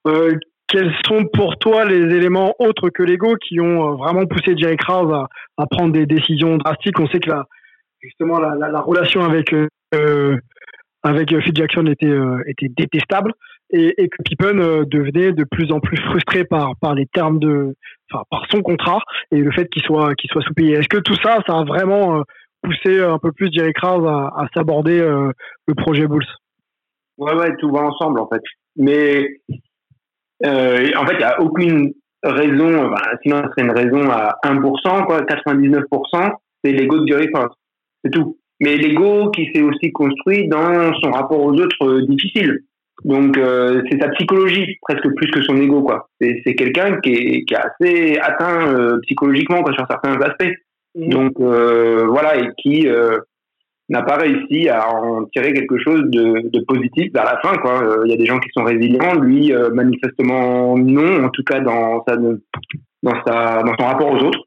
Euh, 0.08 0.32
quels 0.74 0.92
sont 1.06 1.26
pour 1.32 1.58
toi 1.58 1.86
les 1.86 2.16
éléments 2.16 2.56
autres 2.58 2.90
que 2.90 3.04
l'ego 3.04 3.36
qui 3.36 3.60
ont 3.60 3.92
euh, 3.92 3.96
vraiment 3.96 4.26
poussé 4.26 4.58
Jerry 4.58 4.76
Krause 4.76 5.14
à, 5.58 5.68
prendre 5.68 5.94
des 5.94 6.08
décisions 6.08 6.58
drastiques? 6.58 7.00
On 7.00 7.08
sait 7.08 7.20
que 7.20 7.30
la, 7.30 7.46
justement 8.02 8.40
la, 8.40 8.82
relation 8.82 9.22
avec 9.22 9.54
euh, 9.54 9.68
euh, 9.94 10.36
avec 11.04 11.30
Phil 11.30 11.56
Jackson 11.56 11.86
était 11.86 12.18
était 12.48 12.70
détestable 12.76 13.34
et, 13.70 14.10
que 14.10 14.24
Pippen 14.24 14.84
devenait 14.86 15.32
de 15.32 15.44
plus 15.44 15.72
en 15.72 15.80
plus 15.80 15.98
frustré 15.98 16.44
par 16.44 16.74
par 16.82 16.96
les 16.96 17.06
termes 17.06 17.38
de 17.38 17.76
enfin 18.12 18.24
par 18.32 18.46
son 18.50 18.62
contrat 18.64 19.00
et 19.32 19.38
le 19.38 19.52
fait 19.52 19.70
qu'il 19.70 19.84
soit 19.84 20.16
qu'il 20.16 20.30
soit 20.32 20.42
sous-payé. 20.42 20.74
Est-ce 20.74 20.90
que 20.90 20.98
tout 20.98 21.16
ça 21.22 21.38
ça 21.46 21.60
a 21.60 21.64
vraiment 21.66 22.24
poussé 22.64 23.00
un 23.00 23.20
peu 23.20 23.32
plus 23.32 23.52
Jerry 23.52 23.74
Krause 23.74 24.08
à, 24.08 24.42
à 24.42 24.48
s'aborder 24.56 25.00
le 25.00 25.76
projet 25.76 26.08
Bulls? 26.08 26.26
Ouais 27.20 27.36
ouais, 27.36 27.56
tout 27.58 27.70
va 27.70 27.82
ensemble 27.82 28.20
en 28.20 28.28
fait. 28.28 28.42
Mais 28.76 29.28
euh, 30.46 30.92
en 30.98 31.06
fait, 31.06 31.14
il 31.14 31.18
n'y 31.18 31.24
a 31.24 31.42
aucune 31.42 31.94
raison, 32.24 32.90
bah, 32.90 33.02
sinon 33.22 33.44
ce 33.44 33.50
serait 33.50 33.64
une 33.64 33.72
raison 33.72 34.10
à 34.10 34.38
1%, 34.44 35.06
quoi, 35.06 35.22
99%, 35.22 36.32
c'est 36.64 36.72
l'ego 36.72 37.00
de 37.00 37.06
Gary 37.06 37.28
Fox. 37.34 37.56
C'est 38.04 38.12
tout. 38.12 38.38
Mais 38.60 38.78
l'ego 38.78 39.30
qui 39.32 39.52
s'est 39.54 39.62
aussi 39.62 39.92
construit 39.92 40.48
dans 40.48 40.94
son 41.02 41.12
rapport 41.12 41.42
aux 41.42 41.54
autres 41.54 41.86
euh, 41.86 42.06
difficile. 42.08 42.60
Donc 43.04 43.38
euh, 43.38 43.82
c'est 43.90 44.00
sa 44.00 44.10
psychologie 44.10 44.78
presque 44.82 45.08
plus 45.16 45.30
que 45.32 45.42
son 45.42 45.58
ego 45.58 45.82
quoi. 45.82 46.08
C'est 46.22 46.56
quelqu'un 46.56 47.00
qui 47.02 47.14
est, 47.14 47.44
qui 47.46 47.54
est 47.54 47.58
assez 47.58 48.18
atteint 48.20 48.74
euh, 48.74 49.00
psychologiquement 49.04 49.62
quoi 49.62 49.74
sur 49.74 49.86
certains 49.90 50.20
aspects. 50.22 50.54
Mmh. 50.96 51.10
Donc 51.10 51.34
euh, 51.40 52.06
voilà 52.08 52.38
et 52.38 52.50
qui 52.58 52.88
n'a 53.94 54.02
pas 54.02 54.18
réussi 54.18 54.68
à 54.70 54.90
en 54.90 55.26
tirer 55.26 55.54
quelque 55.54 55.78
chose 55.78 56.02
de, 56.06 56.50
de 56.50 56.66
positif 56.66 57.14
vers 57.14 57.26
la 57.26 57.40
fin. 57.42 57.56
Quoi. 57.58 57.84
Euh, 57.84 58.04
il 58.06 58.12
y 58.12 58.14
a 58.14 58.18
des 58.18 58.26
gens 58.26 58.40
qui 58.40 58.50
sont 58.54 58.64
résilients, 58.64 59.14
lui 59.22 59.54
euh, 59.54 59.70
manifestement 59.70 60.76
non, 60.78 61.24
en 61.24 61.30
tout 61.30 61.44
cas 61.44 61.60
dans 61.60 62.04
sa, 62.08 62.18
dans 62.18 63.24
sa, 63.26 63.62
dans 63.62 63.76
son 63.78 63.86
rapport 63.86 64.12
aux 64.12 64.24
autres. 64.26 64.40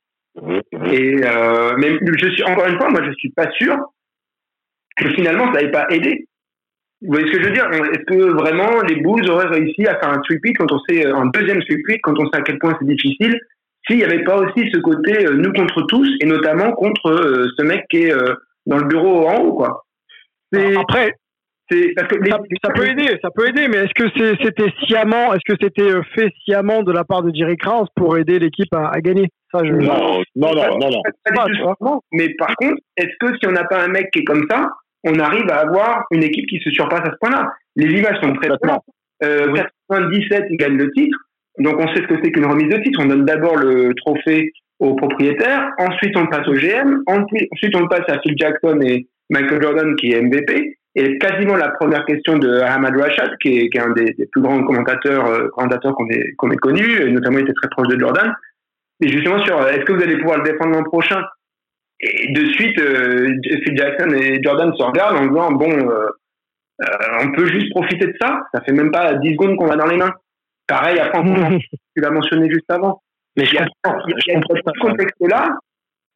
Et 0.93 1.21
euh, 1.25 1.75
mais 1.79 1.97
je 2.19 2.29
suis 2.29 2.43
encore 2.43 2.67
une 2.67 2.77
fois, 2.77 2.91
moi 2.91 3.01
je 3.07 3.13
suis 3.13 3.31
pas 3.31 3.51
sûr 3.53 3.77
que 4.97 5.09
finalement 5.11 5.53
ça 5.55 5.63
n'ait 5.63 5.71
pas 5.71 5.87
aidé. 5.91 6.27
Vous 7.03 7.13
voyez 7.13 7.27
ce 7.29 7.33
que 7.33 7.43
je 7.43 7.49
veux 7.49 7.55
dire? 7.55 7.71
Est-ce 7.71 8.05
que 8.05 8.33
vraiment 8.33 8.83
les 8.89 8.97
Bulls 8.97 9.31
auraient 9.31 9.49
réussi 9.49 9.87
à 9.87 9.99
faire 9.99 10.11
un 10.11 10.23
sweep 10.25 10.43
quand 10.59 10.73
on 10.73 10.79
sait 10.89 11.07
un 11.07 11.27
deuxième 11.27 11.63
sweep 11.63 12.01
quand 12.03 12.19
on 12.19 12.27
sait 12.31 12.39
à 12.39 12.43
quel 12.43 12.59
point 12.59 12.77
c'est 12.81 12.89
difficile 12.89 13.39
s'il 13.87 13.99
n'y 13.99 14.05
avait 14.05 14.25
pas 14.25 14.39
aussi 14.39 14.69
ce 14.73 14.81
côté 14.81 15.25
nous 15.33 15.53
contre 15.53 15.83
tous 15.83 16.09
et 16.21 16.27
notamment 16.27 16.73
contre 16.73 17.47
ce 17.57 17.63
mec 17.63 17.85
qui 17.89 17.99
est 17.99 18.15
dans 18.67 18.79
le 18.79 18.85
bureau 18.85 19.29
en 19.29 19.37
haut, 19.43 19.53
quoi. 19.55 19.85
Après, 20.55 21.13
c'est 21.71 21.93
parce 21.97 22.09
que 22.09 22.17
ça, 22.63 22.73
peut 22.73 22.87
aider, 22.87 23.19
ça 23.23 23.31
peut 23.35 23.49
aider, 23.49 23.67
mais 23.69 23.79
est-ce 23.79 23.95
que 23.95 24.09
c'était 24.43 24.73
sciemment, 24.85 25.35
est-ce 25.35 25.53
que 25.53 25.59
c'était 25.61 25.91
euh, 25.91 26.03
fait 26.15 26.33
sciemment 26.45 26.83
de 26.83 26.93
la 26.93 27.05
part 27.05 27.23
de 27.23 27.35
Jerry 27.35 27.57
Krause 27.57 27.89
pour 27.97 28.17
aider 28.17 28.39
l'équipe 28.39 28.73
à, 28.73 29.01
gagner? 29.01 29.29
Ça, 29.51 29.61
je... 29.65 29.73
Non, 29.73 30.21
non, 30.37 30.55
non, 30.55 30.79
non, 30.79 30.91
non. 31.81 32.01
mais 32.13 32.29
par 32.39 32.55
contre, 32.57 32.81
est-ce 32.97 33.17
que 33.19 33.37
si 33.39 33.47
on 33.49 33.53
n'a 33.53 33.65
pas 33.65 33.83
un 33.83 33.89
mec 33.89 34.11
qui 34.13 34.21
est 34.21 34.25
comme 34.25 34.47
ça, 34.49 34.69
on 35.05 35.19
arrive 35.19 35.51
à 35.51 35.61
avoir 35.61 36.05
une 36.13 36.23
équipe 36.23 36.49
qui 36.49 36.61
se 36.61 36.71
surpasse 36.71 37.01
à 37.01 37.13
ce 37.13 37.17
point-là? 37.21 37.51
Les 37.75 37.99
images 37.99 38.21
sont 38.23 38.33
très 38.35 38.49
claires. 38.63 38.79
Euh, 39.25 39.53
97, 39.91 40.45
il 40.51 40.57
gagne 40.57 40.77
le 40.77 40.91
titre. 40.93 41.19
Donc 41.59 41.79
on 41.79 41.89
sait 41.89 42.03
ce 42.03 42.07
que 42.07 42.21
c'est 42.23 42.31
qu'une 42.31 42.47
remise 42.47 42.69
de 42.69 42.83
titre. 42.83 43.01
On 43.03 43.07
donne 43.07 43.25
d'abord 43.25 43.57
le 43.57 43.93
trophée 43.95 44.53
au 44.79 44.95
propriétaire. 44.95 45.73
Ensuite, 45.79 46.17
on 46.17 46.27
passe 46.27 46.47
au 46.49 46.55
GM. 46.55 47.03
Ensuite, 47.07 47.77
on 47.77 47.89
passe 47.89 48.09
à 48.09 48.21
Phil 48.21 48.35
Jackson 48.37 48.81
et 48.83 49.07
Michael 49.31 49.63
Jordan 49.63 49.97
qui 49.97 50.13
est 50.13 50.21
MVP. 50.21 50.79
Et 50.99 51.19
quasiment 51.19 51.57
la 51.57 51.69
première 51.71 52.07
question 52.07 52.39
de 52.39 52.61
Ahmad 52.61 52.97
Rashad, 52.97 53.37
qui 53.43 53.59
est, 53.59 53.69
qui 53.69 53.77
est 53.77 53.83
un 53.83 53.93
des, 53.93 54.15
plus 54.33 54.41
grands 54.41 54.65
commentateurs, 54.65 55.27
euh, 55.27 55.49
commentateurs 55.49 55.95
qu'on 55.95 56.09
ait, 56.09 56.33
qu'on 56.39 56.51
ait 56.51 56.57
connus, 56.57 57.03
et 57.03 57.13
notamment 57.13 57.39
il 57.39 57.43
était 57.43 57.53
très 57.53 57.69
proche 57.69 57.89
de 57.89 57.99
Jordan. 57.99 58.33
Et 59.03 59.09
justement 59.09 59.39
sur 59.45 59.61
est-ce 59.69 59.85
que 59.85 59.93
vous 59.93 60.03
allez 60.03 60.17
pouvoir 60.17 60.39
le 60.39 60.45
défendre 60.45 60.75
l'an 60.75 60.85
prochain? 60.85 61.23
Et 62.01 62.33
de 62.33 62.47
suite, 62.53 62.79
euh, 62.79 63.29
Phil 63.65 63.77
Jackson 63.77 64.09
et 64.15 64.43
Jordan 64.43 64.73
se 64.75 64.83
regardent 64.83 65.19
en 65.19 65.27
disant 65.27 65.53
bon, 65.53 65.71
euh, 65.71 66.09
on 67.23 67.33
peut 67.33 67.47
juste 67.47 67.71
profiter 67.71 68.07
de 68.07 68.15
ça. 68.19 68.41
Ça 68.55 68.63
fait 68.63 68.73
même 68.73 68.91
pas 68.91 69.15
10 69.15 69.33
secondes 69.33 69.57
qu'on 69.57 69.67
va 69.67 69.77
dans 69.77 69.87
les 69.87 69.97
mains. 69.99 70.15
Pareil, 70.67 70.99
après, 70.99 71.23
tu 71.71 72.03
l'as 72.03 72.11
mentionné 72.11 72.49
juste 72.49 72.71
avant. 72.71 73.03
Mais 73.37 73.45
je 73.45 73.53
il 73.53 73.57
y 73.57 73.59
a, 73.59 74.41
ce 74.41 74.81
contexte-là. 74.81 75.59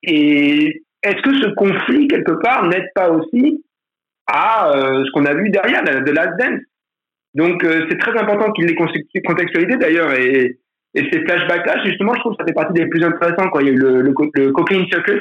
Et 0.03 0.83
est-ce 1.03 1.23
que 1.23 1.35
ce 1.41 1.55
conflit, 1.55 2.09
quelque 2.09 2.41
part, 2.43 2.66
n'aide 2.68 2.89
pas 2.95 3.11
aussi 3.11 3.64
à 4.27 4.71
ce 4.75 5.11
qu'on 5.12 5.27
a 5.27 5.35
vu 5.35 5.51
derrière, 5.51 5.83
de 5.83 6.11
Last 6.11 6.39
Dance? 6.39 6.61
Donc, 7.35 7.64
c'est 7.89 7.99
très 7.99 8.18
important 8.18 8.51
qu'il 8.53 8.66
l'ait 8.66 9.23
contextualisé, 9.25 9.77
d'ailleurs. 9.77 10.12
Et, 10.18 10.59
et 10.95 11.11
ces 11.12 11.21
flashbacks-là, 11.25 11.85
justement, 11.85 12.14
je 12.14 12.21
trouve 12.21 12.33
que 12.33 12.43
ça 12.43 12.47
fait 12.47 12.55
partie 12.55 12.75
des 12.75 12.87
plus 12.87 13.05
intéressants. 13.05 13.49
Quoi. 13.51 13.62
Il 13.62 13.68
y 13.68 13.71
a 13.71 13.75
eu 13.75 13.79
le, 13.79 14.03
le, 14.03 14.14
le 14.35 14.53
Cocaine 14.53 14.87
Circus, 14.91 15.21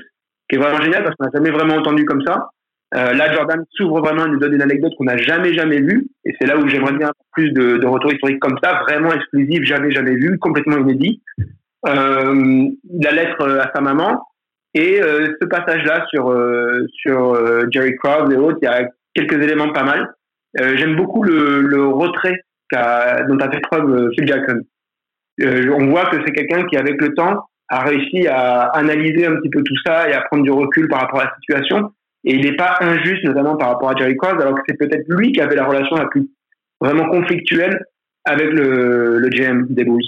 qui 0.49 0.55
est 0.55 0.59
vraiment 0.59 0.81
génial 0.81 1.03
parce 1.03 1.15
qu'on 1.15 1.25
n'a 1.25 1.31
jamais 1.33 1.51
vraiment 1.51 1.75
entendu 1.75 2.05
comme 2.05 2.23
ça. 2.25 2.49
Euh, 2.95 3.13
là, 3.13 3.31
Jordan 3.31 3.63
s'ouvre 3.71 3.99
vraiment, 3.99 4.25
il 4.25 4.31
nous 4.31 4.39
donne 4.39 4.55
une 4.55 4.63
anecdote 4.63 4.93
qu'on 4.97 5.03
n'a 5.03 5.17
jamais, 5.17 5.53
jamais 5.53 5.79
vue. 5.79 6.07
Et 6.25 6.33
c'est 6.39 6.47
là 6.47 6.57
où 6.57 6.67
j'aimerais 6.67 6.93
bien 6.93 7.11
plus 7.33 7.51
de, 7.51 7.77
de 7.77 7.85
retours 7.85 8.11
historiques 8.11 8.39
comme 8.39 8.57
ça, 8.63 8.81
vraiment 8.87 9.13
exclusifs, 9.13 9.63
jamais, 9.63 9.91
jamais 9.91 10.15
vu, 10.15 10.39
complètement 10.39 10.77
inédit. 10.77 11.21
Euh, 11.87 12.67
la 12.99 13.11
lettre 13.11 13.41
euh, 13.41 13.61
à 13.61 13.71
sa 13.73 13.79
maman 13.79 14.21
et 14.73 15.01
euh, 15.01 15.33
ce 15.41 15.47
passage-là 15.47 16.05
sur, 16.09 16.29
euh, 16.29 16.85
sur 16.91 17.35
Jerry 17.71 17.95
Krause 17.95 18.31
et 18.33 18.37
autres, 18.37 18.59
il 18.61 18.65
y 18.65 18.67
a 18.67 18.87
quelques 19.15 19.41
éléments 19.41 19.71
pas 19.71 19.83
mal. 19.83 20.13
J'aime 20.55 20.95
beaucoup 20.95 21.23
le, 21.23 21.61
le 21.61 21.87
retrait 21.87 22.41
dont 22.71 23.37
a 23.37 23.51
fait 23.51 23.61
preuve 23.61 24.09
Phil 24.15 24.27
Jackson. 24.27 24.61
on 25.39 25.87
voit 25.87 26.05
que 26.07 26.17
c'est 26.25 26.33
quelqu'un 26.33 26.65
qui, 26.65 26.75
avec 26.75 26.99
le 26.99 27.13
temps, 27.13 27.45
a 27.69 27.83
réussi 27.83 28.27
à 28.27 28.63
analyser 28.69 29.27
un 29.27 29.35
petit 29.35 29.49
peu 29.49 29.61
tout 29.61 29.75
ça 29.85 30.09
et 30.09 30.13
à 30.13 30.21
prendre 30.21 30.43
du 30.43 30.51
recul 30.51 30.87
par 30.87 31.01
rapport 31.01 31.21
à 31.21 31.25
la 31.25 31.35
situation. 31.35 31.91
Et 32.23 32.33
il 32.33 32.41
n'est 32.41 32.55
pas 32.55 32.77
injuste, 32.81 33.23
notamment 33.25 33.57
par 33.57 33.69
rapport 33.69 33.91
à 33.91 33.95
Jerry 33.95 34.15
Krause, 34.15 34.41
alors 34.41 34.55
que 34.55 34.61
c'est 34.67 34.77
peut-être 34.77 35.05
lui 35.07 35.31
qui 35.31 35.39
avait 35.39 35.55
la 35.55 35.65
relation 35.65 35.95
la 35.97 36.07
plus 36.07 36.27
vraiment 36.81 37.07
conflictuelle 37.09 37.85
avec 38.25 38.49
le, 38.49 39.19
le 39.19 39.29
GM 39.29 39.67
des 39.69 39.83
Bulls. 39.83 40.01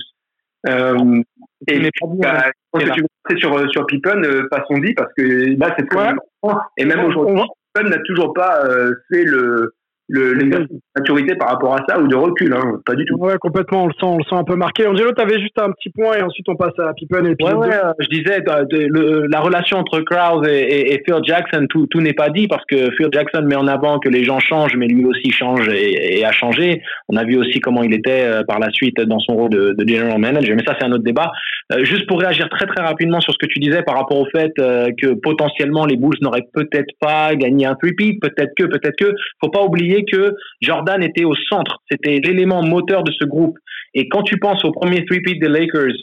Euh, 0.67 1.21
et 1.67 1.79
mais 1.79 1.89
bah, 2.19 2.51
quand 2.71 2.79
tu 2.79 3.01
veux 3.01 3.37
sur, 3.37 3.71
sur 3.71 3.85
Pippen, 3.85 4.23
euh, 4.23 4.47
passons 4.49 4.77
dit, 4.79 4.93
parce 4.93 5.13
que 5.13 5.57
là, 5.59 5.75
c'est 5.77 5.87
très 5.87 5.99
important. 5.99 6.61
Et 6.77 6.85
même 6.85 7.05
aujourd'hui, 7.05 7.39
Pippen 7.73 7.89
n'a 7.89 7.99
toujours 8.05 8.33
pas 8.33 8.65
euh, 8.65 8.93
fait 9.11 9.23
le, 9.23 9.73
le, 10.11 10.33
de 10.33 10.67
maturité 10.95 11.35
par 11.35 11.49
rapport 11.49 11.73
à 11.73 11.79
ça 11.87 11.99
ou 11.99 12.07
de 12.07 12.15
recul, 12.15 12.53
hein, 12.53 12.79
pas 12.85 12.95
du 12.95 13.05
tout. 13.05 13.15
Ouais, 13.15 13.35
complètement, 13.39 13.85
on 13.85 13.87
le 13.87 13.93
sent, 13.93 14.05
on 14.05 14.17
le 14.17 14.23
sent 14.23 14.35
un 14.35 14.43
peu 14.43 14.55
marqué. 14.55 14.85
Angelo, 14.85 15.11
tu 15.13 15.21
avais 15.21 15.39
juste 15.39 15.57
un 15.59 15.71
petit 15.71 15.89
point 15.89 16.17
et 16.17 16.21
ensuite 16.21 16.47
on 16.49 16.55
passe 16.55 16.77
à 16.79 16.93
Pippen 16.93 17.25
et 17.25 17.35
puis. 17.35 17.45
Ouais, 17.45 17.53
ouais, 17.53 17.73
euh, 17.73 17.93
je 17.99 18.07
disais, 18.07 18.43
la 18.45 19.39
relation 19.39 19.77
entre 19.77 20.01
Krause 20.01 20.47
et, 20.47 20.93
et, 20.93 21.01
Phil 21.05 21.15
Jackson, 21.23 21.65
tout, 21.69 21.87
tout 21.87 22.01
n'est 22.01 22.13
pas 22.13 22.29
dit 22.29 22.47
parce 22.47 22.65
que 22.65 22.91
Phil 22.97 23.07
Jackson 23.11 23.43
met 23.45 23.55
en 23.55 23.67
avant 23.67 23.99
que 23.99 24.09
les 24.09 24.23
gens 24.23 24.39
changent, 24.39 24.75
mais 24.75 24.87
lui 24.87 25.05
aussi 25.05 25.31
change 25.31 25.67
et, 25.69 26.19
et 26.19 26.25
a 26.25 26.31
changé. 26.31 26.81
On 27.07 27.15
a 27.15 27.23
vu 27.23 27.37
aussi 27.37 27.59
comment 27.59 27.83
il 27.83 27.93
était 27.93 28.23
euh, 28.25 28.43
par 28.43 28.59
la 28.59 28.69
suite 28.71 28.99
dans 28.99 29.19
son 29.19 29.35
rôle 29.35 29.49
de, 29.49 29.73
de 29.77 29.87
general 29.87 30.19
manager, 30.19 30.55
mais 30.55 30.63
ça 30.65 30.75
c'est 30.79 30.85
un 30.85 30.91
autre 30.91 31.03
débat. 31.03 31.31
Euh, 31.73 31.85
juste 31.85 32.07
pour 32.07 32.19
réagir 32.19 32.49
très 32.49 32.65
très 32.65 32.83
rapidement 32.83 33.21
sur 33.21 33.33
ce 33.33 33.37
que 33.37 33.45
tu 33.45 33.59
disais 33.59 33.81
par 33.83 33.95
rapport 33.95 34.17
au 34.17 34.25
fait 34.25 34.51
que 34.55 35.13
potentiellement 35.13 35.85
les 35.85 35.95
Bulls 35.95 36.17
n'auraient 36.21 36.47
peut-être 36.53 36.91
pas 36.99 37.33
gagné 37.35 37.65
un 37.65 37.75
three 37.75 37.91
peut-être 38.19 38.53
que, 38.55 38.63
peut-être 38.63 38.95
que, 38.97 39.13
faut 39.43 39.49
pas 39.49 39.63
oublier 39.63 40.00
que 40.05 40.33
Jordan 40.61 41.03
était 41.03 41.23
au 41.23 41.35
centre. 41.35 41.81
C'était 41.89 42.19
l'élément 42.19 42.63
moteur 42.63 43.03
de 43.03 43.11
ce 43.11 43.25
groupe. 43.25 43.57
Et 43.93 44.07
quand 44.09 44.23
tu 44.23 44.37
penses 44.37 44.63
au 44.63 44.71
premier 44.71 45.05
three-peat 45.05 45.39
des 45.39 45.49
Lakers 45.49 45.95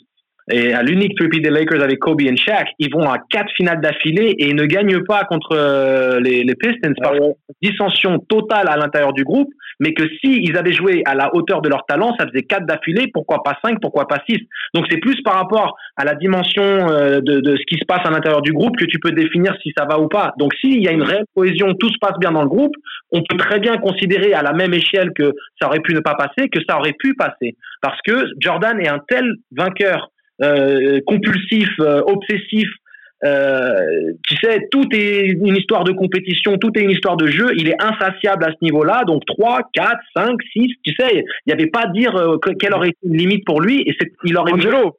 et 0.50 0.72
à 0.72 0.82
l'unique 0.82 1.16
three 1.16 1.40
des 1.40 1.50
Lakers 1.50 1.82
avec 1.82 1.98
Kobe 1.98 2.20
et 2.22 2.36
Shaq, 2.36 2.68
ils 2.78 2.92
vont 2.92 3.10
à 3.10 3.18
quatre 3.30 3.50
finales 3.56 3.80
d'affilée 3.80 4.34
et 4.38 4.48
ils 4.48 4.56
ne 4.56 4.64
gagnent 4.64 5.02
pas 5.04 5.24
contre 5.24 5.52
euh, 5.52 6.20
les, 6.20 6.44
Pistons 6.58 6.94
par 7.00 7.14
une 7.14 7.34
dissension 7.62 8.18
totale 8.18 8.68
à 8.68 8.76
l'intérieur 8.76 9.12
du 9.12 9.22
groupe, 9.22 9.48
mais 9.78 9.92
que 9.92 10.02
si 10.20 10.40
ils 10.42 10.56
avaient 10.56 10.72
joué 10.72 11.02
à 11.04 11.14
la 11.14 11.34
hauteur 11.34 11.62
de 11.62 11.68
leur 11.68 11.84
talent, 11.86 12.14
ça 12.18 12.26
faisait 12.26 12.42
quatre 12.42 12.66
d'affilée, 12.66 13.10
pourquoi 13.12 13.42
pas 13.44 13.58
cinq, 13.62 13.78
pourquoi 13.80 14.08
pas 14.08 14.18
six? 14.28 14.38
Donc 14.74 14.86
c'est 14.90 14.96
plus 14.98 15.20
par 15.22 15.34
rapport 15.34 15.76
à 15.96 16.04
la 16.04 16.14
dimension 16.14 16.62
euh, 16.62 17.20
de, 17.20 17.40
de, 17.40 17.56
ce 17.56 17.62
qui 17.66 17.78
se 17.78 17.84
passe 17.86 18.04
à 18.04 18.10
l'intérieur 18.10 18.42
du 18.42 18.52
groupe 18.52 18.76
que 18.76 18.86
tu 18.86 18.98
peux 18.98 19.12
définir 19.12 19.54
si 19.62 19.72
ça 19.76 19.84
va 19.84 20.00
ou 20.00 20.08
pas. 20.08 20.32
Donc 20.38 20.54
s'il 20.54 20.82
y 20.82 20.88
a 20.88 20.92
une 20.92 21.02
réelle 21.02 21.26
cohésion, 21.36 21.74
tout 21.74 21.90
se 21.90 21.98
passe 22.00 22.18
bien 22.18 22.32
dans 22.32 22.42
le 22.42 22.48
groupe, 22.48 22.74
on 23.12 23.22
peut 23.22 23.36
très 23.36 23.60
bien 23.60 23.76
considérer 23.76 24.32
à 24.34 24.42
la 24.42 24.52
même 24.52 24.74
échelle 24.74 25.12
que 25.14 25.32
ça 25.60 25.68
aurait 25.68 25.80
pu 25.80 25.94
ne 25.94 26.00
pas 26.00 26.14
passer, 26.14 26.48
que 26.48 26.60
ça 26.68 26.78
aurait 26.78 26.96
pu 26.98 27.14
passer. 27.14 27.56
Parce 27.82 28.00
que 28.02 28.24
Jordan 28.40 28.80
est 28.80 28.88
un 28.88 29.00
tel 29.08 29.24
vainqueur 29.52 30.10
euh, 30.42 31.00
compulsif, 31.06 31.68
euh, 31.80 32.00
obsessif. 32.06 32.68
Euh, 33.24 34.12
tu 34.28 34.36
sais, 34.36 34.68
tout 34.70 34.86
est 34.92 35.26
une 35.32 35.56
histoire 35.56 35.82
de 35.82 35.90
compétition, 35.90 36.56
tout 36.56 36.70
est 36.76 36.82
une 36.82 36.90
histoire 36.90 37.16
de 37.16 37.26
jeu. 37.26 37.48
Il 37.56 37.68
est 37.68 37.82
insatiable 37.82 38.44
à 38.44 38.48
ce 38.48 38.56
niveau-là. 38.62 39.02
Donc 39.04 39.24
3, 39.26 39.62
4, 39.72 39.96
5, 40.16 40.36
6, 40.52 40.68
tu 40.84 40.94
sais, 40.98 41.08
il 41.12 41.24
n'y 41.48 41.52
avait 41.52 41.66
pas 41.66 41.86
à 41.86 41.90
dire 41.90 42.12
quelle 42.60 42.74
aurait 42.74 42.90
été 42.90 42.98
une 43.02 43.16
limite 43.16 43.44
pour 43.44 43.60
lui. 43.60 43.82
Et 43.82 43.96
il 44.24 44.36
aurait 44.36 44.52
Angelo, 44.52 44.96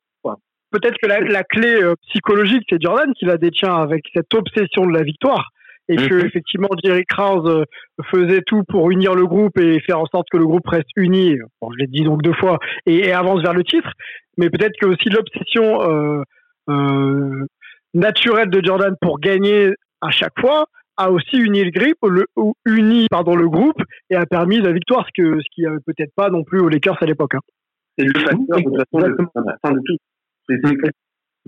peut-être 0.72 0.98
que 1.02 1.08
la, 1.08 1.22
la 1.22 1.44
clé 1.44 1.80
psychologique, 2.10 2.64
c'est 2.70 2.82
Jordan 2.82 3.14
qui 3.18 3.26
la 3.26 3.38
détient 3.38 3.76
avec 3.76 4.04
cette 4.14 4.34
obsession 4.34 4.86
de 4.86 4.92
la 4.92 5.04
victoire 5.04 5.50
et 5.90 5.96
que 5.96 6.14
mhm. 6.14 6.26
effectivement 6.26 6.70
Jerry 6.84 7.04
Krause 7.06 7.66
faisait 8.12 8.42
tout 8.46 8.64
pour 8.70 8.92
unir 8.92 9.16
le 9.16 9.26
groupe 9.26 9.58
et 9.58 9.80
faire 9.82 10.00
en 10.00 10.06
sorte 10.06 10.28
que 10.32 10.38
le 10.38 10.46
groupe 10.46 10.68
reste 10.68 10.90
uni. 10.96 11.36
Bon, 11.62 11.72
je 11.74 11.80
l'ai 11.80 11.88
dit 11.88 12.04
donc 12.04 12.22
deux 12.22 12.34
fois 12.34 12.60
et, 12.86 13.12
avance 13.12 13.42
vers 13.42 13.54
le 13.54 13.64
titre 13.64 13.92
mais 14.40 14.50
peut-être 14.50 14.76
que 14.80 14.88
aussi 14.88 15.10
l'obsession 15.10 15.82
euh, 15.84 16.24
euh, 16.70 17.46
naturelle 17.94 18.50
de 18.50 18.66
Jordan 18.66 18.96
pour 19.02 19.20
gagner 19.20 19.74
à 20.02 20.12
chaque 20.12 20.40
fois 20.40 20.66
a 20.96 21.12
aussi 21.12 21.38
uni 21.38 21.64
le 21.64 21.72
grip, 21.72 21.98
le, 22.04 22.26
uni 22.66 23.08
pardon 23.10 23.36
le 23.36 23.50
groupe 23.50 23.82
et 24.10 24.16
a 24.16 24.26
permis 24.26 24.60
la 24.60 24.72
victoire, 24.72 25.06
ce 25.08 25.22
que 25.22 25.40
ce 25.40 25.46
qui 25.54 25.66
avait 25.66 25.80
peut-être 25.86 26.14
pas 26.16 26.30
non 26.30 26.44
plus 26.44 26.60
aux 26.60 26.70
Lakers 26.70 27.02
à 27.02 27.06
l'époque. 27.06 27.36
Hein. 27.36 27.42
C'est 27.98 28.06
le 28.06 28.20
facteur 28.20 28.58
de 28.58 28.64
toute 28.64 28.78
façon 28.78 29.76
de, 29.76 29.82
tout. 29.86 29.98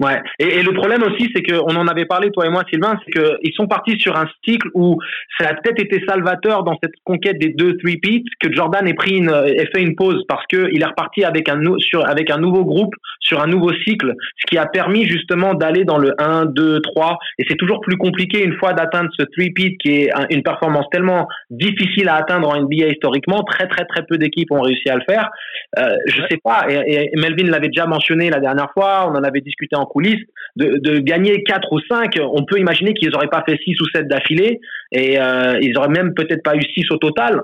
Ouais. 0.01 0.19
Et, 0.39 0.57
et, 0.59 0.63
le 0.63 0.73
problème 0.73 1.03
aussi, 1.03 1.29
c'est 1.35 1.43
qu'on 1.43 1.75
en 1.75 1.87
avait 1.87 2.05
parlé 2.05 2.31
toi 2.31 2.47
et 2.47 2.49
moi, 2.49 2.63
Sylvain, 2.71 2.97
c'est 3.05 3.11
qu'ils 3.11 3.53
sont 3.53 3.67
partis 3.67 3.99
sur 3.99 4.17
un 4.17 4.25
cycle 4.43 4.67
où 4.73 4.97
ça 5.37 5.49
a 5.49 5.53
peut-être 5.53 5.79
été 5.79 6.03
salvateur 6.07 6.63
dans 6.63 6.75
cette 6.81 6.93
conquête 7.03 7.37
des 7.37 7.49
deux 7.49 7.77
three 7.77 7.97
peats 7.97 8.23
que 8.39 8.51
Jordan 8.51 8.87
ait 8.87 8.95
pris 8.95 9.17
une, 9.17 9.29
ait 9.29 9.67
fait 9.67 9.83
une 9.83 9.95
pause 9.95 10.23
parce 10.27 10.43
que 10.47 10.69
il 10.71 10.81
est 10.81 10.85
reparti 10.85 11.23
avec 11.23 11.47
un 11.49 11.61
sur 11.77 12.07
avec 12.07 12.31
un 12.31 12.39
nouveau 12.39 12.65
groupe 12.65 12.95
sur 13.19 13.41
un 13.41 13.47
nouveau 13.47 13.71
cycle, 13.85 14.15
ce 14.37 14.45
qui 14.47 14.57
a 14.57 14.65
permis 14.65 15.05
justement 15.07 15.53
d'aller 15.53 15.83
dans 15.83 15.99
le 15.99 16.15
1, 16.19 16.45
2, 16.47 16.81
3. 16.81 17.19
Et 17.37 17.45
c'est 17.47 17.55
toujours 17.55 17.79
plus 17.81 17.97
compliqué 17.97 18.43
une 18.43 18.57
fois 18.57 18.73
d'atteindre 18.73 19.11
ce 19.19 19.23
three 19.23 19.51
peat 19.51 19.77
qui 19.77 20.01
est 20.01 20.09
une 20.31 20.41
performance 20.41 20.87
tellement 20.91 21.27
difficile 21.51 22.09
à 22.09 22.15
atteindre 22.15 22.49
en 22.49 22.59
NBA 22.59 22.87
historiquement. 22.87 23.43
Très 23.43 23.67
très 23.67 23.85
très 23.85 24.03
peu 24.03 24.17
d'équipes 24.17 24.51
ont 24.51 24.61
réussi 24.61 24.89
à 24.89 24.95
le 24.95 25.03
faire. 25.07 25.29
Euh, 25.77 25.95
je 26.07 26.21
sais 26.29 26.39
pas. 26.43 26.65
Et, 26.69 27.11
et 27.13 27.17
Melvin 27.17 27.51
l'avait 27.51 27.67
déjà 27.67 27.85
mentionné 27.85 28.31
la 28.31 28.39
dernière 28.39 28.71
fois. 28.73 29.07
On 29.07 29.15
en 29.15 29.23
avait 29.23 29.41
discuté 29.41 29.75
en 29.75 29.85
coulisses, 29.91 30.23
de, 30.55 30.99
gagner 30.99 31.43
4 31.43 31.71
ou 31.71 31.79
5, 31.79 32.17
on 32.21 32.43
peut 32.45 32.59
imaginer 32.59 32.93
qu'ils 32.93 33.09
n'auraient 33.09 33.27
pas 33.27 33.43
fait 33.47 33.57
6 33.63 33.79
ou 33.81 33.85
7 33.93 34.07
d'affilée 34.07 34.59
et 34.91 35.19
euh, 35.19 35.57
ils 35.61 35.77
auraient 35.77 35.89
même 35.89 36.13
peut-être 36.13 36.43
pas 36.43 36.55
eu 36.55 36.61
6 36.61 36.91
au 36.91 36.97
total. 36.97 37.41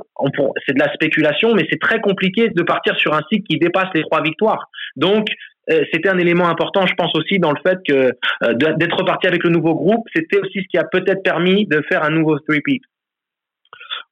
C'est 0.65 0.73
de 0.73 0.79
la 0.79 0.91
spéculation, 0.93 1.53
mais 1.53 1.65
c'est 1.69 1.79
très 1.79 1.99
compliqué 2.01 2.49
de 2.49 2.63
partir 2.63 2.95
sur 2.97 3.13
un 3.13 3.21
cycle 3.31 3.45
qui 3.49 3.57
dépasse 3.57 3.89
les 3.93 4.01
3 4.01 4.23
victoires. 4.23 4.69
Donc, 4.95 5.27
euh, 5.69 5.83
c'était 5.91 6.09
un 6.09 6.17
élément 6.17 6.47
important, 6.47 6.85
je 6.85 6.93
pense 6.95 7.11
aussi, 7.15 7.39
dans 7.39 7.51
le 7.51 7.59
fait 7.65 7.79
que 7.87 8.11
euh, 8.43 8.53
d'être 8.53 8.97
reparti 8.97 9.27
avec 9.27 9.43
le 9.43 9.49
nouveau 9.49 9.75
groupe, 9.75 10.05
c'était 10.15 10.39
aussi 10.39 10.61
ce 10.61 10.67
qui 10.69 10.77
a 10.77 10.85
peut-être 10.85 11.23
permis 11.23 11.65
de 11.65 11.81
faire 11.89 12.03
un 12.03 12.09
nouveau 12.09 12.39
three-peat. 12.39 12.81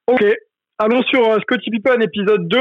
Ok, 0.06 0.22
allons 0.78 1.02
sur 1.04 1.40
Scotty 1.42 1.70
Pippen 1.70 2.00
épisode 2.00 2.46
2. 2.48 2.58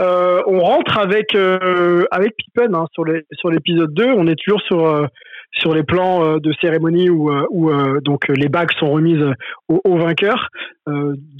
Euh, 0.00 0.40
on 0.46 0.60
rentre 0.60 0.98
avec 0.98 1.34
euh, 1.34 2.04
avec 2.10 2.34
Pippen 2.36 2.74
hein, 2.74 2.86
sur 2.92 3.04
les 3.04 3.22
sur 3.32 3.50
l'épisode 3.50 3.92
2. 3.92 4.12
On 4.16 4.26
est 4.26 4.36
toujours 4.36 4.62
sur 4.62 4.86
euh, 4.86 5.06
sur 5.52 5.74
les 5.74 5.82
plans 5.82 6.38
de 6.38 6.52
cérémonie 6.60 7.10
où, 7.10 7.28
où 7.50 7.72
donc 8.02 8.28
les 8.28 8.48
bagues 8.48 8.70
sont 8.78 8.92
remises 8.92 9.24
aux, 9.68 9.80
aux 9.84 9.98
vainqueurs. 9.98 10.48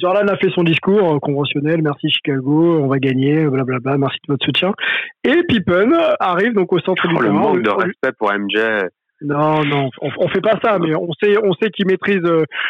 Jordan 0.00 0.28
a 0.28 0.36
fait 0.36 0.50
son 0.50 0.64
discours 0.64 1.20
conventionnel. 1.20 1.80
Merci 1.80 2.10
Chicago, 2.10 2.80
on 2.82 2.88
va 2.88 2.98
gagner, 2.98 3.44
blablabla. 3.44 3.98
Merci 3.98 4.18
de 4.26 4.32
votre 4.32 4.44
soutien. 4.44 4.72
Et 5.22 5.44
Pippen 5.44 5.92
arrive 6.18 6.54
donc 6.54 6.72
au 6.72 6.80
centre 6.80 7.06
du 7.06 7.14
terrain. 7.14 7.24
Le 7.24 7.32
manque 7.32 7.62
de 7.62 7.70
respect 7.70 8.10
pour 8.18 8.32
MJ. 8.32 8.88
Non, 9.22 9.64
non, 9.64 9.90
on, 10.02 10.10
on 10.18 10.28
fait 10.28 10.40
pas 10.40 10.58
ça, 10.60 10.80
mais 10.80 10.92
on 10.96 11.12
sait, 11.22 11.36
on 11.40 11.52
sait 11.54 11.70
qu'il 11.70 11.86
maîtrise 11.86 12.22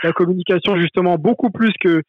la 0.03 0.13
communication 0.13 0.77
justement 0.77 1.17
beaucoup 1.17 1.49
plus 1.49 1.73
que 1.81 2.03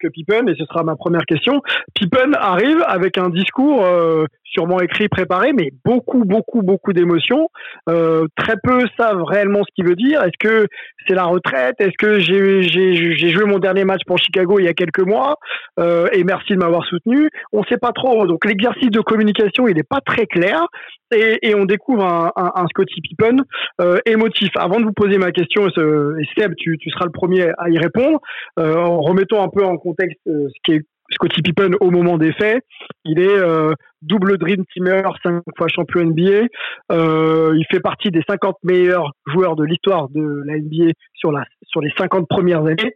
que, 0.00 0.08
Pippen, 0.08 0.48
et 0.48 0.54
ce 0.56 0.64
sera 0.64 0.82
ma 0.82 0.96
première 0.96 1.24
question. 1.26 1.62
Pippen 1.94 2.32
arrive 2.34 2.82
avec 2.86 3.18
un 3.18 3.28
discours 3.28 3.84
euh, 3.84 4.26
sûrement 4.52 4.80
écrit, 4.80 5.08
préparé, 5.08 5.52
mais 5.52 5.70
beaucoup, 5.84 6.24
beaucoup, 6.24 6.62
beaucoup 6.62 6.92
d'émotions. 6.92 7.48
Euh, 7.88 8.26
très 8.36 8.54
peu 8.62 8.80
savent 8.98 9.22
réellement 9.22 9.62
ce 9.64 9.74
qu'il 9.74 9.86
veut 9.86 9.96
dire. 9.96 10.22
Est-ce 10.22 10.38
que 10.38 10.66
c'est 11.06 11.14
la 11.14 11.24
retraite? 11.24 11.76
Est-ce 11.78 11.96
que 11.98 12.20
j'ai 12.20 13.30
joué 13.30 13.44
mon 13.44 13.58
dernier 13.58 13.84
match 13.84 14.02
pour 14.06 14.18
Chicago 14.18 14.58
il 14.58 14.64
y 14.64 14.68
a 14.68 14.74
quelques 14.74 15.06
mois 15.06 15.36
euh, 15.78 16.08
Et 16.12 16.24
merci 16.24 16.52
de 16.52 16.58
m'avoir 16.58 16.84
soutenu? 16.84 17.28
On 17.52 17.60
ne 17.60 17.66
sait 17.66 17.78
pas 17.78 17.92
trop. 17.92 18.26
Donc 18.26 18.44
l'exercice 18.44 18.90
de 18.90 19.00
communication, 19.00 19.68
il 19.68 19.76
n'est 19.76 19.82
pas 19.82 20.00
très 20.04 20.26
clair. 20.26 20.66
Et, 21.14 21.38
et, 21.42 21.54
on 21.54 21.66
découvre 21.66 22.04
un, 22.04 22.32
un, 22.34 22.52
un 22.56 22.66
Scotty 22.66 23.00
Pippen 23.00 23.44
euh, 23.80 23.98
émotif. 24.06 24.50
Avant 24.56 24.80
de 24.80 24.84
vous 24.84 24.92
poser 24.92 25.18
ma 25.18 25.30
question, 25.30 25.68
et 25.68 26.24
Seb, 26.36 26.54
tu, 26.56 26.78
tu 26.78 26.90
seras 26.90 27.04
le 27.04 27.12
premier 27.12 27.48
à 27.58 27.70
y 27.70 27.78
répondre, 27.78 28.20
euh, 28.58 28.74
en 28.74 29.00
remettant 29.00 29.44
un 29.44 29.48
peu 29.48 29.64
en 29.64 29.76
contexte 29.76 30.18
euh, 30.26 30.48
ce 30.48 30.60
qui 30.64 30.72
est 30.78 30.82
Scottie 31.10 31.42
Pippen 31.42 31.72
au 31.80 31.90
moment 31.90 32.18
des 32.18 32.32
faits. 32.32 32.62
Il 33.04 33.20
est 33.20 33.38
euh, 33.38 33.72
double 34.02 34.38
Dream 34.38 34.64
Teamer, 34.72 35.02
cinq 35.22 35.42
fois 35.56 35.68
champion 35.68 36.04
NBA. 36.04 36.46
Euh, 36.92 37.54
il 37.56 37.64
fait 37.70 37.80
partie 37.80 38.10
des 38.10 38.22
50 38.28 38.56
meilleurs 38.64 39.12
joueurs 39.26 39.56
de 39.56 39.64
l'histoire 39.64 40.08
de 40.08 40.42
la 40.46 40.58
NBA 40.58 40.92
sur, 41.14 41.32
les 41.32 41.92
50 41.96 42.28
premières 42.28 42.64
années. 42.64 42.94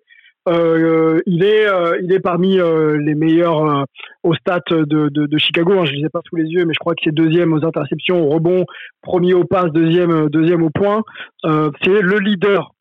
Euh, 0.48 1.20
il 1.26 1.44
est 1.44 2.20
parmi 2.20 2.56
les 2.56 3.14
meilleurs 3.14 3.84
au 4.22 4.34
stats 4.34 4.60
de, 4.70 4.84
de, 4.84 5.26
de 5.26 5.38
Chicago. 5.38 5.72
Hein, 5.72 5.84
je 5.84 5.92
ne 5.92 5.98
les 5.98 6.06
ai 6.06 6.08
pas 6.08 6.22
sous 6.28 6.36
les 6.36 6.48
yeux, 6.48 6.64
mais 6.64 6.74
je 6.74 6.78
crois 6.78 6.94
que 6.94 7.02
c'est 7.04 7.14
deuxième 7.14 7.52
aux 7.52 7.64
interceptions, 7.64 8.22
au 8.24 8.30
rebond, 8.30 8.64
premier 9.02 9.34
au 9.34 9.44
pass, 9.44 9.70
deuxième 9.72 10.28
deuxième 10.28 10.62
au 10.62 10.70
point. 10.70 11.02
c'est 11.44 12.00
le 12.00 12.18
leader 12.18 12.72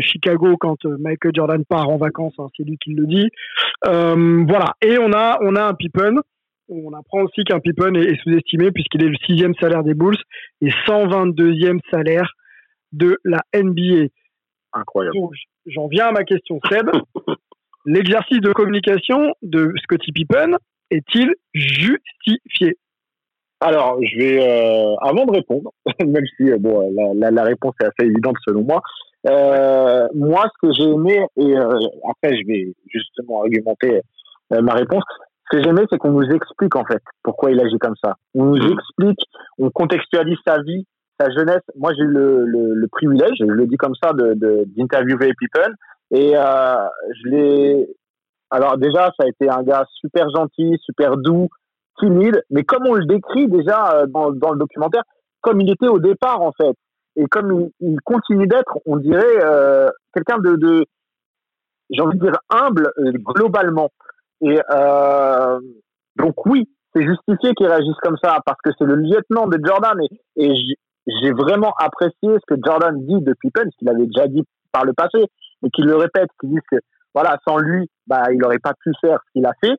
Chicago 0.00 0.56
quand 0.58 0.84
euh, 0.84 0.96
Michael 0.98 1.32
Jordan 1.34 1.64
part 1.64 1.88
en 1.88 1.96
vacances, 1.96 2.34
hein, 2.38 2.48
c'est 2.56 2.64
lui 2.64 2.78
qui 2.78 2.94
le 2.94 3.06
dit. 3.06 3.30
Euh, 3.86 4.44
voilà. 4.46 4.74
Et 4.82 4.98
on 4.98 5.12
a, 5.12 5.38
on 5.42 5.56
a 5.56 5.64
un 5.64 5.74
Pippen. 5.74 6.16
On 6.68 6.92
apprend 6.92 7.22
aussi 7.22 7.44
qu'un 7.44 7.60
Pippen 7.60 7.94
est, 7.94 8.20
sous-estimé 8.22 8.70
puisqu'il 8.72 9.02
est 9.02 9.08
le 9.08 9.16
sixième 9.26 9.54
salaire 9.54 9.82
des 9.82 9.94
Bulls 9.94 10.18
et 10.60 10.68
122e 10.86 11.80
salaire 11.90 12.30
de 12.92 13.18
la 13.24 13.40
NBA. 13.54 14.08
Incroyable. 14.74 15.16
J'en 15.66 15.88
viens 15.88 16.08
à 16.08 16.12
ma 16.12 16.24
question, 16.24 16.60
Seb. 16.70 16.90
L'exercice 17.86 18.40
de 18.40 18.52
communication 18.52 19.34
de 19.40 19.72
Scottie 19.82 20.12
Pippen 20.12 20.58
est-il 20.90 21.34
justifié? 21.54 22.76
Alors, 23.60 23.98
je 24.02 24.18
vais, 24.18 24.40
euh, 24.40 24.94
avant 25.00 25.24
de 25.24 25.32
répondre, 25.32 25.72
même 26.06 26.24
si 26.36 26.44
bon, 26.58 26.92
la, 27.16 27.30
la, 27.30 27.42
réponse 27.42 27.74
est 27.80 27.86
assez 27.86 28.08
évidente 28.08 28.36
selon 28.44 28.62
moi, 28.62 28.82
euh, 29.28 30.08
moi, 30.14 30.44
ce 30.44 30.66
que 30.66 30.72
j'ai 30.72 30.88
aimé, 30.88 31.24
et 31.36 31.56
euh, 31.56 31.78
après 32.08 32.36
je 32.36 32.46
vais 32.46 32.74
justement 32.86 33.42
argumenter 33.42 34.02
euh, 34.52 34.62
ma 34.62 34.74
réponse, 34.74 35.04
ce 35.50 35.56
que 35.56 35.62
j'ai 35.62 35.70
aimé, 35.70 35.82
c'est 35.90 35.98
qu'on 35.98 36.12
nous 36.12 36.30
explique 36.30 36.76
en 36.76 36.84
fait 36.84 37.02
pourquoi 37.22 37.50
il 37.50 37.60
agit 37.60 37.78
comme 37.78 37.96
ça. 38.02 38.14
On 38.34 38.44
nous 38.44 38.56
mmh. 38.56 38.72
explique, 38.72 39.20
on 39.58 39.70
contextualise 39.70 40.38
sa 40.46 40.60
vie, 40.62 40.86
sa 41.18 41.30
jeunesse. 41.30 41.62
Moi, 41.76 41.92
j'ai 41.96 42.04
eu 42.04 42.08
le, 42.08 42.44
le, 42.44 42.74
le, 42.74 42.88
privilège, 42.88 43.36
je 43.40 43.44
le 43.44 43.66
dis 43.66 43.76
comme 43.76 43.94
ça, 44.02 44.12
de 44.12 44.34
d'interviewer 44.76 45.32
People, 45.38 45.74
et 46.10 46.32
euh, 46.36 46.86
je 47.14 47.28
l'ai. 47.28 47.88
Alors 48.50 48.78
déjà, 48.78 49.10
ça 49.18 49.24
a 49.24 49.28
été 49.28 49.50
un 49.50 49.62
gars 49.62 49.84
super 50.00 50.28
gentil, 50.30 50.76
super 50.80 51.16
doux, 51.16 51.48
timide, 51.98 52.42
mais 52.50 52.62
comme 52.62 52.86
on 52.86 52.94
le 52.94 53.04
décrit 53.04 53.48
déjà 53.48 54.06
dans, 54.06 54.30
dans 54.30 54.52
le 54.52 54.58
documentaire, 54.58 55.02
comme 55.42 55.60
il 55.60 55.70
était 55.70 55.88
au 55.88 55.98
départ 55.98 56.40
en 56.40 56.52
fait 56.52 56.74
et 57.18 57.26
comme 57.26 57.70
il, 57.80 58.00
continue 58.04 58.46
d'être, 58.46 58.78
on 58.86 58.96
dirait 58.96 59.42
euh, 59.42 59.88
quelqu'un 60.14 60.38
de, 60.38 60.84
j'ai 61.90 62.00
envie 62.00 62.16
de 62.16 62.24
dire 62.24 62.38
humble 62.48 62.92
euh, 62.98 63.12
globalement. 63.12 63.90
Et 64.40 64.60
euh, 64.70 65.58
donc 66.16 66.46
oui, 66.46 66.68
c'est 66.94 67.02
justifié 67.02 67.54
qu'il 67.54 67.66
réagisse 67.66 67.96
comme 68.02 68.16
ça 68.22 68.38
parce 68.46 68.60
que 68.62 68.70
c'est 68.78 68.84
le 68.84 68.94
lieutenant 68.94 69.48
de 69.48 69.58
Jordan 69.62 69.98
et, 70.36 70.54
j'ai 71.22 71.32
vraiment 71.32 71.72
apprécié 71.78 72.12
ce 72.22 72.54
que 72.54 72.60
Jordan 72.62 72.94
dit 73.06 73.22
de 73.22 73.32
Pippen, 73.40 73.64
ce 73.64 73.78
qu'il 73.78 73.88
avait 73.88 74.04
déjà 74.04 74.28
dit 74.28 74.44
par 74.72 74.84
le 74.84 74.92
passé, 74.92 75.24
et 75.64 75.70
qu'il 75.70 75.86
le 75.86 75.96
répète, 75.96 76.28
qu'il 76.38 76.50
dit 76.50 76.60
que 76.70 76.76
voilà, 77.14 77.38
sans 77.48 77.56
lui, 77.56 77.88
bah, 78.06 78.24
il 78.30 78.36
n'aurait 78.36 78.58
pas 78.58 78.74
pu 78.74 78.92
faire 79.00 79.18
ce 79.26 79.32
qu'il 79.32 79.46
a 79.46 79.54
fait. 79.58 79.74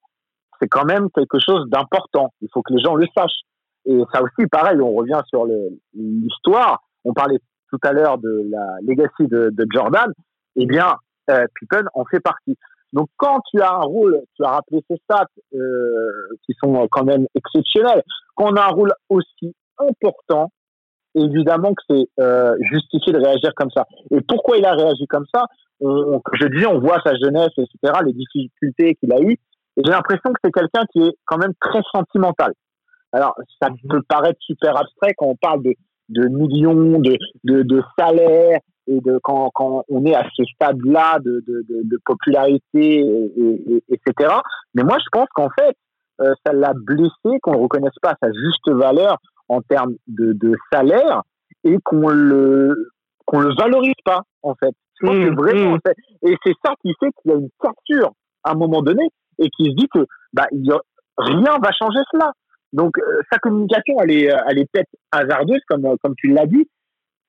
C'est 0.60 0.68
quand 0.68 0.86
même 0.86 1.08
quelque 1.12 1.38
chose 1.40 1.70
d'important. 1.70 2.34
Il 2.42 2.48
faut 2.52 2.64
que 2.64 2.74
les 2.74 2.82
gens 2.82 2.96
le 2.96 3.06
sachent. 3.16 3.42
Et 3.86 4.02
ça 4.12 4.24
aussi, 4.24 4.48
pareil, 4.48 4.82
on 4.82 4.96
revient 4.96 5.22
sur 5.30 5.46
l'histoire 5.94 6.82
on 7.10 7.14
parlait 7.14 7.40
tout 7.72 7.80
à 7.84 7.92
l'heure 7.92 8.18
de 8.18 8.48
la 8.50 8.78
legacy 8.82 9.28
de, 9.28 9.66
Jordan, 9.74 10.12
eh 10.56 10.66
bien, 10.66 10.96
euh, 11.30 11.46
Pippen 11.56 11.86
en 11.94 12.06
fait 12.06 12.20
partie. 12.20 12.56
Donc, 12.94 13.08
quand 13.18 13.40
tu 13.52 13.62
as 13.62 13.72
un 13.72 13.84
rôle, 13.84 14.20
tu 14.36 14.44
as 14.44 14.50
rappelé 14.50 14.84
ces 14.90 14.98
stats 15.04 15.28
euh, 15.54 15.60
qui 16.46 16.54
sont 16.60 16.88
quand 16.90 17.04
même 17.04 17.28
exceptionnels, 17.36 18.02
quand 18.36 18.52
on 18.52 18.56
a 18.56 18.64
un 18.64 18.70
rôle 18.70 18.94
aussi 19.10 19.54
important, 19.78 20.52
évidemment 21.14 21.74
que 21.74 21.84
c'est 21.90 22.08
euh, 22.20 22.56
justifié 22.62 23.14
de 23.14 23.20
réagir 23.20 23.52
comme 23.56 23.70
ça. 23.72 23.86
Et 24.12 24.22
pourquoi 24.22 24.58
il 24.58 24.66
a 24.66 24.74
réagi 24.74 25.06
comme 25.08 25.26
ça? 25.34 25.46
On, 25.82 26.20
Je 26.34 26.48
dis, 26.48 26.66
on 26.66 26.80
voit 26.80 27.00
sa 27.04 27.14
jeunesse, 27.16 27.52
etc., 27.58 28.00
les 28.06 28.14
difficultés 28.14 28.96
qu'il 28.96 29.14
a 29.14 29.22
eues. 29.22 29.38
Et 29.78 29.82
j'ai 29.86 29.92
l'impression 29.92 30.32
que 30.34 30.40
c'est 30.44 30.52
quelqu'un 30.52 30.86
qui 30.92 31.04
est 31.04 31.16
quand 31.26 31.38
même 31.38 31.54
très 31.62 31.82
sentimental. 31.94 32.54
Alors, 33.12 33.36
ça 33.62 33.70
peut 33.88 34.02
paraître 34.08 34.40
super 34.42 34.78
abstrait 34.78 35.14
quand 35.18 35.28
on 35.28 35.36
parle 35.36 35.64
de 35.64 35.74
de 36.10 36.28
millions 36.28 37.00
de, 37.00 37.18
de, 37.44 37.64
de 37.64 37.84
salaires 37.98 38.60
et 38.88 39.00
de 39.02 39.20
quand, 39.24 39.50
quand 39.54 39.84
on 39.90 40.06
est 40.06 40.16
à 40.16 40.28
ce 40.36 40.44
stade-là 40.56 41.20
de, 41.20 41.44
de, 41.48 41.64
de, 41.68 42.00
popularité, 42.04 43.00
et, 43.00 43.84
etc. 43.90 44.34
Mais 44.74 44.84
moi, 44.84 44.98
je 45.00 45.08
pense 45.12 45.28
qu'en 45.34 45.50
fait, 45.58 45.76
euh, 46.22 46.34
ça 46.46 46.54
l'a 46.54 46.74
blessé, 46.76 47.40
qu'on 47.42 47.54
ne 47.54 47.62
reconnaisse 47.62 47.98
pas 48.02 48.16
sa 48.22 48.30
juste 48.32 48.70
valeur 48.70 49.18
en 49.48 49.62
termes 49.62 49.94
de, 50.08 50.34
de 50.34 50.56
salaire 50.72 51.22
et 51.64 51.78
qu'on 51.84 52.10
le 52.10 52.92
qu'on 53.26 53.42
le 53.42 53.54
valorise 53.56 53.94
pas, 54.04 54.22
en 54.42 54.56
fait. 54.56 54.74
Je 55.00 55.06
pense 55.06 55.16
que 55.16 55.30
mmh, 55.30 55.36
vraiment, 55.36 55.76
mmh. 55.76 56.28
et 56.28 56.36
c'est 56.44 56.56
ça 56.66 56.74
qui 56.82 56.94
fait 57.00 57.12
qu'il 57.22 57.32
y 57.32 57.36
a 57.36 57.38
une 57.38 57.50
cassure 57.62 58.12
à 58.44 58.52
un 58.52 58.56
moment 58.56 58.82
donné 58.82 59.08
et 59.38 59.50
qui 59.50 59.66
se 59.66 59.76
dit 59.76 59.88
que 59.94 60.06
bah, 60.34 60.48
il 60.52 60.74
rien 61.18 61.58
va 61.62 61.72
changer 61.72 62.00
cela. 62.12 62.32
Donc 62.74 62.98
euh, 62.98 63.22
sa 63.32 63.40
communication, 63.40 63.96
elle 64.02 64.12
est, 64.12 64.26
elle 64.26 64.60
est 64.60 64.68
peut-être 64.72 64.90
hasardeuse, 65.12 65.62
comme, 65.68 65.96
comme 66.04 66.16
tu 66.18 66.28
l'as 66.28 66.46
dit, 66.46 66.68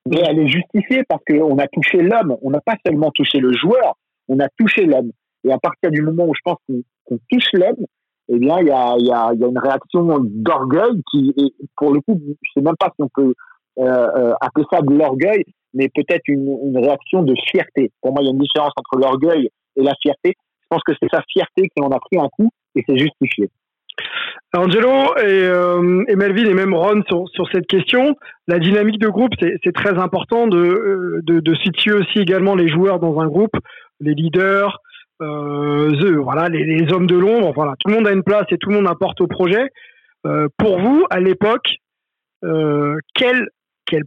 mais 0.09 0.21
elle 0.27 0.39
est 0.39 0.47
justifiée 0.47 1.03
parce 1.07 1.21
qu'on 1.27 1.57
a 1.57 1.67
touché 1.67 2.01
l'homme. 2.01 2.37
On 2.41 2.51
n'a 2.51 2.61
pas 2.61 2.75
seulement 2.85 3.11
touché 3.11 3.39
le 3.39 3.53
joueur, 3.53 3.95
on 4.27 4.39
a 4.39 4.47
touché 4.57 4.85
l'homme. 4.85 5.11
Et 5.43 5.51
à 5.51 5.57
partir 5.57 5.89
du 5.91 6.01
moment 6.01 6.25
où 6.25 6.33
je 6.35 6.41
pense 6.43 6.57
qu'on 6.67 7.17
touche 7.31 7.49
l'homme, 7.53 7.85
eh 8.29 8.39
bien, 8.39 8.59
il 8.59 8.67
y 8.67 8.71
a, 8.71 8.95
y, 8.97 9.11
a, 9.11 9.33
y 9.33 9.43
a 9.43 9.47
une 9.47 9.59
réaction 9.59 10.19
d'orgueil 10.21 11.01
qui, 11.11 11.33
est, 11.37 11.53
pour 11.75 11.93
le 11.93 11.99
coup, 12.01 12.19
je 12.41 12.49
sais 12.53 12.61
même 12.61 12.77
pas 12.79 12.91
si 12.95 13.01
on 13.01 13.09
peut 13.13 13.33
euh, 13.79 13.83
euh, 13.83 14.33
appeler 14.39 14.65
ça 14.71 14.81
de 14.81 14.93
l'orgueil, 14.93 15.43
mais 15.73 15.89
peut-être 15.89 16.27
une, 16.27 16.47
une 16.65 16.77
réaction 16.77 17.23
de 17.23 17.33
fierté. 17.49 17.91
Pour 18.01 18.13
moi, 18.13 18.21
il 18.21 18.25
y 18.25 18.29
a 18.29 18.31
une 18.31 18.39
différence 18.39 18.73
entre 18.77 18.99
l'orgueil 18.99 19.49
et 19.75 19.83
la 19.83 19.93
fierté. 20.01 20.35
Je 20.61 20.67
pense 20.69 20.81
que 20.85 20.93
c'est 21.01 21.09
sa 21.11 21.21
fierté 21.27 21.63
qui 21.63 21.83
en 21.83 21.89
a 21.89 21.99
pris 21.99 22.19
un 22.19 22.29
coup 22.29 22.49
et 22.75 22.83
c'est 22.87 22.97
justifié. 22.97 23.49
Angelo 24.53 25.15
et, 25.17 25.45
euh, 25.45 26.03
et, 26.09 26.15
Melvin 26.15 26.45
et 26.45 26.53
même 26.53 26.73
Ron 26.73 27.03
sur, 27.07 27.49
cette 27.51 27.67
question, 27.67 28.17
la 28.47 28.59
dynamique 28.59 28.99
de 28.99 29.07
groupe, 29.07 29.31
c'est 29.39 29.73
très 29.73 29.97
important 29.97 30.47
de, 30.47 30.57
euh, 30.57 31.21
de, 31.23 31.55
situer 31.55 31.93
aussi 31.93 32.19
également 32.19 32.55
les 32.55 32.67
joueurs 32.67 32.99
dans 32.99 33.19
un 33.21 33.27
groupe, 33.27 33.55
les 34.01 34.13
leaders, 34.13 34.79
euh, 35.21 35.89
les, 36.49 36.93
hommes 36.93 37.07
de 37.07 37.15
l'ombre. 37.15 37.53
Voilà, 37.53 37.75
tout 37.79 37.89
le 37.89 37.95
monde 37.95 38.07
a 38.07 38.11
une 38.11 38.23
place 38.23 38.45
et 38.51 38.57
tout 38.57 38.69
le 38.69 38.75
monde 38.75 38.87
apporte 38.87 39.21
au 39.21 39.27
projet. 39.27 39.69
Pour 40.57 40.79
vous, 40.79 41.05
à 41.09 41.19
l'époque, 41.19 41.77
quelle, 42.41 43.47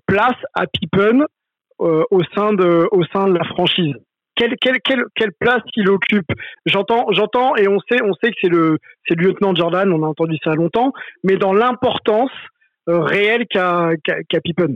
place 0.06 0.36
a 0.54 0.66
Pippen 0.66 1.24
au 1.78 2.22
sein 2.34 2.52
de 2.52 3.32
la 3.32 3.44
franchise? 3.44 3.94
Quelle, 4.36 4.56
quelle, 4.60 4.80
quelle, 4.80 5.04
quelle 5.14 5.32
place 5.38 5.62
il 5.76 5.88
occupe 5.88 6.30
J'entends, 6.66 7.06
j'entends, 7.12 7.56
et 7.56 7.68
on 7.68 7.78
sait, 7.80 8.02
on 8.02 8.12
sait 8.14 8.30
que 8.30 8.36
c'est 8.42 8.48
le, 8.48 8.78
c'est 9.06 9.14
le 9.14 9.26
lieutenant 9.26 9.54
Jordan. 9.54 9.92
On 9.92 10.02
a 10.02 10.06
entendu 10.06 10.36
ça 10.42 10.54
longtemps, 10.54 10.92
mais 11.22 11.36
dans 11.36 11.52
l'importance 11.52 12.30
euh, 12.88 13.00
réelle 13.00 13.46
qu'a, 13.48 13.90
qu'a, 14.04 14.40
Pippen. 14.40 14.74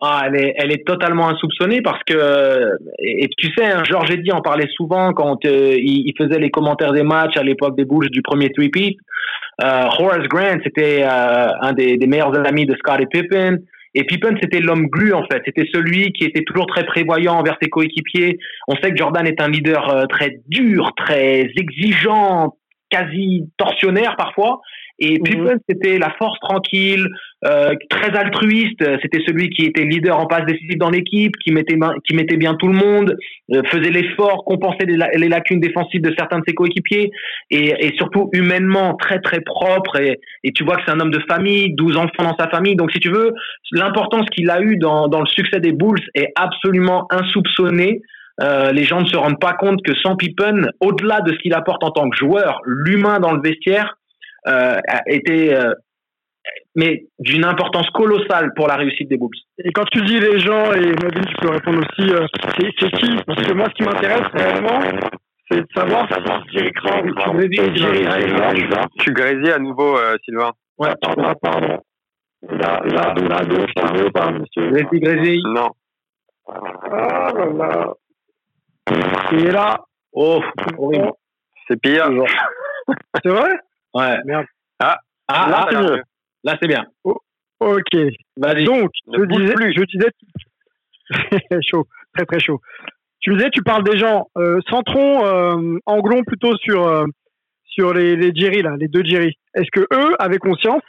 Ah, 0.00 0.24
elle 0.26 0.36
est, 0.36 0.54
elle 0.58 0.72
est 0.72 0.84
totalement 0.84 1.28
insoupçonnée 1.28 1.80
parce 1.80 2.02
que, 2.04 2.76
et, 2.98 3.28
tu 3.38 3.52
sais, 3.56 3.64
hein, 3.64 3.84
Georges 3.84 4.10
Eddy 4.10 4.32
en 4.32 4.42
parlait 4.42 4.68
souvent 4.74 5.12
quand 5.12 5.44
euh, 5.44 5.76
il, 5.78 6.12
faisait 6.18 6.40
les 6.40 6.50
commentaires 6.50 6.92
des 6.92 7.04
matchs 7.04 7.36
à 7.36 7.44
l'époque 7.44 7.76
des 7.76 7.84
Bulls 7.84 8.10
du 8.10 8.20
premier 8.20 8.50
three-peat. 8.50 8.96
Euh, 9.62 9.84
Horace 9.98 10.26
Grant, 10.28 10.58
c'était 10.64 11.04
un 11.04 11.72
des, 11.72 11.96
des, 11.98 12.06
meilleurs 12.06 12.34
amis 12.46 12.66
de 12.66 12.74
Scottie 12.76 13.06
Pippen. 13.06 13.58
Et 13.94 14.04
Pippen, 14.04 14.36
c'était 14.40 14.60
l'homme 14.60 14.86
glu, 14.86 15.12
en 15.12 15.24
fait. 15.30 15.42
C'était 15.44 15.68
celui 15.72 16.12
qui 16.12 16.24
était 16.24 16.44
toujours 16.44 16.66
très 16.66 16.84
prévoyant 16.84 17.34
envers 17.34 17.56
ses 17.62 17.68
coéquipiers. 17.68 18.38
On 18.68 18.76
sait 18.76 18.90
que 18.90 18.96
Jordan 18.96 19.26
est 19.26 19.40
un 19.40 19.48
leader 19.48 19.88
euh, 19.90 20.06
très 20.06 20.38
dur, 20.48 20.92
très 20.96 21.50
exigeant, 21.56 22.56
quasi 22.90 23.50
tortionnaire 23.56 24.16
parfois. 24.16 24.60
Et 25.02 25.18
mhm. 25.18 25.24
Pippen, 25.24 25.56
c'était 25.68 25.98
la 25.98 26.10
force 26.16 26.38
tranquille, 26.38 27.08
euh, 27.44 27.74
très 27.90 28.16
altruiste. 28.16 28.84
C'était 29.02 29.18
celui 29.26 29.50
qui 29.50 29.64
était 29.64 29.82
leader 29.82 30.16
en 30.16 30.26
passe 30.26 30.46
décisive 30.46 30.78
dans 30.78 30.90
l'équipe, 30.90 31.36
qui 31.38 31.50
mettait, 31.50 31.76
qui 32.06 32.14
mettait 32.14 32.36
bien 32.36 32.54
tout 32.54 32.68
le 32.68 32.74
monde, 32.74 33.16
euh, 33.52 33.62
faisait 33.64 33.90
l'effort, 33.90 34.44
compensait 34.44 34.86
les, 34.86 35.28
lacunes 35.28 35.58
défensives 35.58 36.02
de 36.02 36.14
certains 36.16 36.38
de 36.38 36.44
ses 36.46 36.54
coéquipiers, 36.54 37.10
et, 37.50 37.74
et, 37.84 37.92
surtout 37.96 38.30
humainement 38.32 38.94
très 38.94 39.18
très 39.18 39.40
propre. 39.40 40.00
Et, 40.00 40.20
et 40.44 40.52
tu 40.52 40.62
vois 40.62 40.76
que 40.76 40.82
c'est 40.86 40.92
un 40.92 41.00
homme 41.00 41.10
de 41.10 41.22
famille, 41.28 41.74
12 41.74 41.96
enfants 41.96 42.22
dans 42.22 42.36
sa 42.38 42.48
famille. 42.48 42.76
Donc 42.76 42.92
si 42.92 43.00
tu 43.00 43.10
veux, 43.10 43.32
l'importance 43.72 44.26
qu'il 44.30 44.50
a 44.50 44.62
eu 44.62 44.76
dans, 44.76 45.08
dans 45.08 45.20
le 45.20 45.26
succès 45.26 45.58
des 45.58 45.72
Bulls 45.72 45.98
est 46.14 46.32
absolument 46.36 47.08
insoupçonnée. 47.10 48.02
Euh, 48.40 48.70
les 48.70 48.84
gens 48.84 49.00
ne 49.00 49.06
se 49.06 49.16
rendent 49.16 49.40
pas 49.40 49.52
compte 49.54 49.82
que 49.84 49.94
sans 49.96 50.14
Pippen, 50.14 50.68
au-delà 50.80 51.22
de 51.22 51.32
ce 51.32 51.38
qu'il 51.38 51.54
apporte 51.54 51.82
en 51.82 51.90
tant 51.90 52.08
que 52.08 52.16
joueur, 52.16 52.60
l'humain 52.64 53.18
dans 53.18 53.32
le 53.32 53.40
vestiaire 53.42 53.96
a 54.44 55.02
été 55.06 55.54
euh, 55.54 55.72
mais 56.74 57.04
d'une 57.18 57.44
importance 57.44 57.88
colossale 57.90 58.52
pour 58.54 58.66
la 58.66 58.76
réussite 58.76 59.08
des 59.08 59.16
Bulls. 59.16 59.30
Et 59.58 59.70
quand 59.72 59.84
tu 59.92 60.02
dis 60.02 60.18
les 60.18 60.40
gens, 60.40 60.72
et 60.72 60.80
Melvin, 60.80 61.20
tu 61.20 61.34
peux 61.40 61.50
répondre 61.50 61.80
aussi, 61.80 62.10
c'est 62.80 62.90
qui? 62.92 63.16
Parce 63.26 63.42
que 63.42 63.52
moi, 63.52 63.66
ce 63.68 63.74
qui 63.74 63.82
m'intéresse 63.84 64.26
réellement, 64.32 64.80
c'est 65.50 65.60
de 65.60 65.66
savoir 65.74 66.08
si 66.08 66.58
Jerry 66.58 66.72
Tu 68.98 69.12
grésille 69.12 69.52
à 69.52 69.58
nouveau, 69.58 69.96
euh, 69.96 70.16
Sylvain. 70.24 70.52
Ouais, 70.78 70.92
pardon, 71.00 71.34
pardon. 71.40 71.78
Là, 72.48 72.80
là, 72.86 73.14
là, 73.14 73.44
gauche, 73.44 73.70
là, 73.76 74.04
ou 74.04 74.10
pas, 74.10 74.32
monsieur 74.32 74.70
Grésille, 74.70 75.00
grésille. 75.00 75.42
Non. 75.44 75.68
Ah 76.48 77.30
là 77.36 77.46
là. 77.52 77.94
Et 79.32 79.50
là, 79.50 79.84
Oh, 80.12 80.42
horrible. 80.76 81.12
C'est 81.66 81.80
pire. 81.80 82.06
c'est 83.22 83.30
vrai? 83.30 83.50
Ouais. 83.94 84.18
Merde. 84.24 84.46
Ah, 84.78 84.98
ah, 85.28 85.48
Là, 85.48 85.56
ah, 85.58 85.68
c'est 85.70 85.78
mieux. 85.78 86.02
là, 86.44 86.56
c'est 86.60 86.68
bien. 86.68 86.84
Ok. 87.04 87.94
Vas-y. 88.36 88.64
Donc, 88.64 88.90
je 89.06 89.24
disais, 89.24 89.54
plus. 89.54 89.72
je 89.72 89.84
disais, 89.84 90.10
chaud, 91.62 91.86
très 92.14 92.24
très 92.26 92.40
chaud. 92.40 92.60
Tu 93.20 93.34
disais, 93.34 93.50
tu 93.50 93.62
parles 93.62 93.84
des 93.84 93.98
gens. 93.98 94.28
Euh, 94.36 94.58
centrons, 94.68 95.24
euh, 95.24 95.78
anglons 95.86 96.24
plutôt 96.24 96.56
sur 96.56 96.86
euh, 96.86 97.04
sur 97.64 97.94
les 97.94 98.16
les 98.16 98.34
Jerry 98.34 98.62
là, 98.62 98.74
les 98.78 98.88
deux 98.88 99.04
Jerry. 99.04 99.36
Est-ce 99.54 99.70
que 99.70 99.86
eux 99.94 100.14
avaient 100.18 100.38
conscience 100.38 100.82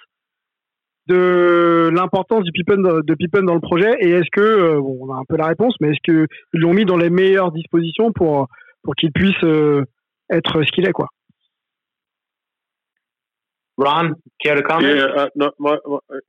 de 1.08 1.90
l'importance 1.94 2.44
du 2.44 2.52
Pippen 2.52 2.82
de, 2.82 3.14
Pippen 3.16 3.44
dans 3.44 3.56
le 3.56 3.60
projet 3.60 3.94
et 4.00 4.10
est-ce 4.12 4.30
que 4.32 4.42
euh, 4.42 4.80
bon, 4.80 5.00
on 5.02 5.14
a 5.14 5.18
un 5.18 5.26
peu 5.28 5.36
la 5.36 5.48
réponse, 5.48 5.76
mais 5.82 5.90
est-ce 5.90 6.00
que 6.04 6.28
ils 6.54 6.60
l'ont 6.60 6.74
mis 6.74 6.86
dans 6.86 6.98
les 6.98 7.10
meilleures 7.10 7.52
dispositions 7.52 8.12
pour 8.14 8.48
pour 8.84 8.96
qu'il 8.96 9.12
puisse 9.12 9.44
euh, 9.44 9.84
être 10.32 10.64
ce 10.64 10.72
qu'il 10.72 10.88
est 10.88 10.94
quoi? 10.94 11.10
Moi, 15.60 15.80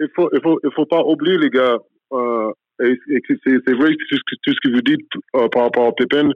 il 0.01 0.09
faut, 0.15 0.29
il 0.33 0.41
faut, 0.43 0.61
il 0.63 0.71
faut 0.75 0.87
pas 0.87 1.03
oublier 1.05 1.39
les 1.39 1.51
gars. 1.51 1.79
Euh, 2.13 2.53
et, 2.83 2.99
c'est, 3.45 3.73
vrai 3.75 3.91
tout 3.93 4.17
ce 4.47 4.61
que, 4.63 4.73
vous 4.73 4.83
dites 4.83 5.07
euh, 5.37 5.49
par 5.49 5.63
rapport 5.63 5.87
à 5.87 5.93
Pippen 5.93 6.31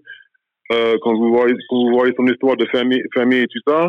euh, 0.71 0.97
quand 1.03 1.15
vous 1.15 1.35
voyez, 1.35 1.55
vous 1.71 1.91
voyez 1.91 2.15
son 2.17 2.27
histoire 2.27 2.57
de 2.57 2.67
famille, 2.67 3.03
famille 3.15 3.41
et 3.41 3.47
tout 3.47 3.61
ça, 3.67 3.89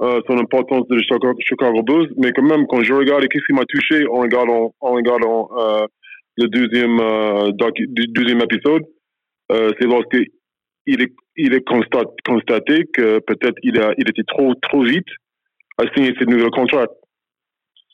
son 0.00 0.38
importance 0.38 0.86
de 0.88 0.98
Chicago, 0.98 1.82
Bulls. 1.82 2.12
Mais 2.16 2.32
quand 2.32 2.42
même, 2.42 2.66
quand 2.66 2.82
je 2.82 2.92
regarde, 2.92 3.24
et 3.24 3.28
qu'est-ce 3.28 3.44
qui 3.44 3.52
m'a 3.52 3.64
touché 3.66 4.06
en 4.08 4.20
regardant, 4.20 4.74
en 4.80 4.92
regardant 4.92 5.48
le 6.36 6.48
deuxième, 6.48 6.98
euh, 7.00 7.50
deuxième 8.08 8.40
épisode, 8.40 8.82
c'est 9.50 9.86
lorsque 9.86 10.18
il 10.86 11.02
est, 11.02 11.12
il 11.36 11.54
est 11.54 11.64
constat, 11.66 12.04
constaté 12.24 12.86
que 12.92 13.20
peut-être 13.20 13.56
il 13.62 13.80
il 13.98 14.08
était 14.08 14.24
trop, 14.26 14.54
trop 14.54 14.82
vite 14.82 15.08
à 15.78 15.84
signer 15.94 16.14
ce 16.18 16.24
nouveau 16.24 16.50
contrat. 16.50 16.86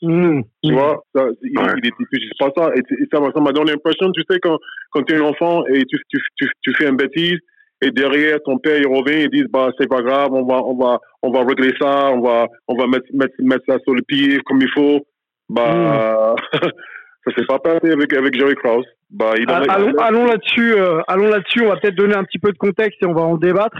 Mmh. 0.01 0.41
Tu 0.63 0.73
vois, 0.73 1.03
ça, 1.13 1.25
il, 1.43 1.57
Ouais. 1.59 1.65
il 1.83 2.29
pas 2.39 2.49
ça. 2.55 2.71
Et, 2.75 2.79
et 2.79 3.05
ça 3.11 3.19
m'a 3.19 3.51
donné 3.51 3.71
l'impression, 3.71 4.11
tu 4.13 4.21
sais, 4.29 4.39
quand, 4.39 4.57
quand 4.91 5.03
tu 5.03 5.13
es 5.13 5.17
un 5.17 5.21
enfant 5.23 5.65
et 5.67 5.83
tu, 5.85 5.97
tu, 6.09 6.19
tu, 6.37 6.49
tu 6.61 6.73
fais 6.75 6.87
une 6.87 6.95
bêtise, 6.95 7.37
et 7.81 7.91
derrière, 7.91 8.39
ton 8.43 8.57
père, 8.57 8.77
il 8.77 8.87
revient, 8.87 9.23
il 9.23 9.29
dit, 9.29 9.45
bah, 9.49 9.69
c'est 9.79 9.89
pas 9.89 10.01
grave, 10.01 10.29
on 10.33 10.45
va, 10.45 10.61
on 10.63 10.75
va, 10.77 10.99
on 11.21 11.31
va 11.31 11.43
régler 11.45 11.73
ça, 11.79 12.11
on 12.11 12.21
va, 12.21 12.47
on 12.67 12.75
va 12.75 12.87
mettre, 12.87 13.05
mettre, 13.13 13.33
mettre 13.39 13.63
ça 13.67 13.77
sur 13.85 13.93
le 13.93 14.01
pied 14.01 14.39
comme 14.45 14.61
il 14.61 14.69
faut. 14.73 15.05
Bah, 15.49 16.35
ça 16.53 17.31
s'est 17.37 17.45
pas 17.45 17.59
passé 17.59 17.91
avec, 17.91 18.13
avec 18.13 18.37
Jerry 18.37 18.55
Krause. 18.55 18.85
Bah, 19.09 19.33
il 19.37 19.49
en 19.49 19.53
a- 19.53 19.71
Allons, 19.73 19.97
allons 19.97 20.25
là-dessus. 20.25 20.73
euh, 20.73 21.01
allons 21.07 21.27
là-dessus. 21.29 21.61
On 21.63 21.69
va 21.69 21.77
peut-être 21.77 21.95
donner 21.95 22.15
un 22.15 22.23
petit 22.23 22.39
peu 22.39 22.51
de 22.51 22.57
contexte 22.57 23.01
et 23.01 23.05
on 23.05 23.13
va 23.13 23.21
en 23.21 23.37
débattre. 23.37 23.77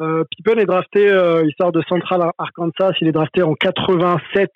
Euh, 0.00 0.24
Pippen 0.30 0.58
est 0.58 0.66
drafté, 0.66 1.08
euh, 1.10 1.42
il 1.44 1.52
sort 1.60 1.72
de 1.72 1.82
Central 1.88 2.30
Arkansas. 2.38 2.92
Il 3.00 3.08
est 3.08 3.12
drafté 3.12 3.42
en 3.42 3.54
87 3.54 4.50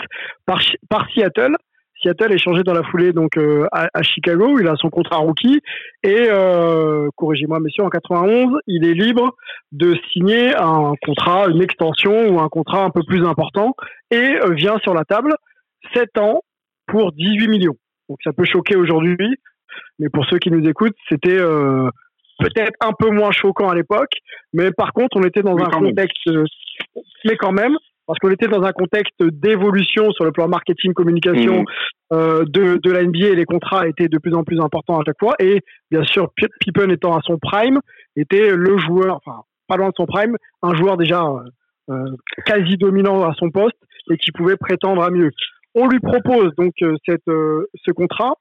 par, 0.46 0.60
par 0.88 1.06
Seattle. 1.10 1.56
Seattle 2.04 2.32
est 2.32 2.38
changé 2.38 2.62
dans 2.62 2.74
la 2.74 2.82
foulée 2.82 3.12
donc 3.12 3.36
euh, 3.36 3.66
à, 3.72 4.02
Chicago. 4.02 4.58
Il 4.58 4.68
a 4.68 4.76
son 4.76 4.90
contrat 4.90 5.16
rookie 5.16 5.60
et 6.02 6.26
euh, 6.28 7.08
corrigez-moi 7.16 7.60
messieurs 7.60 7.84
en 7.84 7.88
91, 7.88 8.58
il 8.66 8.84
est 8.86 8.94
libre 8.94 9.34
de 9.72 9.96
signer 10.12 10.54
un 10.54 10.92
contrat, 11.02 11.46
une 11.48 11.62
extension 11.62 12.28
ou 12.28 12.40
un 12.40 12.48
contrat 12.48 12.84
un 12.84 12.90
peu 12.90 13.02
plus 13.06 13.24
important 13.24 13.74
et 14.10 14.16
euh, 14.16 14.52
vient 14.54 14.78
sur 14.78 14.94
la 14.94 15.04
table 15.04 15.34
7 15.94 16.18
ans 16.18 16.42
pour 16.86 17.12
18 17.12 17.48
millions. 17.48 17.76
Donc 18.08 18.18
ça 18.22 18.32
peut 18.32 18.44
choquer 18.44 18.76
aujourd'hui, 18.76 19.36
mais 19.98 20.08
pour 20.10 20.26
ceux 20.26 20.38
qui 20.38 20.50
nous 20.50 20.68
écoutent, 20.68 20.96
c'était 21.08 21.38
euh, 21.38 21.88
peut-être 22.48 22.74
un 22.80 22.92
peu 22.98 23.10
moins 23.10 23.30
choquant 23.32 23.68
à 23.68 23.74
l'époque, 23.74 24.12
mais 24.52 24.70
par 24.72 24.92
contre, 24.92 25.16
on 25.16 25.22
était 25.22 25.42
dans 25.42 25.56
un 25.56 25.64
quand 25.64 25.80
même. 25.80 25.90
contexte, 25.90 26.26
euh, 26.28 26.44
mais 27.24 27.36
quand 27.36 27.52
même, 27.52 27.76
parce 28.06 28.18
qu'on 28.18 28.30
était 28.30 28.48
dans 28.48 28.62
un 28.62 28.72
contexte 28.72 29.14
d'évolution 29.22 30.10
sur 30.12 30.24
le 30.24 30.32
plan 30.32 30.46
marketing, 30.48 30.92
communication 30.92 31.60
Mhm. 31.60 31.64
euh, 32.12 32.44
de, 32.46 32.78
de 32.82 32.90
la 32.90 33.02
NBA 33.02 33.28
et 33.28 33.34
les 33.34 33.44
contrats 33.46 33.88
étaient 33.88 34.08
de 34.08 34.18
plus 34.18 34.34
en 34.34 34.44
plus 34.44 34.60
importants 34.60 34.98
à 35.00 35.02
chaque 35.06 35.18
fois. 35.18 35.34
Et 35.38 35.60
bien 35.90 36.04
sûr, 36.04 36.28
Pi- 36.36 36.46
Pippen 36.60 36.90
étant 36.90 37.16
à 37.16 37.20
son 37.22 37.38
prime, 37.38 37.80
était 38.16 38.50
le 38.54 38.76
joueur, 38.78 39.20
enfin, 39.24 39.40
pas 39.68 39.76
loin 39.76 39.88
de 39.88 39.94
son 39.96 40.04
prime, 40.06 40.36
un 40.62 40.74
joueur 40.74 40.96
déjà 40.98 41.24
euh, 41.90 42.04
quasi 42.46 42.76
dominant 42.76 43.24
à 43.24 43.32
son 43.34 43.50
poste 43.50 43.76
et 44.10 44.16
qui 44.18 44.32
pouvait 44.32 44.56
prétendre 44.56 45.02
à 45.02 45.10
mieux. 45.10 45.30
On 45.74 45.88
lui 45.88 45.98
propose 46.00 46.54
donc 46.56 46.72
euh, 46.82 46.94
cette, 47.06 47.22
ce 47.26 47.90
contrat. 47.92 48.34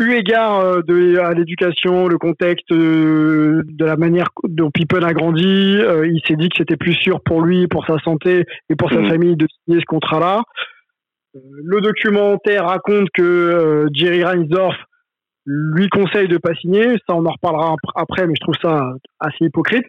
Eu 0.00 0.12
égard 0.14 0.60
euh, 0.60 0.80
de, 0.82 1.18
à 1.18 1.32
l'éducation, 1.32 2.08
le 2.08 2.18
contexte 2.18 2.70
euh, 2.72 3.62
de 3.66 3.84
la 3.84 3.96
manière 3.96 4.28
dont 4.44 4.70
Pippen 4.70 5.02
a 5.04 5.12
grandi, 5.12 5.76
euh, 5.78 6.06
il 6.06 6.20
s'est 6.26 6.34
dit 6.36 6.48
que 6.48 6.56
c'était 6.58 6.76
plus 6.76 6.94
sûr 6.94 7.20
pour 7.22 7.42
lui, 7.42 7.68
pour 7.68 7.86
sa 7.86 7.98
santé 7.98 8.44
et 8.68 8.74
pour 8.74 8.90
sa 8.90 8.98
Mhm. 9.00 9.08
famille 9.10 9.36
de 9.36 9.46
signer 9.64 9.80
ce 9.80 9.84
contrat-là. 9.86 10.42
Le 11.34 11.80
documentaire 11.80 12.66
raconte 12.66 13.08
que 13.14 13.86
Jerry 13.94 14.24
Reinsdorf 14.24 14.74
lui 15.46 15.88
conseille 15.88 16.28
de 16.28 16.36
pas 16.38 16.54
signer. 16.54 16.96
Ça, 17.06 17.14
on 17.14 17.24
en 17.26 17.32
reparlera 17.32 17.72
ap- 17.72 17.78
après, 17.94 18.26
mais 18.26 18.34
je 18.36 18.40
trouve 18.40 18.54
ça 18.60 18.92
assez 19.20 19.44
hypocrite. 19.44 19.84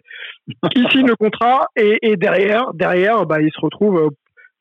Il 0.74 0.88
signe 0.90 1.06
le 1.06 1.16
contrat 1.16 1.66
et, 1.76 1.98
et 2.02 2.16
derrière, 2.16 2.72
derrière, 2.74 3.26
bah, 3.26 3.40
il 3.42 3.50
se 3.52 3.60
retrouve 3.60 4.10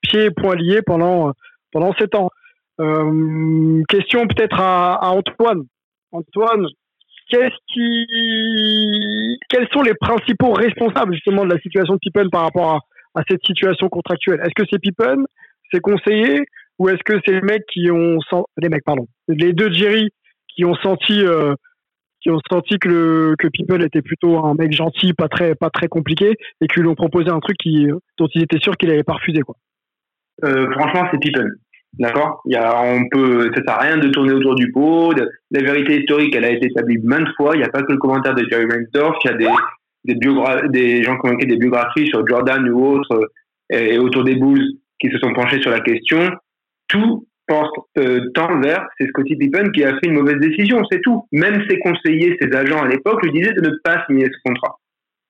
pieds 0.02 0.26
et 0.26 0.32
poings 0.32 0.56
liés 0.56 0.82
pendant 0.82 1.34
pendant 1.72 1.94
sept 1.94 2.16
ans. 2.16 2.30
Euh, 2.80 3.84
question 3.88 4.28
peut-être 4.28 4.60
à, 4.60 4.96
à 4.96 5.10
Antoine. 5.10 5.64
Antoine, 6.12 6.68
qu'est-ce 7.30 7.56
qui, 7.74 9.38
quels 9.50 9.68
sont 9.72 9.82
les 9.82 9.94
principaux 9.94 10.54
responsables 10.54 11.14
justement 11.14 11.46
de 11.46 11.54
la 11.54 11.60
situation 11.60 11.94
de 11.94 12.00
Pippen 12.00 12.30
par 12.30 12.44
rapport 12.44 12.70
à, 13.16 13.20
à 13.20 13.24
cette 13.30 13.46
situation 13.46 13.90
contractuelle? 13.90 14.40
Est-ce 14.42 14.54
que 14.56 14.68
c'est 14.70 14.80
Pippen, 14.80 15.24
ses 15.72 15.80
conseillers, 15.80 16.44
ou 16.80 16.90
est-ce 16.90 17.04
que 17.04 17.20
c'est 17.26 17.34
les 17.34 17.42
mecs 17.42 17.66
qui 17.72 17.90
ont 17.92 18.18
les 18.58 18.70
mecs 18.70 18.84
pardon, 18.84 19.08
les 19.28 19.54
deux 19.54 19.72
Jerry 19.72 20.10
qui 20.48 20.66
ont 20.66 20.76
senti 20.76 21.26
euh, 21.26 21.54
qui 22.22 22.32
ont 22.32 22.40
senti 22.50 22.80
que 22.80 22.90
le, 22.90 23.36
que 23.38 23.48
Pippen 23.48 23.82
était 23.82 24.02
plutôt 24.02 24.44
un 24.46 24.54
mec 24.56 24.72
gentil, 24.72 25.14
pas 25.14 25.28
très 25.28 25.56
pas 25.56 25.70
très 25.70 25.88
compliqué, 25.88 26.36
et 26.62 26.68
qui 26.68 26.80
lui 26.80 26.88
ont 26.88 26.96
proposé 26.96 27.30
un 27.30 27.40
truc 27.40 27.58
qui 27.58 27.88
dont 28.18 28.28
ils 28.34 28.44
étaient 28.44 28.60
sûrs 28.60 28.78
qu'il 28.78 28.90
avait 28.90 29.04
pas 29.04 29.14
refusé 29.14 29.42
quoi? 29.42 29.56
Euh, 30.44 30.72
franchement, 30.72 31.08
c'est 31.12 31.20
Pippen. 31.20 31.48
D'accord 32.00 32.42
Il 32.46 32.54
y 32.54 32.56
a, 32.56 32.82
on 32.82 33.08
peut, 33.10 33.52
ça 33.56 33.62
sert 33.64 33.80
à 33.80 33.84
rien 33.84 33.98
de 33.98 34.10
tourner 34.10 34.34
autour 34.34 34.56
du 34.56 34.72
pot. 34.72 35.14
La 35.52 35.62
vérité 35.62 36.02
historique, 36.02 36.36
elle 36.36 36.46
a 36.46 36.50
été 36.50 36.68
établie 36.68 36.98
maintes 37.04 37.30
fois. 37.38 37.56
Il 37.56 37.60
n'y 37.60 37.66
a 37.66 37.70
pas 37.70 37.84
que 37.84 37.92
le 37.92 38.00
commentaire 38.00 38.34
de 38.34 38.46
Jerry 38.50 38.66
Reinsdorf. 38.66 39.18
Il 39.24 39.32
y 39.32 39.34
a 39.34 39.38
des, 39.38 40.16
des, 40.16 40.70
des 40.70 41.04
gens 41.04 41.18
qui 41.20 41.30
ont 41.30 41.34
écrit 41.34 41.48
des 41.48 41.58
biographies 41.58 42.08
sur 42.08 42.26
Jordan 42.28 42.68
ou 42.70 42.84
autres 42.84 43.30
euh, 43.72 43.78
et 43.78 44.00
autour 44.00 44.24
des 44.24 44.36
Bulls 44.36 44.78
qui 45.00 45.10
se 45.10 45.20
sont 45.20 45.34
penchés 45.34 45.62
sur 45.62 45.72
la 45.72 45.82
question. 45.82 46.32
Tout 46.88 47.28
pense, 47.48 47.70
euh, 47.98 48.22
tend 48.34 48.60
vers 48.60 48.88
c'est 48.98 49.08
Scottie 49.08 49.36
Pippen 49.36 49.72
qui 49.72 49.84
a 49.84 49.92
fait 49.92 50.08
une 50.08 50.14
mauvaise 50.14 50.40
décision, 50.40 50.82
c'est 50.92 51.02
tout. 51.02 51.28
Même 51.32 51.64
ses 51.70 51.78
conseillers, 51.80 52.38
ses 52.42 52.56
agents 52.56 52.82
à 52.82 52.88
l'époque 52.88 53.22
lui 53.24 53.32
disaient 53.32 53.54
de 53.54 53.62
ne 53.62 53.76
pas 53.84 54.04
signer 54.08 54.26
ce 54.26 54.38
contrat. 54.50 54.80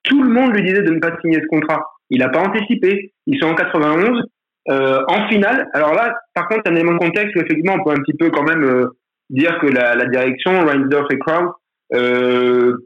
Tout 0.03 0.21
le 0.21 0.29
monde 0.29 0.55
lui 0.55 0.63
disait 0.63 0.83
de 0.83 0.91
ne 0.91 0.99
pas 0.99 1.17
signer 1.21 1.39
ce 1.41 1.47
contrat. 1.47 1.81
Il 2.09 2.19
n'a 2.19 2.29
pas 2.29 2.41
anticipé. 2.41 3.13
Ils 3.25 3.39
sont 3.39 3.47
en 3.47 3.55
91. 3.55 4.23
Euh, 4.69 5.01
en 5.09 5.27
finale, 5.27 5.69
alors 5.73 5.93
là, 5.93 6.15
par 6.33 6.47
contre, 6.47 6.69
un 6.71 6.75
élément 6.75 6.93
de 6.93 6.99
contexte 6.99 7.35
effectivement 7.35 7.75
on 7.77 7.83
peut 7.83 7.91
un 7.91 8.01
petit 8.01 8.15
peu 8.17 8.29
quand 8.29 8.43
même 8.43 8.63
euh, 8.63 8.87
dire 9.29 9.59
que 9.59 9.67
la, 9.67 10.05
direction, 10.05 10.65
Reinsdorf 10.65 11.11
et 11.11 11.19
Kraus, 11.19 11.51
euh, 11.93 12.77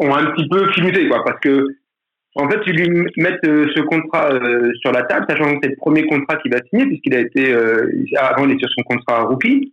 ont 0.00 0.12
un 0.12 0.32
petit 0.32 0.48
peu 0.48 0.70
filouté, 0.72 1.08
quoi, 1.08 1.22
parce 1.24 1.38
que 1.40 1.66
en 2.36 2.48
fait, 2.48 2.60
ils 2.66 2.76
lui 2.76 3.06
mettent 3.16 3.44
ce 3.44 3.80
contrat 3.82 4.30
sur 4.80 4.92
la 4.92 5.02
table, 5.02 5.26
sachant 5.28 5.52
que 5.52 5.58
c'est 5.62 5.70
le 5.70 5.76
premier 5.76 6.06
contrat 6.06 6.36
qu'il 6.36 6.52
va 6.52 6.60
signer, 6.70 6.86
puisqu'il 6.86 7.14
a 7.14 7.20
été 7.20 7.52
avant 8.16 8.46
il 8.46 8.54
est 8.54 8.58
sur 8.58 8.68
son 8.70 8.82
contrat 8.84 9.24
rookie, 9.24 9.72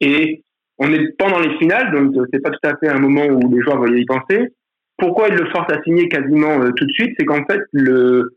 et 0.00 0.44
on 0.78 0.92
est 0.92 1.16
pendant 1.18 1.40
les 1.40 1.56
finales, 1.56 1.90
donc 1.90 2.14
c'est 2.32 2.42
pas 2.42 2.50
tout 2.50 2.68
à 2.68 2.76
fait 2.76 2.88
un 2.88 2.98
moment 2.98 3.24
où 3.24 3.50
les 3.50 3.62
joueurs 3.62 3.78
voyaient 3.78 4.02
y 4.02 4.04
penser. 4.04 4.52
Pourquoi 4.98 5.28
il 5.28 5.34
le 5.36 5.48
force 5.50 5.72
à 5.72 5.82
signer 5.82 6.08
quasiment 6.08 6.60
tout 6.70 6.84
de 6.84 6.92
suite, 6.92 7.14
c'est 7.18 7.24
qu'en 7.24 7.44
fait 7.46 7.62
le 7.72 8.36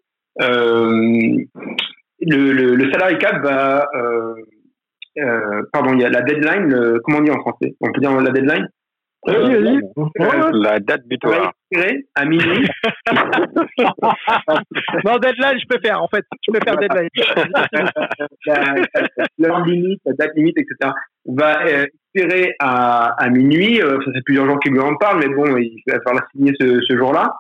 le, 2.28 2.52
le, 2.54 2.76
le 2.76 2.92
salary 2.92 3.18
cap 3.18 3.42
va, 3.44 3.88
euh, 3.96 4.34
euh, 5.20 5.62
pardon, 5.72 5.94
il 5.94 6.02
y 6.02 6.06
a 6.06 6.10
la 6.10 6.22
deadline, 6.22 6.68
le- 6.70 7.00
comment 7.04 7.20
on 7.20 7.22
dit 7.22 7.32
en 7.32 7.40
français? 7.40 7.76
On 7.82 7.92
peut 7.92 8.00
dire 8.02 8.12
la 8.20 8.32
deadline? 8.32 8.68
Vas-y, 9.26 9.54
vas-y. 9.56 9.78
Ouais, 9.78 9.82
ouais. 10.20 10.52
La 10.52 10.80
date 10.82 11.02
va 11.04 11.08
butoir. 11.10 11.54
expirer 11.72 12.06
à 12.16 12.26
minuit. 12.26 12.68
Non, 15.06 15.18
deadline, 15.18 15.60
je 15.60 15.66
préfère, 15.68 16.02
en 16.04 16.08
fait. 16.10 16.26
Je 16.46 16.52
préfère 16.52 16.78
deadline. 16.78 17.10
la, 19.38 19.60
limite, 19.66 20.02
la 20.06 20.14
date 20.14 20.32
limite, 20.36 20.58
etc. 20.58 20.92
va 21.26 21.66
euh, 21.66 21.86
expirer 22.14 22.54
à, 22.60 23.14
à 23.18 23.30
minuit. 23.30 23.82
Euh, 23.82 23.98
ça 24.06 24.12
fait 24.12 24.22
plusieurs 24.26 24.46
jours 24.46 24.60
qu'il 24.60 24.74
lui 24.74 24.80
en 24.82 24.96
parle, 24.96 25.20
mais 25.20 25.34
bon, 25.34 25.56
il 25.58 25.82
va 25.88 26.00
falloir 26.06 26.24
signer 26.36 26.52
ce, 26.60 26.82
ce 26.82 26.98
jour-là. 26.98 27.34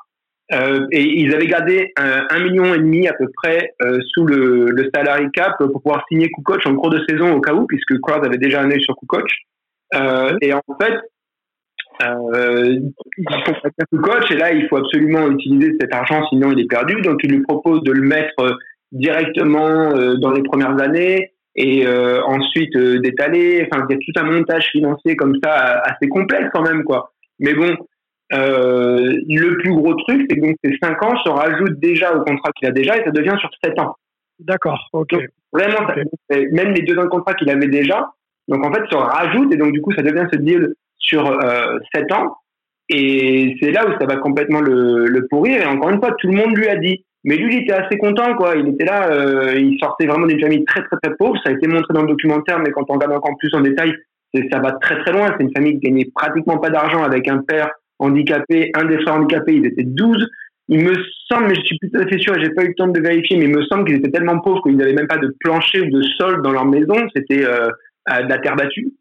Euh, 0.51 0.85
et 0.91 1.01
ils 1.01 1.33
avaient 1.33 1.47
gardé 1.47 1.93
un, 1.95 2.27
un, 2.29 2.39
million 2.43 2.73
et 2.73 2.77
demi 2.77 3.07
à 3.07 3.13
peu 3.13 3.27
près 3.33 3.73
euh, 3.81 3.99
sous 4.13 4.25
le, 4.25 4.71
le 4.71 4.89
salary 4.93 5.31
cap 5.31 5.57
pour 5.57 5.81
pouvoir 5.81 6.03
signer 6.09 6.29
Kukoc 6.29 6.65
en 6.65 6.75
cours 6.75 6.89
de 6.89 7.01
saison 7.07 7.33
au 7.33 7.41
cas 7.41 7.53
où, 7.53 7.65
puisque 7.65 7.97
Crowd 8.01 8.25
avait 8.25 8.37
déjà 8.37 8.61
un 8.61 8.69
œil 8.69 8.81
sur 8.81 8.95
Kukoc. 8.97 9.25
Euh, 9.95 10.35
et 10.41 10.53
en 10.53 10.61
fait, 10.81 10.99
euh, 12.03 12.75
ils 13.17 13.43
font 13.45 13.53
Kukoc 13.91 14.31
et 14.31 14.35
là, 14.35 14.51
il 14.51 14.67
faut 14.67 14.77
absolument 14.77 15.29
utiliser 15.29 15.77
cet 15.79 15.93
argent, 15.93 16.27
sinon 16.27 16.51
il 16.51 16.59
est 16.59 16.67
perdu. 16.67 17.01
Donc, 17.01 17.21
ils 17.23 17.31
lui 17.31 17.41
proposent 17.41 17.83
de 17.83 17.93
le 17.93 18.01
mettre 18.01 18.57
directement 18.91 19.93
dans 20.17 20.31
les 20.31 20.43
premières 20.43 20.79
années 20.79 21.31
et 21.55 21.87
ensuite 21.87 22.77
d'étaler. 22.77 23.67
Enfin, 23.71 23.85
il 23.89 23.93
y 23.93 23.97
a 23.97 23.99
tout 23.99 24.19
un 24.19 24.29
montage 24.29 24.65
financier 24.71 25.15
comme 25.15 25.35
ça 25.41 25.81
assez 25.85 26.09
complexe 26.09 26.49
quand 26.53 26.63
même, 26.63 26.83
quoi. 26.83 27.13
Mais 27.39 27.53
bon, 27.53 27.75
euh, 28.33 29.17
le 29.27 29.57
plus 29.57 29.73
gros 29.73 29.93
truc, 29.95 30.25
c'est 30.29 30.35
que 30.37 30.45
donc 30.45 30.55
ces 30.63 30.75
5 30.81 31.03
ans 31.03 31.15
se 31.23 31.29
rajoutent 31.29 31.79
déjà 31.79 32.15
au 32.15 32.21
contrat 32.21 32.51
qu'il 32.55 32.67
a 32.67 32.71
déjà 32.71 32.97
et 32.97 33.03
ça 33.03 33.11
devient 33.11 33.35
sur 33.39 33.49
7 33.63 33.79
ans. 33.79 33.95
D'accord, 34.39 34.89
ok. 34.93 35.15
vraiment, 35.51 35.87
même 36.29 36.73
les 36.73 36.81
deux 36.81 36.97
ans 36.97 37.03
de 37.03 37.09
contrat 37.09 37.33
qu'il 37.35 37.49
avait 37.49 37.67
déjà, 37.67 38.09
donc 38.47 38.65
en 38.65 38.73
fait, 38.73 38.83
se 38.89 38.95
rajoute 38.95 39.53
et 39.53 39.57
donc 39.57 39.71
du 39.71 39.81
coup, 39.81 39.93
ça 39.93 40.01
devient 40.01 40.27
ce 40.31 40.37
deal 40.37 40.73
sur 40.97 41.27
euh, 41.27 41.77
7 41.93 42.11
ans. 42.13 42.37
Et 42.89 43.55
c'est 43.61 43.71
là 43.71 43.87
où 43.87 43.91
ça 43.99 44.05
va 44.05 44.17
complètement 44.17 44.59
le, 44.59 45.05
le, 45.05 45.27
pourrir. 45.27 45.61
Et 45.61 45.65
encore 45.65 45.89
une 45.89 45.99
fois, 45.99 46.13
tout 46.19 46.27
le 46.27 46.35
monde 46.35 46.57
lui 46.57 46.67
a 46.67 46.75
dit. 46.75 47.05
Mais 47.23 47.37
lui, 47.37 47.55
il 47.55 47.61
était 47.61 47.73
assez 47.73 47.97
content, 47.97 48.35
quoi. 48.35 48.55
Il 48.57 48.67
était 48.67 48.83
là, 48.83 49.09
euh, 49.09 49.55
il 49.55 49.77
sortait 49.79 50.05
vraiment 50.05 50.27
d'une 50.27 50.41
famille 50.41 50.65
très, 50.65 50.83
très, 50.83 50.97
très 51.01 51.15
pauvre. 51.15 51.39
Ça 51.43 51.51
a 51.51 51.53
été 51.53 51.67
montré 51.67 51.93
dans 51.93 52.01
le 52.01 52.09
documentaire, 52.09 52.59
mais 52.59 52.71
quand 52.71 52.83
on 52.89 52.93
regarde 52.93 53.13
encore 53.13 53.37
plus 53.39 53.53
en 53.53 53.61
détail, 53.61 53.93
ça 54.51 54.59
va 54.59 54.73
très, 54.73 54.99
très 55.03 55.13
loin. 55.13 55.33
C'est 55.37 55.45
une 55.45 55.53
famille 55.53 55.79
qui 55.79 55.87
gagnait 55.87 56.09
pratiquement 56.13 56.57
pas 56.57 56.69
d'argent 56.69 57.01
avec 57.03 57.29
un 57.29 57.37
père 57.37 57.69
handicapés, 58.03 58.71
un 58.75 58.85
des 58.85 58.99
frères 58.99 59.15
handicapés, 59.15 59.53
ils 59.53 59.65
étaient 59.65 59.83
12. 59.83 60.27
Il 60.69 60.83
me 60.83 60.93
semble, 61.27 61.47
mais 61.47 61.55
je 61.55 61.61
suis 61.61 61.77
plus 61.77 61.91
tout 61.91 61.99
à 61.99 62.07
fait 62.07 62.19
sûr, 62.19 62.33
j'ai 62.39 62.49
pas 62.51 62.63
eu 62.63 62.69
le 62.69 62.75
temps 62.75 62.87
de 62.87 62.99
vérifier, 62.99 63.37
mais 63.37 63.45
il 63.45 63.55
me 63.55 63.63
semble 63.63 63.85
qu'ils 63.85 63.97
étaient 63.97 64.11
tellement 64.11 64.39
pauvres 64.39 64.61
qu'ils 64.61 64.77
n'avaient 64.77 64.93
même 64.93 65.07
pas 65.07 65.17
de 65.17 65.33
plancher 65.39 65.81
ou 65.81 65.89
de 65.89 66.01
sol 66.17 66.41
dans 66.41 66.51
leur 66.51 66.65
maison. 66.65 66.95
C'était 67.15 67.45
euh, 67.45 67.67
de 68.07 68.29
la 68.29 68.37
terre 68.37 68.55
battue. 68.55 68.93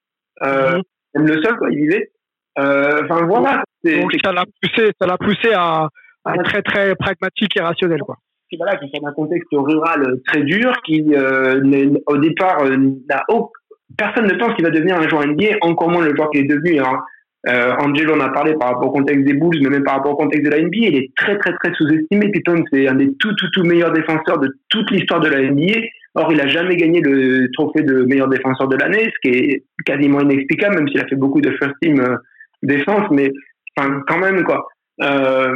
Euh, 0.42 0.76
mhm. 0.76 0.82
Même 1.14 1.26
le 1.26 1.42
sol, 1.42 1.56
quoi, 1.58 1.70
ils 1.70 1.78
vivaient. 1.78 2.10
Euh, 2.58 3.02
enfin, 3.04 3.26
voilà. 3.26 3.64
Donc, 3.84 4.12
ça 4.22 4.32
l'a 4.32 4.44
poussé, 4.60 4.90
ça 5.00 5.06
l'a 5.06 5.18
poussé 5.18 5.52
à, 5.54 5.88
à 6.24 6.34
être 6.34 6.44
très, 6.44 6.62
très 6.62 6.94
pragmatique 6.96 7.56
et 7.56 7.60
rationnel, 7.60 8.00
quoi. 8.00 8.16
Voilà, 8.58 8.76
qui 8.76 8.84
est 8.84 9.06
un 9.06 9.12
contexte 9.12 9.48
rural 9.52 10.18
très 10.26 10.42
dur, 10.42 10.74
qui 10.84 11.02
euh, 11.14 11.88
au 12.06 12.18
départ 12.18 12.62
n'a 13.08 13.22
aucun 13.28 13.48
personne 13.96 14.26
ne 14.26 14.34
pense 14.34 14.54
qu'il 14.54 14.64
va 14.64 14.70
devenir 14.70 14.96
un 14.96 15.08
joueur 15.08 15.26
NBA, 15.26 15.56
encore 15.60 15.90
moins 15.90 16.04
le 16.04 16.14
joueur 16.14 16.30
qu'il 16.30 16.42
est 16.42 16.48
devenu. 16.48 16.80
Hein. 16.80 17.00
Euh, 17.48 17.74
Angelo 17.78 18.14
en 18.14 18.20
a 18.20 18.28
parlé 18.28 18.54
par 18.54 18.68
rapport 18.68 18.88
au 18.88 18.92
contexte 18.92 19.24
des 19.24 19.34
Bulls, 19.34 19.58
mais 19.62 19.70
même 19.70 19.82
par 19.82 19.96
rapport 19.96 20.12
au 20.12 20.16
contexte 20.16 20.44
de 20.44 20.50
la 20.50 20.62
NBA. 20.62 20.76
Il 20.76 20.96
est 20.96 21.10
très, 21.16 21.36
très, 21.38 21.52
très 21.54 21.72
sous-estimé. 21.74 22.30
Pippen, 22.30 22.62
c'est 22.72 22.86
un 22.86 22.94
des 22.94 23.12
tout, 23.16 23.34
tout, 23.34 23.50
tout 23.52 23.64
meilleurs 23.64 23.92
défenseurs 23.92 24.38
de 24.38 24.48
toute 24.68 24.90
l'histoire 24.90 25.20
de 25.20 25.28
la 25.28 25.50
NBA. 25.50 25.80
Or, 26.14 26.30
il 26.32 26.40
a 26.40 26.46
jamais 26.46 26.76
gagné 26.76 27.00
le 27.00 27.50
trophée 27.52 27.82
de 27.82 28.02
meilleur 28.02 28.28
défenseur 28.28 28.68
de 28.68 28.76
l'année, 28.76 29.10
ce 29.14 29.28
qui 29.28 29.36
est 29.36 29.64
quasiment 29.86 30.20
inexplicable, 30.20 30.76
même 30.76 30.88
s'il 30.88 31.00
a 31.00 31.06
fait 31.06 31.16
beaucoup 31.16 31.40
de 31.40 31.50
first 31.52 31.74
team 31.80 32.00
euh, 32.00 32.16
défense, 32.62 33.10
mais 33.10 33.32
enfin, 33.76 34.02
quand 34.06 34.18
même, 34.18 34.44
quoi. 34.44 34.68
Euh, 35.00 35.54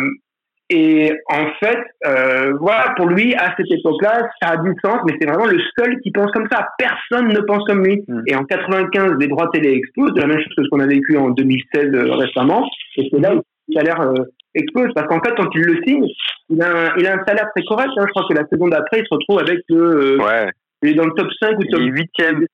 et 0.68 1.12
en 1.28 1.46
fait, 1.60 1.78
euh, 2.06 2.54
voilà, 2.60 2.92
pour 2.96 3.06
lui, 3.06 3.34
à 3.36 3.54
cette 3.56 3.70
époque-là, 3.70 4.28
ça 4.42 4.50
a 4.50 4.56
du 4.56 4.74
sens, 4.84 4.98
mais 5.06 5.16
c'est 5.20 5.28
vraiment 5.28 5.46
le 5.46 5.60
seul 5.78 6.00
qui 6.00 6.10
pense 6.10 6.30
comme 6.32 6.48
ça. 6.50 6.66
Personne 6.76 7.28
ne 7.28 7.40
pense 7.40 7.62
comme 7.64 7.84
lui. 7.84 8.02
Mm. 8.08 8.22
Et 8.26 8.34
en 8.34 8.44
95, 8.44 9.12
les 9.20 9.28
droits 9.28 9.48
télé 9.52 9.74
explosent, 9.74 10.12
de 10.14 10.20
la 10.20 10.26
même 10.26 10.38
chose 10.38 10.54
que 10.56 10.64
ce 10.64 10.68
qu'on 10.68 10.80
a 10.80 10.86
vécu 10.86 11.16
en 11.16 11.30
2016 11.30 11.94
euh, 11.94 12.14
récemment. 12.14 12.68
Et 12.96 13.08
c'est 13.12 13.20
là 13.20 13.36
où 13.36 13.42
le 13.68 13.74
salaire 13.74 14.00
euh, 14.00 14.24
explose, 14.56 14.90
parce 14.94 15.06
qu'en 15.06 15.20
fait, 15.20 15.34
quand 15.36 15.48
il 15.54 15.62
le 15.62 15.80
signe, 15.86 16.06
il 16.48 16.60
a 16.60 16.68
un, 16.68 16.96
il 16.98 17.06
a 17.06 17.14
un 17.14 17.24
salaire 17.24 17.48
très 17.54 17.64
correct. 17.64 17.90
Hein. 17.96 18.04
Je 18.06 18.10
crois 18.10 18.24
que 18.28 18.34
la 18.34 18.46
seconde 18.50 18.70
d'après, 18.70 19.00
il 19.00 19.06
se 19.06 19.14
retrouve 19.14 19.38
avec 19.38 19.60
le, 19.68 19.78
euh, 19.78 20.18
ouais. 20.18 20.50
Il 20.82 20.90
est 20.90 20.94
dans 20.94 21.06
le 21.06 21.12
top 21.12 21.28
5 21.40 21.58
ou 21.58 21.64
top 21.64 21.80
il 21.80 21.88
est 21.88 21.90
huitième, 21.90 22.46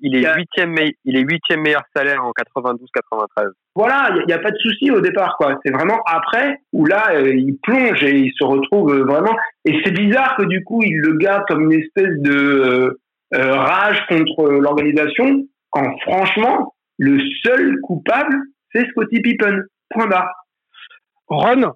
il 0.00 0.16
est, 0.16 0.34
huitième, 0.36 0.74
il 1.04 1.16
est 1.16 1.56
meilleur 1.56 1.82
salaire 1.94 2.24
en 2.24 2.30
92-93. 2.30 3.50
Voilà, 3.74 4.10
il 4.14 4.26
n'y 4.26 4.32
a, 4.32 4.38
pas 4.38 4.52
de 4.52 4.58
souci 4.58 4.92
au 4.92 5.00
départ, 5.00 5.34
quoi. 5.36 5.58
C'est 5.64 5.72
vraiment 5.72 6.00
après 6.06 6.60
où 6.72 6.86
là, 6.86 7.10
euh, 7.12 7.34
il 7.34 7.58
plonge 7.62 8.02
et 8.04 8.16
il 8.16 8.32
se 8.38 8.44
retrouve 8.44 8.94
euh, 8.94 9.04
vraiment. 9.04 9.36
Et 9.64 9.80
c'est 9.84 9.90
bizarre 9.90 10.36
que 10.36 10.44
du 10.44 10.62
coup, 10.62 10.82
il 10.82 10.98
le 11.00 11.16
garde 11.16 11.42
comme 11.48 11.62
une 11.62 11.80
espèce 11.80 12.16
de 12.20 13.00
euh, 13.34 13.54
rage 13.56 14.06
contre 14.08 14.50
l'organisation, 14.50 15.44
quand 15.70 15.98
franchement, 16.02 16.74
le 16.98 17.18
seul 17.44 17.80
coupable, 17.82 18.36
c'est 18.72 18.86
Scotty 18.90 19.20
Pippen. 19.20 19.62
Point 19.90 20.06
barre. 20.06 20.30
Ron, 21.26 21.72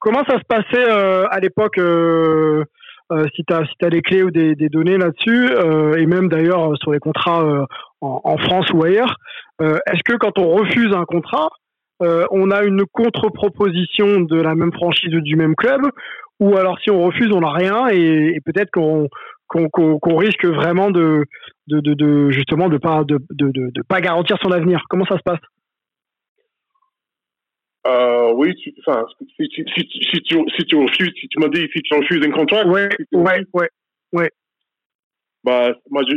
comment 0.00 0.24
ça 0.24 0.38
se 0.38 0.44
passait 0.48 0.90
à 1.30 1.38
l'époque 1.40 1.78
euh, 1.78 2.64
si 3.34 3.44
tu 3.44 3.54
as, 3.54 3.64
si 3.64 3.84
as 3.84 3.88
les 3.88 4.02
clés 4.02 4.22
ou 4.22 4.30
des, 4.30 4.54
des 4.54 4.68
données 4.68 4.98
là-dessus, 4.98 5.48
euh, 5.50 5.96
et 5.96 6.06
même 6.06 6.28
d'ailleurs 6.28 6.72
euh, 6.72 6.76
sur 6.76 6.92
les 6.92 6.98
contrats 6.98 7.66
en, 8.00 8.20
en, 8.24 8.38
France 8.38 8.66
ou 8.74 8.82
ailleurs, 8.84 9.16
est-ce 9.60 10.02
que 10.04 10.16
quand 10.16 10.38
on 10.38 10.50
refuse 10.50 10.92
un 10.92 11.04
contrat, 11.04 11.48
on 12.00 12.50
a 12.50 12.62
une 12.64 12.84
contre-proposition 12.92 14.20
de 14.20 14.40
la 14.40 14.54
même 14.54 14.72
franchise 14.72 15.14
ou 15.14 15.20
du 15.20 15.36
même 15.36 15.54
club, 15.54 15.80
ou 16.40 16.56
alors 16.56 16.78
si 16.80 16.90
on 16.90 17.02
refuse, 17.02 17.32
on 17.32 17.40
n'a 17.40 17.52
rien, 17.52 17.88
et, 17.88 18.34
et 18.36 18.40
peut-être 18.44 18.70
qu'on 18.70 19.08
qu'on 19.48 20.16
risque 20.16 20.44
vraiment 20.44 20.90
de, 20.90 21.24
de, 21.68 21.80
de, 21.80 21.94
de, 21.94 22.30
justement 22.30 22.68
de 22.68 22.78
pas 22.78 23.04
de, 23.04 23.18
de, 23.30 23.50
de, 23.50 23.82
pas 23.88 24.00
garantir 24.00 24.36
son 24.42 24.50
avenir. 24.50 24.82
Comment 24.88 25.06
ça 25.06 25.16
se 25.16 25.22
passe? 25.22 25.38
Euh, 27.86 28.32
oui, 28.34 28.54
tu, 28.56 28.72
enfin, 28.84 29.04
si 29.18 29.48
tu, 29.48 29.64
si, 29.68 29.84
tu, 29.84 29.84
si, 30.10 30.22
tu, 30.22 30.36
si 30.56 30.64
tu 30.64 30.76
refuses, 30.76 31.12
si 31.20 31.28
tu 31.28 31.38
m'as 31.38 31.48
dit 31.48 31.68
si 31.74 31.82
tu 31.82 31.94
refuses 31.94 32.24
un 32.24 32.30
contrat. 32.30 32.66
Ouais, 32.66 32.88
ouais, 33.12 33.44
ouais, 33.52 33.68
ouais. 34.12 34.30
Bah, 35.44 35.72
moi, 35.90 36.02
je, 36.08 36.16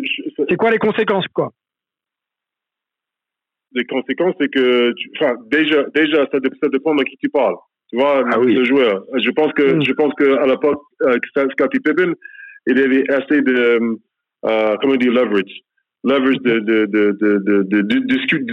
c'est 0.50 0.56
quoi 0.56 0.72
les 0.72 0.80
conséquences, 0.80 1.28
quoi? 1.34 1.52
Les 3.74 3.86
conséquences, 3.86 4.34
c'est 4.40 4.50
que, 4.50 4.94
enfin, 5.16 5.36
déjà, 5.52 5.84
déjà, 5.94 6.26
ça, 6.32 6.40
ça, 6.62 6.70
dépend 6.70 6.96
de 6.96 7.04
qui 7.04 7.18
tu 7.18 7.30
parles. 7.30 7.56
Tu 7.90 7.98
vois, 7.98 8.24
ah, 8.32 8.38
le, 8.38 8.46
oui. 8.46 8.66
joueur. 8.66 9.04
Je 9.18 9.30
pense 9.30 9.54
que, 9.54 9.76
mm. 9.76 9.84
je 9.86 9.94
pense 9.94 10.14
que 10.16 10.38
à 10.38 10.48
l'époque, 10.48 10.82
euh, 11.04 11.18
Scottie 11.52 11.80
Pippen, 11.80 12.14
il 12.66 12.80
avait 12.80 13.12
assez 13.12 13.42
de, 13.42 13.80
euh, 14.46 14.76
comment 14.82 14.96
dire, 14.96 15.12
leverage. 15.12 15.62
Leverage 16.04 16.40
de, 16.42 16.60
de, 16.60 16.86
de, 16.86 17.18
de, 17.20 17.38
de, 17.38 17.64
de, 17.64 17.82
de, 17.82 18.00
discuter, 18.08 18.46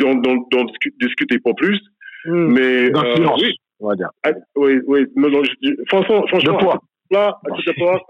discuter 1.00 1.38
pas 1.38 1.54
plus. 1.54 1.80
Mmh. 2.26 2.52
Mais 2.52 2.90
euh, 2.90 3.26
oui, 3.38 3.54
on 3.80 3.88
va 3.88 3.94
dire. 3.94 4.10
Ah, 4.24 4.30
oui, 4.56 4.80
oui. 4.86 5.06
Non, 5.16 5.28
non, 5.28 5.42
je, 5.44 5.70
franchement, 5.88 6.24
franchement, 6.28 6.80
là, 7.10 7.38
à 7.44 7.56
cette 7.56 7.76
époque, 7.76 8.02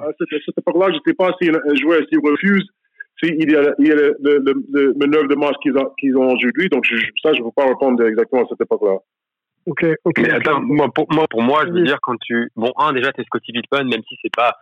époque-là, 0.56 0.86
je 0.90 0.94
ne 0.94 1.00
sais 1.06 1.14
pas 1.14 1.30
si 1.40 1.48
un 1.48 1.74
joueur 1.74 2.00
s'il 2.08 2.20
refuse, 2.20 2.66
s'il 3.22 3.50
y 3.50 3.56
a, 3.56 3.74
il 3.78 3.86
y 3.88 3.92
a 3.92 3.94
le, 3.94 4.16
le, 4.20 4.38
le, 4.44 4.54
le 4.72 4.94
manœuvre 4.94 5.28
de 5.28 5.34
marche 5.34 5.56
qu'ils 5.62 5.76
ont, 5.76 5.90
qu'ils 5.98 6.16
ont 6.16 6.32
aujourd'hui. 6.32 6.68
Donc 6.68 6.84
je, 6.84 6.96
ça, 7.22 7.32
je 7.32 7.40
ne 7.40 7.44
peux 7.44 7.52
pas 7.56 7.66
répondre 7.66 8.04
exactement 8.06 8.42
à 8.42 8.46
cette 8.48 8.60
époque-là. 8.60 8.98
Ok, 9.66 9.84
ok. 10.04 10.18
Mais 10.20 10.30
attends, 10.30 10.60
moi, 10.60 10.88
pour 10.94 11.06
moi, 11.12 11.26
pour 11.28 11.42
moi, 11.42 11.64
je 11.66 11.72
veux 11.72 11.82
dire 11.82 11.98
quand 12.02 12.16
tu, 12.20 12.50
bon, 12.54 12.72
un 12.78 12.92
déjà, 12.92 13.10
es 13.16 13.24
Scotty 13.24 13.52
Pippen, 13.52 13.84
même 13.84 14.02
si 14.08 14.16
c'est 14.22 14.34
pas 14.34 14.54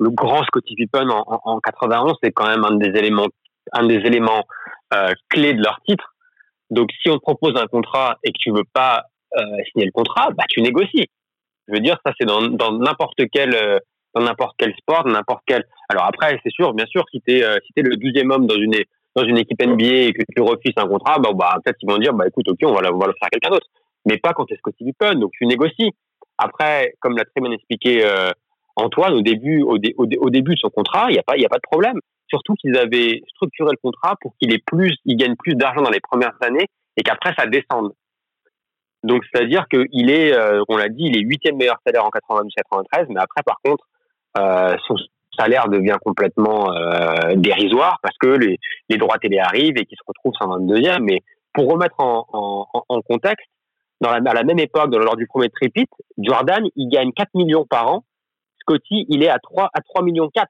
le 0.00 0.10
grand 0.10 0.42
Scotty 0.44 0.74
Pippen 0.74 1.08
en, 1.10 1.24
en, 1.26 1.40
en 1.44 1.60
91, 1.60 2.14
c'est 2.22 2.32
quand 2.32 2.48
même 2.48 2.64
un 2.64 2.76
des 2.76 2.98
éléments, 2.98 3.28
un 3.72 3.86
des 3.86 3.96
éléments 3.96 4.44
euh, 4.94 5.12
clés 5.28 5.54
de 5.54 5.62
leur 5.62 5.80
titre. 5.86 6.14
Donc, 6.70 6.90
si 7.02 7.10
on 7.10 7.16
te 7.16 7.22
propose 7.22 7.56
un 7.56 7.66
contrat 7.66 8.16
et 8.24 8.30
que 8.30 8.38
tu 8.38 8.50
veux 8.50 8.64
pas 8.72 9.04
euh, 9.36 9.42
signer 9.70 9.86
le 9.86 9.92
contrat, 9.92 10.30
bah 10.36 10.44
tu 10.48 10.60
négocies. 10.62 11.06
Je 11.66 11.74
veux 11.74 11.80
dire, 11.80 11.98
ça 12.04 12.12
c'est 12.18 12.26
dans 12.26 12.40
n'importe 12.72 13.20
quel 13.32 13.54
euh, 13.54 13.78
dans 14.14 14.22
n'importe 14.22 14.54
quel 14.58 14.74
sport, 14.76 15.06
n'importe 15.06 15.42
quel. 15.46 15.64
Alors 15.88 16.04
après, 16.06 16.38
c'est 16.42 16.52
sûr, 16.52 16.72
bien 16.72 16.86
sûr, 16.86 17.04
si 17.10 17.20
t'es 17.20 17.42
euh, 17.42 17.56
si 17.66 17.72
t'es 17.74 17.82
le 17.82 17.96
douzième 17.96 18.30
homme 18.30 18.46
dans 18.46 18.56
une 18.56 18.74
dans 19.14 19.24
une 19.24 19.38
équipe 19.38 19.62
NBA 19.62 19.84
et 19.84 20.12
que 20.12 20.22
tu 20.34 20.42
refuses 20.42 20.74
un 20.76 20.86
contrat, 20.86 21.18
bah, 21.18 21.30
bah 21.34 21.56
peut-être 21.62 21.76
qu'ils 21.78 21.90
vont 21.90 21.98
dire, 21.98 22.14
bah 22.14 22.26
écoute, 22.26 22.48
ok, 22.48 22.58
on 22.62 22.72
va, 22.72 22.80
on 22.92 22.98
va 22.98 23.06
le 23.06 23.12
faire 23.12 23.26
à 23.26 23.30
quelqu'un 23.30 23.50
d'autre. 23.50 23.66
Mais 24.06 24.16
pas 24.18 24.32
quand 24.32 24.46
t'es 24.46 24.56
Scottie 24.56 24.84
Pippen, 24.84 25.16
donc 25.16 25.30
tu 25.32 25.46
négocies. 25.46 25.90
Après, 26.38 26.94
comme 27.00 27.16
l'a 27.16 27.24
très 27.24 27.40
bien 27.40 27.50
expliqué 27.50 28.04
euh, 28.04 28.30
Antoine 28.76 29.14
au 29.14 29.22
début, 29.22 29.62
au, 29.62 29.76
au, 29.96 30.30
début 30.30 30.54
de 30.54 30.58
son 30.58 30.70
contrat, 30.70 31.06
il 31.10 31.14
n'y 31.14 31.18
a 31.18 31.22
pas, 31.24 31.36
y 31.36 31.44
a 31.44 31.48
pas 31.48 31.56
de 31.56 31.68
problème 31.70 32.00
surtout 32.28 32.54
qu'ils 32.54 32.76
avaient 32.76 33.22
structuré 33.28 33.70
le 33.70 33.78
contrat 33.82 34.16
pour 34.20 34.34
qu'il 34.38 34.52
ait 34.52 34.62
plus, 34.64 34.94
il 35.04 35.16
gagne 35.16 35.36
plus 35.36 35.54
d'argent 35.54 35.82
dans 35.82 35.90
les 35.90 36.00
premières 36.00 36.36
années 36.40 36.66
et 36.96 37.02
qu'après 37.02 37.34
ça 37.38 37.46
descende. 37.46 37.92
Donc 39.04 39.22
c'est-à-dire 39.32 39.66
qu'il 39.68 40.10
est, 40.10 40.32
euh, 40.32 40.62
on 40.68 40.76
l'a 40.76 40.88
dit, 40.88 41.04
il 41.04 41.16
est 41.16 41.20
huitième 41.20 41.56
meilleur 41.56 41.78
salaire 41.86 42.04
en 42.04 42.10
92-93, 42.10 43.06
mais 43.10 43.20
après 43.20 43.42
par 43.44 43.58
contre 43.64 43.84
euh, 44.36 44.76
son 44.86 44.96
salaire 45.38 45.68
devient 45.68 45.96
complètement 46.04 46.72
euh, 46.72 47.34
dérisoire 47.36 47.98
parce 48.02 48.16
que 48.18 48.26
les, 48.26 48.58
droits 48.96 49.18
télé 49.18 49.38
arrivent 49.38 49.78
et 49.78 49.84
qu'il 49.84 49.96
se 49.96 50.02
retrouve 50.06 50.32
122e. 50.40 51.00
Mais 51.02 51.22
pour 51.52 51.70
remettre 51.70 51.94
en, 51.98 52.66
contexte, 53.08 53.46
à 54.04 54.18
la 54.20 54.42
même 54.42 54.58
époque, 54.58 54.94
lors 54.94 55.16
du 55.16 55.26
premier 55.26 55.48
tripit, 55.48 55.86
Jordan, 56.18 56.64
il 56.76 56.88
gagne 56.88 57.12
4 57.12 57.30
millions 57.34 57.64
par 57.64 57.90
an. 57.90 58.04
Scotty, 58.60 59.06
il 59.08 59.22
est 59.22 59.28
à 59.28 59.38
3 59.38 59.70
à 59.72 59.80
3 59.80 60.02
millions 60.02 60.28
4. 60.28 60.48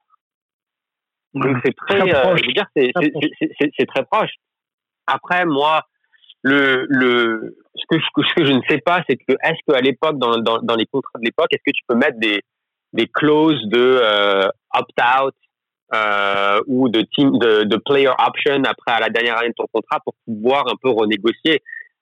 Donc 1.33 1.57
c'est 1.63 1.75
très, 1.75 1.99
très 1.99 2.15
euh, 2.15 2.35
je 2.37 2.45
veux 2.45 2.53
dire, 2.53 2.65
c'est 2.75 3.85
très 3.85 4.03
proche. 4.05 4.31
Après, 5.05 5.45
moi, 5.45 5.81
le, 6.43 6.85
le, 6.89 7.57
ce 7.75 7.83
que, 7.89 8.01
ce 8.01 8.33
que 8.35 8.45
je 8.45 8.51
ne 8.51 8.61
sais 8.67 8.79
pas, 8.79 9.03
c'est 9.07 9.17
que 9.17 9.33
est-ce 9.43 9.59
qu'à 9.67 9.81
l'époque, 9.81 10.17
dans, 10.17 10.37
dans, 10.37 10.59
dans 10.59 10.75
les 10.75 10.85
contrats 10.85 11.19
de 11.19 11.25
l'époque, 11.25 11.47
est-ce 11.51 11.63
que 11.65 11.75
tu 11.75 11.83
peux 11.87 11.95
mettre 11.95 12.19
des, 12.19 12.41
des 12.93 13.07
clauses 13.07 13.61
de 13.67 13.99
euh, 14.01 14.47
opt-out 14.73 15.35
euh, 15.93 16.61
ou 16.67 16.89
de 16.89 17.01
team 17.01 17.37
de, 17.39 17.63
de, 17.63 17.77
player 17.77 18.09
option 18.09 18.63
après 18.63 18.91
à 18.91 18.99
la 18.99 19.09
dernière 19.09 19.37
année 19.37 19.49
de 19.49 19.55
ton 19.55 19.67
contrat 19.71 19.99
pour 20.03 20.13
pouvoir 20.25 20.67
un 20.67 20.75
peu 20.81 20.89
renégocier? 20.89 21.61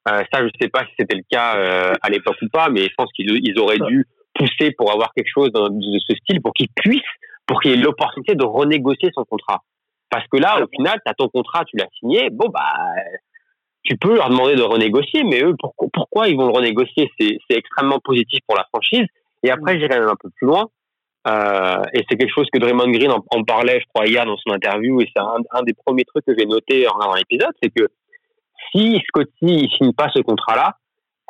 Euh, 0.09 0.23
ça, 0.31 0.41
je 0.41 0.49
sais 0.61 0.69
pas 0.69 0.85
si 0.85 0.91
c'était 0.99 1.15
le 1.15 1.23
cas 1.29 1.57
euh, 1.57 1.93
à 2.01 2.09
l'époque 2.09 2.37
ou 2.41 2.47
pas, 2.49 2.69
mais 2.69 2.83
je 2.83 2.93
pense 2.97 3.11
qu'ils 3.13 3.39
ils 3.43 3.59
auraient 3.59 3.79
dû 3.87 4.05
pousser 4.33 4.71
pour 4.77 4.91
avoir 4.91 5.13
quelque 5.13 5.29
chose 5.33 5.51
de 5.51 5.99
ce 6.07 6.15
style 6.15 6.41
pour 6.41 6.53
qu'ils 6.53 6.69
puissent, 6.75 7.01
pour 7.47 7.61
qu'il 7.61 7.71
y 7.71 7.73
ait 7.73 7.77
l'opportunité 7.77 8.35
de 8.35 8.43
renégocier 8.43 9.09
son 9.13 9.23
contrat. 9.23 9.63
Parce 10.09 10.25
que 10.27 10.37
là, 10.37 10.61
au 10.61 10.67
final, 10.67 10.99
tu 11.05 11.09
as 11.09 11.13
ton 11.13 11.29
contrat, 11.29 11.65
tu 11.65 11.77
l'as 11.77 11.87
signé, 11.99 12.29
bon, 12.29 12.47
bah, 12.49 12.73
tu 13.83 13.97
peux 13.97 14.15
leur 14.15 14.29
demander 14.29 14.55
de 14.55 14.61
renégocier, 14.61 15.23
mais 15.23 15.41
eux, 15.41 15.55
pourquoi, 15.59 15.87
pourquoi 15.93 16.27
ils 16.27 16.37
vont 16.37 16.47
le 16.47 16.53
renégocier? 16.53 17.09
C'est 17.19 17.39
extrêmement 17.49 17.99
positif 17.99 18.39
pour 18.47 18.57
la 18.57 18.65
franchise. 18.65 19.07
Et 19.43 19.49
après, 19.49 19.79
j'irai 19.79 19.99
même 19.99 20.09
un 20.09 20.15
peu 20.19 20.29
plus 20.35 20.47
loin. 20.47 20.67
Euh, 21.27 21.83
et 21.93 22.05
c'est 22.09 22.17
quelque 22.17 22.33
chose 22.33 22.47
que 22.53 22.59
Draymond 22.59 22.89
Green 22.91 23.11
en, 23.11 23.23
en, 23.31 23.43
parlait, 23.43 23.79
je 23.81 23.85
crois, 23.93 24.07
hier 24.07 24.25
dans 24.25 24.37
son 24.37 24.53
interview, 24.53 25.01
et 25.01 25.09
c'est 25.13 25.21
un, 25.21 25.39
un, 25.51 25.63
des 25.63 25.73
premiers 25.73 26.05
trucs 26.05 26.25
que 26.25 26.33
j'ai 26.37 26.45
noté 26.45 26.87
en 26.87 26.93
regardant 26.93 27.15
l'épisode, 27.15 27.51
c'est 27.61 27.69
que 27.69 27.87
si 28.71 29.01
Scotty 29.07 29.63
ne 29.63 29.67
signe 29.67 29.93
pas 29.93 30.09
ce 30.15 30.21
contrat-là, 30.21 30.77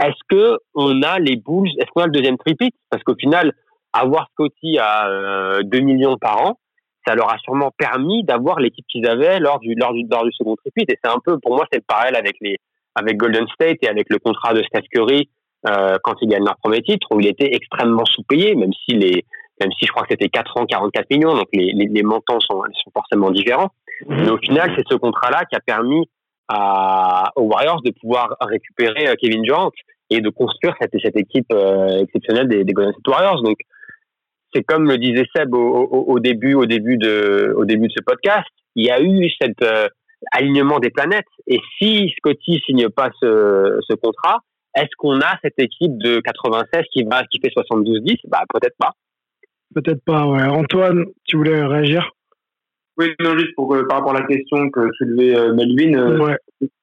est-ce 0.03 0.19
que 0.30 0.60
on 0.76 1.02
a 1.02 1.18
les 1.18 1.35
Bulls, 1.35 1.69
est-ce 1.80 1.88
qu'on 1.91 2.02
a 2.02 2.06
le 2.06 2.11
deuxième 2.11 2.38
tripit 2.38 2.72
Parce 2.91 3.03
qu'au 3.03 3.15
final, 3.15 3.53
avoir 3.94 4.28
Scotty 4.34 4.78
à 4.80 5.08
euh, 5.10 5.64
2 5.64 5.80
millions 5.80 6.18
par 6.18 6.42
an, 6.42 6.60
ça 7.06 7.16
leur 7.16 7.32
a 7.32 7.38
sûrement 7.40 7.72
permis 7.78 8.24
d'avoir 8.24 8.60
l'équipe 8.60 8.86
qu'ils 8.88 9.08
avaient 9.08 9.40
lors 9.40 9.60
du, 9.60 9.76
lors 9.76 9.94
du, 9.94 10.06
lors 10.10 10.24
du 10.24 10.32
second 10.34 10.56
tripit. 10.56 10.86
Et 10.90 10.98
c'est 11.02 11.10
un 11.10 11.20
peu, 11.24 11.40
pour 11.40 11.56
moi, 11.56 11.66
c'est 11.72 11.80
le 11.80 11.86
parallèle 11.88 12.16
avec 12.16 12.36
les, 12.42 12.58
avec 12.96 13.18
Golden 13.18 13.48
State 13.50 13.78
et 13.82 13.88
avec 13.88 14.08
le 14.10 14.20
contrat 14.20 14.54
de 14.54 14.62
Steph 14.64 14.88
Curry 14.94 15.30
euh, 15.68 15.98
quand 16.04 16.16
ils 16.22 16.28
gagnent 16.28 16.46
leur 16.46 16.58
premier 16.58 16.82
titre, 16.82 17.08
où 17.12 17.20
il 17.20 17.28
était 17.28 17.50
extrêmement 17.54 18.06
sous-payé, 18.06 18.56
même 18.56 18.74
si 18.86 18.96
même 19.60 19.72
si 19.80 19.88
je 19.88 19.92
crois 19.92 20.04
que 20.04 20.10
c'était 20.12 20.30
4 20.30 20.58
ans, 20.58 20.66
44 20.68 21.10
millions, 21.10 21.34
donc 21.34 21.48
les, 21.52 21.72
les, 21.74 21.88
les 21.88 22.04
montants 22.04 22.40
sont, 22.40 22.62
sont 22.62 22.92
forcément 22.94 23.32
différents. 23.32 23.72
Mais 24.08 24.30
au 24.30 24.38
final, 24.38 24.72
c'est 24.78 24.88
ce 24.88 24.96
contrat-là 24.96 25.46
qui 25.46 25.56
a 25.56 25.60
permis 25.60 26.08
aux 27.36 27.44
Warriors 27.44 27.82
de 27.82 27.92
pouvoir 27.92 28.36
récupérer 28.42 29.08
euh, 29.08 29.16
Kevin 29.20 29.42
Durant 29.42 29.72
et 30.10 30.22
de 30.22 30.30
construire 30.30 30.76
cette, 30.80 30.94
cette 31.02 31.18
équipe 31.18 31.52
euh, 31.52 32.04
exceptionnelle 32.04 32.48
des, 32.48 32.64
des 32.64 32.74
Golden 32.74 32.94
State 32.94 33.08
Warriors. 33.08 33.44
Donc, 33.44 33.58
c'est 34.53 34.64
comme 34.64 34.88
le 34.88 34.98
disait 34.98 35.26
Seb 35.36 35.53
au, 35.53 35.60
au, 35.60 36.14
au, 36.14 36.19
début, 36.19 36.53
au 36.53 36.65
début 36.65 36.98
de, 36.98 37.53
au 37.56 37.65
début 37.65 37.88
de 37.88 37.94
ce 37.95 38.03
podcast, 38.03 38.48
il 38.76 38.86
y 38.86 38.90
a 38.90 39.02
eu 39.02 39.30
cet 39.41 39.61
euh, 39.61 39.88
alignement 40.32 40.80
des 40.80 40.90
planètes. 40.90 41.26
Et 41.48 41.60
si 41.78 42.14
Scotty 42.18 42.61
signe 42.65 42.90
pas 42.90 43.10
ce, 43.22 43.80
ce 43.88 43.95
contrat, 43.95 44.40
est-ce 44.76 44.90
qu'on 44.98 45.19
a 45.19 45.38
cette 45.44 45.60
équipe 45.60 45.98
de 45.98 46.19
96 46.19 46.84
qui 46.91 47.03
va, 47.03 47.24
qui 47.32 47.40
fait 47.40 47.52
72-10 47.56 48.19
Bah 48.28 48.44
peut-être 48.53 48.76
pas. 48.78 48.91
Peut-être 49.74 50.03
pas. 50.06 50.26
Ouais. 50.28 50.44
Antoine, 50.44 51.06
tu 51.26 51.38
voulais 51.38 51.64
réagir? 51.64 52.10
Oui, 52.98 53.14
non, 53.19 53.38
juste 53.38 53.53
pour 53.56 53.76
par 53.88 53.99
rapport 53.99 54.15
à 54.15 54.22
la 54.22 54.26
question 54.26 54.69
que 54.69 54.90
soulevait 54.98 55.36
euh, 55.36 55.53
Melvin. 55.53 55.94
Euh, 55.94 56.18
ouais. 56.18 56.38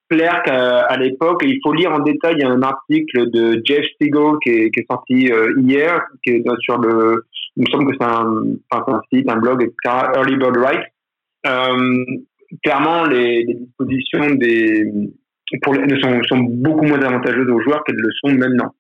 clair 0.09 0.43
qu'à 0.45 0.97
l'époque, 0.97 1.43
il 1.45 1.59
faut 1.63 1.73
lire 1.73 1.93
en 1.93 2.01
détail 2.01 2.43
un 2.45 2.63
article 2.63 3.31
de 3.31 3.61
Jeff 3.65 3.85
Stegall 3.95 4.37
qui 4.43 4.51
est, 4.51 4.71
qui 4.71 4.81
est 4.81 4.87
sorti 4.89 5.33
euh, 5.33 5.55
hier, 5.61 6.01
qui 6.23 6.31
est 6.31 6.45
sur 6.61 6.79
le, 6.79 7.25
il 7.57 7.65
me 7.65 7.71
semble 7.71 7.91
que 7.91 7.97
c'est 8.01 8.07
un, 8.07 9.01
site, 9.13 9.31
un 9.31 9.37
blog, 9.37 9.63
etc., 9.63 9.97
Early 10.17 10.37
Bird 10.37 10.57
Rights. 10.57 10.87
Euh, 11.47 12.05
clairement, 12.63 13.05
les, 13.05 13.45
dispositions 13.45 14.35
des, 14.35 14.91
sont, 15.63 16.23
sont 16.29 16.39
beaucoup 16.39 16.85
moins 16.85 17.01
avantageuses 17.01 17.49
aux 17.49 17.61
joueurs 17.61 17.85
qu'elles 17.85 17.97
le 17.97 18.11
sont 18.23 18.35
maintenant. 18.37 18.75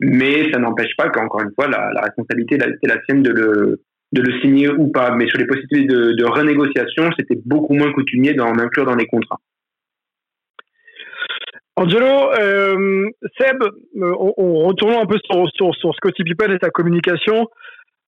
Mais 0.00 0.50
ça 0.52 0.58
n'empêche 0.58 0.96
pas 0.96 1.10
qu'encore 1.10 1.42
une 1.42 1.52
fois, 1.54 1.68
la, 1.68 2.00
responsabilité, 2.02 2.58
c'est 2.82 2.88
la 2.88 3.02
sienne 3.04 3.22
de 3.22 3.30
le, 3.30 3.82
de 4.12 4.22
le 4.22 4.40
signer 4.40 4.68
ou 4.70 4.88
pas. 4.88 5.14
Mais 5.14 5.26
sur 5.26 5.38
les 5.38 5.46
possibilités 5.46 5.86
de, 5.86 6.24
renégociation, 6.24 7.10
c'était 7.18 7.40
beaucoup 7.44 7.74
moins 7.74 7.92
coutumier 7.92 8.34
d'en 8.34 8.56
inclure 8.58 8.86
dans 8.86 8.96
les 8.96 9.06
contrats. 9.06 9.40
Angelo, 11.76 12.32
euh, 12.38 13.08
Seb, 13.38 13.62
on, 13.96 14.34
on 14.36 14.66
retourne 14.66 14.94
un 14.94 15.06
peu 15.06 15.18
sur, 15.24 15.48
sur, 15.54 15.74
sur 15.74 15.94
Scottie 15.94 16.24
Pippen 16.24 16.52
et 16.52 16.58
sa 16.62 16.70
communication. 16.70 17.48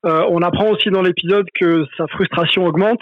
Euh, 0.04 0.26
on 0.30 0.42
apprend 0.42 0.70
aussi 0.70 0.90
dans 0.90 1.02
l'épisode 1.02 1.46
que 1.54 1.84
sa 1.96 2.06
frustration 2.08 2.66
augmente 2.66 3.00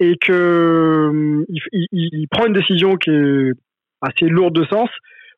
et 0.00 0.16
que 0.16 0.32
euh, 0.32 1.44
il, 1.92 2.26
prend 2.30 2.46
une 2.46 2.54
décision 2.54 2.96
qui 2.96 3.10
est 3.10 3.52
assez 4.00 4.26
lourde 4.26 4.54
de 4.54 4.64
sens. 4.64 4.88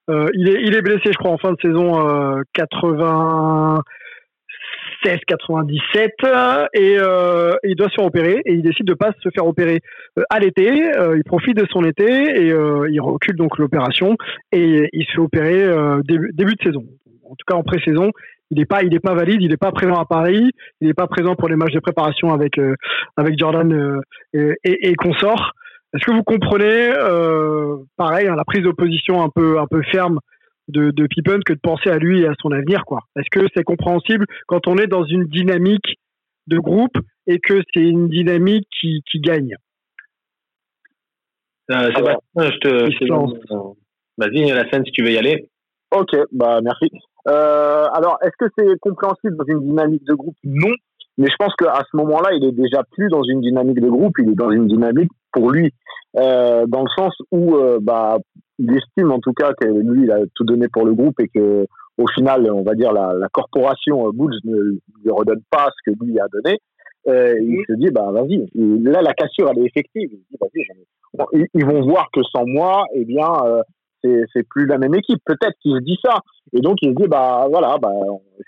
Euh, 0.09 0.28
il, 0.34 0.48
est, 0.48 0.82
blessé, 0.82 1.10
je 1.12 1.18
crois, 1.18 1.32
en 1.32 1.39
fin 1.39 1.52
de 1.52 1.60
saison 1.60 1.93
96-97 2.56 3.82
euh, 6.24 6.66
et 7.64 7.68
il 7.68 7.76
doit 7.76 7.89
se 7.89 7.94
faire 7.94 8.06
opérer 8.06 8.40
et 8.44 8.55
il 8.55 8.62
décide 8.62 8.86
de 8.86 8.94
pas 8.94 9.12
se 9.20 9.28
faire 9.30 9.47
opérer 9.47 9.80
à 10.30 10.39
l'été. 10.39 10.90
il 11.16 11.24
profite 11.24 11.56
de 11.56 11.66
son 11.70 11.84
été 11.84 12.05
et 12.05 12.48
il 12.48 13.01
recule 13.01 13.36
donc 13.36 13.59
l'opération 13.59 14.16
et 14.52 14.89
il 14.93 15.05
se 15.06 15.12
fait 15.12 15.18
opérer 15.18 15.68
début, 16.05 16.30
début 16.32 16.55
de 16.55 16.62
saison. 16.62 16.84
En 17.24 17.34
tout 17.34 17.44
cas 17.47 17.55
en 17.55 17.62
pré-saison, 17.62 18.10
il 18.53 18.59
n'est 18.59 18.66
pas 18.66 18.83
il 18.83 18.95
est 18.95 19.01
pas 19.01 19.15
valide, 19.15 19.41
il 19.41 19.49
n'est 19.49 19.57
pas 19.57 19.73
présent 19.73 19.95
à 19.95 20.05
Paris, 20.05 20.51
il 20.81 20.87
n'est 20.87 20.95
pas 20.95 21.07
présent 21.07 21.35
pour 21.35 21.49
les 21.49 21.57
matchs 21.57 21.73
de 21.73 21.81
préparation 21.81 22.33
avec 22.35 22.59
euh, 22.59 22.74
avec 23.16 23.39
Jordan 23.39 23.73
euh, 23.73 24.01
et, 24.62 24.91
et, 24.91 24.95
consorts. 24.95 25.53
Est-ce 25.95 26.05
que 26.05 26.12
vous 26.12 26.23
comprenez 26.23 26.93
euh, 26.95 27.79
pareil 27.97 28.29
hein, 28.29 28.37
la 28.37 28.45
prise 28.45 28.62
d'opposition 28.62 29.23
un 29.23 29.31
peu 29.35 29.59
un 29.59 29.66
peu 29.66 29.83
ferme 29.91 30.19
de, 30.69 30.91
de 30.91 31.07
Pippen 31.07 31.41
que 31.47 31.55
de 31.55 31.61
penser 31.62 31.89
à 31.89 31.97
lui 31.97 32.20
et 32.20 32.29
à 32.29 32.35
son 32.41 32.53
avenir 32.53 32.85
quoi? 32.85 33.01
Est-ce 33.16 33.31
que 33.31 33.47
c'est 33.57 33.65
compréhensible 33.65 34.27
quand 34.47 34.69
on 34.69 34.77
est 34.77 34.87
dans 34.87 35.05
une 35.05 35.24
dynamique 35.24 35.99
de 36.47 36.59
groupe 36.59 36.99
et 37.27 37.39
que 37.39 37.62
c'est 37.73 37.81
une 37.81 38.09
dynamique 38.09 38.69
qui, 38.79 39.03
qui 39.11 39.20
gagne? 39.20 39.57
Euh, 41.70 41.91
Sébastien, 41.95 42.20
je 42.37 42.59
te, 42.59 43.74
vas-y 44.19 44.51
la 44.51 44.69
scène 44.70 44.85
si 44.85 44.93
tu 44.93 45.03
veux 45.03 45.12
y 45.12 45.16
aller. 45.16 45.49
Ok, 45.91 46.15
bah 46.33 46.61
merci. 46.62 46.91
Euh, 47.28 47.86
alors, 47.93 48.19
est-ce 48.23 48.36
que 48.39 48.51
c'est 48.57 48.78
compréhensible 48.81 49.36
dans 49.36 49.44
une 49.47 49.61
dynamique 49.61 50.05
de 50.05 50.15
groupe? 50.15 50.36
Non. 50.44 50.73
Mais 51.19 51.28
je 51.28 51.36
pense 51.39 51.55
qu'à 51.57 51.82
ce 51.90 51.97
moment-là, 51.99 52.31
il 52.32 52.44
est 52.44 52.53
déjà 52.53 52.82
plus 52.90 53.09
dans 53.09 53.23
une 53.23 53.43
dynamique 53.43 53.81
de 53.81 53.89
groupe, 53.89 54.15
il 54.19 54.31
est 54.31 54.35
dans 54.35 54.51
une 54.51 54.66
dynamique 54.66 55.11
pour 55.31 55.51
lui, 55.51 55.70
euh, 56.16 56.66
dans 56.66 56.82
le 56.82 56.89
sens 56.97 57.15
où 57.31 57.57
euh, 57.57 57.78
bah, 57.82 58.19
il 58.59 58.74
estime 58.74 59.12
en 59.12 59.19
tout 59.19 59.35
cas 59.35 59.53
que 59.53 59.66
lui, 59.66 60.05
il 60.05 60.11
a 60.11 60.20
tout 60.35 60.44
donné 60.44 60.69
pour 60.73 60.86
le 60.86 60.94
groupe 60.94 61.20
et 61.20 61.28
que 61.28 61.66
au 61.99 62.07
final, 62.15 62.51
on 62.51 62.62
va 62.62 62.74
dire 62.74 62.93
la, 62.93 63.12
la 63.15 63.28
corporation 63.28 64.09
euh, 64.09 64.12
Bulls 64.12 64.39
ne 64.44 64.57
lui 64.57 65.11
redonne 65.11 65.43
pas 65.51 65.69
ce 65.77 65.90
que 65.90 66.05
lui 66.05 66.19
a 66.19 66.27
donné. 66.32 66.59
Euh, 67.09 67.35
il 67.40 67.62
se 67.69 67.74
dit 67.74 67.90
bah 67.90 68.11
vas-y. 68.12 68.47
Là 68.55 69.03
la 69.03 69.12
cassure 69.12 69.51
elle 69.51 69.59
est 69.59 69.66
effective. 69.66 70.09
Il 70.12 70.24
dit, 70.31 70.36
bon, 71.15 71.27
ils, 71.32 71.47
ils, 71.55 71.66
vont 71.66 71.82
voir 71.82 72.09
que 72.12 72.23
sans 72.23 72.47
moi 72.47 72.85
eh 72.94 73.05
bien 73.05 73.28
euh, 73.44 73.62
c'est 74.03 74.49
plus 74.49 74.66
la 74.66 74.79
même 74.79 74.95
équipe. 74.95 75.20
Peut-être 75.24 75.55
qu'il 75.61 75.74
se 75.74 75.83
dit 75.83 75.99
ça. 76.05 76.19
Et 76.53 76.61
donc, 76.61 76.77
il 76.83 76.91
se 76.91 76.95
dit, 76.95 77.09
bah 77.09 77.47
voilà, 77.51 77.79
bah, 77.79 77.93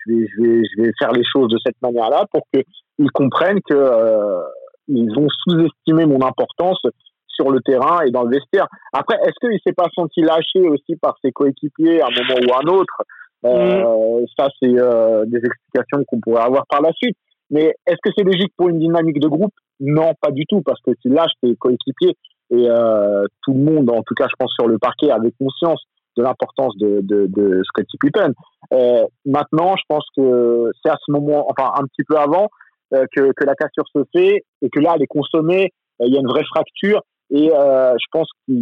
je, 0.07 0.13
vais, 0.13 0.27
je, 0.27 0.43
vais, 0.43 0.63
je 0.65 0.83
vais 0.83 0.91
faire 0.99 1.13
les 1.13 1.25
choses 1.25 1.49
de 1.49 1.59
cette 1.65 1.81
manière-là 1.83 2.27
pour 2.33 2.43
qu'ils 2.53 3.11
comprennent 3.13 3.61
que 3.69 3.75
euh, 3.75 4.43
ils 4.89 5.11
ont 5.19 5.29
sous-estimé 5.45 6.07
mon 6.07 6.23
importance 6.23 6.81
sur 7.29 7.51
le 7.51 7.61
terrain 7.61 8.03
et 8.07 8.11
dans 8.11 8.23
le 8.23 8.31
vestiaire. 8.31 8.67
Après, 8.93 9.17
est-ce 9.17 9.35
qu'il 9.41 9.59
s'est 9.67 9.73
pas 9.73 9.89
senti 9.95 10.21
lâché 10.21 10.61
aussi 10.69 10.97
par 10.97 11.17
ses 11.25 11.33
coéquipiers 11.33 12.01
à 12.01 12.07
un 12.07 12.11
moment 12.11 12.41
ou 12.47 12.53
à 12.53 12.61
un 12.63 12.79
autre? 12.79 13.03
Euh, 13.45 14.21
mm. 14.21 14.27
Ça, 14.39 14.49
c'est 14.61 14.79
euh, 14.79 15.25
des 15.27 15.39
explications 15.39 16.05
qu'on 16.07 16.21
pourrait 16.21 16.43
avoir 16.43 16.65
par 16.69 16.81
la 16.81 16.93
suite. 16.93 17.17
Mais 17.51 17.75
est-ce 17.87 17.99
que 18.03 18.11
c'est 18.17 18.25
logique 18.25 18.53
pour 18.57 18.69
une 18.69 18.79
dynamique 18.79 19.21
de 19.21 19.29
groupe? 19.29 19.53
Non, 19.81 20.13
pas 20.21 20.31
du 20.31 20.47
tout, 20.47 20.63
parce 20.63 20.81
que 20.81 20.93
tu 21.03 21.09
lâches 21.09 21.33
tes 21.43 21.55
coéquipiers 21.57 22.17
et 22.51 22.69
euh, 22.69 23.25
tout 23.43 23.53
le 23.55 23.61
monde, 23.61 23.91
en 23.91 24.03
tout 24.03 24.15
cas, 24.15 24.27
je 24.29 24.35
pense 24.39 24.53
sur 24.53 24.69
le 24.69 24.79
parquet, 24.79 25.11
avait 25.11 25.33
conscience 25.39 25.83
de 26.17 26.23
l'importance 26.23 26.77
de, 26.77 27.01
de, 27.03 27.27
de 27.27 27.63
Scottie 27.65 27.99
Pippen. 27.99 28.33
Euh, 28.73 29.05
maintenant, 29.25 29.75
je 29.77 29.83
pense 29.89 30.07
que 30.17 30.71
c'est 30.83 30.91
à 30.91 30.97
ce 31.05 31.11
moment, 31.11 31.47
enfin 31.51 31.73
un 31.77 31.85
petit 31.87 32.05
peu 32.07 32.17
avant, 32.17 32.49
euh, 32.95 33.05
que, 33.15 33.33
que 33.33 33.45
la 33.45 33.55
cassure 33.55 33.89
se 33.95 34.05
fait 34.13 34.45
et 34.63 34.69
que 34.71 34.81
là, 34.81 34.93
elle 34.95 35.03
est 35.03 35.07
consommée. 35.07 35.73
Euh, 36.01 36.07
il 36.07 36.15
y 36.15 36.17
a 36.17 36.21
une 36.21 36.29
vraie 36.29 36.45
fracture 36.45 37.03
et 37.31 37.51
euh, 37.53 37.95
je 37.99 38.07
pense 38.13 38.29
que 38.47 38.53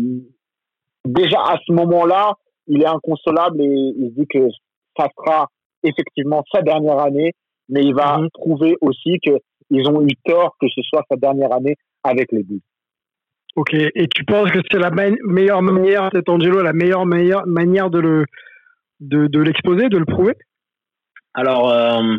déjà 1.04 1.40
à 1.40 1.56
ce 1.66 1.72
moment-là, 1.72 2.32
il 2.68 2.82
est 2.82 2.86
inconsolable 2.86 3.60
et 3.60 3.66
il 3.66 4.10
se 4.10 4.20
dit 4.20 4.26
que 4.26 4.48
ça 4.96 5.08
sera 5.16 5.48
effectivement 5.82 6.42
sa 6.52 6.62
dernière 6.62 6.98
année, 7.00 7.32
mais 7.68 7.82
il 7.82 7.94
va 7.94 8.18
mm 8.18 8.24
-hmm. 8.24 8.30
prouver 8.30 8.76
aussi 8.80 9.18
qu'ils 9.18 9.88
ont 9.88 10.00
eu 10.02 10.14
tort 10.24 10.56
que 10.60 10.68
ce 10.68 10.82
soit 10.82 11.04
sa 11.10 11.16
dernière 11.16 11.52
année 11.52 11.76
avec 12.04 12.30
les 12.32 12.44
Bulls. 12.44 12.60
Ok, 13.54 13.74
et 13.74 14.08
tu 14.08 14.24
penses 14.24 14.50
que 14.50 14.60
c'est 14.70 14.78
la 14.78 14.90
meilleure 14.90 15.60
manière, 15.60 16.08
cet 16.12 16.28
Angelo, 16.28 16.62
la 16.62 16.72
meilleure, 16.72 17.04
meilleure 17.04 17.46
manière 17.46 17.90
de 17.90 17.98
le 17.98 18.24
de, 19.00 19.40
l'exposer, 19.40 19.88
de 19.88 19.98
le 19.98 20.04
prouver? 20.04 20.34
Alors, 21.34 21.70
euh, 21.70 22.16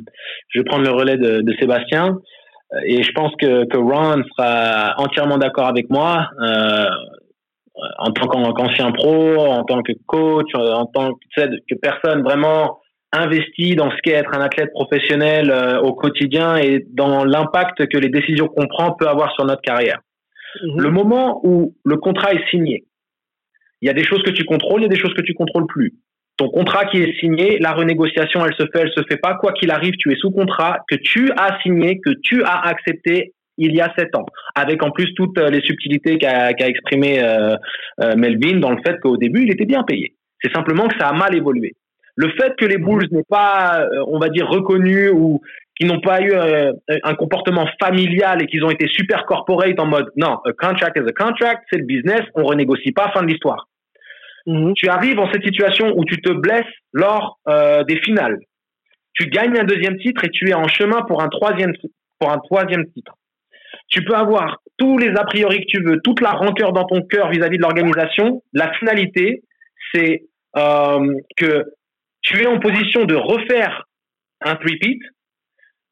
je 0.49 0.59
vais 0.59 0.65
prendre 0.65 0.83
le 0.83 0.91
relais 0.91 1.17
de, 1.17 1.53
Sébastien, 1.59 2.19
et 2.85 3.03
je 3.03 3.11
pense 3.13 3.31
que, 3.39 3.65
Ron 3.77 4.23
sera 4.35 4.95
entièrement 4.97 5.37
d'accord 5.37 5.67
avec 5.67 5.89
moi. 5.89 6.27
Euh, 6.41 6.89
en 7.97 8.11
tant 8.11 8.27
qu'ancien 8.27 8.91
pro, 8.91 9.37
en 9.39 9.63
tant 9.63 9.81
que 9.81 9.93
coach, 10.05 10.53
en 10.53 10.85
tant 10.85 11.13
que 11.35 11.75
personne 11.81 12.21
vraiment 12.21 12.79
investi 13.11 13.75
dans 13.75 13.89
ce 13.89 13.97
qu'est 14.03 14.11
être 14.11 14.35
un 14.35 14.41
athlète 14.41 14.71
professionnel 14.73 15.49
euh, 15.51 15.79
au 15.81 15.93
quotidien 15.93 16.55
et 16.57 16.85
dans 16.91 17.23
l'impact 17.23 17.87
que 17.87 17.97
les 17.97 18.09
décisions 18.09 18.47
qu'on 18.47 18.67
prend 18.67 18.93
peut 18.93 19.07
avoir 19.07 19.33
sur 19.33 19.45
notre 19.45 19.61
carrière. 19.61 19.99
Mhm. 20.61 20.81
Le 20.81 20.91
moment 20.91 21.41
où 21.43 21.75
le 21.83 21.97
contrat 21.97 22.33
est 22.33 22.47
signé, 22.49 22.85
il 23.81 23.87
y 23.87 23.89
a 23.89 23.93
des 23.93 24.05
choses 24.05 24.23
que 24.23 24.31
tu 24.31 24.45
contrôles, 24.45 24.81
il 24.81 24.83
y 24.83 24.87
a 24.87 24.89
des 24.89 24.99
choses 24.99 25.13
que 25.13 25.21
tu 25.21 25.33
contrôles 25.33 25.67
plus. 25.67 25.93
Ton 26.37 26.49
contrat 26.49 26.85
qui 26.85 26.97
est 26.97 27.19
signé, 27.19 27.59
la 27.59 27.73
renégociation, 27.73 28.45
elle 28.45 28.55
se 28.55 28.63
fait, 28.71 28.81
elle 28.81 28.91
se 28.91 29.03
fait 29.07 29.17
pas. 29.17 29.35
Quoi 29.35 29.53
qu'il 29.53 29.69
arrive, 29.71 29.93
tu 29.99 30.11
es 30.11 30.15
sous 30.15 30.31
contrat 30.31 30.79
que 30.89 30.95
tu 30.95 31.29
as 31.37 31.59
signé, 31.61 31.99
que 31.99 32.11
tu 32.23 32.43
as 32.43 32.59
accepté 32.59 33.33
il 33.57 33.75
y 33.75 33.81
a 33.81 33.93
sept 33.97 34.15
ans, 34.15 34.25
avec 34.55 34.81
en 34.81 34.89
plus 34.89 35.13
toutes 35.13 35.37
les 35.37 35.61
subtilités 35.61 36.17
qu'a 36.17 36.53
qu 36.53 36.63
exprimé 36.63 37.21
euh, 37.21 37.55
euh, 38.01 38.15
Melvin 38.15 38.59
dans 38.59 38.71
le 38.71 38.81
fait 38.83 38.99
qu'au 38.99 39.17
début, 39.17 39.43
il 39.43 39.51
était 39.51 39.65
bien 39.65 39.83
payé. 39.83 40.15
C'est 40.41 40.51
simplement 40.53 40.87
que 40.87 40.97
ça 40.97 41.09
a 41.09 41.13
mal 41.13 41.35
évolué. 41.35 41.73
Le 42.15 42.29
fait 42.29 42.55
que 42.57 42.65
les 42.65 42.77
mhm. 42.77 42.85
Bulls 42.85 43.07
n'aient 43.11 43.23
pas, 43.29 43.81
euh, 43.81 44.03
on 44.07 44.19
va 44.19 44.29
dire, 44.29 44.47
reconnu 44.47 45.09
ou 45.09 45.41
qu'ils 45.75 45.87
n'ont 45.87 46.01
pas 46.01 46.21
eu 46.21 46.31
euh, 46.33 46.71
un 47.03 47.15
comportement 47.15 47.67
familial 47.81 48.41
et 48.41 48.47
qu'ils 48.47 48.63
ont 48.63 48.69
été 48.69 48.87
super 48.87 49.25
corporate 49.25 49.79
en 49.79 49.87
mode 49.87 50.11
non, 50.15 50.37
a 50.45 50.53
contract 50.53 50.97
is 50.97 51.07
a 51.07 51.11
contract, 51.11 51.63
c'est 51.71 51.79
le 51.79 51.85
business, 51.85 52.21
on 52.35 52.43
renégocie 52.43 52.91
pas, 52.91 53.11
fin 53.11 53.23
de 53.23 53.27
l'histoire. 53.27 53.67
Mhm. 54.45 54.73
Tu 54.75 54.89
arrives 54.89 55.19
en 55.19 55.31
cette 55.31 55.43
situation 55.43 55.93
où 55.95 56.05
tu 56.05 56.21
te 56.21 56.31
blesses 56.31 56.65
lors 56.91 57.39
euh, 57.47 57.83
des 57.83 57.97
finales. 58.01 58.37
Tu 59.13 59.27
gagnes 59.27 59.57
un 59.57 59.63
deuxième 59.63 59.97
titre 59.97 60.25
et 60.25 60.29
tu 60.29 60.49
es 60.49 60.53
en 60.53 60.67
chemin 60.67 61.03
pour 61.03 61.21
un 61.21 61.29
troisième, 61.29 61.73
pour 62.19 62.31
un 62.31 62.39
troisième 62.39 62.85
titre. 62.91 63.13
Tu 63.89 64.03
peux 64.03 64.15
avoir 64.15 64.59
tous 64.77 64.97
les 64.97 65.09
a 65.09 65.23
priori 65.23 65.59
que 65.61 65.65
tu 65.67 65.83
veux, 65.83 65.99
toute 66.03 66.21
la 66.21 66.31
rancœur 66.31 66.73
dans 66.73 66.85
ton 66.85 67.01
cœur 67.03 67.29
vis-à-vis 67.29 67.57
de 67.57 67.61
l'organisation. 67.61 68.41
La 68.53 68.73
finalité, 68.73 69.43
c'est 69.93 70.23
euh, 70.57 71.13
que 71.37 71.65
tu 72.21 72.41
es 72.41 72.47
en 72.47 72.59
position 72.59 73.05
de 73.05 73.15
refaire 73.15 73.85
un 74.41 74.53
repeat, 74.53 74.99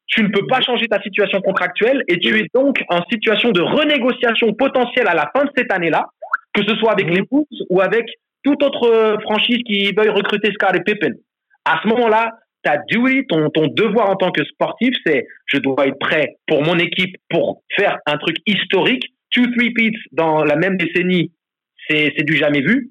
tu 0.06 0.22
ne 0.22 0.28
peux 0.28 0.46
pas 0.46 0.60
changer 0.60 0.86
ta 0.88 1.00
situation 1.00 1.40
contractuelle 1.40 2.02
et 2.08 2.18
tu 2.18 2.38
es 2.38 2.46
donc 2.54 2.82
en 2.88 3.02
situation 3.10 3.50
de 3.50 3.60
renégociation 3.60 4.52
potentielle 4.52 5.08
à 5.08 5.14
la 5.14 5.30
fin 5.34 5.44
de 5.44 5.50
cette 5.56 5.72
année-là, 5.72 6.06
que 6.52 6.62
ce 6.64 6.76
soit 6.76 6.92
avec 6.92 7.08
les 7.08 7.22
Bulls 7.22 7.46
ou 7.70 7.80
avec 7.80 8.06
toute 8.42 8.62
autre 8.62 9.18
franchise 9.22 9.58
qui 9.64 9.92
veuille 9.92 10.10
recruter 10.10 10.50
Scar 10.52 10.74
et 10.74 10.82
Pippen. 10.84 11.14
À 11.64 11.80
ce 11.82 11.88
moment-là, 11.88 12.32
ta 12.62 12.78
duty, 12.88 13.26
ton, 13.28 13.50
ton 13.50 13.68
devoir 13.68 14.10
en 14.10 14.16
tant 14.16 14.30
que 14.30 14.44
sportif, 14.44 14.94
c'est 15.04 15.26
je 15.46 15.58
dois 15.58 15.86
être 15.86 15.98
prêt 15.98 16.36
pour 16.46 16.62
mon 16.62 16.78
équipe 16.78 17.16
pour 17.28 17.62
faire 17.76 17.98
un 18.06 18.18
truc 18.18 18.36
historique. 18.46 19.04
Two 19.30 19.44
repeats 19.44 19.98
dans 20.12 20.44
la 20.44 20.56
même 20.56 20.76
décennie, 20.76 21.32
c'est 21.88 22.22
du 22.22 22.36
jamais 22.36 22.60
vu. 22.60 22.90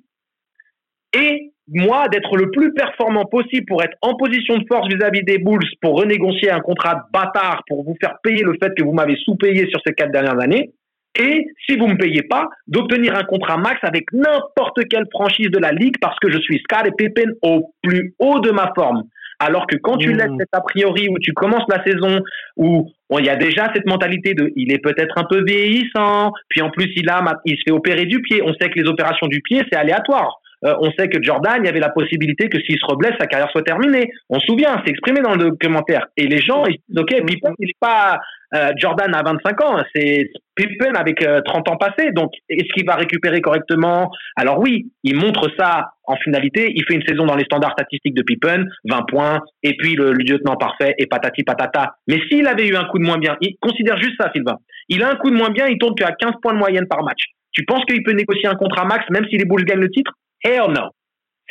Et 1.14 1.52
moi, 1.72 2.08
d'être 2.10 2.36
le 2.36 2.52
plus 2.52 2.74
performant 2.74 3.26
possible 3.26 3.66
pour 3.66 3.82
être 3.84 3.98
en 4.02 4.16
position 4.16 4.58
de 4.58 4.66
force 4.68 4.88
vis-à-vis 4.88 5.24
des 5.24 5.38
Bulls, 5.38 5.66
pour 5.82 6.00
renégocier 6.00 6.52
un 6.52 6.60
contrat 6.60 6.96
de 6.96 7.02
bâtard, 7.14 7.64
pour 7.68 7.84
vous 7.84 7.96
faire 8.02 8.16
payer 8.24 8.44
le 8.44 8.54
fait 8.62 8.74
que 8.78 8.84
vous 8.84 8.94
m'avez 8.94 9.16
sous-payé 9.16 9.68
sur 9.70 9.80
ces 9.86 9.94
quatre 9.94 10.12
dernières 10.12 10.40
années. 10.42 10.72
Et 11.20 11.46
si 11.68 11.78
vous 11.78 11.88
me 11.88 11.98
payez 11.98 12.24
pas, 12.24 12.48
d'obtenir 12.68 13.16
un 13.16 13.24
contrat 13.24 13.58
max 13.58 13.80
avec 13.84 14.06
n'importe 14.14 14.88
quelle 14.90 15.06
franchise 15.12 15.50
de 15.50 15.60
la 15.60 15.72
ligue 15.72 15.96
parce 16.00 16.18
que 16.20 16.32
je 16.32 16.40
suis 16.40 16.60
Scar 16.60 16.86
et 16.86 16.92
Pippen 16.98 17.32
au 17.42 17.74
plus 17.84 18.16
haut 18.20 18.40
de 18.40 18.52
ma 18.52 18.72
forme. 18.76 19.04
Alors 19.40 19.66
que 19.66 19.76
quand 19.76 19.98
tu 19.98 20.10
mmh. 20.10 20.18
laisses 20.18 20.38
cet 20.40 20.50
a 20.54 20.62
priori 20.62 21.10
où 21.10 21.18
tu 21.20 21.34
commences 21.34 21.66
la 21.68 21.84
saison 21.84 22.22
où 22.58 22.88
il 23.18 23.26
y 23.26 23.30
a 23.30 23.36
déjà 23.36 23.72
cette 23.74 23.88
mentalité 23.88 24.36
de 24.36 24.54
il 24.56 24.72
est 24.72 24.78
peut-être 24.78 25.18
un 25.18 25.26
peu 25.30 25.44
vieillissant, 25.44 26.32
puis 26.48 26.62
en 26.62 26.70
plus 26.70 26.90
il 26.96 27.10
a 27.10 27.24
il 27.46 27.58
se 27.58 27.64
fait 27.66 27.72
opérer 27.72 28.06
du 28.06 28.22
pied. 28.22 28.42
On 28.44 28.54
sait 28.54 28.70
que 28.70 28.80
les 28.80 28.88
opérations 28.88 29.28
du 29.28 29.42
pied 29.42 29.64
c'est 29.72 29.78
aléatoire. 29.78 30.41
Euh, 30.64 30.76
on 30.80 30.92
sait 30.92 31.08
que 31.08 31.22
Jordan, 31.22 31.58
il 31.60 31.66
y 31.66 31.70
avait 31.70 31.80
la 31.80 31.90
possibilité 31.90 32.50
que 32.50 32.60
s'il 32.60 32.78
se 32.78 32.86
reblesse, 32.86 33.14
sa 33.20 33.28
carrière 33.28 33.50
soit 33.52 33.64
terminée. 33.64 34.12
On 34.30 34.40
se 34.40 34.46
souvient, 34.46 34.82
c'est 34.86 34.92
exprimé 34.92 35.22
dans 35.22 35.36
le 35.36 35.50
documentaire. 35.50 36.08
Et 36.18 36.28
les 36.28 36.42
gens, 36.42 36.64
ils 36.66 36.78
disent, 36.88 37.00
OK, 37.00 37.26
Pippen, 37.26 37.54
il 37.60 37.72
pas 37.80 38.20
euh, 38.54 38.72
Jordan 38.78 39.16
à 39.16 39.24
25 39.24 39.64
ans, 39.64 39.78
c'est 39.96 40.30
Pippen 40.56 40.94
avec 40.96 41.20
30 41.20 41.26
euh, 41.26 41.72
ans 41.72 41.78
passés. 41.78 42.12
Donc, 42.12 42.32
est-ce 42.50 42.68
qu'il 42.74 42.86
va 42.86 42.96
récupérer 42.96 43.40
correctement? 43.40 44.12
Alors 44.36 44.60
oui, 44.60 44.92
il 45.04 45.16
montre 45.16 45.50
ça 45.58 45.92
en 46.04 46.16
finalité. 46.18 46.72
Il 46.76 46.84
fait 46.86 46.96
une 46.96 47.06
saison 47.08 47.26
dans 47.26 47.36
les 47.36 47.46
standards 47.46 47.72
statistiques 47.72 48.14
de 48.14 48.24
Pippen, 48.24 48.66
20 48.90 49.02
points, 49.08 49.40
et 49.64 49.76
puis 49.78 49.96
le, 49.96 50.12
lieutenant 50.12 50.58
parfait, 50.58 50.96
et 50.98 51.08
patati 51.08 51.44
patata. 51.44 51.96
Mais 52.08 52.20
s'il 52.30 52.46
avait 52.46 52.68
eu 52.68 52.76
un 52.76 52.86
coup 52.86 53.00
de 53.00 53.06
moins 53.06 53.18
bien, 53.18 53.38
il 53.40 53.56
considère 53.62 53.98
juste 53.98 54.16
ça, 54.20 54.30
Sylvain. 54.34 54.58
Il 54.90 55.02
a 55.02 55.10
un 55.10 55.16
coup 55.16 55.32
de 55.32 55.36
moins 55.36 55.50
bien, 55.50 55.68
il 55.68 55.78
tourne 55.78 55.96
qu'à 55.96 56.12
15 56.12 56.34
points 56.42 56.54
de 56.54 56.60
moyenne 56.60 56.88
par 56.88 57.04
match. 57.04 57.22
Tu 57.54 57.64
penses 57.66 57.84
qu'il 57.86 58.04
peut 58.04 58.14
négocier 58.14 58.48
un 58.48 58.56
contrat 58.56 58.86
max 58.86 59.06
même 59.10 59.26
si 59.30 59.38
les 59.38 59.46
Bulls 59.46 59.66
gagnent 59.66 59.80
le 59.80 59.90
titre? 59.90 60.12
Hell 60.44 60.68
no. 60.70 60.90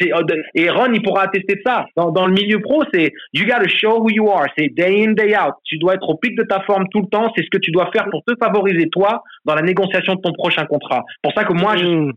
Euh, 0.02 0.42
et 0.54 0.70
Ron, 0.70 0.92
il 0.92 1.02
pourra 1.02 1.24
attester 1.24 1.56
de 1.56 1.60
ça. 1.64 1.86
Dans, 1.96 2.26
le 2.26 2.32
milieu 2.32 2.60
pro, 2.60 2.82
c'est 2.92 3.12
you 3.32 3.44
gotta 3.44 3.68
show 3.68 4.00
who 4.00 4.10
you 4.10 4.28
are. 4.30 4.46
C'est 4.56 4.68
day 4.68 5.04
in, 5.04 5.12
day 5.12 5.36
out. 5.36 5.54
Tu 5.64 5.78
dois 5.78 5.94
être 5.94 6.08
au 6.08 6.16
pic 6.16 6.36
de 6.36 6.42
ta 6.42 6.60
forme 6.62 6.84
tout 6.90 7.00
le 7.00 7.08
temps. 7.08 7.32
C'est 7.36 7.42
ce 7.42 7.50
que 7.50 7.58
tu 7.58 7.70
dois 7.70 7.90
faire 7.92 8.08
pour 8.10 8.22
te 8.24 8.32
favoriser, 8.42 8.88
toi, 8.90 9.22
dans 9.44 9.54
la 9.54 9.62
négociation 9.62 10.14
de 10.14 10.20
ton 10.20 10.32
prochain 10.32 10.64
contrat. 10.66 11.04
Pour 11.22 11.32
ça 11.34 11.44
que 11.44 11.52
moi, 11.52 11.76
je, 11.76 11.84
mm. 11.84 12.12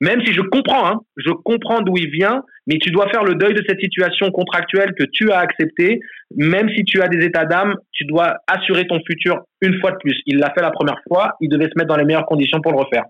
même 0.00 0.24
si 0.24 0.32
je 0.32 0.42
comprends, 0.42 0.86
hein, 0.86 1.00
je 1.16 1.30
comprends 1.30 1.80
d'où 1.80 1.96
il 1.96 2.10
vient, 2.10 2.42
mais 2.66 2.78
tu 2.78 2.90
dois 2.90 3.08
faire 3.08 3.24
le 3.24 3.34
deuil 3.34 3.54
de 3.54 3.64
cette 3.66 3.80
situation 3.80 4.30
contractuelle 4.30 4.92
que 4.96 5.04
tu 5.12 5.32
as 5.32 5.38
acceptée. 5.38 6.00
Même 6.36 6.68
si 6.76 6.84
tu 6.84 7.02
as 7.02 7.08
des 7.08 7.24
états 7.24 7.46
d'âme, 7.46 7.74
tu 7.92 8.04
dois 8.04 8.36
assurer 8.46 8.86
ton 8.86 9.00
futur 9.06 9.40
une 9.60 9.80
fois 9.80 9.92
de 9.92 9.96
plus. 9.96 10.20
Il 10.26 10.38
l'a 10.38 10.52
fait 10.54 10.62
la 10.62 10.70
première 10.70 11.00
fois. 11.08 11.32
Il 11.40 11.48
devait 11.48 11.64
se 11.64 11.76
mettre 11.76 11.88
dans 11.88 11.96
les 11.96 12.04
meilleures 12.04 12.26
conditions 12.26 12.60
pour 12.60 12.72
le 12.72 12.78
refaire. 12.78 13.04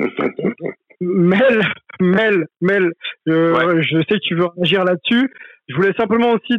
Mel, 1.00 1.62
Mel, 2.00 2.46
Mel, 2.60 2.92
euh, 3.28 3.82
je 3.82 3.98
sais 4.08 4.18
que 4.18 4.28
tu 4.28 4.34
veux 4.34 4.48
réagir 4.56 4.84
là-dessus. 4.84 5.32
Je 5.68 5.74
voulais 5.74 5.92
simplement 5.98 6.32
aussi 6.32 6.58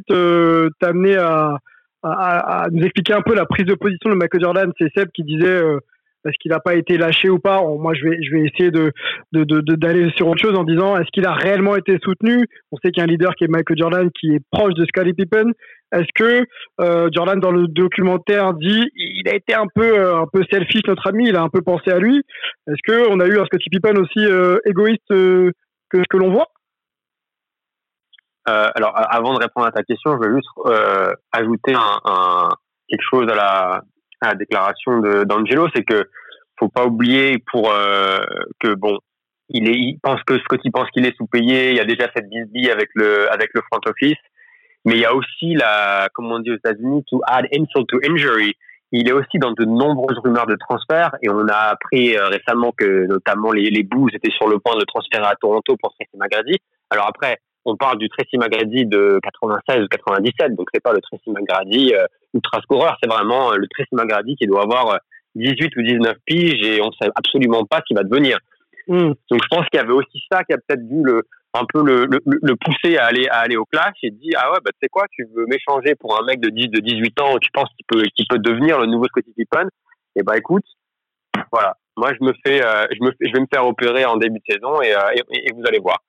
t'amener 0.79 1.17
à, 1.17 1.57
à, 2.03 2.63
à, 2.63 2.69
nous 2.69 2.83
expliquer 2.83 3.13
un 3.13 3.21
peu 3.21 3.35
la 3.35 3.45
prise 3.45 3.65
de 3.65 3.75
position 3.75 4.09
de 4.09 4.15
Michael 4.15 4.41
Jordan. 4.41 4.71
C'est 4.79 4.91
Seb 4.95 5.09
qui 5.13 5.23
disait 5.23 5.47
euh, 5.47 5.79
est-ce 6.25 6.37
qu'il 6.39 6.51
n'a 6.51 6.59
pas 6.59 6.75
été 6.75 6.97
lâché 6.97 7.29
ou 7.29 7.39
pas 7.39 7.61
Moi, 7.61 7.93
je 7.93 8.07
vais, 8.07 8.17
je 8.21 8.31
vais 8.31 8.45
essayer 8.45 8.71
de, 8.71 8.91
d'aller 9.31 10.05
de, 10.05 10.09
sur 10.11 10.27
autre 10.27 10.41
chose 10.41 10.57
en 10.57 10.63
disant 10.63 10.95
est-ce 10.97 11.09
qu'il 11.11 11.25
a 11.25 11.33
réellement 11.33 11.75
été 11.75 11.97
soutenu? 12.03 12.47
On 12.71 12.77
sait 12.77 12.91
qu'il 12.91 13.01
y 13.01 13.01
a 13.01 13.03
un 13.05 13.11
leader 13.11 13.33
qui 13.35 13.45
est 13.45 13.47
Michael 13.47 13.77
Jordan 13.77 14.09
qui 14.19 14.35
est 14.35 14.41
proche 14.51 14.73
de 14.75 14.85
Scottie 14.85 15.13
Pippen. 15.13 15.51
Est-ce 15.91 16.07
que 16.15 16.45
euh, 16.79 17.09
Jordan 17.11 17.39
dans 17.39 17.51
le 17.51 17.67
documentaire 17.67 18.53
dit 18.53 18.85
il 18.95 19.27
a 19.27 19.35
été 19.35 19.53
un 19.53 19.65
peu 19.73 19.99
euh, 19.99 20.21
un 20.21 20.27
peu 20.31 20.43
selfish 20.49 20.83
notre 20.87 21.07
ami, 21.07 21.27
il 21.27 21.35
a 21.35 21.41
un 21.41 21.49
peu 21.49 21.61
pensé 21.61 21.91
à 21.91 21.99
lui? 21.99 22.21
Est-ce 22.67 22.81
que 22.85 23.09
on 23.09 23.19
a 23.19 23.25
eu 23.25 23.39
un 23.39 23.45
Scottie 23.45 23.69
Pippen 23.69 23.97
aussi 23.97 24.19
euh, 24.19 24.57
égoïste 24.65 25.01
que 25.09 25.51
ce 25.93 26.03
que 26.09 26.17
l'on 26.17 26.31
voit? 26.31 26.47
Alors 28.45 28.93
avant 28.95 29.33
de 29.33 29.39
répondre 29.39 29.67
à 29.67 29.71
ta 29.71 29.83
question, 29.83 30.11
je 30.21 30.27
veux 30.27 30.35
juste 30.35 30.49
ajouter 31.31 31.73
un, 31.73 32.49
quelque 32.89 33.05
chose 33.09 33.29
à 33.29 33.35
la, 33.35 33.81
à 34.21 34.29
la 34.29 34.35
déclaration 34.35 34.99
d'Angelo, 35.25 35.67
c'est 35.75 35.83
que 35.83 36.09
faut 36.59 36.69
pas 36.69 36.85
oublier 36.85 37.37
pour 37.51 37.73
que 38.59 38.75
bon 38.75 38.97
il 39.49 39.99
pense 40.01 40.21
que 40.23 40.37
Scotty 40.39 40.69
pense 40.69 40.89
qu'il 40.91 41.05
est 41.05 41.15
sous-payé, 41.17 41.71
il 41.71 41.77
y 41.77 41.79
a 41.79 41.85
déjà 41.85 42.07
cette 42.15 42.29
bisbille 42.29 42.69
avec 42.69 42.89
le 42.93 43.31
avec 43.31 43.49
le 43.53 43.61
front 43.69 43.81
office 43.85 44.17
mais 44.85 44.95
il 44.95 44.99
y 44.99 45.05
a 45.05 45.13
aussi 45.13 45.53
la, 45.53 46.09
comme 46.13 46.31
on 46.31 46.39
dit 46.39 46.51
aux 46.51 46.55
États-Unis, 46.55 47.03
to 47.09 47.21
add 47.27 47.45
insult 47.53 47.87
to 47.87 47.99
injury. 48.03 48.55
Il 48.91 49.07
est 49.07 49.13
aussi 49.13 49.37
dans 49.39 49.51
de 49.51 49.63
nombreuses 49.63 50.17
rumeurs 50.19 50.47
de 50.47 50.55
transfert 50.55 51.15
et 51.21 51.29
on 51.29 51.47
a 51.47 51.69
appris 51.71 52.17
euh, 52.17 52.27
récemment 52.27 52.73
que 52.75 53.05
notamment 53.05 53.51
les, 53.51 53.69
les 53.69 53.87
étaient 54.13 54.31
sur 54.31 54.49
le 54.49 54.59
point 54.59 54.75
de 54.75 54.83
transférer 54.83 55.25
à 55.25 55.35
Toronto 55.39 55.77
pour 55.81 55.93
Tracy 55.93 56.17
McGrady. 56.17 56.57
Alors 56.89 57.07
après, 57.07 57.37
on 57.65 57.75
parle 57.75 57.97
du 57.97 58.09
Tracy 58.09 58.37
McGrady 58.37 58.85
de 58.85 59.19
96 59.23 59.83
ou 59.83 59.87
97, 59.87 60.55
donc 60.55 60.67
c'est 60.73 60.81
pas 60.81 60.93
le 60.93 61.01
Tracy 61.01 61.29
McGrady 61.29 61.93
euh, 61.93 62.05
ultra 62.33 62.61
scoreur, 62.61 62.97
c'est 63.01 63.09
vraiment 63.09 63.51
euh, 63.51 63.57
le 63.57 63.67
Tracy 63.67 63.89
McGrady 63.93 64.35
qui 64.35 64.47
doit 64.47 64.63
avoir 64.63 64.99
18 65.35 65.63
euh, 65.63 65.79
ou 65.79 65.83
19 65.83 66.17
piges 66.25 66.65
et 66.65 66.81
on 66.81 66.91
sait 66.91 67.09
absolument 67.15 67.65
pas 67.65 67.77
ce 67.77 67.83
qu'il 67.87 67.97
va 67.97 68.03
devenir. 68.03 68.37
Mm. 68.87 69.13
Donc 69.29 69.41
je 69.43 69.47
pense 69.49 69.65
qu'il 69.67 69.79
y 69.79 69.83
avait 69.83 69.93
aussi 69.93 70.23
ça 70.31 70.43
qui 70.43 70.53
a 70.53 70.57
peut-être 70.57 70.87
dû 70.87 71.01
le, 71.03 71.23
un 71.53 71.65
peu 71.71 71.83
le, 71.83 72.05
le, 72.05 72.19
le, 72.25 72.55
pousser 72.55 72.97
à 72.97 73.05
aller 73.05 73.27
à 73.27 73.39
aller 73.39 73.57
au 73.57 73.65
clash 73.65 73.95
et 74.03 74.11
dit 74.11 74.31
ah 74.35 74.51
ouais 74.51 74.59
bah 74.63 74.71
tu 74.71 74.79
sais 74.81 74.89
quoi 74.89 75.05
tu 75.11 75.27
veux 75.35 75.45
m'échanger 75.47 75.95
pour 75.95 76.19
un 76.19 76.25
mec 76.25 76.39
de 76.39 76.49
10 76.49 76.69
de 76.69 76.79
18 76.79 77.21
ans 77.21 77.37
tu 77.39 77.51
penses 77.51 77.69
qu'il 77.75 77.85
peut 77.87 78.03
qu'il 78.15 78.25
peut 78.27 78.39
devenir 78.39 78.79
le 78.79 78.87
nouveau 78.87 79.05
Scottie 79.05 79.33
Pippen? 79.35 79.67
Et 80.15 80.23
bah 80.23 80.37
écoute 80.37 80.65
voilà 81.51 81.75
moi 81.97 82.11
je 82.13 82.25
me 82.25 82.33
fais 82.45 82.63
euh, 82.63 82.87
je 82.91 83.03
me 83.03 83.11
je 83.19 83.31
vais 83.33 83.39
me 83.39 83.47
faire 83.53 83.65
opérer 83.67 84.05
en 84.05 84.17
début 84.17 84.39
de 84.39 84.53
saison 84.53 84.81
et, 84.81 84.93
euh, 84.95 85.23
et, 85.31 85.51
vous 85.53 85.63
allez 85.67 85.79
voir 85.79 85.99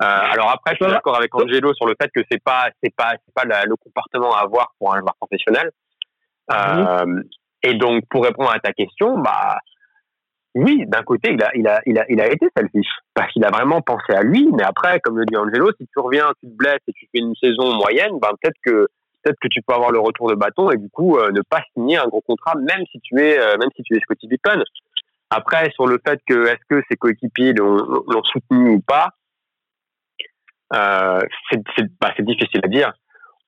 euh, 0.00 0.04
alors 0.04 0.50
après 0.50 0.76
je 0.78 0.84
suis 0.84 0.92
d'accord 0.92 1.16
avec 1.16 1.34
Angelo 1.34 1.74
sur 1.74 1.86
le 1.86 1.94
fait 2.00 2.08
que 2.14 2.20
c'est 2.30 2.42
pas 2.42 2.68
c'est 2.82 2.94
pas 2.94 3.14
c'est 3.24 3.34
pas 3.34 3.64
le 3.64 3.76
comportement 3.76 4.34
à 4.34 4.42
avoir 4.42 4.72
pour 4.78 4.94
un 4.94 5.00
joueur 5.00 5.14
professionnel 5.16 5.70
euh, 6.52 7.22
et 7.62 7.74
donc 7.74 8.04
pour 8.08 8.24
répondre 8.24 8.50
à 8.50 8.60
ta 8.60 8.72
question 8.72 9.18
bah 9.18 9.58
oui, 10.54 10.84
d'un 10.88 11.02
côté, 11.02 11.32
il 11.32 11.42
a, 11.42 11.50
il 11.54 11.68
a, 11.68 11.80
il 11.86 11.98
a, 11.98 12.04
il 12.08 12.20
a 12.20 12.26
été 12.26 12.48
selfish 12.56 12.88
parce 13.14 13.30
qu'il 13.32 13.44
a 13.44 13.50
vraiment 13.50 13.80
pensé 13.80 14.12
à 14.12 14.22
lui. 14.22 14.48
Mais 14.56 14.64
après, 14.64 14.98
comme 15.00 15.18
le 15.18 15.24
dit 15.24 15.36
Angelo, 15.36 15.70
si 15.78 15.86
tu 15.86 16.00
reviens, 16.00 16.32
tu 16.40 16.48
te 16.48 16.56
blesses 16.56 16.80
et 16.88 16.92
tu 16.92 17.06
fais 17.12 17.20
une 17.20 17.34
saison 17.36 17.74
moyenne, 17.76 18.18
ben 18.20 18.30
peut-être 18.40 18.56
que 18.64 18.88
peut-être 19.22 19.36
que 19.40 19.48
tu 19.48 19.60
peux 19.62 19.74
avoir 19.74 19.92
le 19.92 20.00
retour 20.00 20.30
de 20.30 20.34
bâton 20.34 20.70
et 20.70 20.76
du 20.76 20.88
coup 20.88 21.16
euh, 21.16 21.30
ne 21.32 21.42
pas 21.42 21.62
signer 21.74 21.98
un 21.98 22.06
gros 22.06 22.22
contrat, 22.22 22.54
même 22.56 22.84
si 22.90 22.98
tu 23.00 23.20
es, 23.20 23.36
même 23.58 23.68
si 23.76 23.82
tu 23.82 23.96
es 23.96 24.00
Scotty 24.00 24.26
Pippen. 24.26 24.62
Après, 25.30 25.70
sur 25.74 25.86
le 25.86 26.00
fait 26.06 26.18
que 26.26 26.46
est-ce 26.46 26.64
que 26.68 26.82
ses 26.90 26.96
coéquipiers 26.96 27.52
l'ont 27.52 28.22
soutenu 28.24 28.70
ou 28.70 28.80
pas, 28.80 29.10
euh, 30.74 31.20
bah, 32.00 32.12
c'est 32.16 32.24
difficile 32.24 32.60
à 32.64 32.68
dire. 32.68 32.92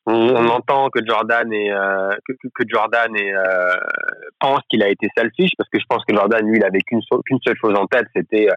On, 0.06 0.34
on, 0.34 0.48
entend 0.48 0.88
que 0.88 1.00
Jordan 1.06 1.52
est 1.52 1.70
euh, 1.70 2.16
que, 2.26 2.32
que, 2.54 2.64
Jordan 2.66 3.14
est, 3.14 3.34
euh, 3.34 3.74
pense 4.38 4.60
qu'il 4.70 4.82
a 4.82 4.88
été 4.88 5.08
selfish 5.14 5.50
parce 5.58 5.68
que 5.68 5.78
je 5.78 5.84
pense 5.88 6.02
que 6.06 6.14
Jordan 6.16 6.44
lui 6.46 6.56
il 6.56 6.64
avait 6.64 6.80
qu'une 6.80 7.02
seule 7.02 7.56
chose 7.60 7.76
en 7.76 7.86
tête 7.86 8.06
c'était 8.16 8.48
euh, 8.48 8.54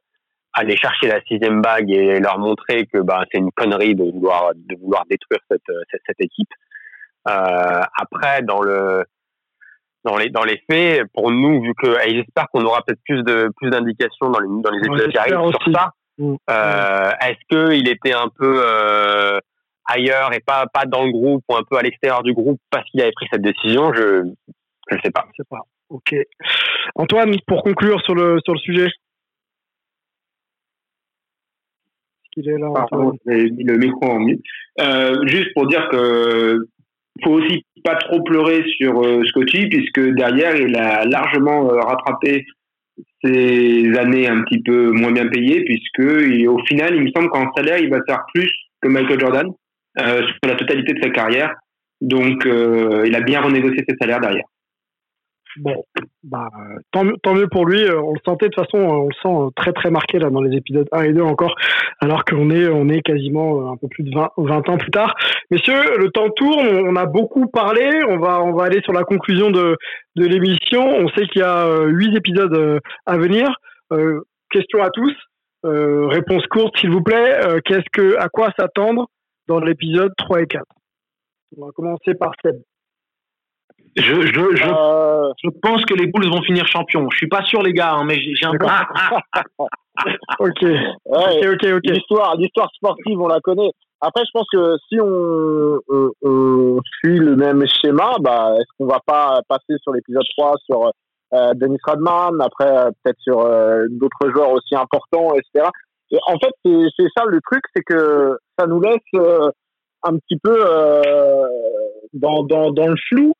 aller 0.53 0.77
chercher 0.77 1.07
la 1.07 1.21
sixième 1.23 1.61
bague 1.61 1.91
et 1.91 2.19
leur 2.21 2.39
montrer 2.39 2.85
que 2.85 2.99
bah, 2.99 3.25
c'est 3.29 3.39
une 3.39 3.51
connerie 3.51 3.93
de 3.93 4.09
vouloir 4.09 4.51
de 4.55 4.75
vouloir 4.81 5.03
détruire 5.09 5.41
cette 5.51 5.61
cette, 5.91 6.01
cette 6.07 6.21
équipe. 6.21 6.49
Euh, 7.27 7.81
après 7.99 8.41
dans 8.43 8.61
le 8.61 9.03
dans 10.05 10.15
les 10.15 10.29
dans 10.29 10.45
les 10.45 10.61
faits 10.69 11.03
pour 11.13 11.29
nous 11.29 11.61
vu 11.61 11.73
que 11.75 12.07
et 12.07 12.15
j'espère 12.15 12.47
qu'on 12.53 12.63
aura 12.63 12.81
peut-être 12.87 13.01
plus 13.03 13.21
de 13.23 13.49
plus 13.57 13.69
d'indications 13.69 14.29
dans 14.29 14.39
les 14.39 14.47
dans 14.47 14.71
les 14.71 14.79
épisodes 14.79 15.11
qui 15.11 15.17
arrivent 15.17 15.51
sur 15.51 15.73
ça 15.73 15.91
Mm. 16.17 16.35
Euh, 16.49 17.11
est-ce 17.21 17.39
qu'il 17.49 17.87
était 17.89 18.13
un 18.13 18.29
peu 18.29 18.61
euh, 18.65 19.39
ailleurs 19.85 20.33
et 20.33 20.39
pas 20.39 20.65
pas 20.73 20.85
dans 20.85 21.05
le 21.05 21.11
groupe 21.11 21.43
ou 21.49 21.55
un 21.55 21.63
peu 21.63 21.77
à 21.77 21.81
l'extérieur 21.81 22.23
du 22.23 22.33
groupe 22.33 22.59
parce 22.69 22.89
qu'il 22.89 23.01
avait 23.01 23.11
pris 23.11 23.27
cette 23.31 23.41
décision? 23.41 23.93
Je 23.93 24.23
je 24.89 24.95
ne 24.95 25.01
sais 25.01 25.11
pas. 25.11 25.25
Je 25.31 25.43
sais 25.43 25.47
pas. 25.49 25.61
Ok. 25.89 26.15
Antoine, 26.95 27.35
pour 27.47 27.63
conclure 27.63 28.01
sur 28.01 28.15
le 28.15 28.39
sur 28.43 28.53
le 28.53 28.59
sujet. 28.59 28.89
qu'il 32.33 32.49
est 32.49 32.57
là 32.57 32.69
Pardon, 32.73 33.13
mis 33.25 33.63
le 33.63 33.77
micro 33.77 34.05
en 34.05 34.19
mute. 34.19 34.41
Euh, 34.81 35.15
juste 35.27 35.53
pour 35.53 35.67
dire 35.67 35.87
que 35.89 36.67
faut 37.23 37.33
aussi 37.33 37.63
pas 37.83 37.95
trop 37.95 38.21
pleurer 38.23 38.63
sur 38.77 39.03
euh, 39.03 39.23
Scotty 39.25 39.67
puisque 39.67 39.99
derrière 40.15 40.55
il 40.55 40.75
a 40.75 41.05
largement 41.05 41.69
euh, 41.71 41.79
rattrapé 41.79 42.45
ces 43.23 43.97
années 43.97 44.27
un 44.27 44.41
petit 44.43 44.61
peu 44.61 44.91
moins 44.91 45.11
bien 45.11 45.27
payées, 45.27 45.63
puisque 45.63 46.47
au 46.47 46.59
final, 46.65 46.95
il 46.95 47.03
me 47.03 47.11
semble 47.15 47.29
qu'en 47.29 47.51
salaire, 47.53 47.77
il 47.79 47.89
va 47.89 47.99
faire 48.07 48.23
plus 48.33 48.51
que 48.81 48.89
Michael 48.89 49.19
Jordan 49.19 49.47
euh, 49.99 50.21
sur 50.27 50.39
la 50.45 50.55
totalité 50.55 50.93
de 50.93 51.01
sa 51.01 51.09
carrière. 51.09 51.53
Donc, 52.01 52.45
euh, 52.45 53.03
il 53.05 53.15
a 53.15 53.21
bien 53.21 53.41
renégocié 53.41 53.83
ses 53.87 53.95
salaires 53.99 54.19
derrière. 54.19 54.45
Bon, 55.57 55.83
bah, 56.23 56.49
tant, 56.91 57.03
mieux 57.03 57.47
pour 57.47 57.65
lui. 57.65 57.83
Euh, 57.83 58.01
on 58.01 58.13
le 58.13 58.19
sentait 58.25 58.47
de 58.47 58.53
toute 58.53 58.65
façon, 58.65 58.83
on 58.83 59.07
le 59.07 59.13
sent 59.21 59.27
euh, 59.27 59.49
très 59.55 59.71
très 59.71 59.91
marqué 59.91 60.17
là 60.17 60.29
dans 60.29 60.41
les 60.41 60.57
épisodes 60.57 60.87
1 60.91 61.03
et 61.03 61.13
2 61.13 61.21
encore, 61.21 61.55
alors 61.99 62.25
qu'on 62.25 62.49
est 62.49 62.67
on 62.67 62.89
est 62.89 63.01
quasiment 63.01 63.61
euh, 63.61 63.73
un 63.73 63.77
peu 63.77 63.87
plus 63.87 64.03
de 64.03 64.15
20, 64.15 64.31
20 64.37 64.69
ans 64.69 64.77
plus 64.77 64.91
tard. 64.91 65.15
Messieurs, 65.51 65.97
le 65.99 66.09
temps 66.09 66.29
tourne, 66.31 66.67
on 66.67 66.95
a 66.95 67.05
beaucoup 67.05 67.47
parlé. 67.47 68.01
On 68.09 68.17
va 68.17 68.41
on 68.41 68.53
va 68.53 68.65
aller 68.65 68.81
sur 68.81 68.93
la 68.93 69.03
conclusion 69.03 69.51
de 69.51 69.77
de 70.15 70.25
l'émission. 70.25 70.83
On 70.83 71.07
sait 71.09 71.27
qu'il 71.27 71.41
y 71.41 71.45
a 71.45 71.85
huit 71.85 72.15
épisodes 72.15 72.79
à 73.05 73.17
venir. 73.17 73.55
Euh, 73.91 74.21
question 74.49 74.81
à 74.81 74.89
tous. 74.89 75.13
Euh, 75.65 76.07
réponse 76.07 76.45
courte, 76.47 76.77
s'il 76.77 76.91
vous 76.91 77.03
plaît. 77.03 77.39
Qu'est-ce 77.65 77.89
que 77.91 78.17
à 78.17 78.27
quoi 78.29 78.51
s'attendre 78.57 79.07
dans 79.47 79.59
l'épisode 79.59 80.11
3 80.17 80.41
et 80.41 80.47
4 80.47 80.65
On 81.57 81.65
va 81.65 81.71
commencer 81.71 82.15
par 82.15 82.31
Seb. 82.43 82.55
Je, 83.95 84.03
je, 84.03 84.55
je, 84.55 84.67
euh... 84.67 85.31
je, 85.43 85.49
pense 85.61 85.85
que 85.85 85.93
les 85.93 86.07
Bulls 86.07 86.29
vont 86.29 86.41
finir 86.41 86.65
champions. 86.67 87.07
Je 87.11 87.17
suis 87.17 87.27
pas 87.27 87.43
sûr, 87.43 87.61
les 87.61 87.73
gars, 87.73 87.93
hein, 87.93 88.05
mais 88.05 88.17
j'ai 88.19 88.45
un 88.45 88.51
peu. 88.51 88.65
ok. 90.39 90.61
Ouais, 90.61 91.47
ok, 91.47 91.53
ok, 91.53 91.69
ok. 91.75 91.83
L'histoire, 91.85 92.35
l'histoire 92.37 92.69
sportive, 92.75 93.19
on 93.19 93.27
la 93.27 93.39
connaît. 93.39 93.71
Après, 94.01 94.23
je 94.25 94.31
pense 94.33 94.47
que 94.51 94.75
si 94.89 94.99
on, 94.99 95.79
on, 95.87 96.11
on 96.23 96.79
suit 96.99 97.19
le 97.19 97.35
même 97.35 97.63
schéma, 97.67 98.15
bah, 98.19 98.53
est-ce 98.57 98.67
qu'on 98.77 98.87
va 98.87 98.99
pas 99.05 99.39
passer 99.47 99.77
sur 99.81 99.93
l'épisode 99.93 100.25
3 100.37 100.55
sur 100.65 100.91
euh, 101.33 101.53
Dennis 101.55 101.79
Rodman, 101.83 102.39
après 102.41 102.69
euh, 102.69 102.91
peut-être 103.03 103.19
sur 103.19 103.39
euh, 103.39 103.85
d'autres 103.89 104.29
joueurs 104.31 104.51
aussi 104.51 104.75
importants, 104.75 105.33
etc. 105.33 105.69
Et 106.11 106.17
en 106.27 106.37
fait, 106.37 106.53
c'est 106.63 107.07
ça 107.17 107.25
le 107.25 107.39
truc, 107.49 107.63
c'est 107.75 107.81
que 107.81 108.37
ça 108.57 108.67
nous 108.67 108.79
laisse 108.79 108.97
euh, 109.15 109.49
un 110.03 110.17
petit 110.17 110.37
peu 110.37 110.63
dans, 112.13 112.43
dans, 112.43 112.71
dans 112.71 112.87
le 112.87 112.95
flou 113.09 113.33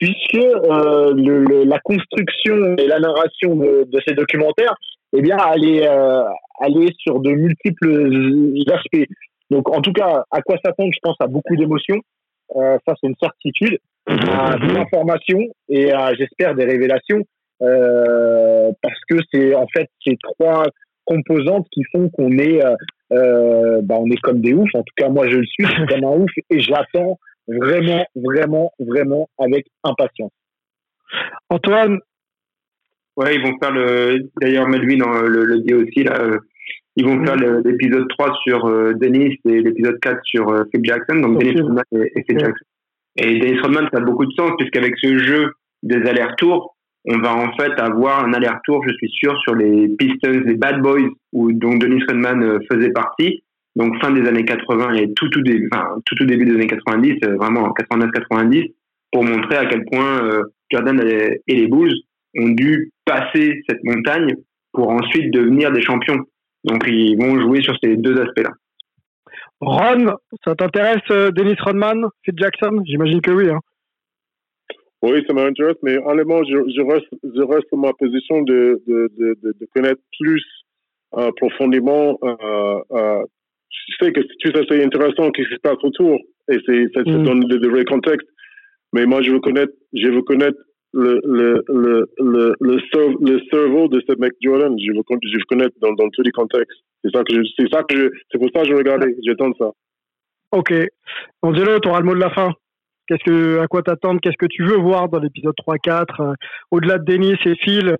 puisque 0.00 0.34
euh, 0.34 1.12
le, 1.14 1.64
la 1.64 1.78
construction 1.80 2.76
et 2.76 2.86
la 2.86 3.00
narration 3.00 3.56
de, 3.56 3.84
de 3.84 4.00
ces 4.06 4.14
documentaires, 4.14 4.74
eh 5.16 5.22
bien, 5.22 5.36
elle 5.54 5.64
est, 5.64 5.88
euh, 5.88 6.22
elle 6.60 6.82
est 6.82 6.94
sur 6.98 7.20
de 7.20 7.30
multiples 7.30 8.70
aspects. 8.72 9.08
Donc, 9.50 9.74
en 9.74 9.80
tout 9.80 9.92
cas, 9.92 10.24
à 10.30 10.42
quoi 10.42 10.56
s'attendre 10.64 10.90
Je 10.92 10.98
pense 11.02 11.16
à 11.20 11.26
beaucoup 11.26 11.56
d'émotions. 11.56 12.00
Euh, 12.56 12.78
ça, 12.86 12.94
c'est 13.00 13.08
une 13.08 13.16
certitude. 13.20 13.78
À 14.06 14.56
des 14.56 14.74
informations 14.74 15.42
et 15.68 15.92
j'espère, 16.16 16.54
des 16.54 16.64
révélations. 16.64 17.22
Euh, 17.60 18.70
parce 18.82 19.00
que 19.08 19.16
c'est 19.32 19.54
en 19.54 19.66
fait 19.66 19.88
ces 20.06 20.16
trois 20.22 20.64
composantes 21.04 21.66
qui 21.72 21.82
font 21.92 22.08
qu'on 22.10 22.38
est, 22.38 22.62
euh, 23.12 23.80
bah, 23.82 23.96
on 23.98 24.06
est 24.10 24.20
comme 24.20 24.40
des 24.40 24.52
oufs. 24.52 24.74
En 24.74 24.82
tout 24.82 24.94
cas, 24.96 25.08
moi, 25.08 25.28
je 25.28 25.36
le 25.36 25.46
suis, 25.46 25.64
comme 25.88 26.04
un 26.04 26.16
ouf, 26.18 26.30
et 26.50 26.60
j'attends 26.60 27.18
vraiment, 27.48 28.04
vraiment, 28.14 28.72
vraiment 28.78 29.28
avec 29.38 29.66
impatience. 29.84 30.32
Antoine? 31.48 31.98
Ouais, 33.16 33.34
ils 33.34 33.42
vont 33.42 33.58
faire 33.60 33.72
le. 33.72 34.30
D'ailleurs, 34.40 34.68
Melvin 34.68 35.00
hein, 35.04 35.22
le, 35.22 35.44
le, 35.44 35.60
dit 35.60 35.74
aussi, 35.74 36.04
là. 36.04 36.20
Euh, 36.20 36.38
ils 36.96 37.06
vont 37.06 37.24
faire 37.24 37.36
l'épisode 37.36 38.08
3 38.08 38.34
sur 38.42 38.66
euh, 38.66 38.92
Dennis 38.94 39.36
et 39.44 39.62
l'épisode 39.62 40.00
4 40.00 40.18
sur 40.24 40.48
euh, 40.48 40.64
Phil 40.74 40.84
Jackson, 40.84 41.20
donc 41.20 41.38
Dennis 41.38 41.60
Rodman 41.60 41.84
et, 41.92 42.10
et 42.16 42.24
Phil 42.24 42.40
Jackson. 42.40 42.64
Et 43.16 43.38
Dennis 43.38 43.60
Rodman, 43.60 43.88
ça 43.92 43.98
a 43.98 44.04
beaucoup 44.04 44.26
de 44.26 44.32
sens, 44.32 44.50
puisqu'avec 44.58 44.94
ce 44.98 45.16
jeu 45.16 45.52
des 45.84 45.96
allers-retours, 46.08 46.76
on 47.04 47.18
va 47.18 47.36
en 47.36 47.52
fait 47.56 47.70
avoir 47.78 48.24
un 48.24 48.32
aller-retour, 48.32 48.84
je 48.84 48.92
suis 48.94 49.10
sûr, 49.10 49.38
sur 49.42 49.54
les 49.54 49.88
Pistons 49.96 50.42
et 50.48 50.54
Bad 50.54 50.82
Boys, 50.82 51.08
où 51.32 51.52
donc 51.52 51.78
Dennis 51.80 52.02
Rodman 52.08 52.58
faisait 52.68 52.90
partie 52.90 53.44
donc 53.76 54.00
fin 54.00 54.10
des 54.10 54.26
années 54.26 54.44
80 54.44 54.94
et 54.94 55.12
tout 55.14 55.28
tout 55.28 55.42
début, 55.42 55.68
enfin, 55.72 55.96
tout, 56.04 56.14
tout 56.14 56.24
début 56.24 56.44
des 56.44 56.54
années 56.54 56.66
90, 56.66 57.16
euh, 57.24 57.36
vraiment 57.36 57.68
89-90, 57.68 58.72
pour 59.12 59.24
montrer 59.24 59.56
à 59.56 59.66
quel 59.66 59.84
point 59.84 60.22
euh, 60.24 60.42
Jordan 60.70 61.00
et 61.00 61.54
les 61.54 61.66
Bulls 61.66 61.94
ont 62.38 62.48
dû 62.50 62.92
passer 63.04 63.62
cette 63.68 63.82
montagne 63.84 64.34
pour 64.72 64.90
ensuite 64.90 65.32
devenir 65.32 65.72
des 65.72 65.82
champions. 65.82 66.18
Donc 66.64 66.84
ils 66.86 67.16
vont 67.16 67.40
jouer 67.40 67.62
sur 67.62 67.74
ces 67.82 67.96
deux 67.96 68.20
aspects-là. 68.20 68.50
Ron, 69.60 70.14
ça 70.44 70.54
t'intéresse 70.54 71.02
euh, 71.10 71.30
Dennis 71.30 71.56
Rodman, 71.60 72.06
Phil 72.22 72.34
Jackson? 72.36 72.82
J'imagine 72.84 73.20
que 73.20 73.30
oui. 73.30 73.50
Hein. 73.50 73.58
Oui, 75.02 75.24
ça 75.26 75.32
m'intéresse, 75.32 75.76
mais 75.82 75.96
honnêtement, 75.98 76.42
je, 76.44 76.56
je, 76.74 76.82
reste, 76.82 77.08
je 77.22 77.42
reste 77.42 77.72
ma 77.72 77.92
position 77.92 78.42
de, 78.42 78.82
de, 78.86 79.10
de, 79.16 79.36
de 79.42 79.68
connaître 79.74 80.00
plus 80.18 80.44
euh, 81.16 81.30
profondément 81.36 82.18
euh, 82.22 82.80
euh, 82.90 83.24
je 83.70 84.04
sais 84.04 84.12
que 84.12 84.20
tout 84.20 84.52
ça 84.54 84.62
c'est 84.68 84.84
intéressant 84.84 85.26
ce 85.26 85.42
qui 85.42 85.44
se 85.44 85.60
passe 85.60 85.82
autour 85.82 86.18
et 86.50 86.58
c'est 86.66 86.86
ça, 86.94 87.00
mm. 87.02 87.22
donne 87.24 87.40
de, 87.40 87.68
vrais 87.68 87.84
contextes. 87.84 88.28
Mais 88.92 89.06
moi 89.06 89.22
je 89.22 89.30
veux 89.30 89.40
connaître, 89.40 89.72
je 89.92 90.08
veux 90.08 90.22
connaître 90.22 90.58
le 90.94 91.20
le 91.24 91.62
le 91.68 92.08
le 92.18 92.54
le, 92.60 93.14
le 93.20 93.40
cerveau 93.52 93.88
de 93.88 94.00
ce 94.08 94.18
mec 94.18 94.32
Jordan. 94.40 94.74
Je 94.78 94.92
veux 94.92 95.02
je 95.22 95.36
veux 95.36 95.44
connaître 95.48 95.74
dans, 95.80 95.92
dans 95.92 96.08
tous 96.10 96.22
les 96.22 96.32
contextes. 96.32 96.80
C'est 97.04 97.14
ça 97.14 97.22
que 97.22 97.34
c'est 97.58 97.68
ça 97.70 97.82
que 97.82 98.10
c'est 98.30 98.38
pour 98.38 98.48
ça 98.54 98.62
que 98.62 98.68
je 98.68 98.74
regardais. 98.74 99.14
J'attends 99.24 99.52
ça. 99.58 99.70
Ok. 100.52 100.72
Angelo, 101.42 101.78
tu 101.80 101.88
auras 101.88 102.00
le 102.00 102.06
mot 102.06 102.14
de 102.14 102.20
la 102.20 102.30
fin. 102.30 102.52
Qu'est-ce 103.06 103.24
que 103.24 103.58
à 103.60 103.66
quoi 103.66 103.82
t'attendre? 103.82 104.20
Qu'est-ce 104.22 104.36
que 104.38 104.46
tu 104.46 104.64
veux 104.64 104.76
voir 104.76 105.08
dans 105.08 105.18
l'épisode 105.18 105.54
3-4 105.66 106.04
euh, 106.20 106.34
Au-delà 106.70 106.98
de 106.98 107.04
Denis 107.04 107.36
et 107.44 107.54
Phil, 107.56 107.96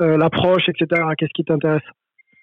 euh, 0.00 0.16
l'approche, 0.16 0.68
etc. 0.68 1.02
Qu'est-ce 1.16 1.32
qui 1.34 1.44
t'intéresse? 1.44 1.82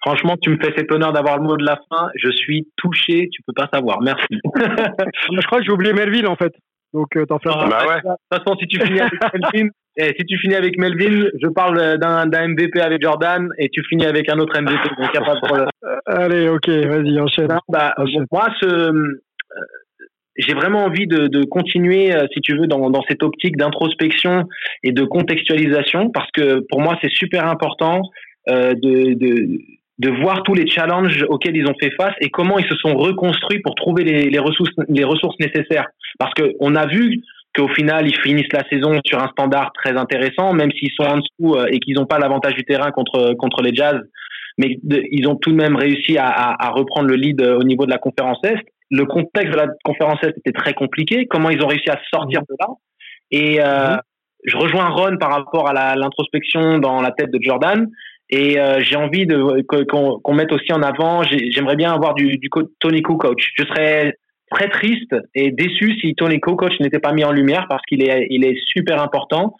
Franchement, 0.06 0.36
tu 0.40 0.52
me 0.52 0.58
fais 0.58 0.72
cet 0.78 0.92
honneur 0.92 1.14
d'avoir 1.14 1.38
le 1.38 1.44
mot 1.44 1.58
de 1.58 1.66
la 1.66 1.80
fin. 1.90 2.10
Je 2.16 2.30
suis 2.30 2.68
touché, 2.78 3.28
tu 3.32 3.42
peux 3.42 3.54
pas 3.54 3.68
savoir. 3.74 4.02
Merci. 4.02 4.28
je 4.54 5.46
crois 5.48 5.60
que 5.60 5.66
j'ai 5.66 5.72
oublié 5.72 5.94
Melvin 5.94 6.28
en 6.28 6.36
fait. 6.36 6.54
Donc 6.94 7.08
euh, 7.18 7.26
t'en 7.26 7.40
fais 7.40 7.50
ah, 7.52 7.66
bah 7.68 7.88
ouais. 7.88 7.96
De 7.96 8.10
toute 8.10 8.44
façon, 8.44 8.58
si 8.60 8.68
tu 8.68 8.80
finis 8.80 9.02
avec 9.02 9.20
Melvin, 9.34 9.70
eh, 9.98 10.14
si 10.18 10.26
tu 10.26 10.38
finis 10.38 10.56
avec 10.56 10.78
Melvin, 10.78 11.28
je 11.42 11.48
parle 11.48 11.98
d'un 11.98 12.26
MVP 12.28 12.80
avec 12.80 13.02
Jordan 13.02 13.50
et 13.58 13.70
tu 13.70 13.84
finis 13.90 14.06
avec 14.06 14.30
un 14.30 14.38
autre 14.40 14.60
MVP. 14.60 14.90
Donc 14.98 15.14
y 15.14 15.18
a 15.18 15.22
pas 15.22 15.36
de 15.36 15.42
problème. 15.42 15.68
Euh, 15.84 15.98
allez, 16.06 16.50
ok, 16.50 16.70
vas-y, 16.70 17.20
enchaîne. 17.20 17.58
bah, 17.68 17.96
moi, 18.32 18.48
ce, 18.62 18.66
euh, 18.68 19.18
j'ai 20.38 20.54
vraiment 20.54 20.86
envie 20.86 21.08
de, 21.08 21.28
de 21.28 21.44
continuer, 21.46 22.14
si 22.34 22.42
tu 22.42 22.58
veux, 22.58 22.68
dans, 22.68 22.90
dans 22.90 23.02
cette 23.10 23.24
optique 23.24 23.58
d'introspection 23.58 24.44
et 24.84 24.92
de 24.92 25.04
contextualisation, 25.04 26.12
parce 26.12 26.30
que 26.32 26.62
pour 26.70 26.82
moi, 26.82 26.98
c'est 27.02 27.12
super 27.12 27.48
important 27.48 28.02
euh, 28.48 28.76
de, 28.76 29.14
de, 29.16 29.60
de 29.98 30.10
voir 30.10 30.44
tous 30.44 30.54
les 30.54 30.68
challenges 30.68 31.26
auxquels 31.30 31.56
ils 31.56 31.68
ont 31.68 31.76
fait 31.80 31.92
face 31.92 32.14
et 32.20 32.30
comment 32.30 32.60
ils 32.60 32.68
se 32.68 32.76
sont 32.76 32.96
reconstruits 32.96 33.60
pour 33.60 33.76
trouver 33.76 34.04
les, 34.04 34.30
les 34.30 34.40
ressources, 34.40 34.72
les 34.90 35.04
ressources 35.04 35.40
nécessaires. 35.40 35.88
Parce 36.20 36.34
que 36.34 36.52
on 36.60 36.76
a 36.76 36.86
vu 36.86 37.22
qu'au 37.56 37.70
final, 37.70 38.08
ils 38.08 38.18
finissent 38.18 38.52
la 38.52 38.68
saison 38.70 39.00
sur 39.06 39.24
un 39.24 39.30
standard 39.30 39.72
très 39.74 39.98
intéressant, 39.98 40.54
même 40.54 40.72
s'ils 40.72 40.92
sont 40.92 41.06
en 41.06 41.18
dessous 41.18 41.56
euh, 41.56 41.68
et 41.72 41.80
qu'ils 41.80 41.96
n'ont 41.96 42.06
pas 42.06 42.20
l'avantage 42.20 42.56
du 42.56 42.64
terrain 42.66 42.92
contre, 42.92 43.34
contre 43.36 43.62
les 43.62 43.74
Jazz. 43.74 44.00
Mais 44.58 44.78
ils 44.84 45.28
ont 45.28 45.36
tout 45.36 45.52
de 45.52 45.56
même 45.56 45.76
réussi 45.76 46.18
à, 46.18 46.28
à, 46.28 46.68
à, 46.68 46.70
reprendre 46.72 47.08
le 47.08 47.16
lead 47.16 47.42
euh, 47.42 47.58
au 47.58 47.64
niveau 47.64 47.86
de 47.86 47.92
la 47.92 47.98
conférence 47.98 48.40
Est. 48.44 48.62
Le 48.92 49.06
contexte 49.06 49.52
de 49.52 49.58
la 49.58 49.68
conférence 49.84 50.20
Est 50.24 50.38
était 50.38 50.52
très 50.52 50.74
compliqué. 50.74 51.26
Comment 51.28 51.50
ils 51.50 51.62
ont 51.64 51.68
réussi 51.68 51.90
à 51.90 52.00
sortir 52.14 52.42
de 52.42 52.56
là 52.60 52.68
Et 53.32 53.62
euh, 53.62 53.96
mhm. 53.96 54.00
je 54.46 54.58
rejoins 54.58 54.90
Ron 54.90 55.18
par 55.18 55.32
rapport 55.32 55.70
à 55.70 55.96
l'introspection 55.96 56.78
dans 56.80 57.02
la 57.02 57.12
tête 57.12 57.32
de 57.32 57.40
Jordan. 57.42 57.88
Et 58.30 58.60
euh, 58.60 58.80
j'ai 58.82 58.96
envie 58.96 59.26
de 59.26 59.62
qu'on 59.68 60.34
mette 60.34 60.52
aussi 60.52 60.74
en 60.74 60.82
avant. 60.82 61.24
J'aimerais 61.24 61.76
bien 61.76 61.94
avoir 61.94 62.14
du, 62.16 62.38
du 62.38 62.50
Tony 62.80 63.02
coach. 63.02 63.52
Je 63.58 63.64
serais 63.66 64.18
très 64.52 64.70
triste 64.70 65.16
et 65.34 65.52
déçu 65.52 65.98
si 66.00 66.16
Tony 66.16 66.40
coach 66.40 66.74
n'était 66.80 67.00
pas 67.00 67.12
mis 67.12 67.24
en 67.24 67.32
lumière 67.32 67.66
parce 67.70 67.82
qu'il 67.88 68.04
est 68.04 68.28
il 68.30 68.46
est 68.46 68.58
super 68.68 69.02
important. 69.02 69.56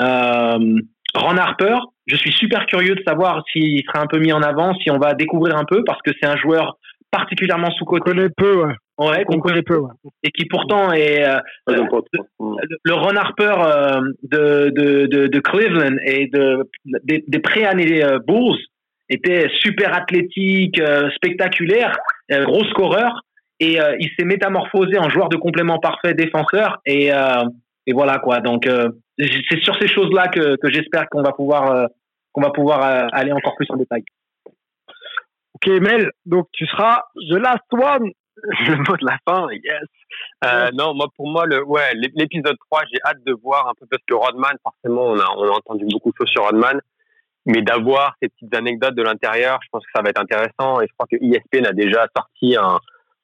Euh, 0.00 0.78
Ron 1.14 1.36
Harper, 1.36 1.76
je 2.06 2.16
suis 2.16 2.32
super 2.32 2.66
curieux 2.66 2.94
de 2.94 3.02
savoir 3.06 3.42
s'il 3.52 3.82
sera 3.84 4.02
un 4.02 4.06
peu 4.06 4.18
mis 4.18 4.32
en 4.32 4.42
avant, 4.42 4.74
si 4.74 4.90
on 4.90 4.98
va 4.98 5.14
découvrir 5.14 5.56
un 5.56 5.64
peu 5.64 5.82
parce 5.84 6.00
que 6.02 6.10
c'est 6.20 6.28
un 6.28 6.36
joueur 6.36 6.78
particulièrement 7.10 7.70
sous-côté. 7.72 8.10
On 8.10 8.14
connaît 8.14 8.28
peu, 8.36 8.64
ouais. 8.64 8.74
Ouais, 8.98 9.24
qu'on 9.24 9.38
connaît 9.38 9.62
peu, 9.62 9.76
ouais. 9.76 9.92
Et 10.24 10.30
qui 10.32 10.44
pourtant 10.46 10.92
est 10.92 11.24
euh, 11.24 11.38
le, 11.68 12.94
Ron 12.94 13.14
Harper 13.14 13.54
euh, 13.60 14.00
de, 14.24 14.70
de, 14.70 15.06
de, 15.06 15.26
de, 15.28 15.38
Cleveland 15.38 15.96
et 16.04 16.26
de, 16.26 16.68
des, 17.04 17.24
des 17.28 17.38
pré-années 17.38 18.02
euh, 18.02 18.18
Bulls 18.18 18.58
était 19.08 19.48
super 19.60 19.94
athlétique, 19.94 20.80
euh, 20.80 21.08
spectaculaire, 21.10 21.96
gros 22.28 22.64
scoreur. 22.64 23.22
Et 23.60 23.78
il 23.98 24.08
s'est 24.16 24.24
métamorphosé 24.24 24.98
en 24.98 25.08
joueur 25.08 25.28
de 25.28 25.36
complément 25.36 25.80
parfait 25.80 26.14
défenseur. 26.14 26.80
Et, 26.86 27.08
et 27.08 27.92
voilà 27.92 28.18
quoi. 28.18 28.38
Donc 28.38 28.68
c'est 29.18 29.60
sur 29.64 29.74
ces 29.80 29.88
choses-là 29.88 30.28
que, 30.28 30.54
que 30.54 30.70
j'espère 30.70 31.08
qu'on 31.08 31.22
va 31.22 31.32
pouvoir 31.32 31.88
qu'on 32.30 32.40
va 32.40 32.50
pouvoir 32.50 33.08
aller 33.12 33.32
encore 33.32 33.56
plus 33.56 33.66
en 33.70 33.76
détail. 33.76 34.04
Ok, 35.54 35.66
Mel, 35.80 36.12
donc 36.24 36.46
tu 36.52 36.66
seras 36.66 37.02
the 37.16 37.34
last 37.34 37.64
one. 37.72 38.12
Le 38.66 38.76
mot 38.76 38.96
de 38.96 39.06
la 39.06 39.18
fin, 39.26 39.48
yes. 39.52 39.82
Euh, 40.44 40.70
non, 40.72 40.94
moi, 40.94 41.06
pour 41.16 41.28
moi, 41.28 41.46
le, 41.46 41.64
ouais, 41.64 41.94
l'épisode 42.14 42.56
3, 42.70 42.82
j'ai 42.92 42.98
hâte 43.04 43.22
de 43.24 43.32
voir 43.32 43.68
un 43.68 43.72
peu 43.78 43.86
parce 43.90 44.02
que 44.06 44.14
Rodman, 44.14 44.56
forcément, 44.62 45.06
on 45.06 45.18
a, 45.18 45.26
on 45.36 45.44
a 45.44 45.56
entendu 45.56 45.84
beaucoup 45.90 46.10
de 46.10 46.16
choses 46.16 46.30
sur 46.30 46.44
Rodman, 46.44 46.80
mais 47.46 47.62
d'avoir 47.62 48.14
ces 48.22 48.28
petites 48.28 48.54
anecdotes 48.54 48.94
de 48.94 49.02
l'intérieur, 49.02 49.58
je 49.62 49.68
pense 49.72 49.84
que 49.84 49.90
ça 49.94 50.02
va 50.02 50.10
être 50.10 50.20
intéressant. 50.20 50.80
Et 50.80 50.86
je 50.86 50.92
crois 50.96 51.06
que 51.10 51.16
ESPN 51.16 51.66
a 51.66 51.72
déjà 51.72 52.06
sorti 52.16 52.56
un, 52.56 52.78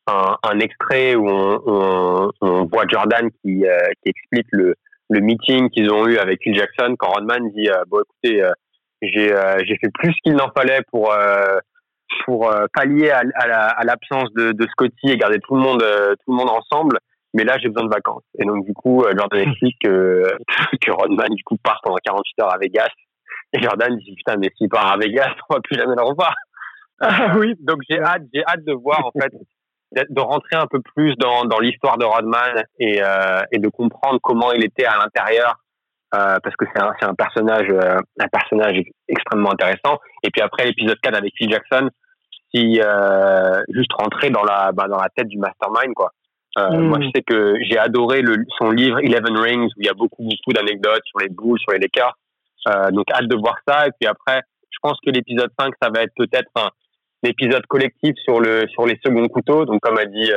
un, 0.07 0.37
un 0.43 0.59
extrait 0.61 1.15
où 1.15 1.29
on, 1.29 1.63
on, 1.67 2.31
on, 2.41 2.65
voit 2.65 2.85
Jordan 2.89 3.31
qui, 3.43 3.67
euh, 3.67 3.79
qui 4.03 4.11
explique 4.11 4.49
le, 4.51 4.75
le 5.11 5.21
meeting 5.21 5.71
qu'ils 5.71 5.91
ont 5.91 6.07
eu 6.07 6.19
avec 6.19 6.43
Phil 6.43 6.57
Jackson 6.57 6.95
quand 6.99 7.13
Rodman 7.13 7.51
dit 7.51 7.69
euh, 7.69 7.85
bon 7.89 8.03
écoutez 8.03 8.43
euh, 8.43 8.53
j'ai 9.03 9.35
j'ai 9.67 9.77
fait 9.77 9.91
plus 9.93 10.15
qu'il 10.23 10.35
n'en 10.35 10.51
fallait 10.57 10.81
pour 10.91 11.13
pour 12.25 12.51
euh, 12.51 12.67
pallier 12.73 13.11
à, 13.11 13.23
à 13.41 13.85
l'absence 13.85 14.33
de, 14.35 14.53
de, 14.53 14.67
Scotty 14.69 15.11
et 15.11 15.17
garder 15.17 15.39
tout 15.41 15.55
le 15.55 15.61
monde 15.61 15.83
euh, 15.83 16.15
tout 16.25 16.33
le 16.33 16.37
monde 16.37 16.51
ensemble. 16.51 16.99
Mais 17.35 17.43
là, 17.43 17.59
j'ai 17.61 17.69
besoin 17.69 17.89
de 17.89 17.93
vacances. 17.93 18.23
Et 18.39 18.45
donc, 18.45 18.65
du 18.65 18.73
coup, 18.73 19.03
euh, 19.03 19.13
Jordan 19.17 19.41
explique 19.49 19.77
que, 19.83 20.23
que 20.81 20.91
Rodman, 20.93 21.29
du 21.35 21.43
coup, 21.43 21.57
part 21.63 21.81
pendant 21.83 21.97
48 22.03 22.43
heures 22.43 22.55
à 22.55 22.59
Vegas. 22.59 22.89
Et 23.53 23.61
Jordan 23.61 23.97
dit, 23.97 24.15
putain, 24.15 24.37
mais 24.39 24.51
s'il 24.57 24.69
part 24.69 24.93
à 24.93 24.97
Vegas, 24.97 25.35
on 25.51 25.55
va 25.55 25.61
plus 25.61 25.77
jamais 25.77 25.95
le 25.97 26.03
revoir. 26.03 26.35
Ah 27.01 27.35
oui. 27.37 27.57
Donc, 27.59 27.79
j'ai 27.91 28.01
hâte, 28.01 28.23
j'ai 28.33 28.45
hâte 28.47 28.65
de 28.65 28.73
voir, 28.73 29.05
en 29.05 29.11
fait, 29.21 29.33
de 30.09 30.21
rentrer 30.21 30.55
un 30.55 30.69
peu 30.69 30.81
plus 30.81 31.17
dans, 31.17 31.45
dans 31.45 31.59
l'histoire 31.59 31.99
de 31.99 32.05
Rodman 32.05 32.63
et, 32.79 33.03
euh, 33.03 33.43
et 33.51 33.59
de 33.59 33.69
comprendre 33.69 34.21
comment 34.23 34.53
il 34.53 34.65
était 34.65 34.85
à 34.85 34.97
l'intérieur. 34.99 35.57
Euh, 36.15 36.39
parce 36.41 36.55
que 36.55 36.65
c'est 36.73 36.81
un, 36.81 36.93
un 37.03 37.15
personnage, 37.15 37.69
un 37.69 38.29
personnage 38.29 38.81
extrêmement 39.09 39.51
intéressant. 39.51 39.99
Et 40.23 40.31
puis 40.31 40.41
après 40.41 40.67
l'épisode 40.67 40.99
4 41.03 41.17
avec 41.17 41.33
Phil 41.37 41.51
Jackson, 41.51 41.91
euh, 42.57 43.61
juste 43.71 43.93
rentrer 43.99 44.31
dans 44.31 44.45
la 44.45 44.73
bah, 44.73 44.87
dans 44.89 44.99
la 44.99 45.09
tête 45.15 45.29
du 45.29 45.39
mastermind 45.39 45.95
quoi. 45.95 46.11
Euh, 46.57 46.71
mm. 46.71 46.89
Moi, 46.89 46.99
je 47.03 47.09
sais 47.15 47.23
que 47.23 47.57
j'ai 47.63 47.79
adoré 47.79 48.23
le, 48.23 48.37
son 48.59 48.71
livre 48.71 49.01
Eleven 49.01 49.37
Rings 49.37 49.67
où 49.77 49.81
il 49.81 49.87
y 49.87 49.89
a 49.89 49.95
beaucoup 49.95 50.23
beaucoup 50.23 50.53
d'anecdotes 50.53 51.03
sur 51.05 51.19
les 51.19 51.29
Bulls, 51.29 51.59
sur 51.59 51.73
les 51.73 51.81
Lakers. 51.81 52.17
Euh, 52.69 52.91
donc 52.93 53.07
hâte 53.13 53.27
de 53.27 53.37
voir 53.37 53.57
ça. 53.67 53.87
Et 53.89 53.91
puis 53.99 54.09
après, 54.09 54.41
je 54.71 54.79
pense 54.81 54.99
que 55.05 55.11
l'épisode 55.11 55.51
5, 55.59 55.75
ça 55.83 55.91
va 55.95 56.03
être 56.03 56.15
peut-être 56.17 56.51
un, 56.57 56.71
épisode 57.25 57.65
collectif 57.67 58.15
sur 58.23 58.39
le 58.39 58.69
sur 58.69 58.85
les 58.87 59.01
seconds 59.03 59.27
couteaux. 59.29 59.65
Donc 59.65 59.81
comme 59.81 59.99
a 59.99 60.05
dit 60.05 60.31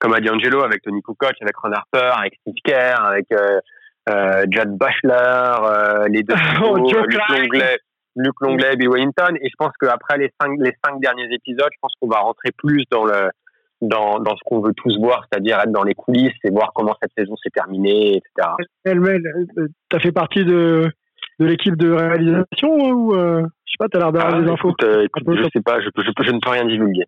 comme 0.00 0.12
a 0.12 0.20
dit 0.20 0.28
Angelo 0.28 0.62
avec 0.64 0.82
Tony 0.82 1.00
Kukoc, 1.00 1.34
avec 1.40 1.56
Ron 1.56 1.70
Harper, 1.70 2.18
avec 2.18 2.34
Steve 2.40 2.60
Kerr, 2.64 3.00
avec 3.00 3.26
euh, 3.32 4.44
Judd 4.50 4.76
Butler, 4.76 6.08
les 6.10 6.24
deux 6.24 6.34
oh, 6.64 6.76
Luc 6.76 7.16
Longley, 7.28 7.78
Luc 8.16 8.34
Longley, 8.40 8.76
Bill 8.76 8.88
Wellington. 8.88 9.34
Et 9.40 9.48
je 9.48 9.54
pense 9.58 9.72
qu'après 9.80 10.18
les 10.18 10.30
cinq, 10.40 10.58
les 10.58 10.72
cinq 10.84 11.00
derniers 11.00 11.28
épisodes, 11.32 11.70
je 11.72 11.78
pense 11.80 11.92
qu'on 12.00 12.08
va 12.08 12.18
rentrer 12.18 12.50
plus 12.56 12.84
dans 12.90 13.04
le, 13.04 13.30
dans, 13.80 14.18
dans 14.20 14.36
ce 14.36 14.40
qu'on 14.44 14.60
veut 14.60 14.72
tous 14.74 14.98
voir, 14.98 15.24
c'est-à-dire 15.30 15.60
être 15.60 15.72
dans 15.72 15.84
les 15.84 15.94
coulisses 15.94 16.32
et 16.44 16.50
voir 16.50 16.72
comment 16.74 16.94
cette 17.00 17.12
saison 17.16 17.36
s'est 17.36 17.50
terminée, 17.50 18.16
etc. 18.16 18.48
Elmel, 18.84 19.22
tu 19.56 19.96
as 19.96 20.00
fait 20.00 20.12
partie 20.12 20.44
de, 20.44 20.90
de 21.38 21.46
l'équipe 21.46 21.76
de 21.76 21.90
réalisation 21.90 22.70
ou 22.70 23.14
euh, 23.14 23.42
je 23.42 23.72
sais 23.72 23.76
pas, 23.78 23.88
tu 23.88 23.96
as 23.96 24.00
l'air 24.00 24.12
d'avoir 24.12 24.34
ah, 24.34 24.40
des 24.40 24.50
infos 24.50 24.72
euh, 24.82 25.04
écoute, 25.04 25.24
Je 25.26 25.48
sais 25.52 25.62
pas, 25.62 25.80
je, 25.80 25.88
je, 25.96 26.10
je, 26.24 26.32
ne 26.32 26.40
peux 26.40 26.50
rien 26.50 26.64
divulguer. 26.64 27.04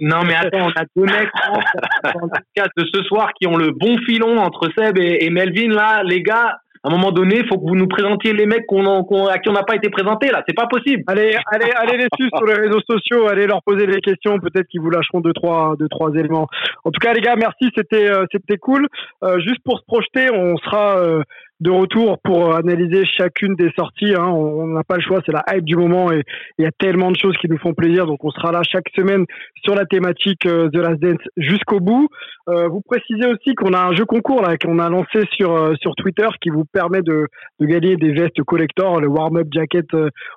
Non, 0.00 0.22
mais 0.24 0.34
attends, 0.34 0.66
on 0.66 0.80
a 0.80 0.84
deux 0.96 1.04
mecs 1.04 1.30
dans 2.04 2.20
le 2.20 2.82
de 2.82 2.90
ce 2.92 3.02
soir 3.04 3.32
qui 3.34 3.46
ont 3.46 3.56
le 3.56 3.70
bon 3.70 3.98
filon 3.98 4.38
entre 4.38 4.68
Seb 4.76 4.98
et, 4.98 5.24
et 5.24 5.30
Melvin. 5.30 5.68
Là, 5.68 6.02
les 6.02 6.22
gars, 6.22 6.58
à 6.84 6.88
un 6.88 6.90
moment 6.90 7.12
donné, 7.12 7.38
il 7.38 7.46
faut 7.46 7.58
que 7.58 7.68
vous 7.68 7.76
nous 7.76 7.86
présentiez 7.86 8.32
les 8.32 8.44
mecs 8.44 8.66
qu'on, 8.66 8.84
à 9.26 9.38
qui 9.38 9.48
on 9.48 9.52
n'a 9.52 9.62
pas 9.62 9.76
été 9.76 9.88
présenté 9.88 10.30
là. 10.30 10.42
C'est 10.48 10.56
pas 10.56 10.66
possible. 10.66 11.04
Allez, 11.06 11.36
allez, 11.52 11.70
allez 11.76 11.96
les 11.96 12.08
suivre 12.16 12.36
sur 12.36 12.46
les 12.46 12.54
réseaux 12.54 12.80
sociaux. 12.88 13.28
Allez 13.28 13.46
leur 13.46 13.62
poser 13.62 13.86
des 13.86 14.00
questions. 14.00 14.38
Peut-être 14.40 14.66
qu'ils 14.66 14.80
vous 14.80 14.90
lâcheront 14.90 15.20
deux 15.20 15.32
trois, 15.32 15.76
deux 15.78 15.88
trois 15.88 16.10
éléments. 16.14 16.48
En 16.84 16.90
tout 16.90 16.98
cas, 17.00 17.12
les 17.12 17.20
gars, 17.20 17.36
merci. 17.36 17.70
C'était, 17.76 18.10
euh, 18.10 18.24
c'était 18.32 18.58
cool. 18.58 18.88
Euh, 19.22 19.38
juste 19.38 19.62
pour 19.64 19.78
se 19.78 19.84
projeter, 19.84 20.30
on 20.32 20.56
sera 20.56 20.98
euh, 20.98 21.22
de 21.62 21.70
retour 21.70 22.18
pour 22.24 22.54
analyser 22.54 23.04
chacune 23.06 23.54
des 23.54 23.70
sorties. 23.76 24.14
Hein. 24.14 24.26
On 24.26 24.66
n'a 24.66 24.82
pas 24.82 24.96
le 24.96 25.02
choix, 25.02 25.20
c'est 25.24 25.32
la 25.32 25.44
hype 25.48 25.64
du 25.64 25.76
moment 25.76 26.10
et 26.10 26.22
il 26.58 26.64
y 26.64 26.66
a 26.66 26.72
tellement 26.72 27.12
de 27.12 27.16
choses 27.16 27.36
qui 27.40 27.48
nous 27.48 27.58
font 27.58 27.72
plaisir. 27.72 28.04
Donc 28.06 28.24
on 28.24 28.30
sera 28.30 28.50
là 28.50 28.62
chaque 28.68 28.88
semaine 28.96 29.24
sur 29.64 29.76
la 29.76 29.86
thématique 29.86 30.44
euh, 30.46 30.68
The 30.70 30.76
Last 30.76 31.00
Dance 31.00 31.22
jusqu'au 31.36 31.78
bout. 31.78 32.08
Euh, 32.48 32.66
vous 32.66 32.80
précisez 32.80 33.26
aussi 33.28 33.54
qu'on 33.54 33.74
a 33.74 33.78
un 33.78 33.94
jeu 33.94 34.04
concours 34.04 34.42
là 34.42 34.56
qu'on 34.58 34.80
a 34.80 34.88
lancé 34.88 35.22
sur 35.36 35.54
euh, 35.54 35.74
sur 35.80 35.94
Twitter 35.94 36.26
qui 36.40 36.50
vous 36.50 36.64
permet 36.64 37.02
de, 37.02 37.28
de 37.60 37.66
gagner 37.66 37.96
des 37.96 38.10
vestes 38.12 38.42
collector, 38.42 39.00
le 39.00 39.06
warm-up 39.06 39.46
jacket 39.52 39.86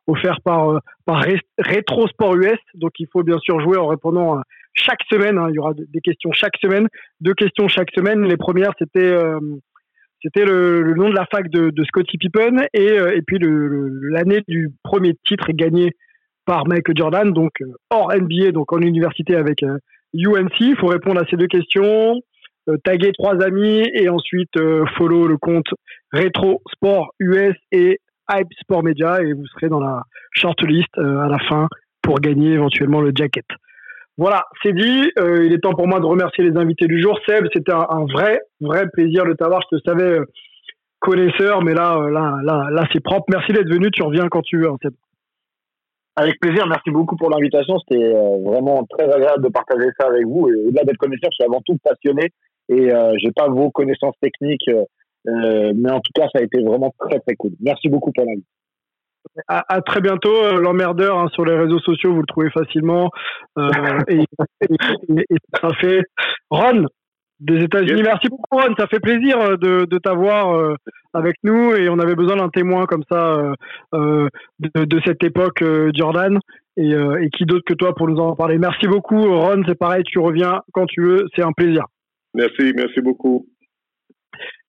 offert 0.05 0.39
par 0.41 0.79
par 1.05 1.25
Retro 1.57 2.07
Sport 2.07 2.35
US. 2.35 2.59
Donc 2.75 2.91
il 2.99 3.07
faut 3.11 3.23
bien 3.23 3.39
sûr 3.39 3.59
jouer 3.61 3.77
en 3.77 3.87
répondant 3.87 4.39
chaque 4.75 5.01
semaine. 5.09 5.39
Hein. 5.39 5.47
Il 5.49 5.55
y 5.55 5.59
aura 5.59 5.73
des 5.73 6.01
questions 6.01 6.31
chaque 6.33 6.57
semaine, 6.61 6.87
deux 7.19 7.33
questions 7.33 7.67
chaque 7.67 7.89
semaine. 7.95 8.27
Les 8.27 8.37
premières 8.37 8.73
c'était 8.77 9.15
c'était 10.25 10.45
le, 10.45 10.93
nom 10.95 11.09
de 11.09 11.15
la 11.15 11.25
fac 11.31 11.49
de, 11.49 11.69
de 11.69 11.83
Scottie 11.83 12.17
Pippen 12.17 12.65
et, 12.73 12.99
euh, 12.99 13.15
et 13.15 13.21
puis 13.21 13.37
l'année 13.39 14.41
du 14.47 14.71
premier 14.83 15.13
titre 15.25 15.51
gagné 15.51 15.91
par 16.45 16.67
Michael 16.67 16.97
Jordan, 16.97 17.31
donc 17.31 17.51
euh, 17.61 17.73
hors 17.91 18.11
NBA, 18.11 18.51
donc 18.51 18.73
en 18.73 18.79
université 18.79 19.35
avec 19.35 19.61
UNC. 19.61 19.81
Euh, 20.13 20.47
Il 20.59 20.75
faut 20.77 20.87
répondre 20.87 21.21
à 21.21 21.25
ces 21.29 21.37
deux 21.37 21.47
questions, 21.47 22.19
taguer 22.83 23.11
trois 23.11 23.39
amis 23.43 23.87
et 23.93 24.09
ensuite 24.09 24.57
follow 24.97 25.27
le 25.27 25.37
compte 25.37 25.67
Retro 26.11 26.63
Sport 26.73 27.11
US 27.19 27.55
et 27.71 27.99
Hype 28.31 28.47
Sport 28.61 28.83
Media 28.83 29.21
et 29.21 29.33
vous 29.33 29.45
serez 29.45 29.69
dans 29.69 29.79
la 29.79 30.01
shortlist 30.31 30.97
à 30.97 31.27
la 31.27 31.37
fin 31.47 31.67
pour 32.01 32.19
gagner 32.19 32.53
éventuellement 32.53 33.01
le 33.01 33.11
jacket. 33.15 33.45
Voilà, 34.17 34.45
c'est 34.63 34.73
dit. 34.73 35.11
Euh, 35.19 35.45
il 35.45 35.53
est 35.53 35.59
temps 35.59 35.73
pour 35.73 35.87
moi 35.87 35.99
de 35.99 36.05
remercier 36.05 36.43
les 36.43 36.57
invités 36.57 36.87
du 36.87 37.01
jour. 37.01 37.19
Seb, 37.27 37.47
c'était 37.53 37.73
un, 37.73 38.05
vrai, 38.05 38.39
vrai 38.61 38.87
plaisir 38.93 39.25
de 39.25 39.33
t'avoir. 39.33 39.61
Je 39.69 39.77
te 39.77 39.81
savais 39.85 40.19
euh, 40.19 40.25
connaisseur, 40.99 41.61
mais 41.63 41.73
là, 41.73 41.97
euh, 41.97 42.09
là, 42.09 42.37
là, 42.43 42.69
là, 42.71 42.87
c'est 42.93 43.03
propre. 43.03 43.25
Merci 43.29 43.51
d'être 43.51 43.69
venu. 43.69 43.91
Tu 43.91 44.03
reviens 44.03 44.27
quand 44.29 44.41
tu 44.41 44.59
veux, 44.59 44.69
hein, 44.69 44.77
Seb. 44.81 44.93
Avec 46.15 46.39
plaisir. 46.39 46.65
Merci 46.65 46.91
beaucoup 46.91 47.17
pour 47.17 47.29
l'invitation. 47.29 47.77
C'était 47.79 48.13
vraiment 48.13 48.85
très 48.85 49.11
agréable 49.11 49.43
de 49.43 49.49
partager 49.49 49.89
ça 49.99 50.07
avec 50.07 50.25
vous. 50.25 50.49
Et 50.49 50.55
au-delà 50.67 50.85
d'être 50.85 50.97
connaisseur, 50.97 51.29
je 51.31 51.35
suis 51.35 51.43
avant 51.43 51.61
tout 51.65 51.77
passionné. 51.83 52.31
Et 52.69 52.89
j'ai 53.21 53.31
pas 53.31 53.49
vos 53.49 53.69
connaissances 53.69 54.15
techniques, 54.21 54.69
mais 55.25 55.91
en 55.91 55.99
tout 55.99 56.13
cas, 56.15 56.29
ça 56.33 56.39
a 56.39 56.41
été 56.41 56.63
vraiment 56.63 56.95
très, 56.97 57.19
très 57.19 57.35
cool. 57.35 57.51
Merci 57.59 57.89
beaucoup 57.89 58.13
pour 58.13 58.23
l'invitation. 58.23 58.54
À, 59.47 59.81
très 59.81 60.01
bientôt. 60.01 60.35
Euh, 60.35 60.61
l'emmerdeur 60.61 61.17
hein, 61.17 61.27
sur 61.33 61.45
les 61.45 61.55
réseaux 61.55 61.79
sociaux, 61.79 62.13
vous 62.13 62.21
le 62.21 62.27
trouvez 62.27 62.49
facilement. 62.51 63.11
Euh, 63.57 63.69
et, 64.07 64.25
ça 65.61 65.69
fait. 65.79 66.01
Ron, 66.49 66.85
des 67.39 67.63
États-Unis. 67.63 68.01
Merci 68.03 68.27
beaucoup, 68.29 68.57
Ron. 68.57 68.73
Ça 68.77 68.87
fait 68.87 68.99
plaisir 68.99 69.39
euh, 69.39 69.57
de, 69.57 69.85
de 69.85 69.97
t'avoir 69.97 70.75
avec 71.13 71.35
nous 71.43 71.73
et 71.73 71.89
on 71.89 71.99
avait 71.99 72.15
besoin 72.15 72.37
d'un 72.37 72.49
témoin 72.49 72.85
comme 72.85 73.03
ça 73.09 73.53
de, 73.93 74.29
de, 74.59 75.01
cette 75.05 75.23
époque, 75.23 75.63
Jordan. 75.93 76.39
Et 76.77 77.29
qui 77.33 77.45
d'autre 77.45 77.63
que 77.65 77.73
toi 77.73 77.95
pour 77.95 78.09
nous 78.09 78.19
en 78.19 78.35
parler. 78.35 78.57
Merci 78.57 78.87
beaucoup, 78.87 79.21
Ron. 79.21 79.63
C'est 79.65 79.79
pareil, 79.79 80.03
tu 80.03 80.19
reviens 80.19 80.61
quand 80.73 80.85
tu 80.85 81.01
veux. 81.01 81.25
C'est 81.35 81.43
un 81.43 81.53
plaisir. 81.53 81.85
Merci, 82.33 82.73
merci 82.75 82.99
beaucoup. 82.99 83.47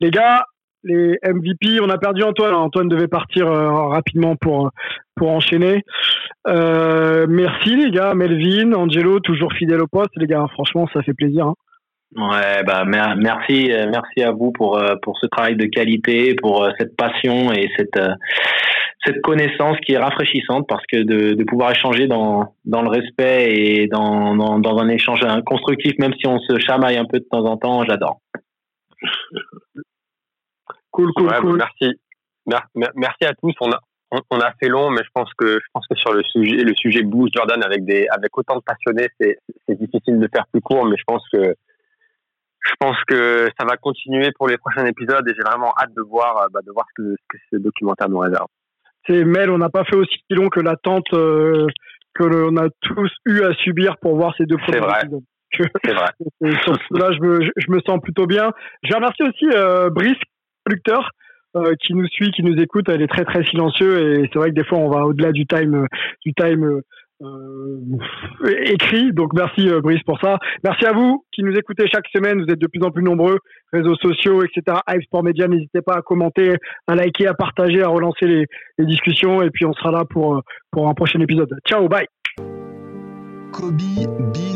Les 0.01 0.11
gars, 0.11 0.45
les 0.87 1.19
MVP. 1.25 1.81
On 1.81 1.91
a 1.91 1.99
perdu 1.99 2.23
Antoine. 2.23 2.55
Antoine 2.55 2.89
devait 2.89 3.09
partir 3.09 3.47
euh, 3.47 3.71
rapidement 3.89 4.37
pour 4.37 4.71
pour 5.17 5.31
enchaîner. 5.31 5.83
Euh, 6.47 7.27
merci 7.29 7.75
les 7.75 7.91
gars, 7.91 8.15
Melvin, 8.15 8.73
Angelo, 8.73 9.21
toujours 9.21 9.53
fidèle 9.55 9.81
au 9.81 9.87
poste, 9.87 10.13
les 10.17 10.27
gars. 10.27 10.47
Franchement, 10.53 10.89
ça 10.93 11.03
fait 11.03 11.15
plaisir. 11.15 11.47
Hein. 11.47 11.55
Ouais, 12.17 12.63
bah 12.65 12.85
merci, 12.85 13.73
euh, 13.73 13.91
merci 13.91 14.23
à 14.23 14.31
vous 14.31 14.53
pour 14.53 14.81
pour 15.03 15.19
ce 15.19 15.27
travail 15.27 15.57
de 15.57 15.67
qualité, 15.67 16.35
pour 16.41 16.69
cette 16.79 16.97
passion 16.97 17.53
et 17.53 17.69
cette 17.77 18.01
cette 19.05 19.21
connaissance 19.21 19.77
qui 19.85 19.93
est 19.93 19.99
rafraîchissante 19.99 20.67
parce 20.69 20.85
que 20.87 21.03
de, 21.03 21.43
pouvoir 21.45 21.71
échanger 21.73 22.07
dans 22.07 22.55
dans 22.65 22.83
le 22.83 22.89
respect 22.89 23.55
et 23.55 23.87
dans, 23.87 24.35
dans, 24.35 24.59
dans 24.59 24.79
un 24.79 24.89
échange 24.89 25.21
constructif, 25.45 25.93
même 25.99 26.15
si 26.19 26.27
on 26.27 26.39
se 26.41 26.59
chamaille 26.59 26.97
un 26.97 27.05
peu 27.05 27.19
de 27.21 27.27
temps 27.31 27.45
en 27.45 27.57
temps, 27.57 27.85
j'adore. 27.85 28.21
Cool, 30.97 31.13
cool, 31.15 31.29
cool. 31.41 31.59
Merci, 31.59 32.01
merci 32.95 33.25
à 33.25 33.35
tous. 33.35 33.53
On 33.61 33.71
a 33.71 33.79
on, 34.31 34.41
a 34.41 34.53
fait 34.61 34.69
long, 34.69 34.89
mais 34.91 35.03
je 35.05 35.11
pense 35.13 35.29
que 35.37 35.59
je 35.59 35.67
pense 35.75 35.87
que 35.89 35.97
sur 35.97 36.13
le 36.13 36.23
sujet 36.23 36.63
le 36.63 36.75
sujet 36.75 37.03
Blues 37.03 37.29
Jordan 37.35 37.63
avec 37.63 37.85
des 37.85 38.07
avec 38.09 38.37
autant 38.39 38.57
de 38.57 38.63
passionnés, 38.63 39.09
c'est 39.19 39.39
difficile 39.69 40.19
de 40.21 40.29
faire 40.33 40.47
plus 40.53 40.63
court, 40.63 40.87
mais 40.87 40.97
je 40.97 41.03
pense 41.07 41.23
que 41.31 41.55
je 42.67 42.73
pense 42.81 42.97
que 43.07 43.49
ça 43.59 43.67
va 43.67 43.77
continuer 43.77 44.31
pour 44.33 44.49
les 44.49 44.57
prochains 44.57 44.87
épisodes 44.87 45.29
et 45.29 45.35
j'ai 45.37 45.43
vraiment 45.43 45.73
hâte 45.79 45.95
de 45.95 46.03
voir, 46.03 46.39
euh, 46.39 46.47
bah, 46.51 46.61
de 46.67 46.73
voir 46.73 46.87
ce 46.89 47.03
que, 47.03 47.11
ce 47.11 47.25
que 47.29 47.39
ce 47.53 47.57
documentaire 47.59 48.09
nous 48.09 48.19
réserve. 48.19 48.49
C'est 49.07 49.25
Mel, 49.25 49.51
on 49.51 49.59
n'a 49.59 49.69
pas 49.69 49.85
fait 49.85 49.97
aussi 49.97 50.19
long 50.31 50.49
que 50.49 50.61
l'attente 50.61 51.13
euh, 51.13 51.67
que 52.15 52.25
l'on 52.25 52.57
a 52.57 52.69
tous 52.81 53.13
eu 53.27 53.43
à 53.43 53.53
subir 53.55 53.97
pour 53.99 54.17
voir 54.17 54.35
ces 54.37 54.47
deux 54.47 54.57
premiers 54.57 54.79
épisodes. 54.79 55.23
C'est 55.85 55.93
vrai. 55.93 56.11
là, 56.91 57.13
je 57.13 57.21
me, 57.21 57.51
je 57.57 57.71
me 57.71 57.81
sens 57.87 58.01
plutôt 58.03 58.27
bien. 58.27 58.51
Je 58.83 58.95
remercie 58.95 59.23
aussi 59.23 59.47
euh, 59.55 59.91
Brice, 59.91 60.19
producteur, 60.67 61.11
euh, 61.57 61.75
qui 61.81 61.95
nous 61.95 62.07
suit, 62.09 62.33
qui 62.33 62.43
nous 62.43 62.61
écoute. 62.61 62.89
Elle 62.89 63.03
est 63.03 63.07
très 63.07 63.25
très 63.25 63.45
silencieux 63.45 64.21
et 64.21 64.31
c'est 64.33 64.39
vrai 64.39 64.51
que 64.51 64.55
des 64.55 64.65
fois 64.65 64.79
on 64.79 64.91
va 64.91 65.07
au-delà 65.07 65.33
du 65.33 65.47
time, 65.47 65.87
du 66.25 66.35
time 66.35 66.83
euh, 67.23 67.81
écrit. 68.65 69.13
Donc 69.13 69.33
merci 69.33 69.69
euh, 69.69 69.81
Brice 69.81 70.03
pour 70.03 70.21
ça. 70.21 70.39
Merci 70.65 70.85
à 70.85 70.93
vous 70.93 71.25
qui 71.33 71.43
nous 71.43 71.55
écoutez 71.55 71.87
chaque 71.89 72.07
semaine. 72.15 72.43
Vous 72.43 72.53
êtes 72.53 72.59
de 72.59 72.67
plus 72.67 72.83
en 72.83 72.91
plus 72.91 73.03
nombreux, 73.03 73.39
réseaux 73.73 73.95
sociaux, 73.97 74.43
etc. 74.43 74.79
Hive 74.89 75.01
Sport 75.03 75.23
Media, 75.23 75.49
n'hésitez 75.49 75.81
pas 75.81 75.95
à 75.95 76.03
commenter, 76.03 76.57
à 76.87 76.95
liker, 76.95 77.27
à 77.27 77.35
partager, 77.35 77.83
à 77.83 77.89
relancer 77.89 78.27
les, 78.27 78.47
discussions. 78.85 79.43
Et 79.43 79.51
puis 79.51 79.65
on 79.65 79.73
sera 79.73 79.91
là 79.91 80.05
pour, 80.09 80.37
euh, 80.37 80.41
pour 80.71 80.89
un 80.89 80.95
prochain 80.95 81.21
épisode. 81.21 81.53
Ciao, 81.67 81.89
bye. 81.89 82.07
Kobe 83.53 83.81
Bean 84.35 84.56